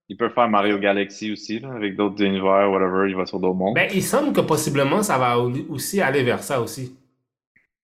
Il 0.09 0.17
peut 0.17 0.29
faire 0.29 0.49
Mario 0.49 0.79
Galaxy 0.79 1.31
aussi, 1.31 1.59
là, 1.59 1.69
avec 1.73 1.95
d'autres 1.95 2.23
univers, 2.23 2.69
whatever, 2.71 3.09
il 3.09 3.15
va 3.15 3.25
sur 3.27 3.39
d'autres 3.39 3.53
mondes. 3.55 3.75
Ben, 3.75 3.89
il 3.93 4.03
semble 4.03 4.33
que 4.33 4.41
possiblement, 4.41 5.03
ça 5.03 5.17
va 5.19 5.37
au- 5.39 5.51
aussi 5.69 6.01
aller 6.01 6.23
vers 6.23 6.41
ça 6.43 6.59
aussi. 6.61 6.95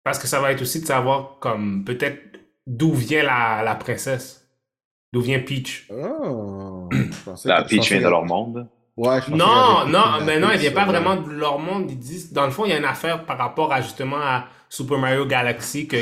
Parce 0.04 0.18
que 0.18 0.26
ça 0.28 0.40
va 0.40 0.52
être 0.52 0.62
aussi 0.62 0.80
de 0.80 0.86
savoir, 0.86 1.38
comme, 1.40 1.82
peut-être 1.84 2.20
d'où 2.66 2.92
vient 2.92 3.24
la, 3.24 3.62
la 3.64 3.74
princesse. 3.74 4.46
D'où 5.12 5.20
vient 5.22 5.40
Peach. 5.40 5.88
Oh, 5.90 6.88
La 7.44 7.62
que- 7.62 7.68
Peach 7.68 7.90
vient 7.90 8.00
de 8.00 8.08
leur 8.08 8.24
monde. 8.24 8.68
Ouais, 8.96 9.20
je 9.26 9.32
Non, 9.32 9.86
non, 9.88 10.24
mais 10.24 10.38
non, 10.38 10.48
il 10.52 10.58
vient 10.60 10.70
pas 10.70 10.84
vraiment 10.84 11.16
de 11.16 11.30
leur 11.32 11.58
monde. 11.58 11.90
Ils 11.90 11.98
disent, 11.98 12.32
dans 12.32 12.44
le 12.44 12.52
fond, 12.52 12.64
il 12.64 12.70
y 12.70 12.74
a 12.74 12.78
une 12.78 12.84
affaire 12.84 13.24
par 13.24 13.38
rapport 13.38 13.72
à 13.72 13.80
justement 13.80 14.18
à 14.20 14.46
Super 14.68 14.98
Mario 14.98 15.26
Galaxy 15.26 15.88
que, 15.88 15.96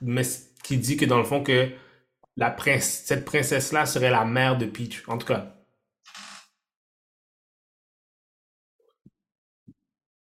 mais, 0.00 0.22
qui 0.64 0.76
dit 0.76 0.96
que 0.96 1.04
dans 1.04 1.18
le 1.18 1.24
fond 1.24 1.42
que 1.42 1.68
la 2.36 2.50
prince, 2.50 3.02
cette 3.04 3.24
princesse-là 3.24 3.86
serait 3.86 4.10
la 4.10 4.24
mère 4.24 4.58
de 4.58 4.66
Peach. 4.66 5.08
En 5.08 5.18
tout 5.18 5.26
cas. 5.26 5.54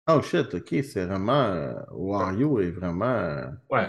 Oh 0.08 0.22
shit, 0.22 0.54
ok, 0.54 0.68
c'est 0.84 1.04
vraiment. 1.06 1.32
euh, 1.44 1.74
Wario 1.90 2.60
est 2.60 2.70
vraiment. 2.70 3.04
euh, 3.06 3.46
Ouais. 3.70 3.88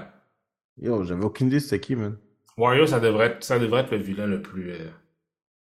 Yo, 0.78 1.04
j'avais 1.04 1.26
aucune 1.26 1.48
idée 1.48 1.60
c'était 1.60 1.80
qui, 1.80 1.96
man. 1.96 2.18
Wario, 2.58 2.88
ça 2.88 3.00
devrait 3.00 3.28
être, 3.28 3.44
ça 3.44 3.60
devrait 3.60 3.82
être 3.82 3.92
le 3.92 3.98
vilain 3.98 4.26
le 4.28 4.42
plus. 4.42 4.72
euh, 4.72 4.90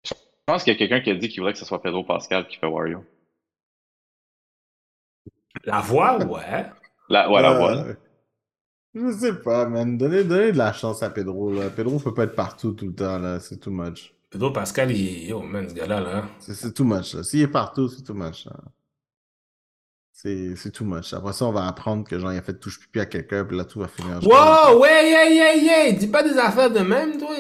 Je 0.06 0.14
pense 0.46 0.64
qu'il 0.64 0.74
y 0.74 0.76
a 0.76 0.80
quelqu'un 0.80 1.02
qui 1.02 1.10
a 1.12 1.16
dit 1.16 1.30
qu'il 1.30 1.40
voudrait 1.42 1.54
que 1.54 1.60
ce 1.60 1.66
soit 1.66 1.82
Pedro 1.82 2.04
Pascal 2.04 2.48
qui 2.48 2.58
fait 2.58 2.68
Wario. 2.68 3.04
La 5.66 5.80
voix, 5.82 6.18
ouais. 6.26 6.66
La, 7.10 7.30
ouais, 7.32 7.42
la 7.42 7.52
Euh, 7.52 7.58
voix. 7.58 7.86
Je 8.94 9.12
sais 9.12 9.34
pas, 9.34 9.68
man. 9.68 9.98
Donnez, 9.98 10.24
donnez 10.24 10.52
de 10.52 10.58
la 10.58 10.72
chance 10.72 11.02
à 11.02 11.10
Pedro, 11.10 11.52
là. 11.52 11.70
Pedro 11.70 12.00
peut 12.00 12.14
pas 12.14 12.26
être 12.26 12.36
partout 12.36 12.74
tout 12.74 12.86
le 12.86 12.94
temps, 12.94 13.18
là. 13.18 13.40
C'est 13.40 13.58
too 13.58 13.72
much. 13.72 14.14
Pedro 14.30 14.52
Pascal, 14.52 14.92
il 14.92 15.08
est. 15.08 15.28
Yo, 15.30 15.42
man, 15.42 15.68
ce 15.68 15.74
gars-là, 15.74 16.00
là. 16.00 16.26
C'est 16.40 16.74
too 16.74 16.84
much, 16.84 17.16
là. 17.16 17.24
S'il 17.24 17.42
est 17.42 17.48
partout, 17.48 17.88
c'est 17.88 18.04
too 18.04 18.14
much, 18.14 18.46
là. 18.46 18.54
C'est 20.12 20.56
c'est 20.56 20.72
too 20.72 20.86
much. 20.86 21.12
Après 21.14 21.34
ça, 21.34 21.46
on 21.46 21.52
va 21.52 21.68
apprendre 21.68 22.04
que, 22.04 22.20
genre, 22.20 22.32
il 22.32 22.38
a 22.38 22.42
fait 22.44 22.54
touche 22.60 22.80
pipi 22.80 23.00
à 23.00 23.08
quelqu'un, 23.08 23.44
puis 23.46 23.58
là, 23.58 23.66
tout 23.66 23.80
va 23.80 23.88
finir. 23.88 24.20
Wow, 24.24 24.80
ouais, 24.80 25.10
yeah, 25.10 25.30
yeah, 25.30 25.56
yeah. 25.56 25.92
Dis 25.92 26.08
pas 26.08 26.22
des 26.22 26.38
affaires 26.38 26.70
de 26.72 26.80
même, 26.80 27.18
toi. 27.18 27.36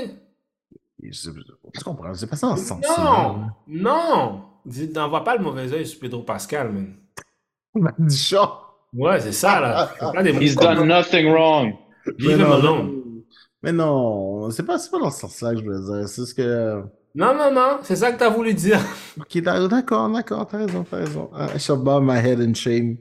Je, 1.01 1.83
comprends. 1.83 2.13
C'est 2.13 2.27
pas 2.27 2.35
ça 2.35 2.47
en 2.47 2.57
sens. 2.57 2.83
Non, 2.97 3.49
non. 3.67 4.45
N'envoie 4.65 5.23
pas 5.23 5.35
le 5.35 5.43
mauvais 5.43 5.71
œil 5.73 5.85
sur 5.85 5.99
Pedro 5.99 6.23
Pascal, 6.23 6.71
man. 6.71 6.95
Il 7.75 7.81
m'a 7.81 7.93
dit 7.97 8.17
chat. 8.17 8.62
Ouais, 8.93 9.19
c'est 9.19 9.31
ça, 9.31 9.59
là. 9.59 9.87
Fais 9.99 10.05
pas 10.13 10.23
des 10.23 10.31
He's 10.33 10.55
mots 10.55 10.61
comme 10.61 10.75
done 10.75 10.87
nothing 10.87 11.31
wrong. 11.31 11.73
Leave 12.19 12.39
him 12.39 12.51
alone. 12.51 13.23
Mais 13.61 13.71
non, 13.71 14.49
c'est 14.51 14.63
pas, 14.63 14.77
c'est 14.77 14.91
pas 14.91 14.99
dans 14.99 15.09
ce 15.09 15.21
sens-là 15.21 15.53
que 15.53 15.59
je 15.59 15.63
voulais 15.63 15.79
dire. 16.01 16.07
C'est 16.09 16.25
ce 16.25 16.33
que. 16.33 16.81
Non, 17.15 17.33
non, 17.33 17.51
non. 17.51 17.79
C'est 17.83 17.95
ça 17.95 18.11
que 18.11 18.19
t'as 18.19 18.29
voulu 18.29 18.53
dire. 18.53 18.79
Ok, 19.19 19.37
d'ac- 19.37 19.67
d'accord, 19.69 20.09
d'accord, 20.09 20.47
t'as 20.47 20.57
raison, 20.57 20.83
t'as 20.83 20.97
raison. 20.97 21.29
Ah, 21.33 21.47
I 21.55 21.59
shall 21.59 21.77
bow 21.77 22.01
my 22.01 22.17
head 22.17 22.39
in 22.41 22.53
shame. 22.53 22.97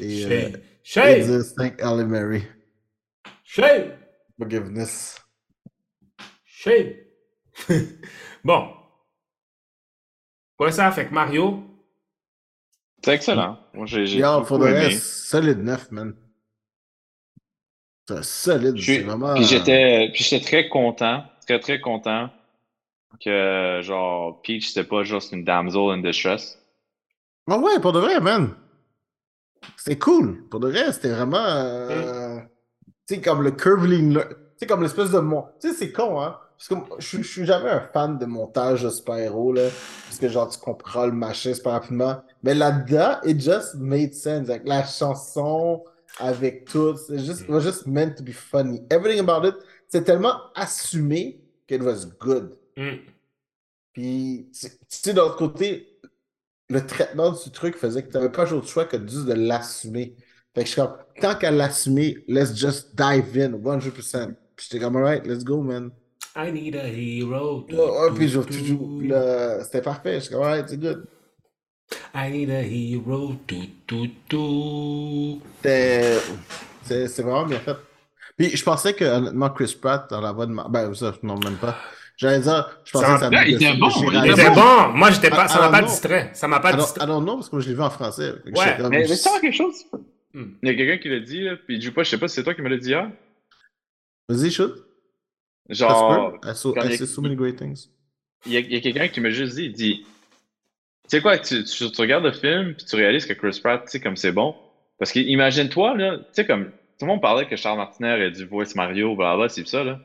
Et, 0.00 0.24
euh, 0.24 0.28
Shame. 0.28 0.52
Shame. 0.82 1.20
dire, 1.26 1.54
thank 1.56 1.82
Halle 1.82 2.06
Mary. 2.06 2.42
Shame. 3.44 3.92
Forgiveness. 4.38 5.16
Shame. 6.44 6.94
bon. 8.44 8.68
Ouais, 10.58 10.72
ça 10.72 10.90
fait 10.92 11.06
que 11.06 11.14
Mario? 11.14 11.64
C'est 13.04 13.14
excellent. 13.14 13.58
Moi, 13.74 13.86
j'ai 13.86 14.06
j'ai 14.06 14.22
faudrait 14.44 14.90
solide 14.90 15.58
9, 15.58 15.90
man. 15.92 16.14
C'est 18.08 18.24
solide, 18.24 18.76
Je 18.76 18.92
c'est 18.92 19.02
vraiment. 19.02 19.34
Puis 19.34 19.44
j'étais, 19.44 20.10
puis 20.12 20.24
j'étais 20.24 20.44
très 20.44 20.68
content, 20.68 21.24
très 21.46 21.60
très 21.60 21.80
content 21.80 22.28
que 23.24 23.80
genre 23.82 24.40
Peach 24.42 24.68
c'était 24.68 24.86
pas 24.86 25.02
juste 25.02 25.32
une 25.32 25.44
damsel 25.44 25.90
in 25.90 25.98
distress. 25.98 26.58
Ah 27.48 27.58
ouais, 27.58 27.80
pour 27.80 27.92
de 27.92 27.98
vrai, 28.00 28.20
man. 28.20 28.54
C'était 29.76 29.98
cool. 29.98 30.46
Pour 30.48 30.60
de 30.60 30.68
vrai, 30.68 30.92
c'était 30.92 31.10
vraiment. 31.10 31.38
euh, 31.44 32.40
Tu 33.06 33.16
sais, 33.16 33.20
comme 33.20 33.42
le 33.42 33.50
curving. 33.50 34.14
Tu 34.18 34.24
sais, 34.58 34.66
comme 34.66 34.82
l'espèce 34.82 35.10
de. 35.10 35.18
Mon... 35.18 35.42
Tu 35.60 35.68
sais, 35.68 35.74
c'est 35.74 35.92
con, 35.92 36.20
hein. 36.20 36.38
Parce 36.56 36.68
que 36.68 36.74
je 36.98 37.22
suis 37.22 37.46
jamais 37.46 37.70
un 37.70 37.80
fan 37.80 38.18
de 38.18 38.26
montage 38.26 38.82
de 38.82 38.90
super-héros, 38.90 39.52
là. 39.52 39.68
Parce 40.06 40.18
que, 40.18 40.28
genre, 40.28 40.48
tu 40.50 40.58
comprends 40.60 41.06
le 41.06 41.12
machin 41.12 41.54
super 41.54 41.72
rapidement. 41.72 42.22
Mais 42.42 42.54
là-dedans, 42.54 43.18
it 43.24 43.40
just 43.40 43.74
made 43.76 44.14
sense. 44.14 44.48
Avec 44.48 44.66
la 44.66 44.84
chanson, 44.84 45.84
avec 46.18 46.64
tout. 46.64 46.96
C'est 46.96 47.18
juste, 47.18 47.42
it 47.42 47.48
was 47.48 47.60
just 47.60 47.86
meant 47.86 48.14
to 48.16 48.22
be 48.22 48.32
funny. 48.32 48.82
Everything 48.90 49.20
about 49.20 49.46
it, 49.46 49.54
c'est 49.88 50.04
tellement 50.04 50.34
assumé 50.54 51.40
qu'it 51.66 51.82
was 51.82 52.06
good. 52.18 52.56
Hmm. 52.76 52.96
Puis, 53.92 54.48
tu 54.58 54.68
sais, 54.88 55.12
de 55.12 55.18
l'autre 55.20 55.36
côté, 55.36 55.98
le 56.68 56.86
traitement 56.86 57.32
du 57.32 57.50
truc 57.50 57.76
faisait 57.76 58.02
que 58.04 58.08
tu 58.10 58.16
n'avais 58.16 58.30
pas 58.30 58.46
d'autre 58.46 58.68
choix 58.68 58.84
que 58.84 58.96
juste 59.06 59.26
de 59.26 59.32
l'assumer. 59.34 60.14
Fait 60.54 60.62
que 60.62 60.66
je 60.66 60.72
suis 60.72 60.80
comme, 60.80 60.96
tant 61.20 61.34
qu'à 61.34 61.50
l'assumer, 61.50 62.24
let's 62.28 62.54
just 62.56 62.94
dive 62.94 63.36
in 63.36 63.52
100%. 63.58 64.34
Puis 64.56 64.66
j'étais 64.70 64.82
comme, 64.82 64.96
alright, 64.96 65.26
let's 65.26 65.44
go, 65.44 65.60
man. 65.62 65.90
I 66.36 66.52
need 66.52 66.76
a 66.76 66.86
hero. 66.88 67.66
Ouais, 67.68 68.10
puis 68.14 68.28
je- 68.28 68.40
tu 68.40 68.64
joues. 68.64 68.98
Puis 69.00 69.08
là, 69.08 69.64
c'était 69.64 69.82
parfait. 69.82 70.20
J'étais 70.20 70.34
comme, 70.34 70.44
alright, 70.44 70.68
c'est 70.68 70.78
good. 70.78 71.04
I 72.14 72.30
need 72.30 72.50
a 72.50 72.62
hero. 72.62 73.34
Tu, 73.46 73.56
tu. 73.86 75.40
C'était- 75.56 76.18
C'est 76.82 77.08
c'est 77.08 77.22
vraiment 77.22 77.46
bien 77.46 77.60
fait. 77.60 77.76
Puis 78.36 78.56
je 78.56 78.62
pensais 78.64 78.94
que, 78.94 79.04
honnêtement, 79.04 79.50
Chris 79.50 79.76
Pratt, 79.80 80.08
dans 80.10 80.20
la 80.20 80.32
voix 80.32 80.46
de. 80.46 80.52
Ma... 80.52 80.66
Ben, 80.68 80.92
ça, 80.94 81.14
non, 81.22 81.38
même 81.38 81.56
pas. 81.56 81.76
J'allais 82.16 82.40
dire, 82.40 82.78
je 82.84 82.92
pensais 82.92 83.06
Ça- 83.06 83.14
que 83.30 83.34
ça 83.34 83.44
il 83.46 83.54
était 83.54 83.74
bon, 83.74 83.88
il 84.12 84.30
était 84.30 84.50
bon. 84.50 84.88
Moi, 84.94 85.10
j'étais 85.10 85.30
pas, 85.30 85.48
ça 85.48 85.58
m'a 85.60 85.68
pas 85.70 85.80
non. 85.80 85.86
distrait. 85.86 86.30
Ça 86.34 86.48
m'a 86.48 86.60
pas 86.60 86.70
I 86.70 86.72
don't, 86.76 86.80
distrait. 86.82 87.06
Don't 87.06 87.22
know, 87.24 87.34
parce 87.36 87.48
que 87.48 87.56
moi, 87.56 87.62
je 87.62 87.68
l'ai 87.68 87.74
vu 87.74 87.80
en 87.82 87.90
français. 87.90 88.34
Ouais, 88.46 88.76
comme- 88.76 88.90
Mais, 88.90 88.98
mais 89.00 89.06
tu 89.06 89.14
sais 89.16 89.30
quelque 89.40 89.56
chose? 89.56 89.84
Hmm. 90.34 90.52
Il 90.62 90.68
y 90.68 90.70
a 90.70 90.74
quelqu'un 90.74 90.98
qui 91.02 91.08
l'a 91.08 91.20
dit, 91.20 91.40
là, 91.42 91.56
puis 91.66 91.78
du 91.78 91.92
coup, 91.92 92.04
je 92.04 92.10
sais 92.10 92.18
pas 92.18 92.28
si 92.28 92.34
c'est 92.36 92.44
toi 92.44 92.54
qui 92.54 92.62
me 92.62 92.68
l'as 92.68 92.76
dit 92.76 92.90
hier. 92.90 93.10
Vas-y, 94.28 94.50
shoot. 94.50 94.74
Genre, 95.68 96.34
I 96.44 96.54
saw, 96.54 96.74
I 96.76 96.80
il 96.84 96.90
y 96.90 96.94
a- 96.94 96.96
see 96.98 97.06
so 97.06 97.20
many 97.22 97.36
great 97.36 97.56
things. 97.56 97.88
il 98.46 98.52
y 98.52 98.56
a, 98.56 98.60
il 98.60 98.72
y 98.72 98.76
a 98.76 98.80
quelqu'un 98.80 99.08
qui 99.08 99.20
m'a 99.20 99.30
juste 99.30 99.54
dit, 99.56 99.64
il 99.66 99.72
dit, 99.72 100.06
tu 101.10 101.16
sais 101.16 101.22
quoi, 101.22 101.38
tu, 101.38 101.64
tu, 101.64 101.90
tu 101.90 102.00
regardes 102.00 102.24
le 102.24 102.32
film, 102.32 102.74
puis 102.74 102.86
tu 102.86 102.94
réalises 102.94 103.26
que 103.26 103.32
Chris 103.32 103.58
Pratt, 103.60 103.82
tu 103.84 103.90
sais, 103.90 104.00
comme 104.00 104.16
c'est 104.16 104.30
bon. 104.30 104.54
Parce 104.98 105.10
que 105.10 105.18
imagine-toi, 105.18 105.96
là, 105.96 106.18
tu 106.18 106.24
sais, 106.32 106.46
comme, 106.46 106.66
tout 106.66 106.72
le 107.02 107.06
monde 107.06 107.20
parlait 107.20 107.48
que 107.48 107.56
Charles 107.56 107.78
Martinet 107.78 108.26
a 108.26 108.30
du 108.30 108.46
voice 108.46 108.74
Mario, 108.76 109.16
blablabla, 109.16 109.48
c'est 109.48 109.66
ça, 109.66 109.82
là. 109.82 109.98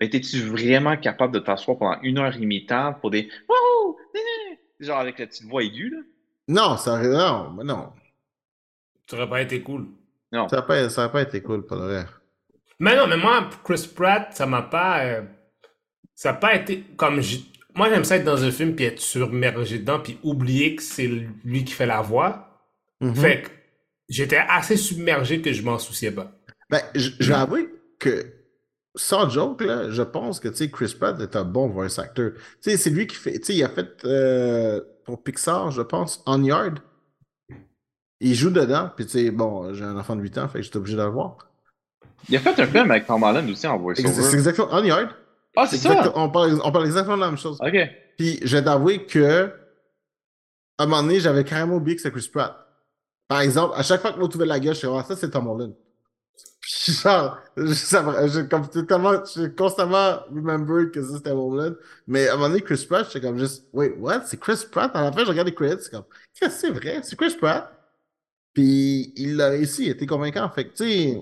Mais 0.00 0.08
t'es-tu 0.08 0.40
vraiment 0.40 0.96
capable 0.96 1.34
de 1.34 1.40
t'asseoir 1.40 1.76
pendant 1.76 2.00
une 2.02 2.18
heure 2.18 2.34
et 2.34 2.38
demie 2.38 2.62
de 2.62 2.66
temps 2.66 2.94
pour 2.94 3.10
des 3.10 3.28
Wouhou! 3.48 3.96
Genre 4.80 4.98
avec 4.98 5.18
la 5.18 5.26
petite 5.26 5.46
voix 5.46 5.62
aiguë, 5.62 5.90
là? 5.90 5.98
Non, 6.46 6.76
ça 6.76 6.92
aurait, 6.94 7.08
non, 7.08 7.50
mais 7.50 7.64
non. 7.64 7.92
Ça 9.06 9.16
aurait 9.16 9.28
pas 9.28 9.42
été 9.42 9.60
cool. 9.60 9.86
Non. 10.32 10.48
Ça 10.48 10.56
n'a 10.56 10.62
pas, 10.62 10.88
ça 10.88 11.02
aurait 11.02 11.12
pas 11.12 11.22
été 11.22 11.42
cool, 11.42 11.66
pour 11.66 11.76
le 11.76 11.82
vrai. 11.82 12.06
Mais 12.78 12.96
non, 12.96 13.06
mais 13.06 13.16
moi, 13.16 13.50
Chris 13.64 13.90
Pratt, 13.94 14.32
ça 14.32 14.46
m'a 14.46 14.62
pas. 14.62 15.04
euh, 15.04 15.22
ça 16.14 16.32
n'a 16.32 16.38
pas 16.38 16.54
été 16.54 16.82
comme. 16.96 17.20
Moi, 17.78 17.88
j'aime 17.90 18.04
ça 18.04 18.16
être 18.16 18.24
dans 18.24 18.42
un 18.44 18.50
film 18.50 18.74
puis 18.74 18.84
être 18.84 19.00
submergé 19.00 19.78
dedans 19.78 20.00
puis 20.00 20.18
oublier 20.22 20.76
que 20.76 20.82
c'est 20.82 21.06
lui 21.06 21.64
qui 21.64 21.72
fait 21.72 21.86
la 21.86 22.02
voix. 22.02 22.60
Mhm. 23.00 23.14
Fait 23.14 23.42
que 23.42 23.48
j'étais 24.08 24.42
assez 24.48 24.76
submergé 24.76 25.40
que 25.40 25.52
je 25.52 25.62
m'en 25.62 25.78
souciais 25.78 26.10
pas. 26.10 26.32
Ben, 26.68 26.82
je 26.94 27.10
vais 27.28 27.34
avouer 27.34 27.68
que, 27.98 28.26
sans 28.94 29.30
joke, 29.30 29.62
là, 29.62 29.90
je 29.90 30.02
pense 30.02 30.40
que, 30.40 30.48
tu 30.48 30.56
sais, 30.56 30.70
Chris 30.70 30.94
Pratt 30.98 31.18
est 31.20 31.36
un 31.36 31.44
bon 31.44 31.68
voice 31.68 31.98
actor. 31.98 32.32
Tu 32.34 32.40
sais, 32.60 32.76
c'est 32.76 32.90
lui 32.90 33.06
qui 33.06 33.16
fait, 33.16 33.38
tu 33.38 33.44
sais, 33.44 33.54
il 33.54 33.64
a 33.64 33.68
fait, 33.68 34.04
euh, 34.04 34.80
pour 35.04 35.22
Pixar, 35.22 35.70
je 35.70 35.82
pense, 35.82 36.22
On 36.26 36.42
Yard. 36.42 36.80
Il 38.20 38.34
joue 38.34 38.50
dedans, 38.50 38.90
puis 38.94 39.06
tu 39.06 39.12
sais, 39.12 39.30
bon, 39.30 39.72
j'ai 39.72 39.84
un 39.84 39.96
enfant 39.96 40.16
de 40.16 40.20
8 40.22 40.38
ans, 40.38 40.48
fait 40.48 40.58
que 40.58 40.64
j'étais 40.64 40.76
obligé 40.76 40.96
de 40.96 41.02
le 41.02 41.08
voir. 41.08 41.36
Il 42.28 42.36
a 42.36 42.40
fait 42.40 42.58
un 42.60 42.66
film 42.66 42.90
avec 42.90 43.06
Tom 43.06 43.22
Holland 43.22 43.48
aussi 43.48 43.66
en 43.68 43.90
Ex- 43.92 44.02
C'est 44.02 44.34
exactement, 44.34 44.68
On 44.72 44.82
Yard. 44.82 45.10
Ah, 45.56 45.66
c'est 45.66 45.76
ça? 45.78 46.12
on, 46.14 46.30
parle, 46.30 46.60
on 46.62 46.72
parle 46.72 46.86
exactement 46.86 47.16
de 47.16 47.22
la 47.22 47.28
même 47.28 47.38
chose. 47.38 47.58
Ok. 47.60 47.74
Puis 48.16 48.38
je 48.42 48.56
vais 48.56 48.64
t'avouer 48.64 49.06
que 49.06 49.52
à 50.78 50.84
un 50.84 50.86
moment 50.86 51.02
donné, 51.02 51.20
j'avais 51.20 51.44
carrément 51.44 51.76
oublié 51.76 51.96
que 51.96 52.02
c'était 52.02 52.16
Chris 52.16 52.28
Pratt. 52.32 52.56
Par 53.28 53.40
exemple, 53.40 53.74
à 53.76 53.82
chaque 53.82 54.00
fois 54.00 54.12
que 54.12 54.18
l'autre 54.20 54.36
ouvrait 54.36 54.46
la 54.46 54.60
gueule, 54.60 54.74
je 54.74 54.78
suis 54.80 54.88
ah, 54.88 55.04
ça 55.06 55.16
c'est 55.16 55.30
Tom 55.30 55.48
Holland. 55.48 55.74
Puis 56.60 56.92
genre, 56.92 57.38
je- 57.56 57.72
ça 57.74 58.26
j'ai 58.28 58.48
comme 58.48 58.68
totalement, 58.68 59.24
j'ai 59.34 59.52
constamment 59.54 60.20
remembered 60.30 60.90
que 60.92 61.02
ça 61.02 61.16
c'était 61.16 61.30
Tom 61.30 61.38
Holland. 61.40 61.76
Mais 62.06 62.28
à 62.28 62.34
un 62.34 62.36
moment 62.36 62.48
donné, 62.48 62.60
Chris 62.62 62.84
Pratt, 62.88 63.06
j'étais 63.06 63.26
comme 63.26 63.38
juste, 63.38 63.66
wait, 63.72 63.94
what? 63.98 64.22
C'est 64.26 64.38
Chris 64.40 64.64
Pratt? 64.70 64.90
À 64.94 65.02
la 65.02 65.12
fin, 65.12 65.24
je 65.24 65.28
regarde 65.30 65.48
les 65.48 65.54
credits, 65.54 65.82
c'est 65.82 65.90
comme, 65.90 66.04
qu'est-ce 66.38 66.54
que 66.54 66.60
c'est 66.60 66.70
vrai? 66.70 67.00
C'est 67.02 67.16
Chris 67.16 67.36
Pratt? 67.38 67.72
Puis 68.54 69.12
il 69.16 69.36
l'a 69.36 69.48
réussi, 69.50 69.86
il 69.86 69.90
était 69.90 70.06
convaincant. 70.06 70.48
Fait 70.50 70.64
que, 70.68 70.70
tu 70.76 70.84
sais, 70.84 71.18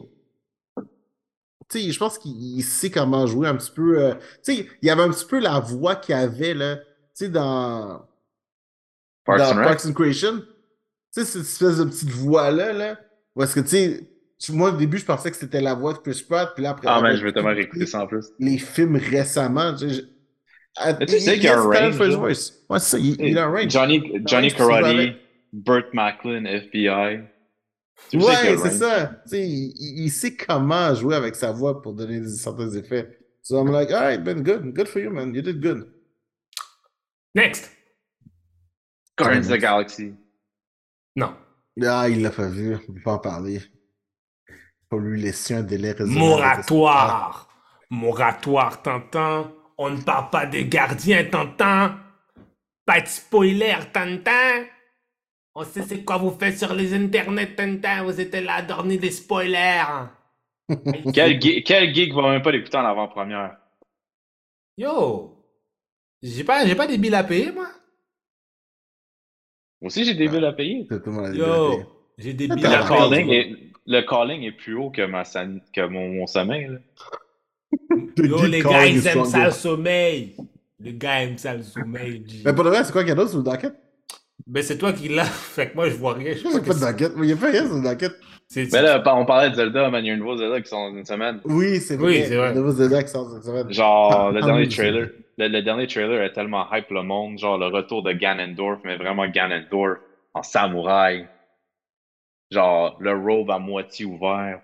sais, 1.69 1.91
je 1.91 1.99
pense 1.99 2.19
qu'il 2.19 2.63
sait 2.63 2.91
comment 2.91 3.27
jouer 3.27 3.49
un 3.49 3.57
petit 3.57 3.71
peu. 3.71 4.01
euh, 4.01 4.15
tu 4.45 4.55
sais, 4.55 4.69
il 4.83 4.87
y 4.87 4.91
avait 4.91 5.03
un 5.03 5.11
petit 5.11 5.27
peu 5.27 5.39
la 5.41 5.59
voix 5.61 5.97
qu'il 5.97 6.15
avait, 6.15 6.55
là, 6.55 6.77
tu 6.77 6.83
sais, 7.15 7.29
dans, 7.29 8.03
Parks 9.25 9.39
dans 9.39 9.59
and. 9.59 9.65
Parks 9.65 9.87
and 9.87 9.93
Creation. 9.93 10.39
Tu 10.39 11.23
sais, 11.23 11.25
cette 11.25 11.43
espèce 11.43 11.79
de 11.79 11.85
petite 11.85 12.11
voix-là, 12.11 12.73
là. 12.73 12.99
Parce 13.35 13.55
que, 13.55 13.61
tu 13.61 13.69
sais, 13.69 14.53
moi, 14.53 14.71
au 14.71 14.77
début, 14.77 14.99
je 14.99 15.05
pensais 15.05 15.31
que 15.31 15.37
c'était 15.37 15.61
la 15.61 15.75
voix 15.75 15.93
de 15.93 15.99
Chris 15.99 16.25
Pratt, 16.29 16.53
puis 16.55 16.63
là, 16.63 16.71
après. 16.71 16.89
Ah, 16.89 16.97
avoir 16.97 17.17
je 17.17 17.25
vais 17.25 17.33
tellement 17.33 17.51
réécouter 17.51 17.87
ça 17.87 18.03
en 18.03 18.07
plus. 18.07 18.27
Les 18.39 18.59
films 18.59 18.97
récemment, 18.97 19.75
tu 19.75 19.91
sais, 19.91 20.05
Mais 21.01 21.07
tu 21.07 21.17
qu'il 21.17 21.43
y 21.43 21.49
a 21.49 21.59
un 21.59 21.63
range. 21.63 22.17
Ouais, 22.17 22.35
c'est 22.35 22.81
ça, 22.81 22.99
il, 22.99 23.21
il 23.21 23.39
a 23.39 23.47
un 23.47 23.51
range. 23.51 23.71
Johnny, 23.71 24.03
Johnny 24.27 24.53
Karate. 24.53 25.17
Burt 25.53 25.95
Macklin, 25.95 26.45
FBI. 26.45 27.23
Tu 28.11 28.19
Ouais, 28.19 28.57
c'est 28.59 28.71
ça. 28.71 29.07
Tu 29.25 29.31
sais, 29.31 29.49
il, 29.49 30.05
il- 30.05 30.11
sait 30.11 30.37
comment 30.37 30.95
jouer 30.95 31.17
avec 31.17 31.35
sa 31.35 31.53
voix 31.53 31.81
pour 31.83 31.95
donner 31.95 32.21
des- 32.21 32.29
certains 32.29 32.71
effets. 32.75 33.19
So 33.43 33.61
I'm 33.61 33.71
like, 33.73 33.91
alright, 33.91 34.25
man, 34.25 34.43
good. 34.43 34.73
Good 34.75 34.89
for 34.89 35.01
you, 35.01 35.11
man. 35.11 35.35
You 35.35 35.43
did 35.43 35.61
good. 35.61 35.93
Next. 37.35 37.71
Guardians 39.19 39.47
of 39.51 39.57
the 39.57 39.61
Galaxy. 39.61 40.15
Non. 41.17 41.35
Ah, 41.83 42.09
il 42.09 42.23
l'a 42.23 42.31
pas 42.31 42.49
vu. 42.49 42.75
On 42.89 42.93
peut 42.93 43.01
pas 43.05 43.13
en 43.15 43.19
parler. 43.19 43.61
Faut 44.91 44.99
lui 44.99 45.21
laisser 45.21 45.55
un 45.55 45.63
délai 45.63 45.93
raisonnable. 45.93 46.19
Moratoire. 46.19 47.49
Moratoire, 47.91 48.83
Tintin. 48.83 49.53
On 49.79 49.91
ne 49.91 50.01
parle 50.01 50.31
pas 50.31 50.47
des 50.47 50.67
gardiens, 50.67 51.25
Tintin. 51.25 51.99
Pas 52.85 53.01
de 53.01 53.07
spoiler, 53.07 53.77
Tintin. 53.93 54.65
On 55.59 55.65
sait 55.65 55.83
c'est 55.83 56.05
quoi 56.05 56.19
vous 56.19 56.37
faites 56.39 56.59
sur 56.59 56.75
les 56.75 56.93
internets, 56.93 57.55
Tintin. 57.57 58.03
Vous 58.05 58.21
étiez 58.21 58.43
là 58.43 58.57
à 58.57 58.63
donner 58.63 58.99
des 58.99 59.11
spoilers. 59.11 59.85
Quel, 61.15 61.41
ge- 61.41 61.63
quel 61.65 61.95
geek 61.95 62.13
va 62.13 62.31
même 62.33 62.43
pas 62.43 62.51
l'écouter 62.53 62.77
en 62.77 62.85
avant-première? 62.85 63.57
Yo. 64.77 65.33
J'ai 66.23 66.45
pas, 66.45 66.67
j'ai 66.67 66.75
pas 66.75 66.87
des 66.87 66.99
billes 66.99 67.15
à 67.15 67.25
payer, 67.25 67.53
moi. 67.53 67.69
Moi 69.81 69.87
aussi, 69.87 70.05
j'ai 70.05 70.15
des 70.15 70.29
billes 70.29 70.45
à 70.45 70.53
payer. 70.53 70.87
Le. 70.91 71.37
Yo. 71.37 71.83
J'ai 72.19 72.35
des 72.35 72.49
Ah, 72.51 72.55
billes 72.55 72.67
à 72.67 72.83
Le 72.83 72.89
payer. 72.89 72.99
calling, 72.99 73.31
est, 73.31 73.57
le 73.87 74.01
calling 74.03 74.43
est 74.43 74.53
plus 74.53 74.75
haut 74.75 74.91
que, 74.91 75.07
ma 75.07 75.25
san- 75.25 75.63
que 75.73 75.87
mon, 75.87 76.09
mon 76.11 76.27
sommeil. 76.27 76.67
là. 76.67 76.79
Yo, 78.19 78.45
les 78.47 78.61
gars, 78.63 78.87
ils 78.87 79.07
aiment 79.07 79.25
ça 79.25 79.47
le 79.47 79.53
sommeil. 79.53 80.37
Les 80.81 80.93
gars 80.93 81.23
aiment 81.23 81.39
ça 81.39 81.55
le 81.55 81.63
sommeil. 81.63 82.25
Mais 82.45 82.55
pour 82.55 82.65
de 82.65 82.69
vrai, 82.71 82.85
c'est 82.85 82.93
quoi 82.93 83.03
qu'il 83.03 83.09
y 83.11 83.13
a 83.13 83.15
d'autre 83.15 83.31
sur 83.31 83.39
le 83.39 83.45
docket? 83.45 83.75
Ben, 84.47 84.63
c'est 84.63 84.79
toi 84.79 84.93
qui 84.93 85.09
l'as. 85.09 85.25
Fait 85.55 85.71
que 85.71 85.75
moi, 85.75 85.89
je 85.89 85.97
vois 85.97 86.15
rien. 86.15 86.33
Je 86.33 86.39
sais 86.39 86.49
Il 86.49 86.55
n'y 86.55 86.61
pas 86.61 86.61
a 86.61 86.93
pas 86.93 86.93
de 86.93 86.99
docket. 86.99 87.13
Il 87.17 87.23
n'y 87.23 87.33
a 87.33 87.37
pas 87.37 87.51
rien 87.51 87.67
sur 87.67 88.73
Mais 88.73 88.83
là, 88.83 89.03
on 89.17 89.27
parlait 89.27 89.51
de 89.51 89.57
Zelda, 89.57 89.91
man. 89.91 90.05
Il 90.05 90.09
y 90.09 90.11
a 90.11 90.15
un 90.15 90.19
nouveau 90.19 90.37
Zelda 90.37 90.61
qui 90.61 90.69
sort 90.69 90.91
dans 90.91 90.97
une 90.97 91.05
semaine. 91.05 91.41
Oui, 91.45 91.81
c'est 91.81 91.97
vrai. 91.97 92.07
Oui, 92.07 92.25
c'est 92.29 92.37
vrai. 92.37 92.55
Le 92.55 92.61
nouveau 92.61 92.71
Zelda 92.73 93.03
qui 93.03 93.11
sort 93.11 93.29
cette 93.33 93.43
semaine. 93.43 93.73
Genre, 93.73 94.13
Ah, 94.13 94.31
le 94.31 94.39
ah 94.43 94.47
dernier 94.47 94.63
oui, 94.63 94.69
trailer. 94.69 95.11
Le, 95.39 95.49
le 95.49 95.63
dernier 95.63 95.87
trailer 95.89 96.23
est 96.23 96.33
tellement 96.33 96.73
hype 96.73 96.91
le 96.91 97.03
monde. 97.03 97.39
Genre, 97.39 97.59
le 97.59 97.67
retour 97.67 98.05
de 98.05 98.13
Ganondorf, 98.13 98.79
mais 98.85 98.97
vraiment 98.97 99.27
Ganondorf 99.27 99.99
en 100.33 100.43
samouraï. 100.45 101.27
Genre, 102.53 102.97
le 103.01 103.13
robe 103.13 103.51
à 103.51 103.59
moitié 103.59 104.05
ouvert. 104.07 104.61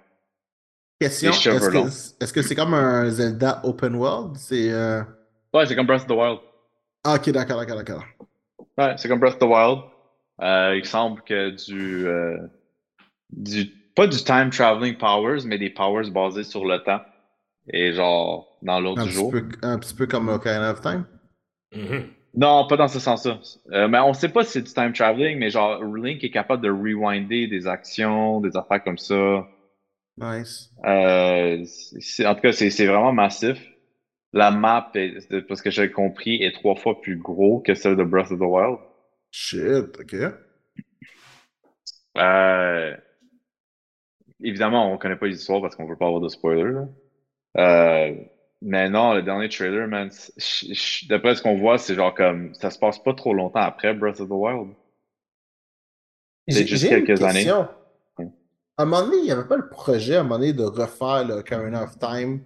Question, 1.01 1.33
est-ce 1.33 1.69
que 1.69 2.23
est-ce 2.23 2.33
que 2.33 2.43
c'est 2.43 2.55
comme 2.55 2.75
un 2.75 3.11
Zelda 3.11 3.61
open 3.65 3.97
world? 3.97 4.37
C'est... 4.37 4.71
euh, 4.71 5.03
Ouais, 5.53 5.67
c'est 5.67 5.75
comme 5.75 5.87
Breath 5.87 6.03
of 6.03 6.07
the 6.07 6.13
Wild. 6.13 6.39
Ah, 7.03 7.17
ok, 7.17 7.31
d'accord, 7.31 7.59
d'accord, 7.59 7.77
d'accord. 7.77 8.05
Ouais, 8.79 8.95
c'est 8.97 9.09
comme 9.09 9.21
Breath 9.21 9.35
of 9.35 9.39
the 9.41 9.43
Wild. 9.45 9.79
Euh, 10.41 10.77
il 10.77 10.85
semble 10.85 11.23
que 11.23 11.51
du, 11.51 12.07
euh, 12.07 12.39
du. 13.31 13.67
Pas 13.95 14.07
du 14.07 14.17
time 14.25 14.49
traveling 14.51 14.97
powers, 14.97 15.45
mais 15.45 15.59
des 15.59 15.69
powers 15.71 16.11
basés 16.11 16.45
sur 16.45 16.65
le 16.65 16.79
temps. 16.83 17.03
Et 17.71 17.93
genre, 17.93 18.57
dans 18.63 18.81
l'autre 18.81 19.01
Un 19.03 19.05
du 19.05 19.11
petit, 19.11 19.17
jour. 19.19 19.31
peu, 19.31 19.47
un 19.63 19.79
petit 19.79 19.95
peu 19.95 20.07
comme 20.07 20.29
Ocarina 20.31 20.71
of 20.73 20.81
Time? 20.81 21.05
Mhm. 21.75 22.09
Non, 22.35 22.67
pas 22.67 22.77
dans 22.79 22.89
ce 22.89 22.99
sens-là. 22.99 23.39
Euh, 23.73 23.89
mais 23.89 23.99
on 23.99 24.15
sait 24.15 24.31
pas 24.31 24.43
si 24.45 24.53
c'est 24.53 24.63
du 24.63 24.73
time 24.73 24.93
traveling, 24.95 25.39
mais 25.39 25.51
genre, 25.51 25.85
Link 25.85 26.25
est 26.25 26.31
capable 26.31 26.63
de 26.65 26.71
rewinder 26.71 27.47
des 27.47 27.67
actions, 27.67 28.41
des 28.41 28.57
affaires 28.57 28.83
comme 28.83 28.97
ça. 28.97 29.47
Nice. 30.17 30.71
Euh, 30.87 31.63
c'est- 31.65 32.27
en 32.27 32.35
tout 32.35 32.41
cas, 32.41 32.53
c'est 32.53 32.87
vraiment 32.87 33.13
massif. 33.13 33.59
La 34.33 34.51
map, 34.51 34.91
est, 34.95 35.43
parce 35.43 35.61
que 35.61 35.71
j'ai 35.71 35.91
compris, 35.91 36.43
est 36.43 36.53
trois 36.53 36.75
fois 36.75 37.01
plus 37.01 37.17
gros 37.17 37.61
que 37.61 37.75
celle 37.75 37.97
de 37.97 38.05
Breath 38.05 38.31
of 38.31 38.39
the 38.39 38.43
Wild. 38.43 38.79
Shit, 39.31 39.99
ok. 40.01 40.15
Euh, 42.19 42.97
évidemment, 44.43 44.93
on 44.93 44.99
connaît 44.99 45.17
pas 45.17 45.27
les 45.27 45.37
histoires 45.37 45.61
parce 45.61 45.77
qu'on 45.77 45.87
veut 45.87 45.97
pas 45.97 46.07
avoir 46.07 46.21
de 46.21 46.29
spoilers. 46.29 46.87
Euh, 47.59 48.15
mais 48.63 48.89
non, 48.89 49.15
le 49.15 49.23
dernier 49.23 49.49
trailer, 49.49 49.89
man, 49.89 50.11
d'après 51.09 51.35
ce 51.35 51.43
qu'on 51.43 51.59
voit, 51.59 51.79
c'est 51.79 51.95
genre 51.95 52.15
comme 52.15 52.55
ça 52.55 52.71
se 52.71 52.79
passe 52.79 52.99
pas 52.99 53.13
trop 53.13 53.35
longtemps 53.35 53.61
après 53.61 53.93
Breath 53.93 54.21
of 54.21 54.29
the 54.29 54.33
Wild. 54.33 54.75
C'est 56.49 56.67
juste 56.67 56.85
une 56.85 57.05
quelques 57.05 57.23
années. 57.23 57.49
À 57.51 58.85
un 58.85 58.85
moment 58.87 59.03
donné, 59.03 59.19
il 59.19 59.25
n'y 59.25 59.31
avait 59.31 59.47
pas 59.47 59.57
le 59.57 59.69
projet, 59.69 60.17
à 60.17 60.21
un 60.21 60.23
moment 60.23 60.39
donné, 60.39 60.53
de 60.53 60.65
refaire 60.65 61.27
le 61.27 61.35
Ocarina 61.35 61.85
of 61.85 61.99
Time? 61.99 62.43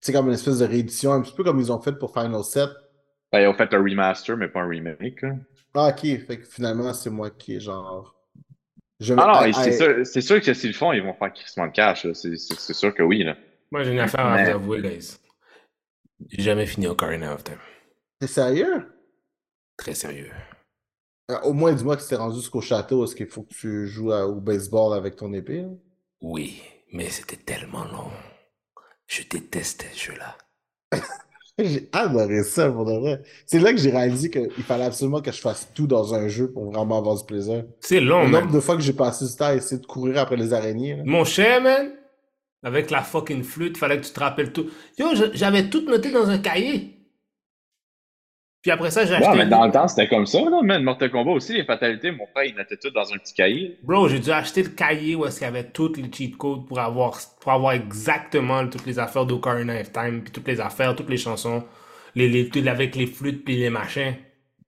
C'est 0.00 0.12
comme 0.12 0.26
une 0.28 0.34
espèce 0.34 0.58
de 0.58 0.64
réédition, 0.66 1.12
un 1.12 1.20
petit 1.20 1.34
peu 1.34 1.44
comme 1.44 1.58
ils 1.60 1.70
ont 1.70 1.80
fait 1.80 1.92
pour 1.92 2.12
Final 2.12 2.42
7. 2.42 2.68
Ben, 3.32 3.40
ils 3.40 3.46
ont 3.46 3.54
fait 3.54 3.72
un 3.74 3.78
remaster, 3.82 4.36
mais 4.36 4.48
pas 4.48 4.60
un 4.60 4.68
remake. 4.68 5.22
là. 5.22 5.34
Ah, 5.74 5.88
ok. 5.88 6.00
Fait 6.26 6.38
que 6.40 6.46
finalement, 6.46 6.92
c'est 6.94 7.10
moi 7.10 7.30
qui 7.30 7.56
est 7.56 7.60
genre. 7.60 8.16
Je 8.98 9.14
Ah 9.16 9.42
non, 9.46 9.52
c'est 9.52 9.72
sûr, 9.72 10.06
c'est 10.06 10.20
sûr 10.20 10.40
que 10.40 10.52
s'ils 10.52 10.70
le 10.70 10.74
font, 10.76 10.92
ils 10.92 11.02
vont 11.02 11.14
faire 11.14 11.32
crissement 11.32 11.66
de 11.66 11.72
cash. 11.72 12.04
là. 12.04 12.12
C'est 12.14 12.36
sûr 12.74 12.94
que 12.94 13.02
oui. 13.02 13.22
Là. 13.22 13.36
Moi, 13.70 13.82
j'ai 13.84 13.92
une 13.92 14.00
affaire 14.00 14.26
à 14.26 14.34
Mais- 14.36 14.44
vous 14.44 14.50
avouer, 14.56 14.82
guys. 14.82 15.16
J'ai 16.28 16.42
jamais 16.42 16.66
fini 16.66 16.86
Ocarina 16.86 17.32
of 17.34 17.44
Time. 17.44 17.56
T'es 18.18 18.26
sérieux? 18.26 18.92
Très 19.78 19.94
sérieux. 19.94 20.30
Euh, 21.30 21.38
Au 21.44 21.52
moins, 21.54 21.72
dis-moi 21.72 21.96
que 21.96 22.02
tu 22.02 22.08
t'es 22.08 22.16
rendu 22.16 22.36
jusqu'au 22.36 22.60
château. 22.60 23.04
Est-ce 23.04 23.14
qu'il 23.14 23.26
faut 23.28 23.42
que 23.42 23.54
tu 23.54 23.86
joues 23.86 24.12
à- 24.12 24.26
au 24.26 24.40
baseball 24.40 24.94
avec 24.98 25.16
ton 25.16 25.32
épée? 25.32 25.60
hein? 25.60 25.74
Oui, 26.20 26.60
mais 26.92 27.08
c'était 27.08 27.36
tellement 27.36 27.84
long. 27.84 28.10
Je 29.10 29.22
détestais 29.28 29.86
ce 29.92 30.04
jeu-là. 30.12 30.36
J'ai 31.58 31.88
adoré 31.92 32.42
ça, 32.44 32.70
pour 32.70 32.86
de 32.86 32.92
vrai. 32.92 33.22
C'est 33.44 33.58
là 33.58 33.72
que 33.72 33.78
j'ai 33.78 33.90
réalisé 33.90 34.30
qu'il 34.30 34.62
fallait 34.64 34.84
absolument 34.84 35.20
que 35.20 35.32
je 35.32 35.40
fasse 35.40 35.68
tout 35.74 35.86
dans 35.88 36.14
un 36.14 36.28
jeu 36.28 36.50
pour 36.50 36.70
vraiment 36.70 36.96
avoir 36.98 37.16
du 37.18 37.24
plaisir. 37.24 37.64
C'est 37.80 38.00
long, 38.00 38.22
Le 38.22 38.28
man. 38.28 38.40
nombre 38.44 38.54
de 38.54 38.60
fois 38.60 38.76
que 38.76 38.82
j'ai 38.82 38.92
passé 38.92 39.26
du 39.26 39.34
temps 39.36 39.46
à 39.46 39.54
essayer 39.56 39.80
de 39.80 39.86
courir 39.86 40.18
après 40.18 40.36
les 40.36 40.54
araignées. 40.54 40.96
là. 40.96 41.02
Mon 41.04 41.24
cher, 41.24 41.60
man, 41.60 41.90
avec 42.62 42.90
la 42.90 43.02
fucking 43.02 43.42
flûte, 43.42 43.76
fallait 43.76 44.00
que 44.00 44.06
tu 44.06 44.12
te 44.12 44.20
rappelles 44.20 44.52
tout. 44.52 44.70
Yo, 44.96 45.08
je- 45.16 45.32
j'avais 45.34 45.68
tout 45.68 45.82
noté 45.82 46.12
dans 46.12 46.28
un 46.30 46.38
cahier. 46.38 46.99
Puis 48.62 48.70
après 48.70 48.90
ça, 48.90 49.06
j'ai 49.06 49.14
acheté. 49.14 49.28
Ouais, 49.30 49.36
mais 49.38 49.46
dans 49.46 49.64
le 49.64 49.72
temps, 49.72 49.88
c'était 49.88 50.06
comme 50.06 50.26
ça. 50.26 50.38
Là, 50.40 50.60
man. 50.62 50.82
Mortal 50.82 51.10
Kombat 51.10 51.30
aussi, 51.30 51.54
les 51.54 51.64
fatalités, 51.64 52.10
mon 52.10 52.26
frère, 52.26 52.44
il 52.44 52.54
notait 52.54 52.76
tout 52.76 52.90
dans 52.90 53.10
un 53.12 53.16
petit 53.16 53.32
cahier. 53.32 53.78
Bro, 53.82 54.08
j'ai 54.08 54.18
dû 54.18 54.30
acheter 54.30 54.62
le 54.62 54.68
cahier 54.68 55.14
où 55.14 55.24
est-ce 55.24 55.38
qu'il 55.38 55.46
y 55.46 55.48
avait 55.48 55.64
tous 55.70 55.94
les 55.96 56.10
cheat 56.12 56.36
codes 56.36 56.66
pour 56.66 56.78
avoir, 56.78 57.18
pour 57.40 57.52
avoir 57.52 57.72
exactement 57.72 58.66
toutes 58.68 58.84
les 58.84 58.98
affaires 58.98 59.24
d'Ocarina 59.24 59.80
of 59.80 59.92
Time, 59.92 60.22
puis 60.22 60.30
toutes 60.32 60.46
les 60.46 60.60
affaires, 60.60 60.94
toutes 60.94 61.08
les 61.08 61.16
chansons, 61.16 61.64
les, 62.14 62.28
les, 62.28 62.48
tout- 62.50 62.62
avec 62.66 62.96
les 62.96 63.06
flûtes, 63.06 63.44
puis 63.44 63.56
les 63.56 63.70
machins. 63.70 64.14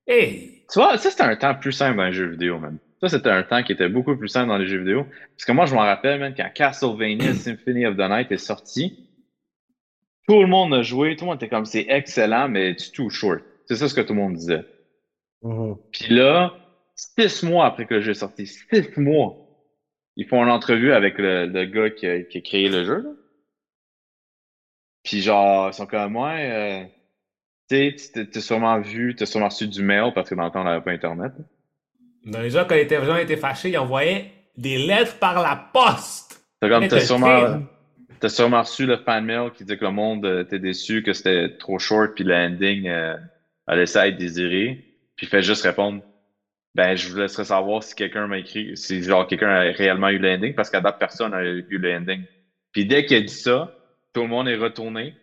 Hey! 0.06 0.64
Tu 0.72 0.78
vois, 0.78 0.96
ça, 0.96 1.10
c'était 1.10 1.24
un 1.24 1.36
temps 1.36 1.54
plus 1.54 1.72
simple 1.72 1.98
dans 1.98 2.06
les 2.06 2.12
jeux 2.14 2.30
vidéo, 2.30 2.58
man. 2.58 2.78
Ça, 3.02 3.10
c'était 3.10 3.28
un 3.30 3.42
temps 3.42 3.62
qui 3.62 3.72
était 3.72 3.88
beaucoup 3.90 4.16
plus 4.16 4.28
simple 4.28 4.48
dans 4.48 4.56
les 4.56 4.66
jeux 4.66 4.78
vidéo. 4.78 5.04
Parce 5.36 5.44
que 5.44 5.52
moi, 5.52 5.66
je 5.66 5.74
m'en 5.74 5.80
rappelle, 5.82 6.18
man, 6.18 6.32
quand 6.34 6.48
Castlevania 6.54 7.34
Symphony 7.34 7.84
of 7.84 7.96
the 7.96 8.08
Night 8.08 8.32
est 8.32 8.38
sorti, 8.38 9.06
tout 10.26 10.40
le 10.40 10.46
monde 10.46 10.72
a 10.72 10.82
joué, 10.82 11.14
tout 11.16 11.24
le 11.24 11.30
monde 11.32 11.36
était 11.36 11.48
comme, 11.48 11.66
c'est 11.66 11.84
excellent, 11.88 12.48
mais 12.48 12.70
it's 12.70 12.90
too 12.90 13.10
short. 13.10 13.42
C'est 13.72 13.78
ça 13.78 13.88
ce 13.88 13.94
que 13.94 14.02
tout 14.02 14.12
le 14.12 14.20
monde 14.20 14.34
disait. 14.34 14.66
Mhm. 15.40 15.76
Puis 15.92 16.12
là, 16.14 16.52
six 16.94 17.42
mois 17.42 17.64
après 17.64 17.86
que 17.86 17.94
le 17.94 18.00
jeu 18.02 18.10
est 18.10 18.14
sorti, 18.14 18.46
six 18.46 18.66
mois, 18.98 19.34
ils 20.16 20.28
font 20.28 20.42
une 20.44 20.50
entrevue 20.50 20.92
avec 20.92 21.16
le, 21.16 21.46
le 21.46 21.64
gars 21.64 21.88
qui 21.88 22.06
a, 22.06 22.22
qui 22.22 22.36
a 22.36 22.40
créé 22.42 22.68
le 22.68 22.84
jeu. 22.84 22.98
là. 22.98 23.10
Puis 25.02 25.22
genre, 25.22 25.70
ils 25.70 25.72
sont 25.72 25.86
comme, 25.86 26.16
ouais, 26.16 26.50
euh, 26.52 26.84
tu 27.70 27.98
sais, 27.98 28.12
tu 28.12 28.28
t'as 28.28 28.40
sûrement 28.42 28.78
vu, 28.78 29.16
t'as 29.16 29.24
sûrement 29.24 29.48
reçu 29.48 29.66
du 29.66 29.82
mail 29.82 30.12
parce 30.14 30.28
que 30.28 30.34
dans 30.34 30.44
le 30.44 30.50
temps, 30.50 30.60
on 30.60 30.64
n'avait 30.64 30.84
pas 30.84 30.90
Internet. 30.92 31.32
Dans 32.26 32.42
les 32.42 32.50
gens, 32.50 32.66
quand 32.68 32.74
les 32.74 32.86
gens 32.86 33.16
étaient 33.16 33.38
fâchés, 33.38 33.70
ils 33.70 33.78
envoyaient 33.78 34.30
des 34.58 34.76
lettres 34.76 35.18
par 35.18 35.42
la 35.42 35.56
poste. 35.72 36.44
T'as 36.60 36.68
comme, 36.68 37.00
sûrement, 37.00 37.62
t'as 38.20 38.28
sûrement 38.28 38.60
reçu 38.60 38.84
le 38.84 38.98
fan 38.98 39.24
mail 39.24 39.50
qui 39.56 39.64
dit 39.64 39.78
que 39.78 39.84
le 39.86 39.92
monde 39.92 40.26
euh, 40.26 40.42
était 40.42 40.58
déçu, 40.58 41.02
que 41.02 41.14
c'était 41.14 41.56
trop 41.56 41.78
short, 41.78 42.14
puis 42.14 42.22
le 42.22 42.34
ending 42.34 42.86
euh, 42.86 43.16
a 43.66 43.76
laissé 43.76 43.98
être 43.98 44.16
désiré. 44.16 44.84
Puis 45.16 45.26
fait 45.26 45.42
juste 45.42 45.62
répondre, 45.62 46.02
ben, 46.74 46.96
je 46.96 47.08
vous 47.08 47.18
laisserai 47.18 47.44
savoir 47.44 47.82
si 47.82 47.94
quelqu'un 47.94 48.26
m'a 48.26 48.38
écrit, 48.38 48.76
si 48.76 49.02
genre 49.02 49.26
quelqu'un 49.26 49.50
a 49.50 49.60
réellement 49.72 50.08
eu 50.08 50.18
le 50.18 50.32
ending, 50.32 50.54
parce 50.54 50.70
qu'à 50.70 50.80
date, 50.80 50.98
personne 50.98 51.32
n'a 51.32 51.42
eu 51.44 51.66
le 51.68 51.94
ending. 51.94 52.24
Puis 52.72 52.86
dès 52.86 53.04
qu'il 53.04 53.18
a 53.18 53.20
dit 53.20 53.28
ça, 53.28 53.74
tout 54.14 54.22
le 54.22 54.28
monde 54.28 54.48
est 54.48 54.56
retourné 54.56 55.14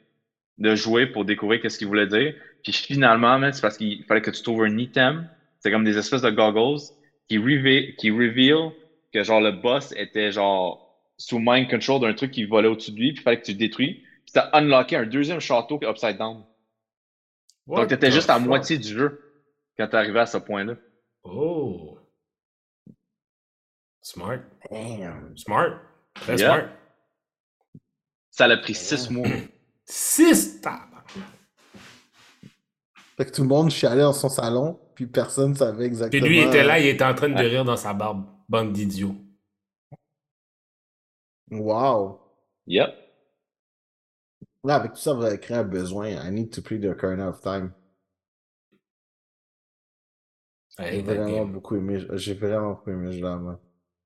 de 0.60 0.76
jouer 0.76 1.08
pour 1.08 1.26
découvrir 1.26 1.62
qu'est-ce 1.62 1.78
qu'il 1.78 1.88
voulait 1.88 2.08
dire. 2.08 2.34
Puis 2.64 2.74
finalement, 2.74 3.40
c'est 3.52 3.62
parce 3.62 3.78
qu'il 3.78 4.04
fallait 4.06 4.22
que 4.22 4.32
tu 4.32 4.42
trouves 4.44 4.64
un 4.64 4.78
item. 4.78 5.28
C'est 5.60 5.72
comme 5.72 5.84
des 5.84 5.98
espèces 5.98 6.22
de 6.22 6.30
goggles 6.30 6.80
qui, 7.28 7.38
reve- 7.38 7.96
qui 7.96 8.12
reveal 8.12 8.72
que 9.14 9.24
genre 9.24 9.42
le 9.42 9.52
boss 9.52 9.94
était 9.98 10.32
genre 10.32 10.86
sous 11.18 11.40
mind 11.40 11.70
control 11.70 12.02
d'un 12.02 12.14
truc 12.14 12.32
qui 12.32 12.46
volait 12.46 12.68
au-dessus 12.68 12.92
de 12.92 12.98
lui, 12.98 13.14
puis 13.14 13.22
il 13.22 13.24
fallait 13.24 13.40
que 13.40 13.46
tu 13.46 13.52
le 13.52 13.58
détruis. 13.58 13.96
Puis 14.26 14.34
ça 14.34 14.50
unlocké 14.54 14.96
un 14.96 15.06
deuxième 15.06 15.40
château 15.40 15.80
upside 15.84 16.18
down. 16.18 16.44
What 17.70 17.82
Donc, 17.82 17.90
t'étais 17.90 18.10
the 18.10 18.14
juste 18.14 18.32
à 18.32 18.40
moitié 18.40 18.80
du 18.80 18.88
jeu 18.88 19.22
quand 19.78 19.88
t'es 19.88 19.96
arrivé 19.96 20.20
à 20.20 20.26
ce 20.26 20.38
point-là. 20.40 20.74
Oh. 21.24 22.00
Smart. 24.02 24.40
Damn. 24.72 25.38
Smart. 25.38 25.80
Très 26.16 26.36
Yeah. 26.38 26.54
smart. 26.56 26.70
Ça 28.32 28.48
l'a 28.48 28.58
pris 28.58 28.74
six 28.74 29.12
mois. 29.12 29.28
6 29.86 30.62
Fait 33.18 33.26
que 33.26 33.32
tout 33.32 33.42
le 33.44 33.48
monde 33.48 33.70
chialait 33.70 34.02
dans 34.02 34.14
son 34.14 34.30
salon, 34.30 34.80
puis 34.96 35.06
personne 35.06 35.54
savait 35.54 35.78
Puis 35.78 35.86
exactement. 35.86 36.26
lui, 36.26 36.38
il 36.42 36.48
était 36.48 36.64
là, 36.64 36.80
il 36.80 36.88
était 36.88 37.04
en 37.04 37.14
train 37.14 37.30
de 37.30 37.36
rire 37.36 37.66
dans 37.66 37.78
sa 37.78 37.94
barbe. 37.94 38.26
Bande 38.48 38.74
d'idiots. 38.74 39.16
Wow. 41.52 42.20
Yep. 42.66 42.90
Là, 44.64 44.76
avec 44.76 44.94
tout 44.94 45.00
ça, 45.00 45.14
vous 45.14 45.24
avez 45.24 45.40
créé 45.40 45.58
un 45.58 45.64
besoin. 45.64 46.10
I 46.10 46.32
need 46.32 46.52
to 46.54 46.62
play 46.62 46.80
the 46.80 46.86
Ocarina 46.86 47.30
of 47.30 47.42
Time. 47.42 47.72
J'ai 50.80 51.02
vraiment 51.02 51.32
game. 51.32 51.52
beaucoup 51.52 51.76
aimé. 51.76 52.00
J'ai 52.14 52.34
vraiment 52.34 52.72
beaucoup 52.72 52.90
aimé 52.92 53.12
ce 53.12 53.18
jeu-là, 53.18 53.36
moi. 53.38 53.60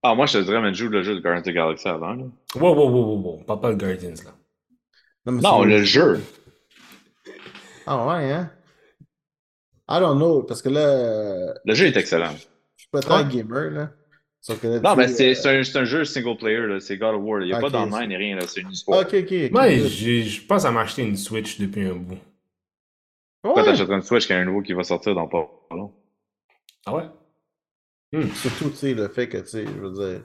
Ah, 0.04 0.16
moi, 0.16 0.26
je 0.26 0.38
te 0.40 0.44
dirais, 0.44 0.62
mais 0.62 0.74
joue 0.74 0.90
le 0.90 1.02
jeu 1.04 1.16
de 1.16 1.20
Guardians 1.22 1.42
of 1.42 1.46
the 1.46 1.54
Galaxy 1.56 1.88
avant. 1.88 2.14
là. 2.14 2.26
Wow, 2.56 2.76
wow, 2.76 2.90
wow, 2.90 3.06
wow, 3.06 3.22
wow. 3.22 3.44
Pas 3.46 3.58
pas 3.58 3.70
le 3.70 3.76
Guardians, 3.78 4.14
là. 4.26 4.32
mais 5.26 5.42
Non, 5.42 5.64
le 5.64 5.84
jeu. 5.84 6.22
Ah 7.86 8.06
ouais, 8.08 8.32
hein? 8.32 8.52
I 9.90 10.00
don't 10.00 10.18
know, 10.18 10.44
parce 10.44 10.62
que 10.62 10.70
là, 10.70 10.80
euh, 10.80 11.54
Le 11.66 11.74
jeu 11.74 11.86
est 11.88 11.98
excellent. 11.98 12.32
je 12.32 12.82
suis 12.84 12.90
pas 12.92 13.02
tant 13.02 13.18
Ouais. 13.24 13.30
gamer, 13.30 13.70
là. 13.72 13.92
Sauf 14.46 14.60
que 14.62 14.68
là, 14.68 14.80
Non, 14.82 14.96
mais 14.98 15.08
c'est 15.08 15.32
euh, 15.32 15.64
c'est 15.64 15.78
un, 15.80 15.86
jeu 15.86 16.04
single 16.04 16.36
player, 16.36 16.68
là. 16.68 16.80
c'est 16.82 16.98
God 16.98 17.16
of 17.16 17.22
War. 17.24 17.42
Il 17.42 17.48
n'y 17.48 17.54
a 17.54 17.56
Ok, 17.56 17.62
pas 17.62 17.70
d'online 17.70 18.10
ni 18.10 18.18
rien, 18.18 18.36
là. 18.36 18.46
c'est 18.46 18.60
une 18.60 18.72
histoire. 18.72 19.00
Ok, 19.00 19.14
ok. 19.14 19.52
Moi, 19.52 19.70
je 19.70 20.46
pense 20.46 20.66
à 20.66 20.72
m'acheter 20.72 21.02
une 21.04 21.16
Switch 21.16 21.58
depuis 21.62 21.88
un 21.88 21.96
bout. 21.96 22.18
Pourquoi 23.42 23.64
Ouais? 23.64 23.70
t'achèterais 23.70 23.96
une 23.96 24.02
Switch 24.02 24.28
qu'il 24.28 24.36
y 24.36 24.40
a 24.40 24.42
un 24.42 24.46
nouveau 24.46 24.62
qui 24.62 24.74
va 24.74 24.84
sortir 24.84 25.16
dans 25.16 25.28
pas 25.30 25.50
long? 25.72 25.94
Ah 26.86 26.94
ouais? 26.94 27.04
Surtout, 28.36 28.70
tu 28.72 28.76
sais, 28.76 28.94
le 28.94 29.08
fait 29.08 29.30
que, 29.30 29.38
tu 29.38 29.48
sais, 29.48 29.66
je 29.66 29.72
veux 29.80 29.92
dire. 29.94 30.22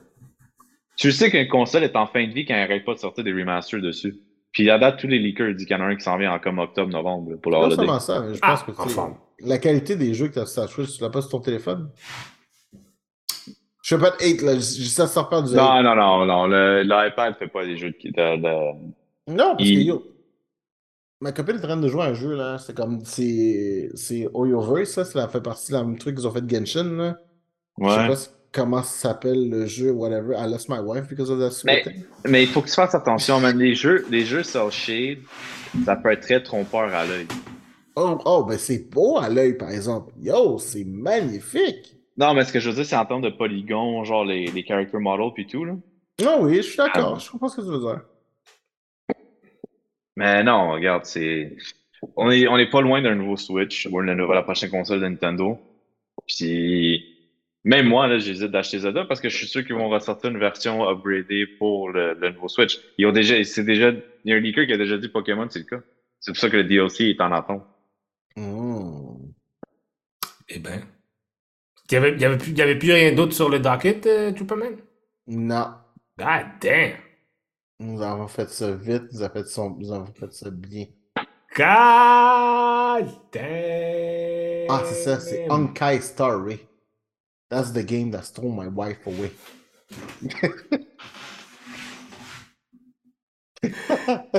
Tu 0.96 1.12
sais 1.12 1.30
qu'une 1.30 1.46
console 1.46 1.84
est 1.84 1.94
en 1.94 2.08
fin 2.08 2.26
de 2.26 2.32
vie 2.32 2.44
quand 2.44 2.54
elle 2.54 2.62
arrête 2.64 2.84
pas 2.84 2.94
de 2.94 2.98
sortir 2.98 3.22
des 3.22 3.32
remasters 3.32 3.80
dessus. 3.80 4.16
Puis 4.50 4.68
à 4.68 4.78
date, 4.80 4.98
tous 4.98 5.06
les 5.06 5.20
leakers 5.20 5.54
disent 5.54 5.66
qu'il 5.66 5.76
y 5.76 5.80
en 5.80 5.84
a 5.84 5.86
un 5.88 5.94
qui 5.94 6.02
s'en 6.02 6.18
vient 6.18 6.32
en 6.32 6.40
comme 6.40 6.58
octobre-novembre 6.58 7.36
pour 7.36 7.52
le 7.52 7.58
Non 7.58 7.62
holiday. 7.66 7.76
seulement 7.76 8.00
ça, 8.00 8.20
mais 8.20 8.34
je 8.34 8.40
Ah, 8.42 8.50
pense 8.50 8.62
que, 8.64 8.70
tu 8.72 8.76
sais, 8.76 8.98
enfin. 8.98 9.16
la 9.38 9.58
qualité 9.58 9.94
des 9.94 10.12
jeux 10.12 10.26
que 10.26 10.32
tu 10.34 10.38
as 10.40 10.46
sur 10.46 10.66
tu 10.88 11.00
l'as 11.02 11.08
pas 11.10 11.20
sur 11.22 11.30
ton 11.30 11.40
téléphone? 11.40 11.88
Je 13.88 13.96
fais 13.96 14.00
pas 14.02 14.10
de 14.10 14.16
hate, 14.22 14.42
là. 14.42 14.54
Je 14.54 14.84
ça 14.84 15.06
sans 15.06 15.24
faire 15.26 15.42
du 15.42 15.56
hate. 15.58 15.82
Non, 15.82 15.82
non, 15.82 16.26
non, 16.26 16.46
non. 16.46 16.46
L'iPad 16.82 17.36
fait 17.38 17.48
pas 17.48 17.64
des 17.64 17.76
jeux 17.78 17.90
de. 17.90 18.08
de- 18.10 18.42
de- 18.42 19.32
Non, 19.32 19.54
parce 19.56 19.66
Il- 19.68 19.76
que 19.78 19.80
yo, 19.84 20.04
ma 21.22 21.32
copine 21.32 21.56
est 21.56 21.58
en 21.60 21.62
train 21.62 21.76
de 21.78 21.88
jouer 21.88 22.02
à 22.02 22.06
un 22.06 22.14
jeu 22.14 22.34
là, 22.34 22.58
c'est 22.58 22.74
comme 22.76 23.00
c'est 23.04 23.88
c'est 23.94 24.28
Oyoverse, 24.34 24.90
ça, 24.90 25.04
ça 25.04 25.26
fait 25.28 25.40
partie 25.40 25.72
du 25.72 25.78
même 25.78 25.96
truc 25.98 26.16
qu'ils 26.16 26.26
ont 26.26 26.30
fait 26.32 26.42
de 26.46 26.54
Genshin 26.54 26.84
là. 26.96 27.16
Je 27.80 27.84
sais 27.88 27.96
Ouais. 27.98 28.08
pas 28.08 28.16
si- 28.16 28.28
comment 28.52 28.82
ça 28.82 29.08
s'appelle 29.10 29.48
le 29.48 29.66
jeu, 29.66 29.90
whatever. 29.92 30.34
I 30.38 30.50
lost 30.50 30.68
my 30.68 30.80
wife 30.80 31.08
because 31.08 31.30
of 31.30 31.38
that 31.38 31.62
Mais-. 31.64 31.84
Mais 32.26 32.42
il 32.42 32.48
faut 32.48 32.60
que 32.60 32.68
tu 32.68 32.74
fasses 32.74 32.94
attention, 32.94 33.40
man. 33.40 33.56
Les 33.58 33.74
jeux, 33.74 34.04
les 34.10 34.24
jeux 34.26 34.42
Cell 34.42 34.70
Shade, 34.70 35.18
ça 35.86 35.96
peut 35.96 36.10
être 36.12 36.22
très 36.22 36.42
trompeur 36.42 36.92
à 36.94 37.06
l'œil. 37.06 37.26
Oh, 37.96 38.18
oh, 38.26 38.44
ben 38.44 38.58
c'est 38.58 38.90
beau 38.90 39.18
à 39.18 39.28
l'œil 39.28 39.56
par 39.56 39.70
exemple. 39.70 40.12
Yo, 40.20 40.58
c'est 40.58 40.84
magnifique. 40.84 41.94
Non, 42.18 42.34
mais 42.34 42.44
ce 42.44 42.52
que 42.52 42.58
je 42.60 42.68
veux 42.68 42.74
dire, 42.74 42.84
c'est 42.84 42.96
en 42.96 43.06
termes 43.06 43.22
de 43.22 43.30
polygons, 43.30 44.02
genre 44.04 44.24
les, 44.24 44.46
les 44.46 44.64
character 44.64 44.98
models 44.98 45.32
puis 45.34 45.46
tout, 45.46 45.64
là. 45.64 45.76
Non, 46.20 46.42
oui, 46.42 46.56
je 46.56 46.62
suis 46.62 46.76
d'accord. 46.76 47.14
Ah. 47.16 47.18
Je 47.18 47.30
comprends 47.30 47.48
ce 47.48 47.56
que 47.56 47.62
tu 47.62 47.68
veux 47.68 47.78
dire. 47.78 48.00
Mais 50.16 50.42
non, 50.42 50.72
regarde, 50.72 51.04
c'est. 51.04 51.56
On 52.16 52.30
est, 52.30 52.46
on 52.48 52.56
est 52.58 52.70
pas 52.70 52.80
loin 52.80 53.00
d'un 53.02 53.14
nouveau 53.14 53.36
Switch 53.36 53.86
ou 53.90 54.00
la, 54.00 54.14
nouvelle- 54.14 54.36
la 54.36 54.42
prochaine 54.42 54.70
console 54.70 55.00
de 55.00 55.06
Nintendo. 55.06 55.58
Puis, 56.26 57.04
même 57.64 57.86
moi, 57.86 58.06
là, 58.08 58.18
j'hésite 58.18 58.50
d'acheter 58.50 58.80
Zelda 58.80 59.04
parce 59.04 59.20
que 59.20 59.28
je 59.28 59.36
suis 59.36 59.46
sûr 59.46 59.64
qu'ils 59.64 59.74
vont 59.76 59.88
ressortir 59.88 60.30
une 60.30 60.38
version 60.38 60.88
upgradée 60.88 61.46
pour 61.58 61.90
le, 61.90 62.14
le 62.14 62.30
nouveau 62.30 62.48
Switch. 62.48 62.78
Ils 62.98 63.06
ont 63.06 63.12
déjà, 63.12 63.42
c'est 63.44 63.64
déjà, 63.64 63.90
il 63.90 64.30
y 64.30 64.32
a 64.32 64.36
un 64.36 64.40
leaker 64.40 64.66
qui 64.66 64.72
a 64.72 64.76
déjà 64.76 64.96
dit 64.98 65.08
Pokémon, 65.08 65.46
c'est 65.48 65.60
le 65.60 65.64
cas. 65.64 65.82
C'est 66.20 66.32
pour 66.32 66.40
ça 66.40 66.50
que 66.50 66.56
le 66.56 66.64
DLC 66.64 67.04
est 67.10 67.20
en 67.20 67.30
attente. 67.32 67.64
Hmm. 68.36 69.14
Eh 70.48 70.58
ben. 70.58 70.82
Il 71.90 71.94
y 71.94 71.96
avait, 71.96 72.18
y 72.18 72.24
avait, 72.24 72.38
plus, 72.38 72.52
y 72.52 72.62
avait 72.62 72.78
plus 72.78 72.92
rien 72.92 73.12
d'autre 73.12 73.32
sur 73.32 73.48
le 73.48 73.60
docket, 73.60 74.06
euh, 74.06 74.34
Superman? 74.36 74.76
Non. 75.26 75.74
God 76.18 76.46
damn! 76.60 76.92
Nous 77.80 78.02
avons 78.02 78.28
fait 78.28 78.50
ça 78.50 78.72
vite, 78.72 79.04
nous 79.12 79.22
avons 79.22 79.34
fait 79.34 79.46
ça, 79.46 79.62
nous 79.78 79.92
avons 79.92 80.12
fait 80.12 80.32
ça 80.32 80.50
bien. 80.50 80.86
God 81.56 83.08
damn! 83.32 84.66
Ah, 84.68 84.82
c'est 84.84 85.02
ça, 85.02 85.20
c'est 85.20 85.50
Honkai 85.50 86.00
Star 86.00 86.44
Rail. 86.44 86.60
That's 87.50 87.72
the 87.72 87.82
game 87.82 88.10
that 88.10 88.24
stole 88.24 88.52
my 88.52 88.68
wife 88.68 89.06
away. 89.06 89.30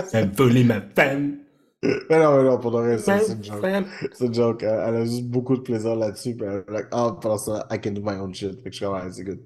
Ça 0.07 0.19
a 0.19 0.25
volé 0.25 0.63
ma 0.63 0.81
femme. 0.81 1.39
Mais 1.81 2.19
non, 2.19 2.35
mais 2.37 2.43
non, 2.43 2.59
pour 2.59 2.71
de 2.71 2.77
vrai, 2.77 2.97
c'est 2.97 3.33
une 3.33 3.43
joke. 3.43 3.61
femme. 3.61 3.85
C'est 4.11 4.25
une 4.25 4.33
joke. 4.33 4.63
Elle, 4.63 4.69
elle 4.85 4.95
a 4.95 5.05
juste 5.05 5.27
beaucoup 5.27 5.55
de 5.55 5.61
plaisir 5.61 5.95
là-dessus. 5.95 6.35
Puis 6.35 6.45
elle 6.45 6.63
est 6.67 6.71
like, 6.71 6.87
ah, 6.91 7.17
pendant 7.21 7.37
ça, 7.37 7.65
I 7.71 7.79
can 7.79 7.91
do 7.91 8.01
my 8.03 8.15
own 8.17 8.33
shit. 8.33 8.55
Fait 8.61 8.69
que 8.69 8.71
je 8.75 8.77
suis 8.77 8.85
comme, 8.85 9.11
c'est 9.13 9.23
good. 9.23 9.39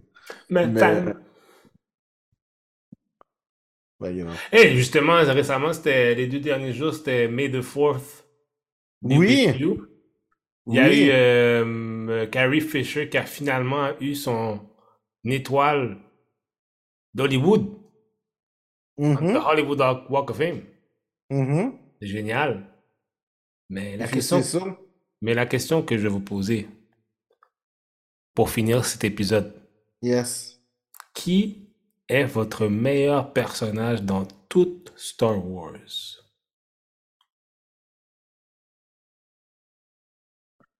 Ma 0.49 0.65
Mais- 0.65 0.79
femme. 0.79 1.21
Ben, 3.99 4.11
you 4.17 4.25
know. 4.25 4.34
Hey, 4.51 4.75
justement, 4.75 5.13
récemment, 5.23 5.71
c'était 5.73 6.15
les 6.15 6.27
deux 6.27 6.39
derniers 6.39 6.73
jours, 6.73 6.93
c'était 6.93 7.27
May 7.27 7.49
the 7.49 7.61
4th. 7.61 8.25
Oui. 9.03 9.47
Il 10.65 10.73
y 10.75 10.79
a 10.79 10.93
eu 10.93 11.09
euh, 11.11 12.25
Carrie 12.27 12.61
Fisher 12.61 13.09
qui 13.09 13.17
a 13.17 13.23
finalement 13.23 13.89
eu 13.99 14.15
son 14.15 14.59
étoile 15.25 15.97
d'Hollywood, 17.13 17.67
Mhm, 18.97 19.34
the 19.34 19.38
Hollywood 19.45 19.79
Walk 20.09 20.29
of 20.31 20.38
Fame. 20.38 20.61
mhm. 21.29 21.73
C'est 21.73 21.82
génial. 22.07 22.65
Mais 23.69 23.97
la, 23.97 24.07
question, 24.07 24.41
mais 25.21 25.33
la 25.33 25.45
question 25.45 25.81
que 25.83 25.97
je 25.97 26.03
vais 26.03 26.09
vous 26.09 26.19
poser 26.19 26.67
pour 28.35 28.49
finir 28.49 28.85
cet 28.85 29.03
épisode, 29.03 29.53
Yes. 30.01 30.61
qui 31.13 31.69
est 32.09 32.25
votre 32.25 32.67
meilleur 32.67 33.31
personnage 33.33 34.03
dans 34.03 34.25
toute 34.49 34.93
Star 34.97 35.43
Wars? 35.47 35.73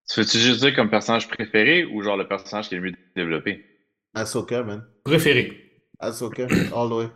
Tu 0.10 0.20
veux-tu 0.20 0.38
juste 0.38 0.60
dire 0.60 0.76
comme 0.76 0.90
personnage 0.90 1.28
préféré 1.28 1.86
ou 1.86 2.02
genre 2.04 2.18
le 2.18 2.28
personnage 2.28 2.70
qui 2.70 2.76
est 2.76 2.80
le 2.80 2.92
mieux 2.92 2.98
développé? 3.16 3.66
Ahsoka, 4.14 4.62
man. 4.64 4.86
Préféré. 5.04 5.82
Ahsoka, 6.00 6.44
all 6.76 6.90
the 6.90 6.94
way. 6.94 7.08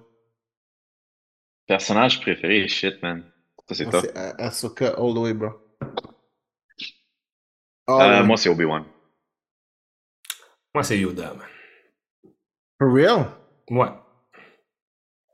Personnage 1.67 2.21
préféré, 2.21 2.67
shit, 2.67 3.01
man. 3.03 3.29
Ça, 3.69 3.75
c'est 3.75 3.83
Moi, 3.85 3.91
top. 3.91 4.01
c'est 4.05 4.17
Ah- 4.17 4.35
Ahsoka, 4.47 4.93
all 4.97 5.13
the 5.13 5.17
way, 5.17 5.33
bro. 5.33 5.49
Euh, 5.49 5.93
All 7.87 8.15
the 8.17 8.19
way. 8.21 8.27
moi, 8.27 8.37
c'est 8.37 8.49
Obi-Wan. 8.49 8.85
Moi, 10.73 10.83
c'est 10.83 10.99
Yoda, 10.99 11.33
man. 11.33 11.47
For 12.79 12.89
real? 12.93 13.25
Ouais. 13.69 13.89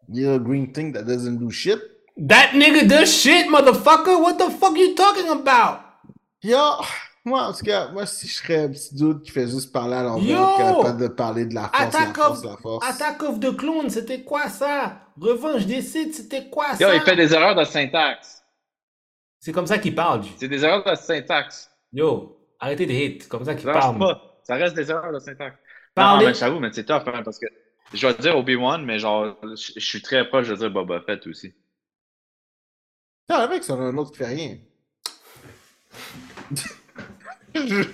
You're 0.10 0.36
a 0.36 0.40
green 0.40 0.72
thing 0.74 0.94
that 0.94 1.04
doesn't 1.04 1.38
do 1.38 1.50
shit? 1.52 1.80
That 2.18 2.52
nigga 2.54 2.88
does 2.88 3.12
shit, 3.14 3.48
motherfucker! 3.50 4.20
What 4.22 4.38
the 4.38 4.50
fuck 4.52 4.78
you 4.78 4.96
talking 4.96 5.30
about? 5.30 5.82
Yo, 6.42 6.82
moi, 7.26 7.44
en 7.48 7.54
tout 7.54 7.64
cas, 7.64 7.90
moi, 7.92 8.06
si 8.06 8.28
je 8.28 8.34
serais 8.34 8.64
un 8.66 8.70
petit 8.70 8.96
doute 8.96 9.24
qui 9.24 9.32
fait 9.32 9.48
juste 9.48 9.72
parler 9.72 9.96
à 9.96 10.04
l'envers, 10.04 10.26
Yo! 10.40 10.58
capable 10.58 11.02
de 11.02 11.08
parler 11.08 11.46
de 11.46 11.54
la 11.56 11.70
force, 11.70 11.82
Attack 11.82 12.08
la 12.18 12.24
force, 12.24 12.40
of, 12.40 12.46
la 12.46 12.58
force. 12.58 12.90
Attack 12.90 13.24
of 13.24 13.40
the 13.40 13.56
Clones, 13.56 13.90
c'était 13.90 14.24
quoi 14.24 14.50
ça? 14.50 15.00
Revanche 15.20 15.66
des 15.66 15.82
Sith, 15.82 16.14
c'était 16.16 16.50
quoi 16.50 16.72
Yo, 16.80 16.88
ça? 16.88 16.96
il 16.96 17.02
fait 17.02 17.16
des 17.16 17.34
erreurs 17.34 17.56
de 17.56 17.64
syntaxe. 17.64 18.44
C'est 19.40 19.52
comme 19.52 19.68
ça 19.68 19.78
qu'il 19.78 19.94
parle. 19.96 20.24
C'est 20.38 20.48
des 20.48 20.64
erreurs 20.64 20.84
de 20.84 20.96
syntaxe. 20.96 21.70
Yo, 21.92 22.38
arrêtez 22.60 22.86
de 22.86 22.92
c'est 23.22 23.28
comme 23.30 23.46
ça 23.46 23.56
qu'il 23.56 23.66
Ça 23.66 23.74
parle. 23.74 24.00
pas. 24.00 24.40
Ça 24.44 24.56
reste 24.56 24.76
des 24.76 24.90
erreurs 24.90 25.14
de 25.14 25.20
syntaxe. 25.20 25.58
Parlez- 25.96 26.26
Non, 26.26 26.30
mais 26.32 26.36
j'avoue, 26.36 26.60
mais 26.60 26.72
c'est 26.74 26.86
tough, 26.86 27.04
hein, 27.08 27.22
parce 27.24 27.38
que 27.40 27.46
je 27.94 28.08
vais 28.08 28.14
dire 28.16 28.36
Obi-Wan, 28.38 28.84
mais 28.84 29.00
genre, 29.00 29.38
je 29.44 29.74
je 29.76 29.86
suis 29.86 30.02
très 30.02 30.28
proche 30.28 30.48
de 30.50 30.56
dire 30.56 30.72
Boba 30.72 31.02
Fett 31.02 31.26
aussi. 31.28 31.54
Non, 33.30 33.42
le 33.44 33.48
mec, 33.50 33.64
c'est 33.64 33.72
un 33.74 33.96
autre 33.98 34.12
qui 34.12 34.18
fait 34.18 34.26
rien. 34.26 34.58
Je- 37.56 37.90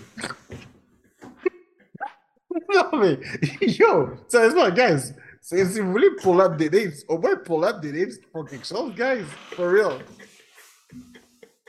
non, 2.73 2.99
mais, 2.99 3.19
yo, 3.61 4.09
sérieusement, 4.27 4.69
guys, 4.71 5.13
si 5.41 5.79
vous 5.79 5.91
voulez 5.91 6.09
pull 6.21 6.41
up 6.41 6.55
des 6.57 6.69
names, 6.69 6.91
au 7.07 7.17
moins 7.19 7.35
pull 7.37 7.63
up 7.63 7.79
des 7.81 7.91
names 7.91 8.11
font 8.31 8.43
quelque 8.43 8.65
chose, 8.67 8.93
guys, 8.95 9.23
for 9.55 9.67
real. 9.69 9.99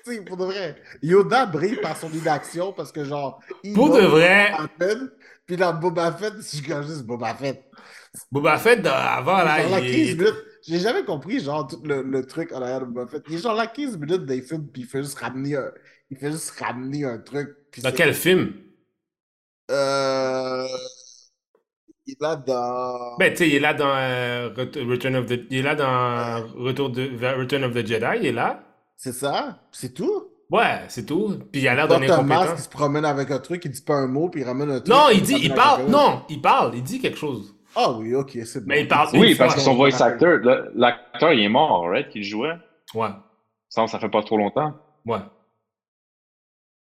Tu 0.05 0.15
sais, 0.15 0.23
pour 0.23 0.37
de 0.39 0.45
vrai, 0.47 0.77
Yoda 1.03 1.45
brille 1.47 1.77
par 1.77 1.97
son 1.97 2.11
inaction 2.11 2.73
parce 2.73 2.91
que, 2.91 3.05
genre, 3.05 3.41
il 3.63 3.75
Pour 3.75 3.95
de 3.95 4.01
vrai, 4.01 4.53
puis 5.47 5.57
dans 5.57 5.75
Boba 5.75 6.13
Fett, 6.13 6.35
je 6.39 6.43
suis 6.43 6.63
comme 6.63 6.83
juste 6.87 7.03
Boba 7.05 7.35
Fett. 7.35 7.63
Boba 8.33 8.57
Fett, 8.59 8.85
avant, 8.87 9.39
là, 9.43 9.63
il 9.63 9.71
15 9.71 9.85
est- 9.85 10.15
minutes. 10.15 10.45
J'ai 10.67 10.79
jamais 10.79 11.05
compris, 11.05 11.41
genre, 11.41 11.67
tout 11.67 11.81
le, 11.85 12.03
le 12.03 12.25
truc 12.27 12.53
en 12.53 12.61
arrière 12.63 12.81
de 12.81 12.87
Boba 12.87 13.07
Fett. 13.07 13.23
Il 13.29 13.35
est 13.35 13.39
genre 13.39 13.55
là 13.55 13.67
15 13.67 13.99
minutes 13.99 14.25
des 14.25 14.41
films, 14.41 14.67
puis 14.73 14.83
il 14.83 14.89
fait 14.89 15.03
juste 15.03 15.19
ramener 15.19 15.57
un, 15.57 15.71
il 16.11 16.17
fait 16.19 16.31
juste 16.31 16.51
ramener 16.61 17.05
un 17.05 17.19
truc. 17.19 17.51
puis 17.71 17.83
Dans 17.83 17.93
quel 17.93 18.15
film? 18.15 18.53
Euh... 19.71 20.67
Il 22.07 22.13
est 22.15 22.21
là 22.21 22.35
dans... 22.37 23.17
Ben, 23.19 23.31
tu 23.31 23.37
sais, 23.39 23.49
il 23.49 23.55
est 23.55 23.61
là 23.61 23.73
dans 23.75 23.95
euh, 23.95 24.49
Ret- 24.57 24.83
Return 24.85 25.15
of 25.17 25.27
the... 25.27 25.41
Il 25.51 25.59
est 25.59 25.63
là 25.63 25.75
dans 25.77 26.45
Retour 26.57 26.91
de... 26.91 27.09
Return 27.39 27.63
of 27.65 27.73
the 27.75 27.87
Jedi, 27.87 28.07
il 28.21 28.27
est 28.27 28.33
là. 28.33 28.65
C'est 28.97 29.13
ça? 29.13 29.61
C'est 29.71 29.95
tout? 29.95 30.25
Ouais, 30.51 30.81
c'est 30.89 31.07
tout. 31.07 31.39
Puis 31.53 31.61
il 31.61 31.69
a 31.69 31.75
l'air 31.77 31.87
d'un 31.87 32.01
masque, 32.01 32.13
il 32.13 32.33
incompétent. 32.33 32.57
se 32.57 32.69
promène 32.69 33.05
avec 33.05 33.31
un 33.31 33.39
truc, 33.39 33.65
il 33.65 33.71
dit 33.71 33.83
pas 33.83 33.95
un 33.95 34.09
mot, 34.09 34.29
puis 34.29 34.41
il 34.41 34.45
ramène 34.45 34.71
un 34.71 34.81
truc. 34.81 34.89
Non, 34.89 35.05
il 35.13 35.23
dit, 35.23 35.37
il 35.41 35.55
parle. 35.55 35.87
Non, 35.89 36.23
il 36.29 36.41
parle, 36.41 36.75
il 36.75 36.83
dit 36.83 37.01
quelque 37.01 37.17
chose. 37.19 37.55
Ah 37.77 37.93
oui, 37.93 38.13
ok, 38.17 38.37
c'est 38.45 38.59
bon. 38.61 38.67
Mais 38.67 38.81
il 38.81 38.89
parle- 38.89 39.17
Oui, 39.17 39.37
parce 39.37 39.55
que 39.55 39.61
son 39.61 39.71
on- 39.73 39.77
voice 39.77 40.01
actor, 40.03 40.39
l'acteur, 40.75 41.33
il 41.33 41.45
est 41.45 41.49
mort, 41.49 41.89
right, 41.89 42.09
qu'il 42.09 42.25
jouait? 42.25 42.55
Ouais, 42.95 43.11
Ça, 43.69 43.87
ça 43.87 44.01
fait 44.01 44.09
pas 44.09 44.23
trop 44.25 44.37
longtemps. 44.39 44.75
ouais. 45.07 45.21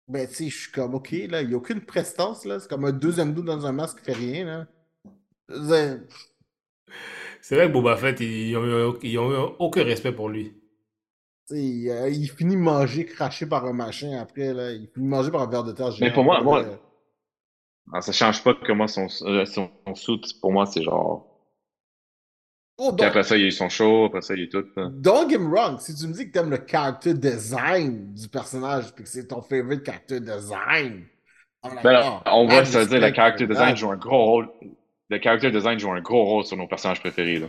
Ben, 0.07 0.29
tu 0.29 0.35
sais, 0.35 0.49
je 0.51 0.59
suis 0.63 0.73
comme, 0.73 0.95
ok, 0.95 1.11
là, 1.31 1.41
il 1.43 1.49
n'y 1.49 1.55
a 1.55 1.57
aucune 1.57 1.81
prestance, 1.81 2.45
là. 2.45 2.61
C'est 2.61 2.69
comme 2.69 2.85
un 2.85 2.93
deuxième 2.93 3.33
doux 3.33 3.43
dans 3.43 3.65
un 3.67 3.73
masque 3.73 3.99
qui 4.01 4.05
fait 4.05 4.13
rien, 4.13 4.45
là. 4.45 4.67
C'est- 5.49 6.01
C'est 7.41 7.57
vrai 7.57 7.69
que 7.69 7.73
Boba 7.73 7.97
Fett, 7.97 8.21
ils 8.21 8.57
ont, 8.57 8.65
eu, 8.65 8.99
ils 9.03 9.19
ont 9.19 9.31
eu 9.33 9.55
aucun 9.59 9.85
respect 9.85 10.13
pour 10.13 10.29
lui. 10.29 10.53
tu 11.47 11.57
sais, 11.57 11.63
il, 11.63 11.91
euh, 11.91 12.09
il 12.09 12.31
finit 12.31 12.57
manger, 12.57 13.05
craché 13.05 13.45
par 13.45 13.67
un 13.67 13.75
machin 13.75 14.19
après, 14.19 14.55
là. 14.55 14.73
Il 14.73 14.89
finit 14.89 15.07
manger 15.09 15.31
par 15.31 15.43
un 15.43 15.47
verre 15.51 15.65
de 15.65 15.73
terre 15.73 15.91
géant. 15.91 16.07
Mais 16.07 16.13
pour 16.13 16.25
moi- 16.25 16.43
moi- 16.43 16.65
Euh, 17.95 18.01
ça 18.01 18.13
change 18.13 18.43
pas 18.43 18.55
que 18.55 18.73
moi, 18.73 18.89
son, 18.89 19.09
euh, 19.27 19.45
son, 19.45 19.71
son 19.87 19.95
suit, 19.95 20.21
pour 20.41 20.53
moi, 20.53 20.65
c'est 20.65 20.83
genre. 20.83 21.34
Oh, 22.77 22.93
Puis 22.93 23.07
après 23.07 23.23
ça, 23.23 23.37
il 23.37 23.43
y 23.43 23.45
a 23.45 23.49
eu 23.49 23.53
son 23.53 23.69
show, 23.69 24.07
après 24.07 24.21
ça, 24.21 24.35
il 24.35 24.41
y 24.41 24.43
a 24.43 24.45
eu 24.47 24.49
tout. 24.49 24.65
don't 24.77 25.29
get 25.31 25.39
me 25.39 25.49
wrong, 25.49 25.79
si 25.79 25.95
tu 25.95 26.07
me 26.09 26.13
dis 26.13 26.27
que 26.27 26.33
t'aimes 26.33 26.51
le 26.51 26.59
character 26.67 27.15
design 27.15 28.13
du 28.15 28.29
personnage, 28.29 28.93
puis 28.95 29.05
que 29.05 29.11
c'est 29.11 29.29
ton 29.29 29.43
favorite 29.43 29.85
character 29.87 30.19
design, 30.21 31.05
like, 31.63 31.83
Ben 31.83 31.93
là, 31.93 32.23
oh, 32.27 32.31
on 32.31 32.47
voit, 32.47 32.63
mad 32.63 32.67
ça 32.67 32.81
veut 32.81 32.87
dire, 32.87 33.01
le 33.01 33.15
character 33.15 33.47
for 33.47 33.55
design 33.55 33.77
joue 33.77 33.91
un 33.91 33.97
gros 33.97 34.25
rôle. 34.25 34.49
Le 35.09 35.21
character 35.23 35.51
design 35.51 35.79
joue 35.79 35.93
un 35.93 36.01
gros 36.01 36.25
rôle 36.25 36.45
sur 36.45 36.57
nos 36.57 36.67
personnages 36.67 37.01
préférés, 37.01 37.39
là. 37.39 37.47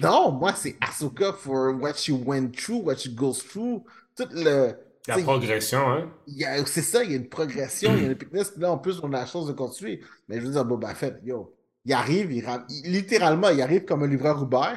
Non, 0.00 0.32
moi, 0.32 0.52
c'est 0.54 0.76
Asuka 0.80 1.32
for 1.32 1.74
what 1.80 1.94
she 1.94 2.10
went 2.10 2.52
through, 2.52 2.82
what 2.84 2.96
she 2.98 3.08
goes 3.14 3.42
through. 3.42 3.84
Tout 4.16 4.28
le. 4.32 4.74
La 5.08 5.16
progression, 5.18 5.90
hein. 5.90 6.10
il 6.26 6.36
y 6.38 6.44
a- 6.44 6.64
C'est 6.66 6.82
ça, 6.82 7.02
il 7.02 7.10
y 7.10 7.14
a 7.14 7.16
une 7.16 7.28
progression, 7.28 7.94
il 7.96 8.02
y 8.02 8.06
a 8.06 8.08
une. 8.08 8.14
Puis 8.16 8.28
là, 8.58 8.70
en 8.70 8.78
plus, 8.78 9.00
on 9.02 9.12
a 9.12 9.20
la 9.20 9.26
chance 9.26 9.46
de 9.46 9.52
continuer. 9.52 10.00
Mais 10.28 10.36
je 10.40 10.46
veux 10.46 10.52
dire, 10.52 10.64
Boba 10.64 10.94
Fett, 10.94 11.18
yo, 11.24 11.54
il 11.90 11.94
arrive, 11.94 12.32
il, 12.32 12.44
littéralement, 12.84 13.48
il 13.48 13.60
arrive 13.60 13.84
comme 13.84 14.04
un 14.04 14.06
livreur 14.06 14.40
Uber. 14.40 14.74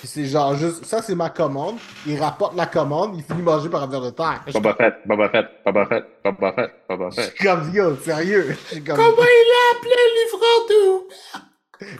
Puis 0.00 0.08
c'est 0.08 0.24
genre 0.24 0.56
juste, 0.56 0.84
ça 0.84 1.00
c'est 1.02 1.14
ma 1.14 1.30
commande. 1.30 1.76
Il 2.04 2.18
rapporte 2.20 2.56
la 2.56 2.66
commande, 2.66 3.14
il 3.16 3.22
finit 3.22 3.42
manger 3.42 3.68
par 3.68 3.84
un 3.84 3.86
verre 3.86 4.00
de 4.00 4.10
terre. 4.10 4.42
Je 4.48 4.52
Boba 4.52 4.74
Fett, 4.74 4.94
Boba 5.06 5.28
Fett, 5.28 5.46
Boba 5.64 5.86
Fett, 5.86 6.04
Boba 6.24 6.52
Fett, 6.52 6.70
Boba 6.88 7.10
je 7.10 7.14
Fett. 7.20 7.36
suis 7.36 7.46
comme, 7.46 7.72
yo, 7.72 7.96
sérieux? 7.96 8.46
Je 8.50 8.74
suis 8.74 8.82
comme, 8.82 8.98
il 8.98 9.02
a 9.02 9.76
appelé 9.76 9.94
le 9.94 10.10
livreur 10.24 10.58
de... 10.68 10.82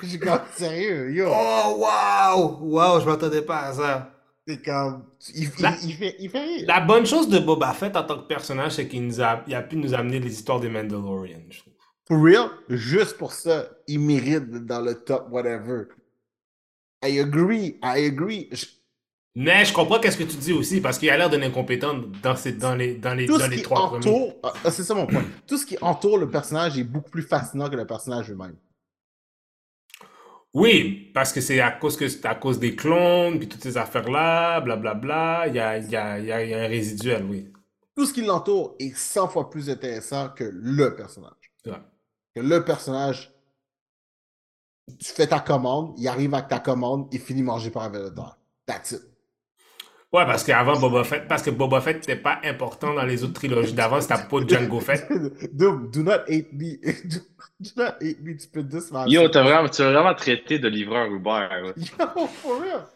je 0.02 0.06
suis 0.08 0.18
comme, 0.18 0.40
sérieux, 0.56 1.12
yo? 1.12 1.28
Oh, 1.30 1.76
wow! 1.78 2.58
Wow, 2.62 3.00
je 3.00 3.06
m'attendais 3.06 3.42
pas 3.42 3.60
à 3.60 3.72
ça. 3.72 4.10
C'est 4.44 4.60
comme, 4.64 5.04
il, 5.36 5.48
La- 5.60 5.74
il 5.84 5.92
fait, 5.94 6.16
il 6.18 6.30
fait. 6.30 6.64
La 6.66 6.80
bonne 6.80 7.06
chose 7.06 7.28
de 7.28 7.38
Boba 7.38 7.72
Fett 7.74 7.96
en 7.96 8.02
tant 8.02 8.16
que 8.18 8.26
personnage, 8.26 8.72
c'est 8.72 8.88
qu'il 8.88 9.06
nous 9.06 9.20
a, 9.22 9.42
il 9.46 9.54
a 9.54 9.62
pu 9.62 9.76
nous 9.76 9.94
amener 9.94 10.18
les 10.18 10.32
histoires 10.32 10.58
des 10.58 10.68
Mandalorians, 10.68 11.46
je 11.50 11.60
trouve. 11.60 11.74
For 12.08 12.16
real, 12.22 12.48
juste 12.70 13.18
pour 13.18 13.32
ça, 13.32 13.68
il 13.86 14.00
mérite 14.00 14.48
dans 14.66 14.80
le 14.80 14.94
top, 14.94 15.28
whatever. 15.30 15.84
I 17.04 17.20
agree, 17.20 17.78
I 17.82 18.06
agree. 18.06 18.48
Je- 18.50 18.66
Mais 19.34 19.64
je 19.66 19.72
comprends 19.72 20.00
qu'est-ce 20.00 20.16
que 20.16 20.24
tu 20.24 20.36
dis 20.36 20.52
aussi, 20.52 20.80
parce 20.80 20.98
qu'il 20.98 21.10
a 21.10 21.16
l'air 21.16 21.28
d'un 21.30 21.42
incompétent 21.42 21.94
dans, 22.22 22.34
ces, 22.34 22.52
dans 22.52 22.74
les, 22.74 22.94
dans 22.96 23.14
les, 23.14 23.26
tout 23.26 23.38
dans 23.38 23.44
ce 23.44 23.50
les 23.50 23.56
qui 23.56 23.62
trois 23.62 23.88
premiers. 23.88 23.98
entoure, 24.08 24.36
ah, 24.42 24.52
ah, 24.64 24.70
c'est 24.70 24.82
ça 24.84 24.94
mon 24.94 25.06
point. 25.06 25.22
Tout 25.46 25.58
ce 25.58 25.66
qui 25.66 25.76
entoure 25.82 26.18
le 26.18 26.28
personnage 26.30 26.78
est 26.78 26.84
beaucoup 26.84 27.10
plus 27.10 27.22
fascinant 27.22 27.68
que 27.68 27.76
le 27.76 27.86
personnage 27.86 28.28
lui-même. 28.28 28.56
Oui, 30.54 31.10
parce 31.14 31.32
que 31.32 31.40
c'est 31.42 31.60
à 31.60 31.70
cause 31.70 31.96
que 31.96 32.08
c'est 32.08 32.24
à 32.24 32.34
cause 32.34 32.58
des 32.58 32.74
clones, 32.74 33.38
puis 33.38 33.48
toutes 33.48 33.62
ces 33.62 33.76
affaires-là, 33.76 34.60
blablabla, 34.62 35.46
il 35.48 35.54
y 35.54 35.58
a, 35.58 35.78
y, 35.78 35.94
a, 35.94 36.18
il 36.18 36.24
y 36.26 36.32
a- 36.32 36.42
il 36.44 36.50
y 36.50 36.54
a 36.54 36.62
un 36.64 36.66
résiduel, 36.68 37.24
oui. 37.28 37.52
Tout 37.94 38.06
ce 38.06 38.14
qui 38.14 38.22
l'entoure 38.22 38.74
est 38.78 38.96
100 38.96 39.28
fois 39.28 39.50
plus 39.50 39.68
intéressant 39.68 40.30
que 40.30 40.44
le 40.50 40.96
personnage. 40.96 41.32
Vrai. 41.66 41.80
Que 42.38 42.44
le 42.44 42.64
personnage, 42.64 43.32
tu 45.00 45.12
fais 45.12 45.26
ta 45.26 45.40
commande, 45.40 45.94
il 45.98 46.06
arrive 46.06 46.34
avec 46.34 46.46
ta 46.46 46.60
commande, 46.60 47.08
il 47.10 47.18
finit 47.18 47.42
manger 47.42 47.70
par 47.70 47.82
un 47.82 47.88
verre 47.88 48.10
de 48.10 48.14
terre. 48.14 48.38
That's 48.64 48.92
it. 48.92 49.02
Ouais, 50.12 50.24
parce 50.24 50.44
qu'avant 50.44 50.78
Boba 50.78 51.02
Fett, 51.02 51.26
parce 51.26 51.42
que 51.42 51.50
Boba 51.50 51.80
Fett 51.80 51.96
n'était 51.96 52.16
pas 52.16 52.38
important 52.44 52.94
dans 52.94 53.02
les 53.02 53.24
autres 53.24 53.34
trilogies 53.34 53.72
d'avant, 53.72 54.00
c'était 54.00 54.14
pas 54.14 54.46
Django 54.46 54.78
Fett. 54.88 55.06
Dude, 55.52 55.90
do 55.90 56.02
not 56.04 56.20
hate 56.28 56.52
me. 56.52 56.76
Do, 57.10 57.18
do 57.60 57.70
not 57.76 57.94
hate 58.00 58.20
me, 58.22 58.36
tu 58.36 58.46
peux 58.46 58.62
te 58.62 58.76
dire 58.76 59.04
Yo, 59.08 59.28
t'as 59.28 59.42
vraiment, 59.42 59.68
tu 59.68 59.82
as 59.82 59.90
vraiment 59.90 60.14
traité 60.14 60.60
de 60.60 60.68
livreur 60.68 61.06
Uber. 61.06 61.72
Yo, 61.76 62.26
for 62.26 62.60
real. 62.62 62.86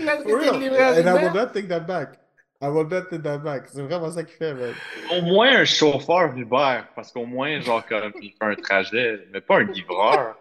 Il 0.00 0.08
a 0.08 0.16
For 0.18 0.36
real. 0.36 0.54
And 0.54 1.08
I 1.08 1.24
will 1.24 1.32
not 1.32 1.52
take 1.52 1.68
that 1.68 1.86
back. 1.86 2.18
I 2.62 2.68
will 2.68 2.84
not 2.84 3.10
take 3.10 3.24
that 3.24 3.38
back. 3.38 3.66
C'est 3.66 3.82
vraiment 3.82 4.12
ça 4.12 4.22
qu'il 4.22 4.36
fait, 4.36 4.54
man. 4.54 4.72
Au 5.10 5.22
moins 5.22 5.58
un 5.58 5.64
chauffeur 5.64 6.32
Uber, 6.36 6.82
parce 6.94 7.10
qu'au 7.10 7.26
moins, 7.26 7.60
genre, 7.60 7.84
comme, 7.84 8.12
il 8.22 8.30
fait 8.30 8.44
un 8.44 8.54
trajet, 8.54 9.26
mais 9.32 9.40
pas 9.40 9.56
un 9.56 9.64
livreur. 9.64 10.40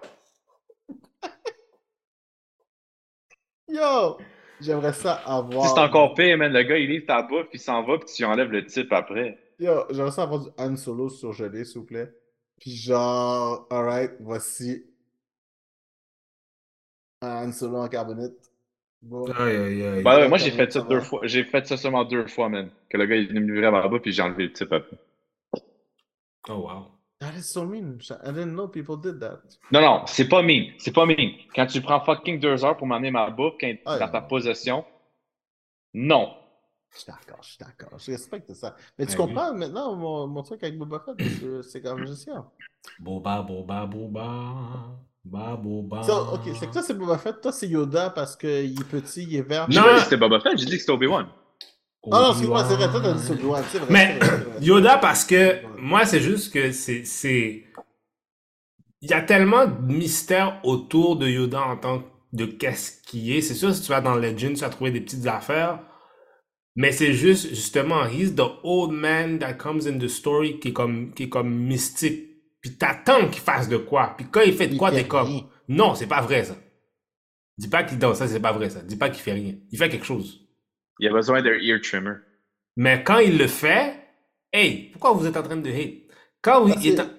Yo! 3.68 4.20
J'aimerais 4.60 4.94
ça 4.94 5.14
avoir. 5.26 5.68
Si 5.68 5.74
c'est 5.74 5.80
encore 5.80 6.14
pire, 6.14 6.38
man, 6.38 6.54
le 6.54 6.62
gars, 6.62 6.78
il 6.78 6.92
livre 6.92 7.08
ta 7.08 7.24
bouffe, 7.24 7.48
puis 7.48 7.58
il 7.58 7.62
s'en 7.62 7.84
va, 7.84 7.98
puis 7.98 8.14
tu 8.14 8.24
enlèves 8.24 8.52
le 8.52 8.68
type 8.68 8.94
après. 8.94 9.40
Yo, 9.58 9.86
j'aimerais 9.90 10.12
ça 10.12 10.22
avoir 10.22 10.42
du 10.42 10.50
Han 10.60 10.76
Solo 10.76 11.10
surgelé, 11.10 11.66
s'il 11.66 11.80
vous 11.80 11.88
plaît. 11.88 12.14
Puis 12.60 12.76
genre, 12.76 13.66
alright, 13.72 14.12
voici 14.20 14.86
un 17.24 17.48
Han 17.48 17.52
Solo 17.52 17.78
en 17.78 17.88
carbonite. 17.88 18.51
Bon. 19.02 19.26
Aïe, 19.32 19.56
aïe, 19.58 19.84
aïe. 19.84 20.04
Bah 20.04 20.18
ouais, 20.20 20.30
moi, 20.30 20.38
j'ai 20.38 20.52
fait 20.52 20.72
ça 20.72 20.82
deux 20.82 21.02
fois. 21.02 21.22
J'ai 21.24 21.44
fait 21.44 21.66
ça 21.68 21.78
seulement 21.78 22.06
deux 22.06 22.28
fois, 22.28 22.50
man. 22.50 22.70
Que 22.90 22.98
le 22.98 23.06
gars, 23.06 23.16
il 23.16 23.24
est 23.24 23.28
venu 23.28 23.42
me 23.42 23.54
livrer 23.54 23.68
à 23.68 23.72
ma 23.72 23.88
bouffe, 23.88 24.02
puis 24.02 24.12
j'ai 24.12 24.22
enlevé 24.22 24.44
le 24.46 24.54
type 24.54 24.72
après. 24.72 24.98
Oh, 26.48 26.60
wow. 26.60 26.92
That 27.20 27.36
is 27.36 27.44
so 27.50 27.66
mean. 27.66 28.00
I 28.24 28.32
didn't 28.32 28.56
know 28.56 28.68
people 28.68 28.98
did 28.98 29.20
that. 29.20 29.42
Non, 29.72 29.82
non, 29.82 30.06
c'est 30.08 30.28
pas 30.30 30.42
mean. 30.44 30.74
C'est 30.78 30.94
pas 30.94 31.06
mean. 31.06 31.32
Quand 31.56 31.66
tu 31.68 31.82
prends 31.82 32.02
fucking 32.02 32.40
deux 32.40 32.64
heures 32.66 32.78
pour 32.78 32.88
m'amener 32.88 33.12
ma 33.12 33.30
bouffe, 33.30 33.56
quand 33.60 33.74
Ah, 33.86 34.00
dans 34.00 34.10
ta 34.10 34.22
possession, 34.22 34.86
non. 35.94 36.36
Je 36.94 37.00
suis 37.00 37.06
d'accord, 37.12 37.42
je 37.42 37.50
suis 37.50 37.58
d'accord. 37.60 37.98
Je 38.00 38.12
respecte 38.12 38.54
ça. 38.54 38.76
Mais 38.98 39.06
tu 39.06 39.12
Ouais, 39.12 39.18
comprends 39.18 39.54
maintenant 39.54 39.96
mon, 39.96 40.28
mon 40.28 40.44
truc 40.44 40.64
avec 40.64 40.78
Boba 40.78 41.00
Fett? 41.00 41.18
c'est- 41.64 41.82
comme 41.82 42.06
gestion. 42.06 42.46
Boba, 43.00 43.42
boba, 43.44 43.86
boba. 43.86 44.26
Ba, 45.24 45.56
boba. 45.56 46.02
Ça, 46.04 46.20
ok, 46.34 46.42
c'est 46.60 46.68
que 46.68 46.74
toi, 46.74 46.82
c'est 46.82 46.96
Boba 46.98 47.18
Fett. 47.18 47.40
Toi, 47.42 47.52
c'est 47.52 47.68
Yoda 47.68 48.10
parce 48.10 48.36
qu'il 48.36 48.50
est 48.80 48.84
petit, 48.90 49.24
il 49.24 49.36
est 49.36 49.42
vert. 49.42 49.68
Non. 49.70 49.84
c'était 50.00 50.18
Boba 50.18 50.40
Fett, 50.40 50.58
j'ai 50.58 50.66
dit 50.66 50.72
que 50.74 50.80
c'était 50.80 50.92
Obi-Wan. 50.92 51.28
Ah 52.12 52.22
non, 52.22 52.30
excuse-moi, 52.32 52.66
c'est 52.66 52.76
vrai. 52.76 52.90
Toi, 52.90 53.02
t'as 53.02 53.14
dit 53.14 53.32
Obi-Wan. 53.32 53.64
C'est 53.72 53.78
vrai. 53.80 53.88
Mais. 53.92 54.20
Yoda, 54.62 54.98
parce 54.98 55.24
que 55.24 55.58
moi, 55.80 56.06
c'est 56.06 56.22
juste 56.22 56.52
que 56.52 56.72
c'est. 56.72 57.06
c'est- 57.06 57.66
Il 59.04 59.10
y 59.10 59.14
a 59.14 59.22
tellement 59.22 59.66
de 59.66 59.94
mystère 59.94 60.60
autour 60.64 61.16
de 61.18 61.28
Yoda 61.28 61.62
en 61.62 61.78
tant 61.78 62.00
que 62.00 62.06
de 62.34 62.46
qu'est-ce 62.46 63.02
qui 63.04 63.36
est. 63.36 63.42
C'est 63.42 63.54
sûr, 63.56 63.74
si 63.76 63.82
tu 63.82 63.90
vas 63.90 64.02
dans 64.02 64.16
Legend, 64.16 64.54
tu 64.56 64.62
vas 64.62 64.70
trouver 64.70 64.92
des 64.92 65.02
petites 65.02 65.28
affaires. 65.28 65.80
Mais 66.76 66.92
c'est 66.92 67.14
juste, 67.14 67.50
justement, 67.50 68.06
he's 68.06 68.34
the 68.36 68.48
old 68.64 68.92
man 68.92 69.38
that 69.40 69.54
comes 69.56 69.88
in 69.88 69.98
the 70.00 70.08
story 70.08 70.60
qui 70.60 70.70
est 70.70 70.74
comme, 70.74 71.14
qui 71.14 71.24
est 71.24 71.30
comme 71.30 71.54
mystique. 71.54 72.31
Puis 72.62 72.78
t'attends 72.78 73.28
qu'il 73.30 73.42
fasse 73.42 73.68
de 73.68 73.78
quoi. 73.78 74.14
Puis 74.18 74.28
quand 74.30 74.42
il 74.42 74.54
fait 74.54 74.68
de 74.68 74.74
Il 74.74 74.78
quoi, 74.78 74.92
t'es 74.92 75.08
comme. 75.08 75.28
rien. 75.28 75.48
Non, 75.68 75.96
c'est 75.96 76.08
pas 76.08 76.22
vrai, 76.22 76.44
ça. 76.44 76.56
Dis 77.58 77.68
pas 77.68 77.84
qu'il 77.84 77.98
danse, 78.00 78.18
ça, 78.18 78.28
c'est 78.28 78.40
pas 78.40 78.52
vrai, 78.52 78.70
ça. 78.70 78.82
Dis 78.82 78.96
pas 78.96 79.10
qu'il 79.10 79.22
fait 79.22 79.34
rien. 79.34 79.56
Il 79.72 79.78
fait 79.78 79.90
quelque 79.90 80.06
chose. 80.06 80.48
Il 81.00 81.08
a 81.08 81.12
besoin 81.12 81.42
d'un 81.42 81.54
ear 81.60 81.80
trimmer. 81.82 82.16
Mais 82.78 83.04
quand 83.04 83.20
il 83.20 83.38
le 83.38 83.48
fait, 83.48 83.96
hey, 84.54 84.90
pourquoi 84.92 85.14
vous 85.14 85.26
êtes 85.26 85.38
en 85.38 85.44
train 85.44 85.58
de 85.58 85.70
hate? 85.70 86.04
Quand 86.42 86.68
Parce 86.68 86.84
il 86.84 86.92
est 86.94 87.00
en- 87.00 87.10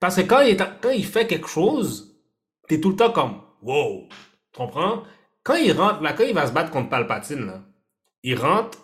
Parce 0.00 0.16
que 0.16 0.20
quand 0.22 0.40
il, 0.40 0.50
est 0.50 0.60
en- 0.62 0.72
quand 0.80 0.90
il 0.90 1.04
fait 1.04 1.26
quelque 1.26 1.48
chose, 1.48 2.16
t'es 2.68 2.80
tout 2.80 2.90
le 2.90 2.96
temps 2.96 3.12
comme 3.12 3.40
wow. 3.62 4.08
Tu 4.52 4.58
comprends? 4.58 5.02
Quand 5.42 5.56
il 5.56 5.72
rentre, 5.72 6.02
là, 6.02 6.12
quand 6.12 6.24
il 6.24 6.34
va 6.34 6.46
se 6.46 6.52
battre 6.52 6.70
contre 6.70 6.90
Palpatine, 6.90 7.46
là, 7.46 7.62
il 8.22 8.34
rentre. 8.36 8.78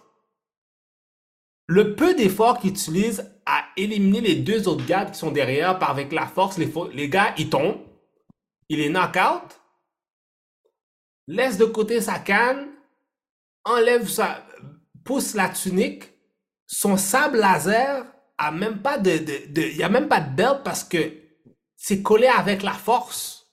Le 1.67 1.95
peu 1.95 2.15
d'efforts 2.15 2.59
qu'il 2.59 2.71
utilise 2.71 3.31
à 3.47 3.65
éliminer 3.77 4.21
les 4.21 4.37
deux 4.37 4.69
autres 4.69 4.85
gardes 4.87 5.13
qui 5.13 5.19
sont 5.19 5.31
derrière 5.31 5.79
par 5.79 5.91
avec 5.91 6.13
la 6.13 6.27
force, 6.27 6.59
les, 6.59 6.73
les 6.93 7.09
gars, 7.09 7.35
ils 7.39 7.51
tombent. 7.51 7.81
Il 8.69 8.81
est 8.81 8.89
knock-out. 8.91 9.61
Laisse 11.27 11.59
de 11.59 11.65
côté 11.65 12.01
sa 12.01 12.19
canne. 12.19 12.69
Enlève 13.65 14.09
sa. 14.09 14.47
pousse 15.05 15.35
la 15.35 15.49
tunique. 15.49 16.05
Son 16.67 16.97
sable 16.97 17.39
laser 17.39 18.07
a 18.39 18.51
même 18.51 18.83
pas 18.83 18.99
de. 18.99 19.19
de, 19.19 19.53
de- 19.53 19.63
il 19.71 19.77
y 19.77 19.83
a 19.83 19.89
même 19.89 20.09
pas 20.09 20.21
de 20.21 20.35
belt 20.35 20.63
parce 20.65 20.85
que 20.85 21.13
c'est 21.77 22.03
collé 22.03 22.27
avec 22.27 22.63
la 22.63 22.73
force. 22.73 23.53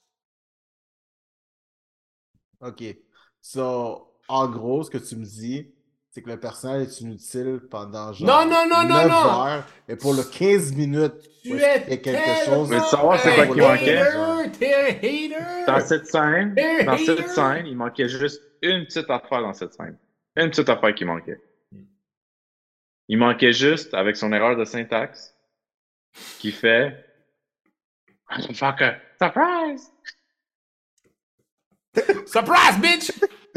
OK. 2.60 2.96
So, 3.40 4.08
en 4.28 4.48
gros, 4.48 4.84
ce 4.84 4.90
que 4.90 4.98
tu 4.98 5.16
me 5.16 5.24
dis, 5.24 5.71
c'est 6.14 6.20
que 6.22 6.28
le 6.28 6.38
personnage 6.38 6.82
est 6.82 7.00
inutile 7.00 7.60
pendant 7.70 8.12
genre 8.12 8.28
Non, 8.28 8.44
non, 8.50 8.66
non, 8.68 8.82
non, 8.86 8.96
9 9.02 9.08
non. 9.08 9.14
heures, 9.46 9.64
et 9.88 9.96
pour 9.96 10.12
le 10.12 10.22
15 10.22 10.74
minutes, 10.74 11.14
Tu 11.42 11.58
es 11.58 11.84
il 11.86 11.90
y 11.90 11.92
a 11.94 11.96
quelque 11.96 12.44
chose. 12.44 12.68
Mais 12.68 12.78
tu 12.80 12.86
savoir 12.86 13.18
c'est 13.18 13.34
quoi 13.34 13.44
un 13.44 13.48
qui 13.48 13.60
manquait? 13.60 13.96
hater, 13.98 14.50
T'es 14.58 14.74
un 14.74 14.86
hater. 14.88 15.64
Dans 15.66 15.80
cette 15.80 16.06
scène, 16.06 16.54
dans 16.84 16.98
cette 16.98 17.28
scène, 17.28 17.66
il 17.66 17.76
manquait 17.76 18.08
juste 18.10 18.42
une 18.60 18.84
petite 18.84 19.08
affaire 19.10 19.40
dans 19.40 19.54
cette 19.54 19.72
scène. 19.72 19.96
Une 20.36 20.50
petite 20.50 20.68
affaire 20.68 20.94
qui 20.94 21.04
manquait. 21.06 21.40
Il 23.08 23.18
manquait 23.18 23.52
juste, 23.54 23.94
avec 23.94 24.16
son 24.16 24.32
erreur 24.34 24.54
de 24.56 24.64
syntaxe, 24.64 25.34
qui 26.38 26.52
fait 26.52 27.06
Motherfucker, 28.30 28.92
surprise! 29.18 29.90
Surprise, 32.26 32.78
bitch! 32.80 33.12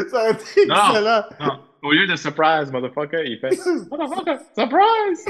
Ça 0.09 0.21
a 0.21 0.29
été 0.31 0.65
Non. 0.67 0.75
excellent. 0.75 1.23
Non, 1.39 1.59
au 1.85 1.91
lieu 1.91 2.07
de 2.07 2.15
surprise, 2.15 2.71
motherfucker, 2.71 3.23
il 3.25 3.39
fait 3.39 3.49
Motherfucker, 3.89 4.37
surprise! 4.55 5.25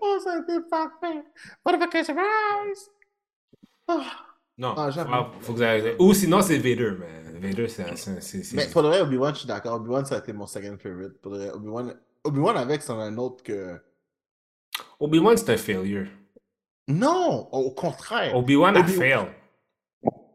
Oh, 0.00 0.18
ça 0.22 0.32
a 0.34 0.38
été 0.38 0.60
parfait. 0.70 1.22
Motherfucker 1.64 2.04
surprise! 2.04 2.90
Ah. 3.88 4.02
Non, 4.58 4.74
Ah, 4.76 4.90
j'avoue. 4.90 5.10
Ah, 5.12 5.30
faut, 5.34 5.40
faut 5.40 5.52
que 5.52 5.58
vous 5.58 5.62
arrêtez. 5.62 5.96
Ou 5.98 6.14
sinon, 6.14 6.40
c'est 6.40 6.56
Vader, 6.56 6.92
mais 6.98 7.48
Vader, 7.48 7.68
c'est. 7.68 7.94
c'est- 7.96 8.20
c'est- 8.22 8.42
c'est- 8.42 8.56
Mais 8.56 8.66
pour 8.70 8.82
de 8.82 8.88
vrai, 8.88 9.02
Obi-Wan, 9.02 9.34
je 9.34 9.40
suis 9.40 9.48
d'accord. 9.48 9.74
Obi-Wan, 9.74 10.04
ça 10.06 10.16
a 10.16 10.18
été 10.18 10.32
mon 10.32 10.46
second 10.46 10.78
favorite. 10.78 11.20
Pour 11.20 11.32
de 11.32 11.36
vrai, 11.38 11.50
Obi-Wan, 11.50 11.94
Obi-Wan 12.24 12.56
avec, 12.56 12.82
c'en 12.82 12.98
a 12.98 13.04
un 13.04 13.18
autre 13.18 13.42
que. 13.44 13.78
Obi-Wan, 14.98 15.36
c'est 15.36 15.52
un 15.52 15.56
failure. 15.58 16.06
Non, 16.88 17.48
au 17.52 17.70
contraire. 17.70 18.36
Obi-Wan 18.36 18.76
a 18.76 18.84
fail. 18.84 19.26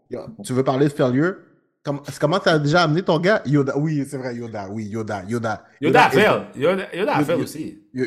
Yo, 0.09 0.19
Tu 0.43 0.53
veux 0.53 0.63
parler 0.63 0.87
de 0.87 0.93
failure? 0.93 1.35
Comme- 1.83 2.01
Comment 2.19 2.37
t'as 2.39 2.59
déjà 2.59 2.83
amené 2.83 3.01
ton 3.01 3.17
gars? 3.17 3.41
Yoda. 3.45 3.75
Oui, 3.77 4.05
c'est 4.07 4.17
vrai, 4.17 4.35
Yoda. 4.35 4.67
Oui, 4.69 4.83
Yoda. 4.85 5.23
Yoda. 5.27 5.63
Yoda 5.79 6.03
a 6.05 6.09
fail. 6.11 6.41
Yoda, 6.55 6.93
Yoda 6.95 7.15
a 7.15 7.23
fail 7.23 7.41
aussi. 7.41 7.79
Yo- 7.93 8.05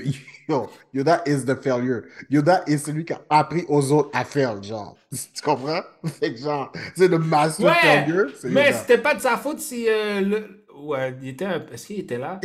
yo, 0.48 0.70
Yoda 0.92 1.22
is 1.26 1.44
the 1.44 1.56
failure. 1.60 2.02
Yoda 2.30 2.62
est 2.68 2.78
celui 2.78 3.04
qui 3.04 3.14
a 3.14 3.20
appris 3.30 3.64
aux 3.68 3.90
autres 3.90 4.10
à 4.12 4.24
faire, 4.24 4.62
genre. 4.62 4.96
Tu 5.10 5.42
comprends? 5.42 5.80
Fait 6.04 6.34
que 6.34 6.38
genre, 6.40 6.70
c'est 6.94 7.08
le 7.08 7.18
master 7.18 7.66
Ouais, 7.66 7.72
failure. 8.04 8.26
mais 8.44 8.72
c'était 8.74 8.98
pas 8.98 9.14
de 9.16 9.20
sa 9.20 9.36
faute 9.38 9.58
si 9.58 9.86
euh, 9.88 10.20
le... 10.20 10.63
Ouais, 10.84 11.14
il 11.22 11.28
était 11.30 11.44
un- 11.44 11.64
Est-ce 11.72 11.86
qu'il 11.86 12.00
était 12.00 12.18
là? 12.18 12.40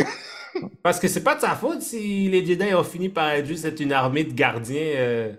Parce 0.84 1.00
que 1.00 1.08
c'est 1.08 1.24
pas 1.24 1.36
de 1.36 1.42
sa 1.42 1.50
faute 1.56 1.82
si 1.82 2.28
les 2.30 2.46
Jedi 2.46 2.74
ont 2.74 2.84
fini 2.84 3.10
par 3.10 3.30
être 3.32 3.46
juste 3.46 3.66
être 3.66 3.80
une 3.80 3.94
armée 3.94 4.24
de 4.24 4.34
gardiens. 4.34 4.82
euh, 4.82 5.34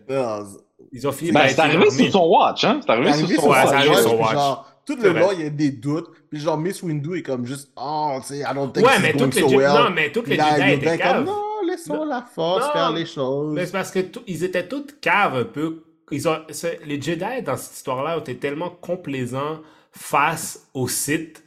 Ils 0.92 1.06
ont 1.06 1.12
fini 1.12 1.30
Ben, 1.32 1.40
par 1.40 1.48
c'est 1.48 1.52
être 1.54 1.58
une 1.64 1.64
arrivé 1.70 1.86
armée. 1.86 2.04
sous 2.06 2.10
son 2.12 2.26
watch, 2.26 2.64
hein? 2.64 2.80
C'est 2.84 2.90
arrivé 2.90 3.12
C'est 3.12 3.18
sous 3.20 3.26
son 3.28 3.40
sur 3.42 3.48
Ouais, 3.50 3.56
son 3.62 3.68
c'est 3.68 3.74
watch. 3.74 4.20
arrivé. 4.20 4.32
Genre, 4.34 4.66
tout 4.86 4.96
C'est 5.00 5.12
le 5.12 5.18
long, 5.20 5.28
il 5.32 5.42
y 5.42 5.46
a 5.46 5.50
des 5.50 5.70
doutes. 5.70 6.08
Puis 6.30 6.40
genre, 6.40 6.56
Miss 6.58 6.82
Windu 6.82 7.18
est 7.18 7.22
comme 7.22 7.44
juste, 7.46 7.70
oh, 7.76 8.16
tu 8.20 8.26
sais, 8.28 8.38
I 8.40 8.54
don't 8.54 8.72
think 8.72 8.86
Ouais, 8.86 8.92
she's 8.94 9.02
mais 9.02 9.12
going 9.12 9.24
toutes 9.24 9.34
les 9.34 9.40
so 9.42 9.48
Jedi- 9.48 9.56
well. 9.56 9.68
non, 9.72 9.90
mais 9.94 10.12
toutes 10.12 10.26
les 10.28 10.36
Jedi 10.36 10.70
étaient 10.72 10.86
comme, 10.86 10.98
caves. 10.98 11.24
non, 11.26 11.42
laissons 11.68 12.04
la 12.04 12.22
force 12.22 12.66
Non, 12.66 12.72
faire 12.72 12.92
les 12.92 13.06
choses. 13.06 13.54
Mais 13.54 13.66
c'est 13.66 13.72
parce 13.72 13.90
que 13.90 14.00
ils 14.26 14.44
étaient 14.44 14.66
tous 14.66 14.86
caves 15.00 15.36
un 15.36 15.44
peu. 15.44 15.82
Ils 16.12 16.28
ont, 16.28 16.38
c'est- 16.50 16.80
les 16.86 17.00
Jedi 17.00 17.42
dans 17.44 17.56
cette 17.56 17.76
histoire-là 17.76 18.16
ont 18.16 18.20
été 18.20 18.36
tellement 18.36 18.70
complaisants 18.70 19.60
face 19.92 20.68
aux 20.74 20.88
Sith 20.88 21.42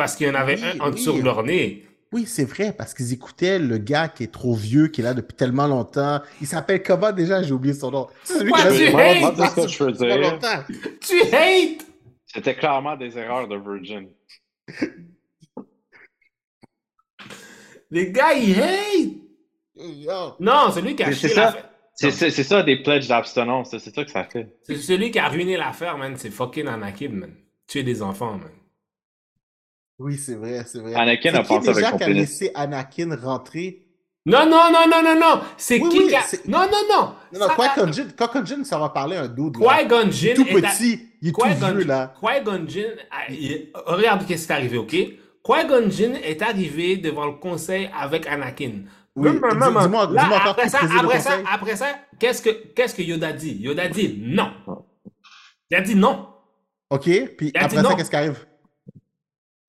parce 0.00 0.16
qu'il 0.16 0.26
y 0.26 0.30
en 0.30 0.34
avait 0.34 0.56
Oui, 0.56 0.64
un 0.64 0.80
en 0.80 0.86
oui. 0.88 0.92
dessous 0.92 1.12
de 1.18 1.22
leur 1.22 1.42
nez. 1.42 1.84
Oui, 2.10 2.24
c'est 2.26 2.46
vrai, 2.46 2.72
parce 2.72 2.94
qu'ils 2.94 3.12
écoutaient 3.12 3.58
le 3.58 3.76
gars 3.76 4.08
qui 4.08 4.22
est 4.24 4.32
trop 4.32 4.54
vieux, 4.54 4.88
qui 4.88 5.02
est 5.02 5.04
là 5.04 5.12
depuis 5.12 5.36
tellement 5.36 5.66
longtemps. 5.66 6.20
Il 6.40 6.46
s'appelle 6.46 6.82
comment 6.82 7.12
déjà? 7.12 7.42
J'ai 7.42 7.52
oublié 7.52 7.74
son 7.74 7.90
nom. 7.90 8.06
C'est 8.24 8.38
celui 8.38 8.50
Pourquoi 8.50 8.70
qui 8.72 8.82
est 8.82 8.90
tu 8.90 8.96
là 8.96 9.02
hates? 9.02 9.14
depuis 9.20 9.36
Moi, 9.36 9.48
c'est 9.54 9.60
ce 9.60 9.66
que 9.66 9.68
je 9.68 9.84
veux 9.84 9.92
dire. 9.92 10.38
Tu 11.02 11.20
hates! 11.34 11.86
C'était 12.24 12.54
clairement 12.54 12.96
des 12.96 13.18
erreurs 13.18 13.46
de 13.46 13.56
Virgin. 13.56 14.08
Les 17.90 18.10
gars, 18.10 18.32
ils 18.34 18.58
hate! 18.60 20.36
Non, 20.40 20.70
celui 20.72 20.96
qui 20.96 21.02
a 21.02 21.12
C'est- 21.12 21.28
c'est 21.28 21.34
ça. 21.34 21.44
l'affaire. 21.44 21.66
C'est 21.94 22.10
c'est- 22.12 22.30
c'est 22.30 22.44
ça 22.44 22.62
des 22.62 22.82
pledges 22.82 23.08
d'abstinence, 23.08 23.70
c'est 23.70 23.94
ça 23.94 24.04
que 24.04 24.10
ça 24.10 24.24
fait. 24.24 24.56
C'est 24.62 24.76
celui 24.76 25.10
qui 25.10 25.18
a 25.18 25.28
ruiné 25.28 25.56
l'affaire, 25.58 25.98
man. 25.98 26.14
C'est 26.16 26.30
fucking 26.30 26.66
Anakin, 26.66 27.10
man. 27.10 27.34
Tuer 27.66 27.82
des 27.82 28.00
enfants, 28.00 28.38
man. 28.38 28.50
Oui, 30.00 30.16
c'est 30.16 30.34
vrai, 30.34 30.62
c'est 30.66 30.80
vrai. 30.80 30.94
Anakin 30.94 31.30
C'est 31.30 31.36
a 31.38 31.42
qui 31.42 31.48
pensé 31.48 31.68
avec 31.68 31.84
qui 31.84 32.02
a 32.02 32.06
pénis? 32.06 32.16
laissé 32.20 32.50
Anakin 32.54 33.16
rentrer? 33.22 33.84
Non, 34.26 34.44
non, 34.46 34.70
non, 34.72 34.86
non, 34.90 35.02
non, 35.02 35.18
non! 35.20 35.40
C'est 35.56 35.78
Oui, 35.80 35.88
qui 35.90 35.98
oui, 36.00 36.08
qui 36.08 36.50
Non, 36.50 36.60
non, 36.60 36.66
non! 36.90 37.14
Non, 37.32 37.40
non, 37.40 37.46
Ça- 37.48 37.54
Qui-Gon 37.74 37.92
Jinn, 37.92 38.12
Qui-Gon 38.16 38.44
Jinn, 38.44 38.64
ça 38.64 38.78
va 38.78 38.88
parler 38.90 39.16
un 39.16 39.28
dude. 39.28 39.56
Qui-Gon 39.56 40.10
Jinn 40.10 40.34
tout 40.36 40.46
est 40.46 40.64
à- 40.64 40.68
petit, 40.70 41.00
il 41.22 41.28
est 41.28 41.32
tout 41.32 41.40
vieux, 41.42 41.84
là. 41.84 42.14
Qui-Gon 42.20 42.64
Jinn, 42.66 42.92
a- 43.10 43.30
il- 43.32 43.70
regarde 43.86 44.26
qu'est-ce 44.26 44.46
qui 44.46 44.52
est 44.52 44.56
arrivé, 44.56 44.78
ok? 44.78 44.88
Qui-Gon 44.90 45.90
Jinn 45.90 46.16
est 46.22 46.40
arrivé 46.42 46.96
devant 46.96 47.26
le 47.26 47.32
conseil 47.32 47.90
avec 47.98 48.26
Anakin. 48.26 48.82
Oui, 49.16 49.30
dis- 49.32 49.38
dis-moi- 49.38 50.06
dis-moi 50.06 50.06
encore 50.06 50.46
après 50.50 50.64
qui 50.64 50.70
ça, 50.70 50.78
après 50.98 51.20
ça, 51.20 51.32
après 51.52 51.76
ça, 51.76 51.86
qu'est-ce 52.18 52.42
que, 52.42 52.50
qu'est-ce 52.74 52.94
que 52.94 53.02
Yoda 53.02 53.32
dit? 53.32 53.56
Yoda 53.60 53.88
dit 53.88 54.18
non. 54.22 54.50
Il 55.70 55.76
a 55.76 55.80
dit 55.80 55.94
non. 55.94 56.28
OK, 56.90 57.04
puis 57.36 57.52
après 57.54 57.82
ça, 57.82 57.94
qu'est-ce 57.96 58.10
qui 58.10 58.16
arrive? 58.16 58.46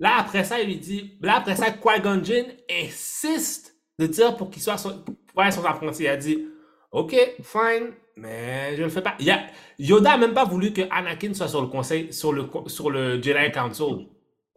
Là, 0.02 0.16
après 0.20 0.44
ça, 0.44 0.60
il 0.60 0.66
lui 0.68 0.78
dit, 0.78 1.14
là, 1.22 1.36
après 1.38 1.56
ça, 1.56 1.68
Qui-Gon 1.72 2.22
Jinn 2.24 2.46
insiste 2.84 3.76
de 4.00 4.08
dire 4.08 4.36
pour 4.36 4.50
qu'il 4.50 4.62
soit 4.62 4.78
son, 4.78 5.04
pour 5.34 5.44
être 5.44 5.54
son 5.54 5.64
apprenti. 5.64 6.04
Il 6.04 6.08
a 6.08 6.18
dit, 6.18 6.48
OK, 6.92 7.16
fine, 7.44 7.92
mais 8.18 8.72
je 8.76 8.80
ne 8.80 8.86
le 8.86 8.90
fais 8.90 9.02
pas. 9.04 9.14
Il 9.20 9.30
a- 9.30 9.44
Yoda 9.80 10.14
a 10.14 10.18
même 10.18 10.34
pas 10.34 10.44
voulu 10.44 10.74
que 10.74 10.82
Anakin 10.92 11.34
soit 11.36 11.48
sur 11.48 11.62
le 11.62 11.68
conseil, 11.68 12.12
sur 12.12 12.34
le, 12.34 12.50
sur 12.68 12.90
le 12.90 13.22
Jedi 13.22 13.52
Council. 13.54 14.08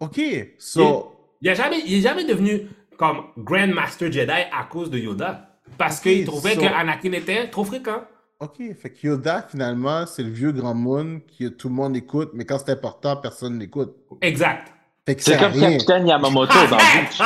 OK, 0.01 0.21
so... 0.59 1.11
Il 1.43 1.49
est 1.51 1.55
jamais, 1.55 1.81
il 1.85 1.95
est 1.99 2.01
jamais 2.01 2.25
devenu 2.25 2.62
comme 2.97 3.25
Grand 3.37 3.66
Master 3.69 4.11
Jedi 4.11 4.31
à 4.31 4.65
cause 4.71 4.89
de 4.91 4.99
Yoda. 4.99 5.61
Parce 5.77 6.01
qu'il 6.01 6.25
trouvait 6.25 6.55
so- 6.55 6.61
que 6.62 6.66
Anakin 6.66 7.12
était 7.12 7.51
trop 7.51 7.65
fréquent. 7.65 8.03
OK, 8.41 8.62
fait 8.81 8.91
que 8.91 9.07
Yoda, 9.09 9.43
finalement, 9.49 10.07
c'est 10.07 10.23
le 10.23 10.31
vieux 10.31 10.53
grand 10.53 10.75
moon 10.75 11.21
que 11.39 11.49
tout 11.49 11.69
le 11.69 11.75
monde 11.75 11.97
écoute, 11.97 12.31
mais 12.33 12.45
quand 12.47 12.59
c'est 12.59 12.73
important, 12.73 13.16
personne 13.16 13.59
n'écoute. 13.59 13.95
Exact. 14.23 14.73
Fait 15.06 15.16
que 15.16 15.22
C'est 15.22 15.39
comme 15.39 15.52
rien. 15.52 15.72
Capitaine 15.72 16.06
Yamamoto 16.06 16.55
dans 16.70 16.76
Bleach. 16.76 17.20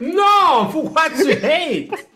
Non! 0.00 0.68
Pourquoi 0.70 1.10
tu 1.10 1.32
hates? 1.32 2.06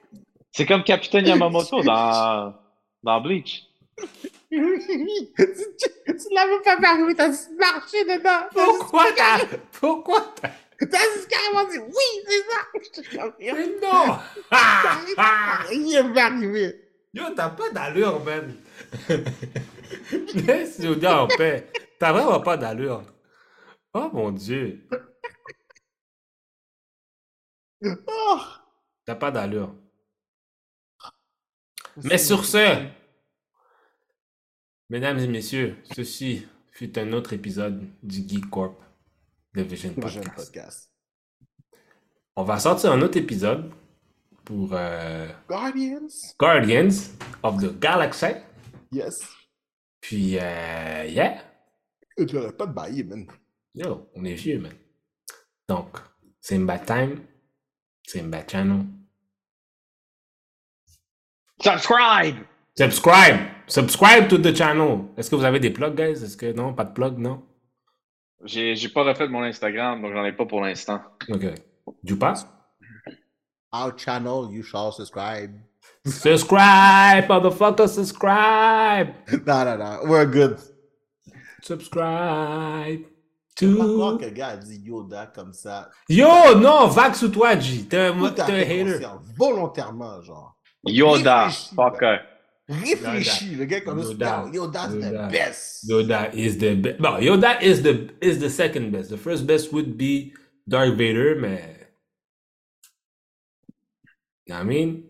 C'est 0.52 0.66
comme 0.66 0.84
Capitaine 0.84 1.26
Yamamoto 1.26 1.82
dans, 1.82 2.54
dans 3.02 3.20
Bleach. 3.20 3.64
tu 3.96 4.06
tu 5.36 6.34
l'avais 6.34 6.62
pas 6.64 6.76
permis, 6.76 7.14
t'as 7.14 7.30
juste 7.30 7.50
marché 7.58 8.04
dedans. 8.04 8.46
Pourquoi 8.52 9.04
t'as... 9.16 9.44
Pourquoi 9.80 10.32
t'as... 10.40 10.50
T'as 10.86 10.98
juste 11.14 11.28
carrément 11.28 11.68
dit 11.68 11.78
oui, 11.78 12.24
c'est 12.28 12.38
ça. 12.38 12.58
Je 12.74 13.00
te 13.02 13.16
confirme. 13.16 13.58
Mais 13.58 13.66
non! 13.82 14.16
Rien 15.68 16.12
va 16.12 16.26
arriver. 16.26 16.84
Yo, 17.12 17.24
t'as 17.34 17.48
pas 17.48 17.70
d'allure, 17.70 18.22
man. 18.24 18.54
Laisse 20.46 20.78
Yoda 20.78 21.22
en 21.22 21.26
paix. 21.26 21.66
T'as 21.98 22.12
vraiment 22.12 22.38
pas 22.40 22.56
d'allure. 22.56 23.02
Oh 23.98 24.10
mon 24.12 24.30
dieu. 24.30 24.88
Oh. 27.82 28.40
T'as 29.04 29.16
pas 29.16 29.32
d'allure. 29.32 29.74
Mais 32.04 32.18
sur 32.18 32.44
ce, 32.44 32.86
mesdames 34.88 35.18
et 35.18 35.26
messieurs, 35.26 35.76
ceci 35.96 36.46
fut 36.70 36.96
un 36.96 37.12
autre 37.12 37.32
épisode 37.32 37.88
du 38.04 38.18
Geek 38.28 38.48
Corp 38.50 38.80
de 39.54 39.62
Vision 39.62 39.94
Podcast. 39.94 40.36
podcast. 40.36 40.92
On 42.36 42.44
va 42.44 42.60
sortir 42.60 42.92
un 42.92 43.02
autre 43.02 43.18
épisode 43.18 43.72
pour 44.44 44.70
euh, 44.74 45.28
Guardians. 45.48 46.34
Guardians 46.38 47.14
of 47.42 47.60
the 47.60 47.76
Galaxy. 47.80 48.34
Yes. 48.92 49.28
Puis, 50.00 50.38
euh, 50.38 51.04
yeah. 51.08 51.42
Tu 52.16 52.32
n'aurais 52.32 52.52
pas 52.52 52.66
de 52.66 53.02
man. 53.02 53.26
Yo, 53.74 54.08
on 54.14 54.24
est 54.24 54.34
vieux, 54.34 54.58
man. 54.58 54.72
Donc, 55.68 55.98
c'est 56.40 56.56
une 56.56 56.66
bad 56.66 56.84
time. 56.86 57.20
C'est 58.02 58.20
une 58.20 58.30
bad 58.30 58.50
channel. 58.50 58.84
Subscribe! 61.60 62.36
Subscribe! 62.76 63.40
Subscribe 63.66 64.28
to 64.28 64.38
the 64.38 64.54
channel. 64.54 65.08
Est-ce 65.16 65.30
que 65.30 65.36
vous 65.36 65.44
avez 65.44 65.60
des 65.60 65.70
plugs, 65.70 65.94
guys? 65.94 66.22
Est-ce 66.24 66.36
que 66.36 66.52
non? 66.52 66.72
Pas 66.72 66.84
de 66.84 66.92
plug, 66.92 67.18
non? 67.18 67.42
J'ai 68.44 68.76
j'ai 68.76 68.88
pas 68.88 69.02
refait 69.02 69.28
mon 69.28 69.42
Instagram, 69.42 70.00
donc 70.00 70.12
j'en 70.12 70.24
ai 70.24 70.32
pas 70.32 70.46
pour 70.46 70.60
l'instant. 70.62 71.02
Ok. 71.28 71.44
Du 72.02 72.16
pas? 72.16 72.34
Our 73.72 73.92
channel, 73.98 74.48
you 74.50 74.62
shall 74.62 74.92
subscribe. 74.92 75.52
Subscribe, 76.06 77.28
motherfucker, 77.28 77.88
subscribe! 77.88 79.12
non, 79.46 79.64
non, 79.64 79.78
non. 79.78 80.08
We're 80.08 80.26
good. 80.26 80.56
Subscribe 81.62 83.04
Je 83.60 83.66
peux 83.66 83.76
pas 83.78 83.84
croire 83.84 84.12
to... 84.12 84.18
que 84.18 84.24
le 84.26 84.30
gars 84.30 84.48
a 84.48 84.56
dit 84.56 84.80
Yoda 84.84 85.26
comme 85.34 85.52
ça. 85.52 85.90
Yo, 86.08 86.26
non, 86.58 86.86
vague 86.88 87.14
sous 87.14 87.28
toi, 87.28 87.58
G. 87.58 87.84
T'es 87.88 87.96
un, 87.98 88.22
un 88.22 88.26
hater. 88.26 88.98
volontairement, 89.36 90.20
genre. 90.22 90.56
Yoda, 90.86 91.46
Réfléchis, 91.46 91.74
fucker. 91.74 92.16
Réfléchis, 92.68 93.54
le 93.56 93.64
gars 93.64 93.80
comme 93.80 94.00
Yoda. 94.00 94.26
ça. 94.44 94.50
Yoda's 94.52 94.94
Yoda. 94.94 95.10
the 95.28 95.30
best. 95.32 95.88
Yoda 95.88 96.30
is 96.34 96.58
the 96.58 96.74
best. 96.76 96.98
Bon, 97.00 97.18
Yoda 97.18 97.60
is 97.62 97.82
the 97.82 98.08
is 98.20 98.38
the 98.38 98.48
second 98.50 98.90
best. 98.92 99.10
The 99.10 99.16
first 99.16 99.46
best 99.46 99.72
would 99.72 99.96
be 99.96 100.32
Darth 100.68 100.94
Vader, 100.94 101.34
mais. 101.40 101.74
You 104.46 104.54
know 104.54 104.60
what 104.60 104.60
I 104.60 104.64
mean? 104.68 105.02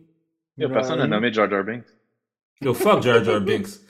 Yo, 0.56 0.68
personne 0.68 0.96
n'a 0.98 1.04
Right. 1.04 1.10
nommé 1.10 1.32
Jar 1.32 1.48
Jar 1.50 1.62
Binks. 1.64 1.86
Yo, 2.60 2.74
fuck 2.74 3.02
Jar 3.02 3.22
Jar 3.22 3.40
Binks. 3.44 3.80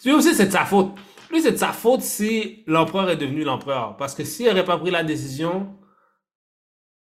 Tu 0.00 0.10
sais 0.10 0.12
aussi, 0.12 0.34
c'est 0.34 0.46
de 0.46 0.52
sa 0.52 0.64
faute. 0.64 0.92
Lui, 1.30 1.42
c'est 1.42 1.52
de 1.52 1.56
sa 1.56 1.72
faute 1.72 2.00
si 2.02 2.64
l'empereur 2.66 3.10
est 3.10 3.16
devenu 3.16 3.44
l'empereur. 3.44 3.96
Parce 3.96 4.14
que 4.14 4.24
s'il 4.24 4.46
n'aurait 4.46 4.64
pas 4.64 4.78
pris 4.78 4.90
la 4.90 5.04
décision, 5.04 5.76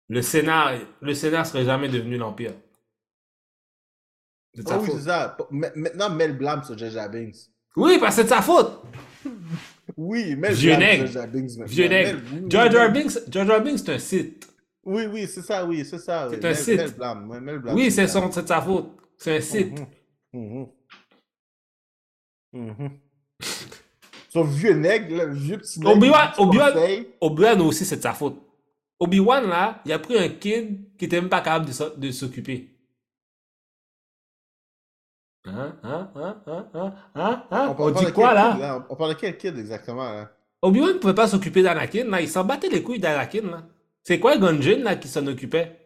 le 0.10 0.22
Sénat, 0.22 0.80
le 1.02 1.14
Sénat 1.14 1.44
serait 1.46 1.66
jamais 1.66 1.90
devenu 1.90 2.18
l'Empire. 2.18 2.54
C'est 4.54 4.64
de 4.64 4.68
sa 4.68 4.76
Ah 4.76 4.80
oui, 4.80 4.86
faute. 4.88 4.96
c'est 4.98 5.06
ça. 5.06 5.38
Ma- 5.52 5.70
Maintenant, 5.76 6.10
mets 6.10 6.28
le 6.28 6.34
blâme 6.34 6.64
sur 6.64 6.78
Jar 6.78 7.10
Binks. 7.10 7.36
Oui, 7.76 7.98
parce 8.00 8.16
que 8.16 8.22
c'est 8.22 8.28
de 8.28 8.30
sa 8.30 8.42
faute. 8.42 8.82
Oui, 9.98 10.36
mets 10.36 10.50
le 10.50 10.56
blâme 10.56 11.06
sur 11.06 11.08
Jar 11.08 11.28
Binks. 11.28 11.52
Vieux 11.68 11.88
nègre. 11.88 12.20
mets- 12.22 12.90
Binks, 12.90 13.30
Binks, 13.64 13.80
c'est 13.80 13.90
un 13.90 14.00
Sith. 14.00 14.50
Oui, 14.84 15.06
oui, 15.12 15.28
c'est 15.28 15.42
ça, 15.42 15.66
oui, 15.66 15.84
c'est 15.86 16.00
ça. 16.00 16.28
oui. 16.30 16.36
C'est 16.40 16.46
un 16.46 16.50
Mets- 16.50 16.56
site. 16.56 16.78
Mets 16.78 16.86
le 16.86 16.92
blâme, 16.92 17.28
mets- 17.28 17.40
mets 17.42 17.52
le 17.54 17.60
blâme 17.60 17.76
Oui, 17.76 17.92
c'est 17.92 18.08
Jar. 18.08 18.24
son- 18.24 18.32
c'est 18.32 18.42
de 18.44 18.48
sa 18.48 18.62
faute. 18.62 18.88
C'est 19.18 19.38
un 19.38 19.42
Sith. 19.42 19.80
Mhm. 20.34 20.68
Mhm. 22.54 22.70
Mhm. 22.70 23.00
Son 24.36 24.44
vieux 24.44 24.74
nègre, 24.74 25.16
là, 25.16 25.26
le 25.26 25.34
vieux 25.34 25.58
petit 25.58 25.80
nègre. 25.80 25.96
Obi-Wan- 25.96 26.34
Obi-Wan-. 26.38 27.06
Obi-Wan 27.22 27.62
aussi, 27.62 27.86
c'est 27.86 27.96
de 27.96 28.02
sa 28.02 28.14
faute. 28.14 28.36
Obi-Wan, 29.00 29.48
là, 29.48 29.82
il 29.86 29.94
a 29.94 30.00
pris 30.00 30.18
un 30.20 30.28
kid 30.28 30.98
qui 30.98 31.06
était 31.06 31.22
même 31.22 31.30
pas 31.30 31.40
capable 31.40 31.68
de 31.68 31.72
s'o- 31.72 31.96
de 31.96 32.12
s'occuper. 32.12 32.70
Hein, 35.46 35.78
hein, 35.84 36.12
hein, 36.16 36.42
hein, 36.48 36.68
hein, 36.74 36.94
hein, 37.16 37.44
hein? 37.52 37.68
On, 37.70 37.76
parle 37.76 37.94
dit 37.94 38.06
de 38.06 38.12
quoi, 38.12 38.28
quel 38.30 38.36
là? 38.36 38.52
kid, 38.52 38.60
là? 38.62 38.88
On 38.90 38.96
parle 38.96 39.14
de 39.14 39.20
quel 39.20 39.38
kid 39.38 39.58
exactement, 39.58 40.04
là? 40.12 40.32
Obi-Wan 40.62 40.94
ne 40.96 41.00
pouvait 41.00 41.14
pas 41.16 41.28
s'occuper 41.28 41.62
d'Anakin, 41.62 42.06
là. 42.10 42.20
Il 42.22 42.28
s'en 42.28 42.44
battait 42.44 42.70
les 42.70 42.84
couilles 42.84 43.00
d'Anakin, 43.00 43.44
là. 43.44 43.64
C'est 44.04 44.20
quoi 44.20 44.38
Gunjin, 44.38 44.80
là, 44.80 44.96
qui 44.96 45.08
s'en 45.08 45.26
occupait? 45.28 45.80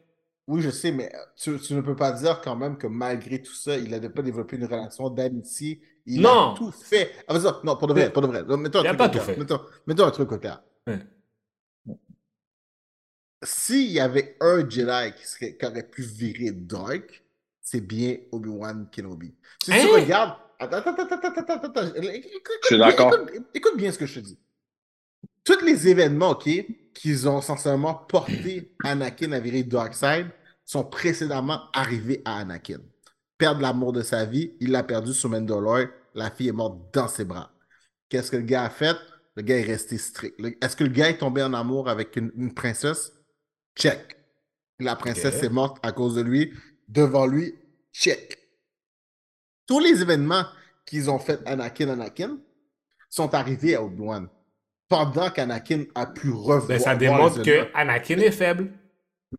Oui, 0.47 0.61
je 0.61 0.71
sais, 0.71 0.91
mais 0.91 1.11
tu, 1.37 1.59
tu 1.59 1.73
ne 1.75 1.81
peux 1.81 1.95
pas 1.95 2.11
dire 2.11 2.41
quand 2.41 2.55
même 2.55 2.77
que 2.77 2.87
malgré 2.87 3.41
tout 3.41 3.53
ça, 3.53 3.77
il 3.77 3.91
n'a 3.91 4.09
pas 4.09 4.21
développé 4.23 4.55
une 4.55 4.65
relation 4.65 5.09
d'amitié. 5.09 5.81
Il 6.11 6.21
Non. 6.21 6.53
a 6.53 6.57
tout 6.57 6.71
fait. 6.71 7.11
Ah, 7.27 7.37
non, 7.63 7.75
pour 7.77 7.87
de 7.87 7.93
vrai, 7.93 8.11
pour 8.11 8.21
de 8.23 8.27
vrai. 8.27 8.43
Mettons 8.57 8.79
un 8.79 8.83
Il 8.83 8.87
a 8.87 8.89
truc 8.89 8.97
pas 8.97 9.05
au 9.05 9.07
tout 9.07 9.13
clair. 9.13 9.25
fait. 9.25 9.37
Mettons, 9.37 9.61
mettons 9.85 10.05
un 10.05 10.11
truc 10.11 10.31
au 10.31 10.37
clair. 10.37 10.61
Ouais. 10.87 10.99
S'il 13.43 13.91
y 13.91 13.99
avait 13.99 14.35
un 14.41 14.67
Jedi 14.69 15.13
qui, 15.17 15.25
serait, 15.27 15.55
qui 15.55 15.65
aurait 15.65 15.87
pu 15.87 16.01
virer 16.01 16.51
Dark, 16.51 17.23
c'est 17.61 17.79
bien 17.81 18.17
Obi-Wan 18.31 18.87
Kenobi. 18.91 19.33
Si 19.63 19.71
tu 19.71 19.77
Hein? 19.77 19.87
regardes. 19.93 20.35
Attends, 20.59 20.77
attends, 20.77 20.91
attends, 21.03 21.15
attends, 21.15 21.53
attends, 21.53 21.67
attends. 21.81 21.95
Écoute, 21.95 22.53
Je 22.63 22.67
suis 22.67 22.75
bien- 22.75 22.87
d'accord. 22.87 23.13
Écoute, 23.13 23.45
écoute 23.53 23.77
bien 23.77 23.91
ce 23.93 23.97
que 23.97 24.05
je 24.05 24.15
te 24.15 24.25
dis. 24.25 24.37
Tous 25.45 25.63
les 25.63 25.87
événements, 25.87 26.31
OK, 26.31 26.49
qu'ils 26.93 27.29
ont 27.29 27.39
essentiellement 27.39 27.93
porté 27.93 28.73
Anakin 28.83 29.31
à 29.31 29.39
virer 29.39 29.63
Darkseid 29.63 30.27
sont 30.65 30.83
précédemment 30.83 31.61
arrivés 31.73 32.21
à 32.25 32.39
Anakin. 32.39 32.79
Perdre 33.37 33.61
l'amour 33.61 33.93
de 33.93 34.01
sa 34.01 34.25
vie, 34.25 34.51
il 34.59 34.71
l'a 34.71 34.83
perdu 34.83 35.13
sur 35.13 35.29
Mandalore, 35.29 35.85
la 36.13 36.31
fille 36.31 36.49
est 36.49 36.53
morte 36.53 36.93
dans 36.93 37.07
ses 37.07 37.25
bras. 37.25 37.51
Qu'est-ce 38.09 38.31
que 38.31 38.37
le 38.37 38.43
gars 38.43 38.63
a 38.63 38.69
fait? 38.69 38.97
Le 39.35 39.43
gars 39.43 39.57
est 39.57 39.63
resté 39.63 39.97
strict. 39.97 40.35
Est-ce 40.61 40.75
que 40.75 40.83
le 40.83 40.89
gars 40.89 41.09
est 41.09 41.17
tombé 41.17 41.43
en 41.43 41.53
amour 41.53 41.89
avec 41.89 42.15
une, 42.15 42.31
une 42.35 42.53
princesse? 42.53 43.13
Check. 43.75 44.17
La 44.79 44.95
princesse 44.95 45.43
est 45.43 45.49
morte 45.49 45.77
à 45.83 45.91
cause 45.91 46.15
de 46.15 46.21
lui. 46.21 46.53
Devant 46.87 47.27
lui, 47.27 47.55
check. 47.93 48.37
Tous 49.67 49.79
les 49.79 50.01
événements 50.01 50.45
qu'ils 50.85 51.09
ont 51.11 51.19
fait 51.19 51.39
Anakin, 51.45 51.89
Anakin, 51.89 52.39
sont 53.09 53.33
arrivés 53.35 53.75
à 53.75 53.83
Obi-Wan. 53.83 54.27
Pendant 54.87 55.29
qu'Anakin 55.29 55.83
a 55.93 56.07
pu 56.07 56.31
revoir. 56.31 56.65
Ben, 56.65 56.79
ça 56.79 56.95
démontre 56.95 57.43
que 57.43 57.67
Anakin 57.75 58.17
est 58.17 58.31
faible. 58.31 58.71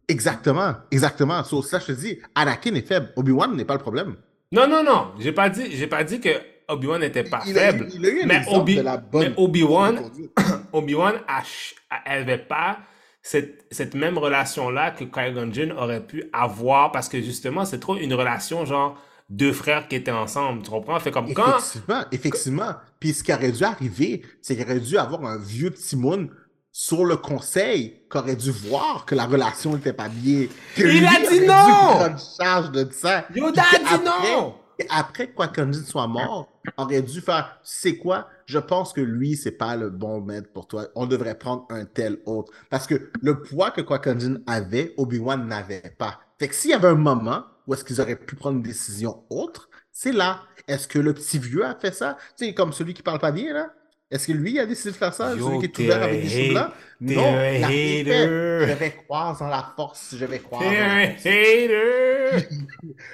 Exactement, 0.06 0.76
exactement. 0.92 1.42
Sur 1.42 1.64
ça, 1.64 1.80
je 1.80 1.86
te 1.86 1.92
dis, 1.92 2.20
Anakin 2.36 2.74
est 2.76 2.86
faible. 2.86 3.12
Obi-Wan 3.16 3.56
n'est 3.56 3.64
pas 3.64 3.74
le 3.74 3.80
problème. 3.80 4.16
Non, 4.52 4.68
non, 4.68 4.84
non. 4.84 5.12
J'ai 5.18 5.32
pas 5.32 5.50
dit, 5.50 5.72
j'ai 5.72 5.88
pas 5.88 6.04
dit 6.04 6.20
que 6.20 6.30
Obi-Wan 6.72 7.00
n'était 7.00 7.24
pas 7.24 7.42
il, 7.46 7.58
a, 7.58 7.60
faible. 7.72 7.88
il 7.94 8.06
a 8.06 8.26
mais 8.26 8.42
Obi- 8.48 8.76
de 8.76 8.80
la 8.82 8.96
bonne 8.96 9.28
mais 9.28 9.34
Obi-Wan- 9.36 9.96
conduite. 10.02 10.32
Obi-Wan 10.72 11.14
a 11.28 11.40
ch- 11.42 11.74
a- 11.90 12.10
avait 12.12 12.38
pas 12.38 12.78
cette, 13.22 13.66
cette 13.70 13.94
même 13.94 14.16
relation-là 14.18 14.92
que 14.92 15.04
Qui-Gon 15.04 15.52
Jinn 15.52 15.72
aurait 15.72 16.00
pu 16.06 16.24
avoir 16.32 16.90
parce 16.92 17.08
que 17.08 17.20
justement, 17.20 17.64
c'est 17.64 17.78
trop 17.80 17.96
une 17.96 18.14
relation 18.14 18.64
genre 18.64 18.98
deux 19.28 19.52
frères 19.52 19.86
qui 19.88 19.96
étaient 19.96 20.10
ensemble. 20.10 20.62
Tu 20.62 20.70
comprends? 20.70 20.98
Fait 20.98 21.10
comme 21.10 21.32
quand. 21.34 21.58
Effectivement, 21.58 22.02
effectivement. 22.12 22.72
Puis 22.98 23.12
ce 23.12 23.22
qui 23.22 23.32
aurait 23.32 23.52
dû 23.52 23.62
arriver, 23.64 24.22
c'est 24.42 24.56
qu'il 24.56 24.64
aurait 24.64 24.80
dû 24.80 24.96
avoir 24.98 25.24
un 25.24 25.38
vieux 25.38 25.70
Timon 25.72 26.28
sur 26.72 27.04
le 27.04 27.16
conseil 27.16 28.02
qui 28.10 28.16
aurait 28.18 28.36
dû 28.36 28.50
voir 28.50 29.04
que 29.04 29.14
la 29.14 29.26
relation 29.26 29.74
n'était 29.74 29.92
pas 29.92 30.08
bien. 30.08 30.46
Que 30.76 30.82
Il 30.82 31.04
a 31.04 31.10
dit 31.10 31.26
aurait 31.26 31.38
dû 31.40 31.46
non! 31.46 31.54
prendre 31.54 32.18
charge 32.38 32.70
de 32.72 32.88
ça. 32.92 33.24
Yoda 33.34 33.62
a 33.62 33.78
dit 33.78 33.84
qu'après- 33.84 34.04
non! 34.34 34.54
Et 34.78 34.86
après 34.88 35.26
que 35.28 35.42
Qui-Gon 35.46 35.72
soit 35.86 36.06
mort, 36.06 36.48
aurait 36.76 37.02
dû 37.02 37.20
faire, 37.20 37.58
c'est 37.62 37.96
quoi? 37.96 38.28
Je 38.46 38.58
pense 38.58 38.92
que 38.92 39.00
lui, 39.00 39.36
c'est 39.36 39.50
pas 39.52 39.76
le 39.76 39.90
bon 39.90 40.20
maître 40.20 40.52
pour 40.52 40.66
toi. 40.66 40.88
On 40.94 41.06
devrait 41.06 41.38
prendre 41.38 41.66
un 41.70 41.84
tel 41.84 42.18
autre. 42.26 42.52
Parce 42.68 42.86
que 42.86 43.10
le 43.22 43.42
poids 43.42 43.70
que 43.70 43.80
Qui-Gon 43.80 44.18
Jinn 44.18 44.42
avait, 44.46 44.94
Obi-Wan 44.96 45.46
n'avait 45.46 45.94
pas. 45.98 46.20
Fait 46.38 46.48
que 46.48 46.54
s'il 46.54 46.70
y 46.70 46.74
avait 46.74 46.88
un 46.88 46.94
moment 46.94 47.44
où 47.66 47.74
est-ce 47.74 47.84
qu'ils 47.84 48.00
auraient 48.00 48.16
pu 48.16 48.36
prendre 48.36 48.56
une 48.56 48.62
décision 48.62 49.24
autre, 49.30 49.68
c'est 49.92 50.12
là. 50.12 50.42
Est-ce 50.68 50.88
que 50.88 50.98
le 50.98 51.14
petit 51.14 51.38
vieux 51.38 51.64
a 51.64 51.74
fait 51.74 51.94
ça? 51.94 52.16
Tu 52.36 52.46
sais, 52.46 52.54
comme 52.54 52.72
celui 52.72 52.94
qui 52.94 53.02
parle 53.02 53.18
pas 53.18 53.32
bien, 53.32 53.52
là? 53.52 53.72
Est-ce 54.10 54.26
que 54.26 54.32
lui 54.32 54.58
a 54.58 54.66
décidé 54.66 54.90
de 54.90 54.96
faire 54.96 55.14
ça? 55.14 55.36
Yo, 55.36 55.46
celui 55.46 55.58
qui 55.60 55.64
est 55.66 55.68
t'es 55.68 55.84
ouvert 55.84 55.98
un 55.98 56.02
avec 56.02 56.22
des 56.22 56.28
cheveux 56.28 56.52
blancs? 56.52 56.70
Non. 57.00 57.22
Je 57.22 58.72
vais 58.72 58.90
croire 58.90 59.40
en 59.40 59.46
la 59.46 59.72
force. 59.76 60.16
Je 60.18 60.24
vais 60.24 60.40
croire 60.40 60.62
hater! 60.62 61.70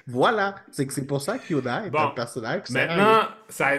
Voilà. 0.07 0.55
C'est 0.73 0.87
que 0.87 0.95
c'est 0.95 1.07
pour 1.07 1.21
ça 1.21 1.37
qu'Yoda 1.39 1.85
est 1.87 1.91
Bon, 1.91 1.99
un 1.99 2.09
personnage 2.09 2.63
qui. 2.63 2.73
Maintenant, 2.73 3.23
ça, 3.49 3.73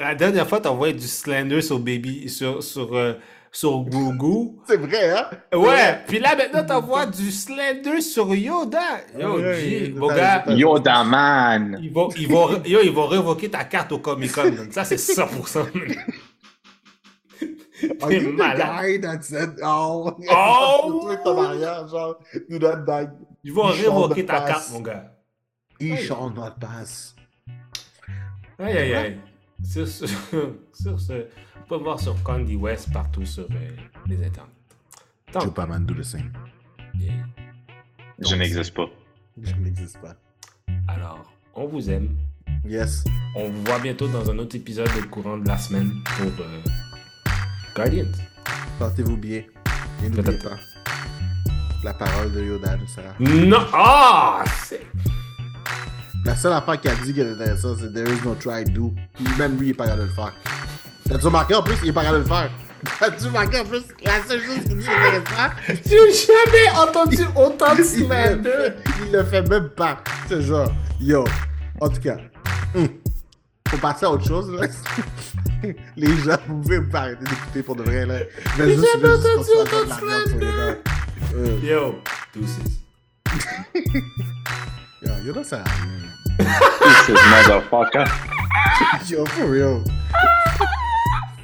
la 0.00 0.14
dernière 0.14 0.46
fois, 0.46 0.60
t'as 0.60 0.68
envoyé 0.68 0.92
du 0.92 1.06
Slender 1.06 1.62
sur 1.62 1.78
Baby, 1.78 2.28
sur, 2.28 2.62
sur, 2.62 2.94
euh, 2.94 3.14
sur 3.50 3.82
Grogu. 3.84 4.52
C'est 4.66 4.76
vrai, 4.76 5.10
hein? 5.10 5.26
Ouais, 5.56 6.00
puis 6.06 6.18
là, 6.18 6.36
maintenant, 6.36 6.64
t'envoies 6.64 7.06
du 7.06 7.30
Slender 7.30 8.00
sur 8.02 8.34
Yoda. 8.34 9.00
Yo, 9.18 9.40
G, 9.54 9.94
mon 9.96 10.08
gars, 10.08 10.44
Yoda 10.48 11.02
man! 11.04 11.78
ils 11.82 11.92
vont, 11.92 12.10
ils, 12.10 12.28
vont, 12.28 12.62
yo, 12.64 12.80
ils 12.82 12.92
vont 12.92 13.06
révoquer 13.06 13.50
ta 13.50 13.64
carte 13.64 13.92
au 13.92 13.98
Comic 13.98 14.32
Con. 14.32 14.52
Ça, 14.70 14.84
c'est 14.84 14.96
100%. 14.96 15.66
Are 18.02 18.12
you 18.12 18.20
the 18.20 18.32
malade. 18.32 18.58
guy 18.58 18.98
that 18.98 19.24
said, 19.24 19.56
oh, 19.62 20.16
Oh! 20.30 21.02
truc 21.06 21.20
en 21.26 21.38
arrière, 21.42 21.88
genre, 21.88 22.18
do 22.48 22.58
not 22.58 22.84
die. 22.86 23.08
Ils 23.44 23.52
vont 23.52 23.66
révoquer 23.70 24.26
ta 24.26 24.40
carte, 24.40 24.70
mon 24.72 24.80
gars. 24.80 25.12
He 25.80 25.96
shall 25.96 26.30
not 26.34 26.58
pass. 26.60 27.14
Aïe, 28.58 28.76
aïe, 28.76 28.94
aïe. 28.94 29.20
Sur 29.62 29.86
ce, 29.86 30.06
sur 30.72 31.00
ce, 31.00 31.12
vous 31.12 31.64
pouvez 31.68 31.82
voir 31.82 32.00
sur 32.00 32.20
Candy 32.22 32.56
West 32.56 32.92
partout 32.92 33.24
sur 33.24 33.44
euh, 33.44 33.70
les 34.06 34.16
internets. 34.24 34.50
Tant 35.32 35.40
Superman 35.40 35.84
do 35.84 35.94
the 35.94 36.02
same. 36.02 36.32
pis. 36.92 37.10
Je 38.18 38.34
n'existe 38.34 38.74
pas. 38.74 38.88
Je 39.40 39.54
n'existe 39.54 39.98
pas. 40.00 40.14
Alors, 40.88 41.32
on 41.54 41.66
vous 41.66 41.90
aime. 41.90 42.16
Yes. 42.64 43.04
On 43.36 43.48
vous 43.48 43.62
voit 43.64 43.78
bientôt 43.78 44.08
dans 44.08 44.30
un 44.30 44.38
autre 44.38 44.56
épisode 44.56 44.88
au 45.00 45.08
courant 45.08 45.36
de 45.38 45.46
la 45.46 45.58
semaine 45.58 45.92
pour 46.16 46.44
euh, 46.44 46.60
Guardians. 47.78 48.10
Portez-vous 48.80 49.16
bien. 49.16 49.42
Et 50.04 50.08
n'oubliez 50.10 50.38
pas. 50.38 50.56
La 51.84 51.94
parole 51.94 52.32
de 52.32 52.42
Yoda 52.42 52.76
nous 52.76 52.88
sera. 52.88 53.14
Non! 53.20 53.64
Ah! 53.72 54.42
c'est- 54.64 54.84
La 56.24 56.34
seule 56.34 56.54
affaire 56.54 56.74
a 56.74 57.04
dit 57.04 57.14
qu'elle 57.14 57.34
était 57.34 57.56
ça, 57.56 57.68
c'est 57.78 57.92
There 57.94 58.08
is 58.12 58.20
no 58.26 58.34
try 58.34 58.64
do. 58.64 58.92
Même 59.38 59.56
lui, 59.58 59.68
il 59.68 59.70
est 59.70 59.74
pas 59.74 59.84
capable 59.84 60.02
de 60.02 60.06
le 60.08 60.12
faire. 60.12 60.32
T'as-tu 61.08 61.26
remarqué 61.26 61.54
en 61.54 61.62
plus, 61.62 61.76
il 61.84 61.90
est 61.90 61.92
pas 61.92 62.02
capable 62.02 62.24
de 62.24 62.28
le 62.28 62.34
faire? 62.34 62.50
T'as-tu 62.98 63.26
remarqué 63.26 63.60
en 63.60 63.64
plus, 63.64 63.82
la 64.04 64.22
seule 64.28 64.40
chose 64.42 64.64
qu'il 64.66 64.78
dit, 64.78 64.84
c'est 64.84 65.20
de. 65.20 65.80
J'ai 65.86 66.26
jamais 66.26 66.78
entendu 66.80 67.18
autant 67.36 67.76
de 67.76 67.82
fait, 67.84 68.38
il 69.06 69.12
le 69.12 69.22
fait 69.24 69.48
même 69.48 69.68
pas. 69.68 69.98
C'est 70.28 70.42
genre, 70.42 70.72
yo. 71.00 71.24
En 71.80 71.88
tout 71.88 72.00
cas, 72.00 72.16
hum, 72.74 72.88
faut 73.68 73.76
passer 73.78 74.06
à 74.06 74.10
autre 74.10 74.26
chose, 74.26 74.50
là. 74.52 74.66
Les 75.96 76.16
gens, 76.18 76.36
vous 76.46 76.60
pouvez 76.62 76.80
pas 76.82 77.00
arrêter 77.00 77.24
d'écouter 77.24 77.62
pour 77.62 77.76
de 77.76 77.82
vrai, 77.82 78.06
là. 78.06 78.18
Mais 78.58 78.66
J'ai 78.68 78.76
juste- 78.76 78.98
juste. 79.00 79.50
Euh, 81.34 81.58
Yo, 81.62 81.94
deuces. 82.34 82.58
Yo, 85.02 85.12
Yoda, 85.26 85.44
ça. 85.44 85.62
This 86.38 87.08
is 87.08 87.18
motherfucker. 87.30 88.06
Yo, 89.10 89.26
for 89.26 89.46
real. 89.50 89.82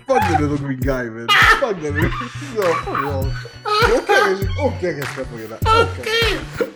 Fuck 0.07 0.21
the 0.31 0.39
little 0.41 0.59
green 0.59 0.79
guy, 0.81 1.05
man. 1.05 1.27
Fuck 1.61 1.81
the 1.81 1.91
little. 1.91 2.11
Yo, 2.55 2.63
for 2.85 2.97
real. 3.01 3.33
Aucun, 3.65 4.39
aucun 4.61 4.95
respect 4.97 5.25
pour 5.29 5.39
Yoda. 5.41 5.59
Aucun, 5.67 6.05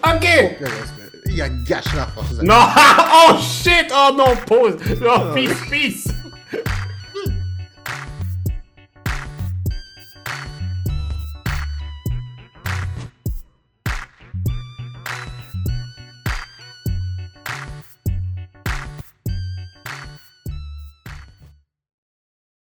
Ok! 0.02 0.26
aucun 0.26 0.70
respect. 0.70 1.07
Garcia 1.38 1.48
gâche 1.48 1.94
la 1.94 2.06
force. 2.06 2.42
Non! 2.42 2.56
Oh 3.30 3.38
shit! 3.38 3.92
Oh 3.92 4.12
non, 4.16 4.36
pause! 4.46 4.76
Oh, 5.04 5.32
peace, 5.34 5.54
peace! 5.70 6.14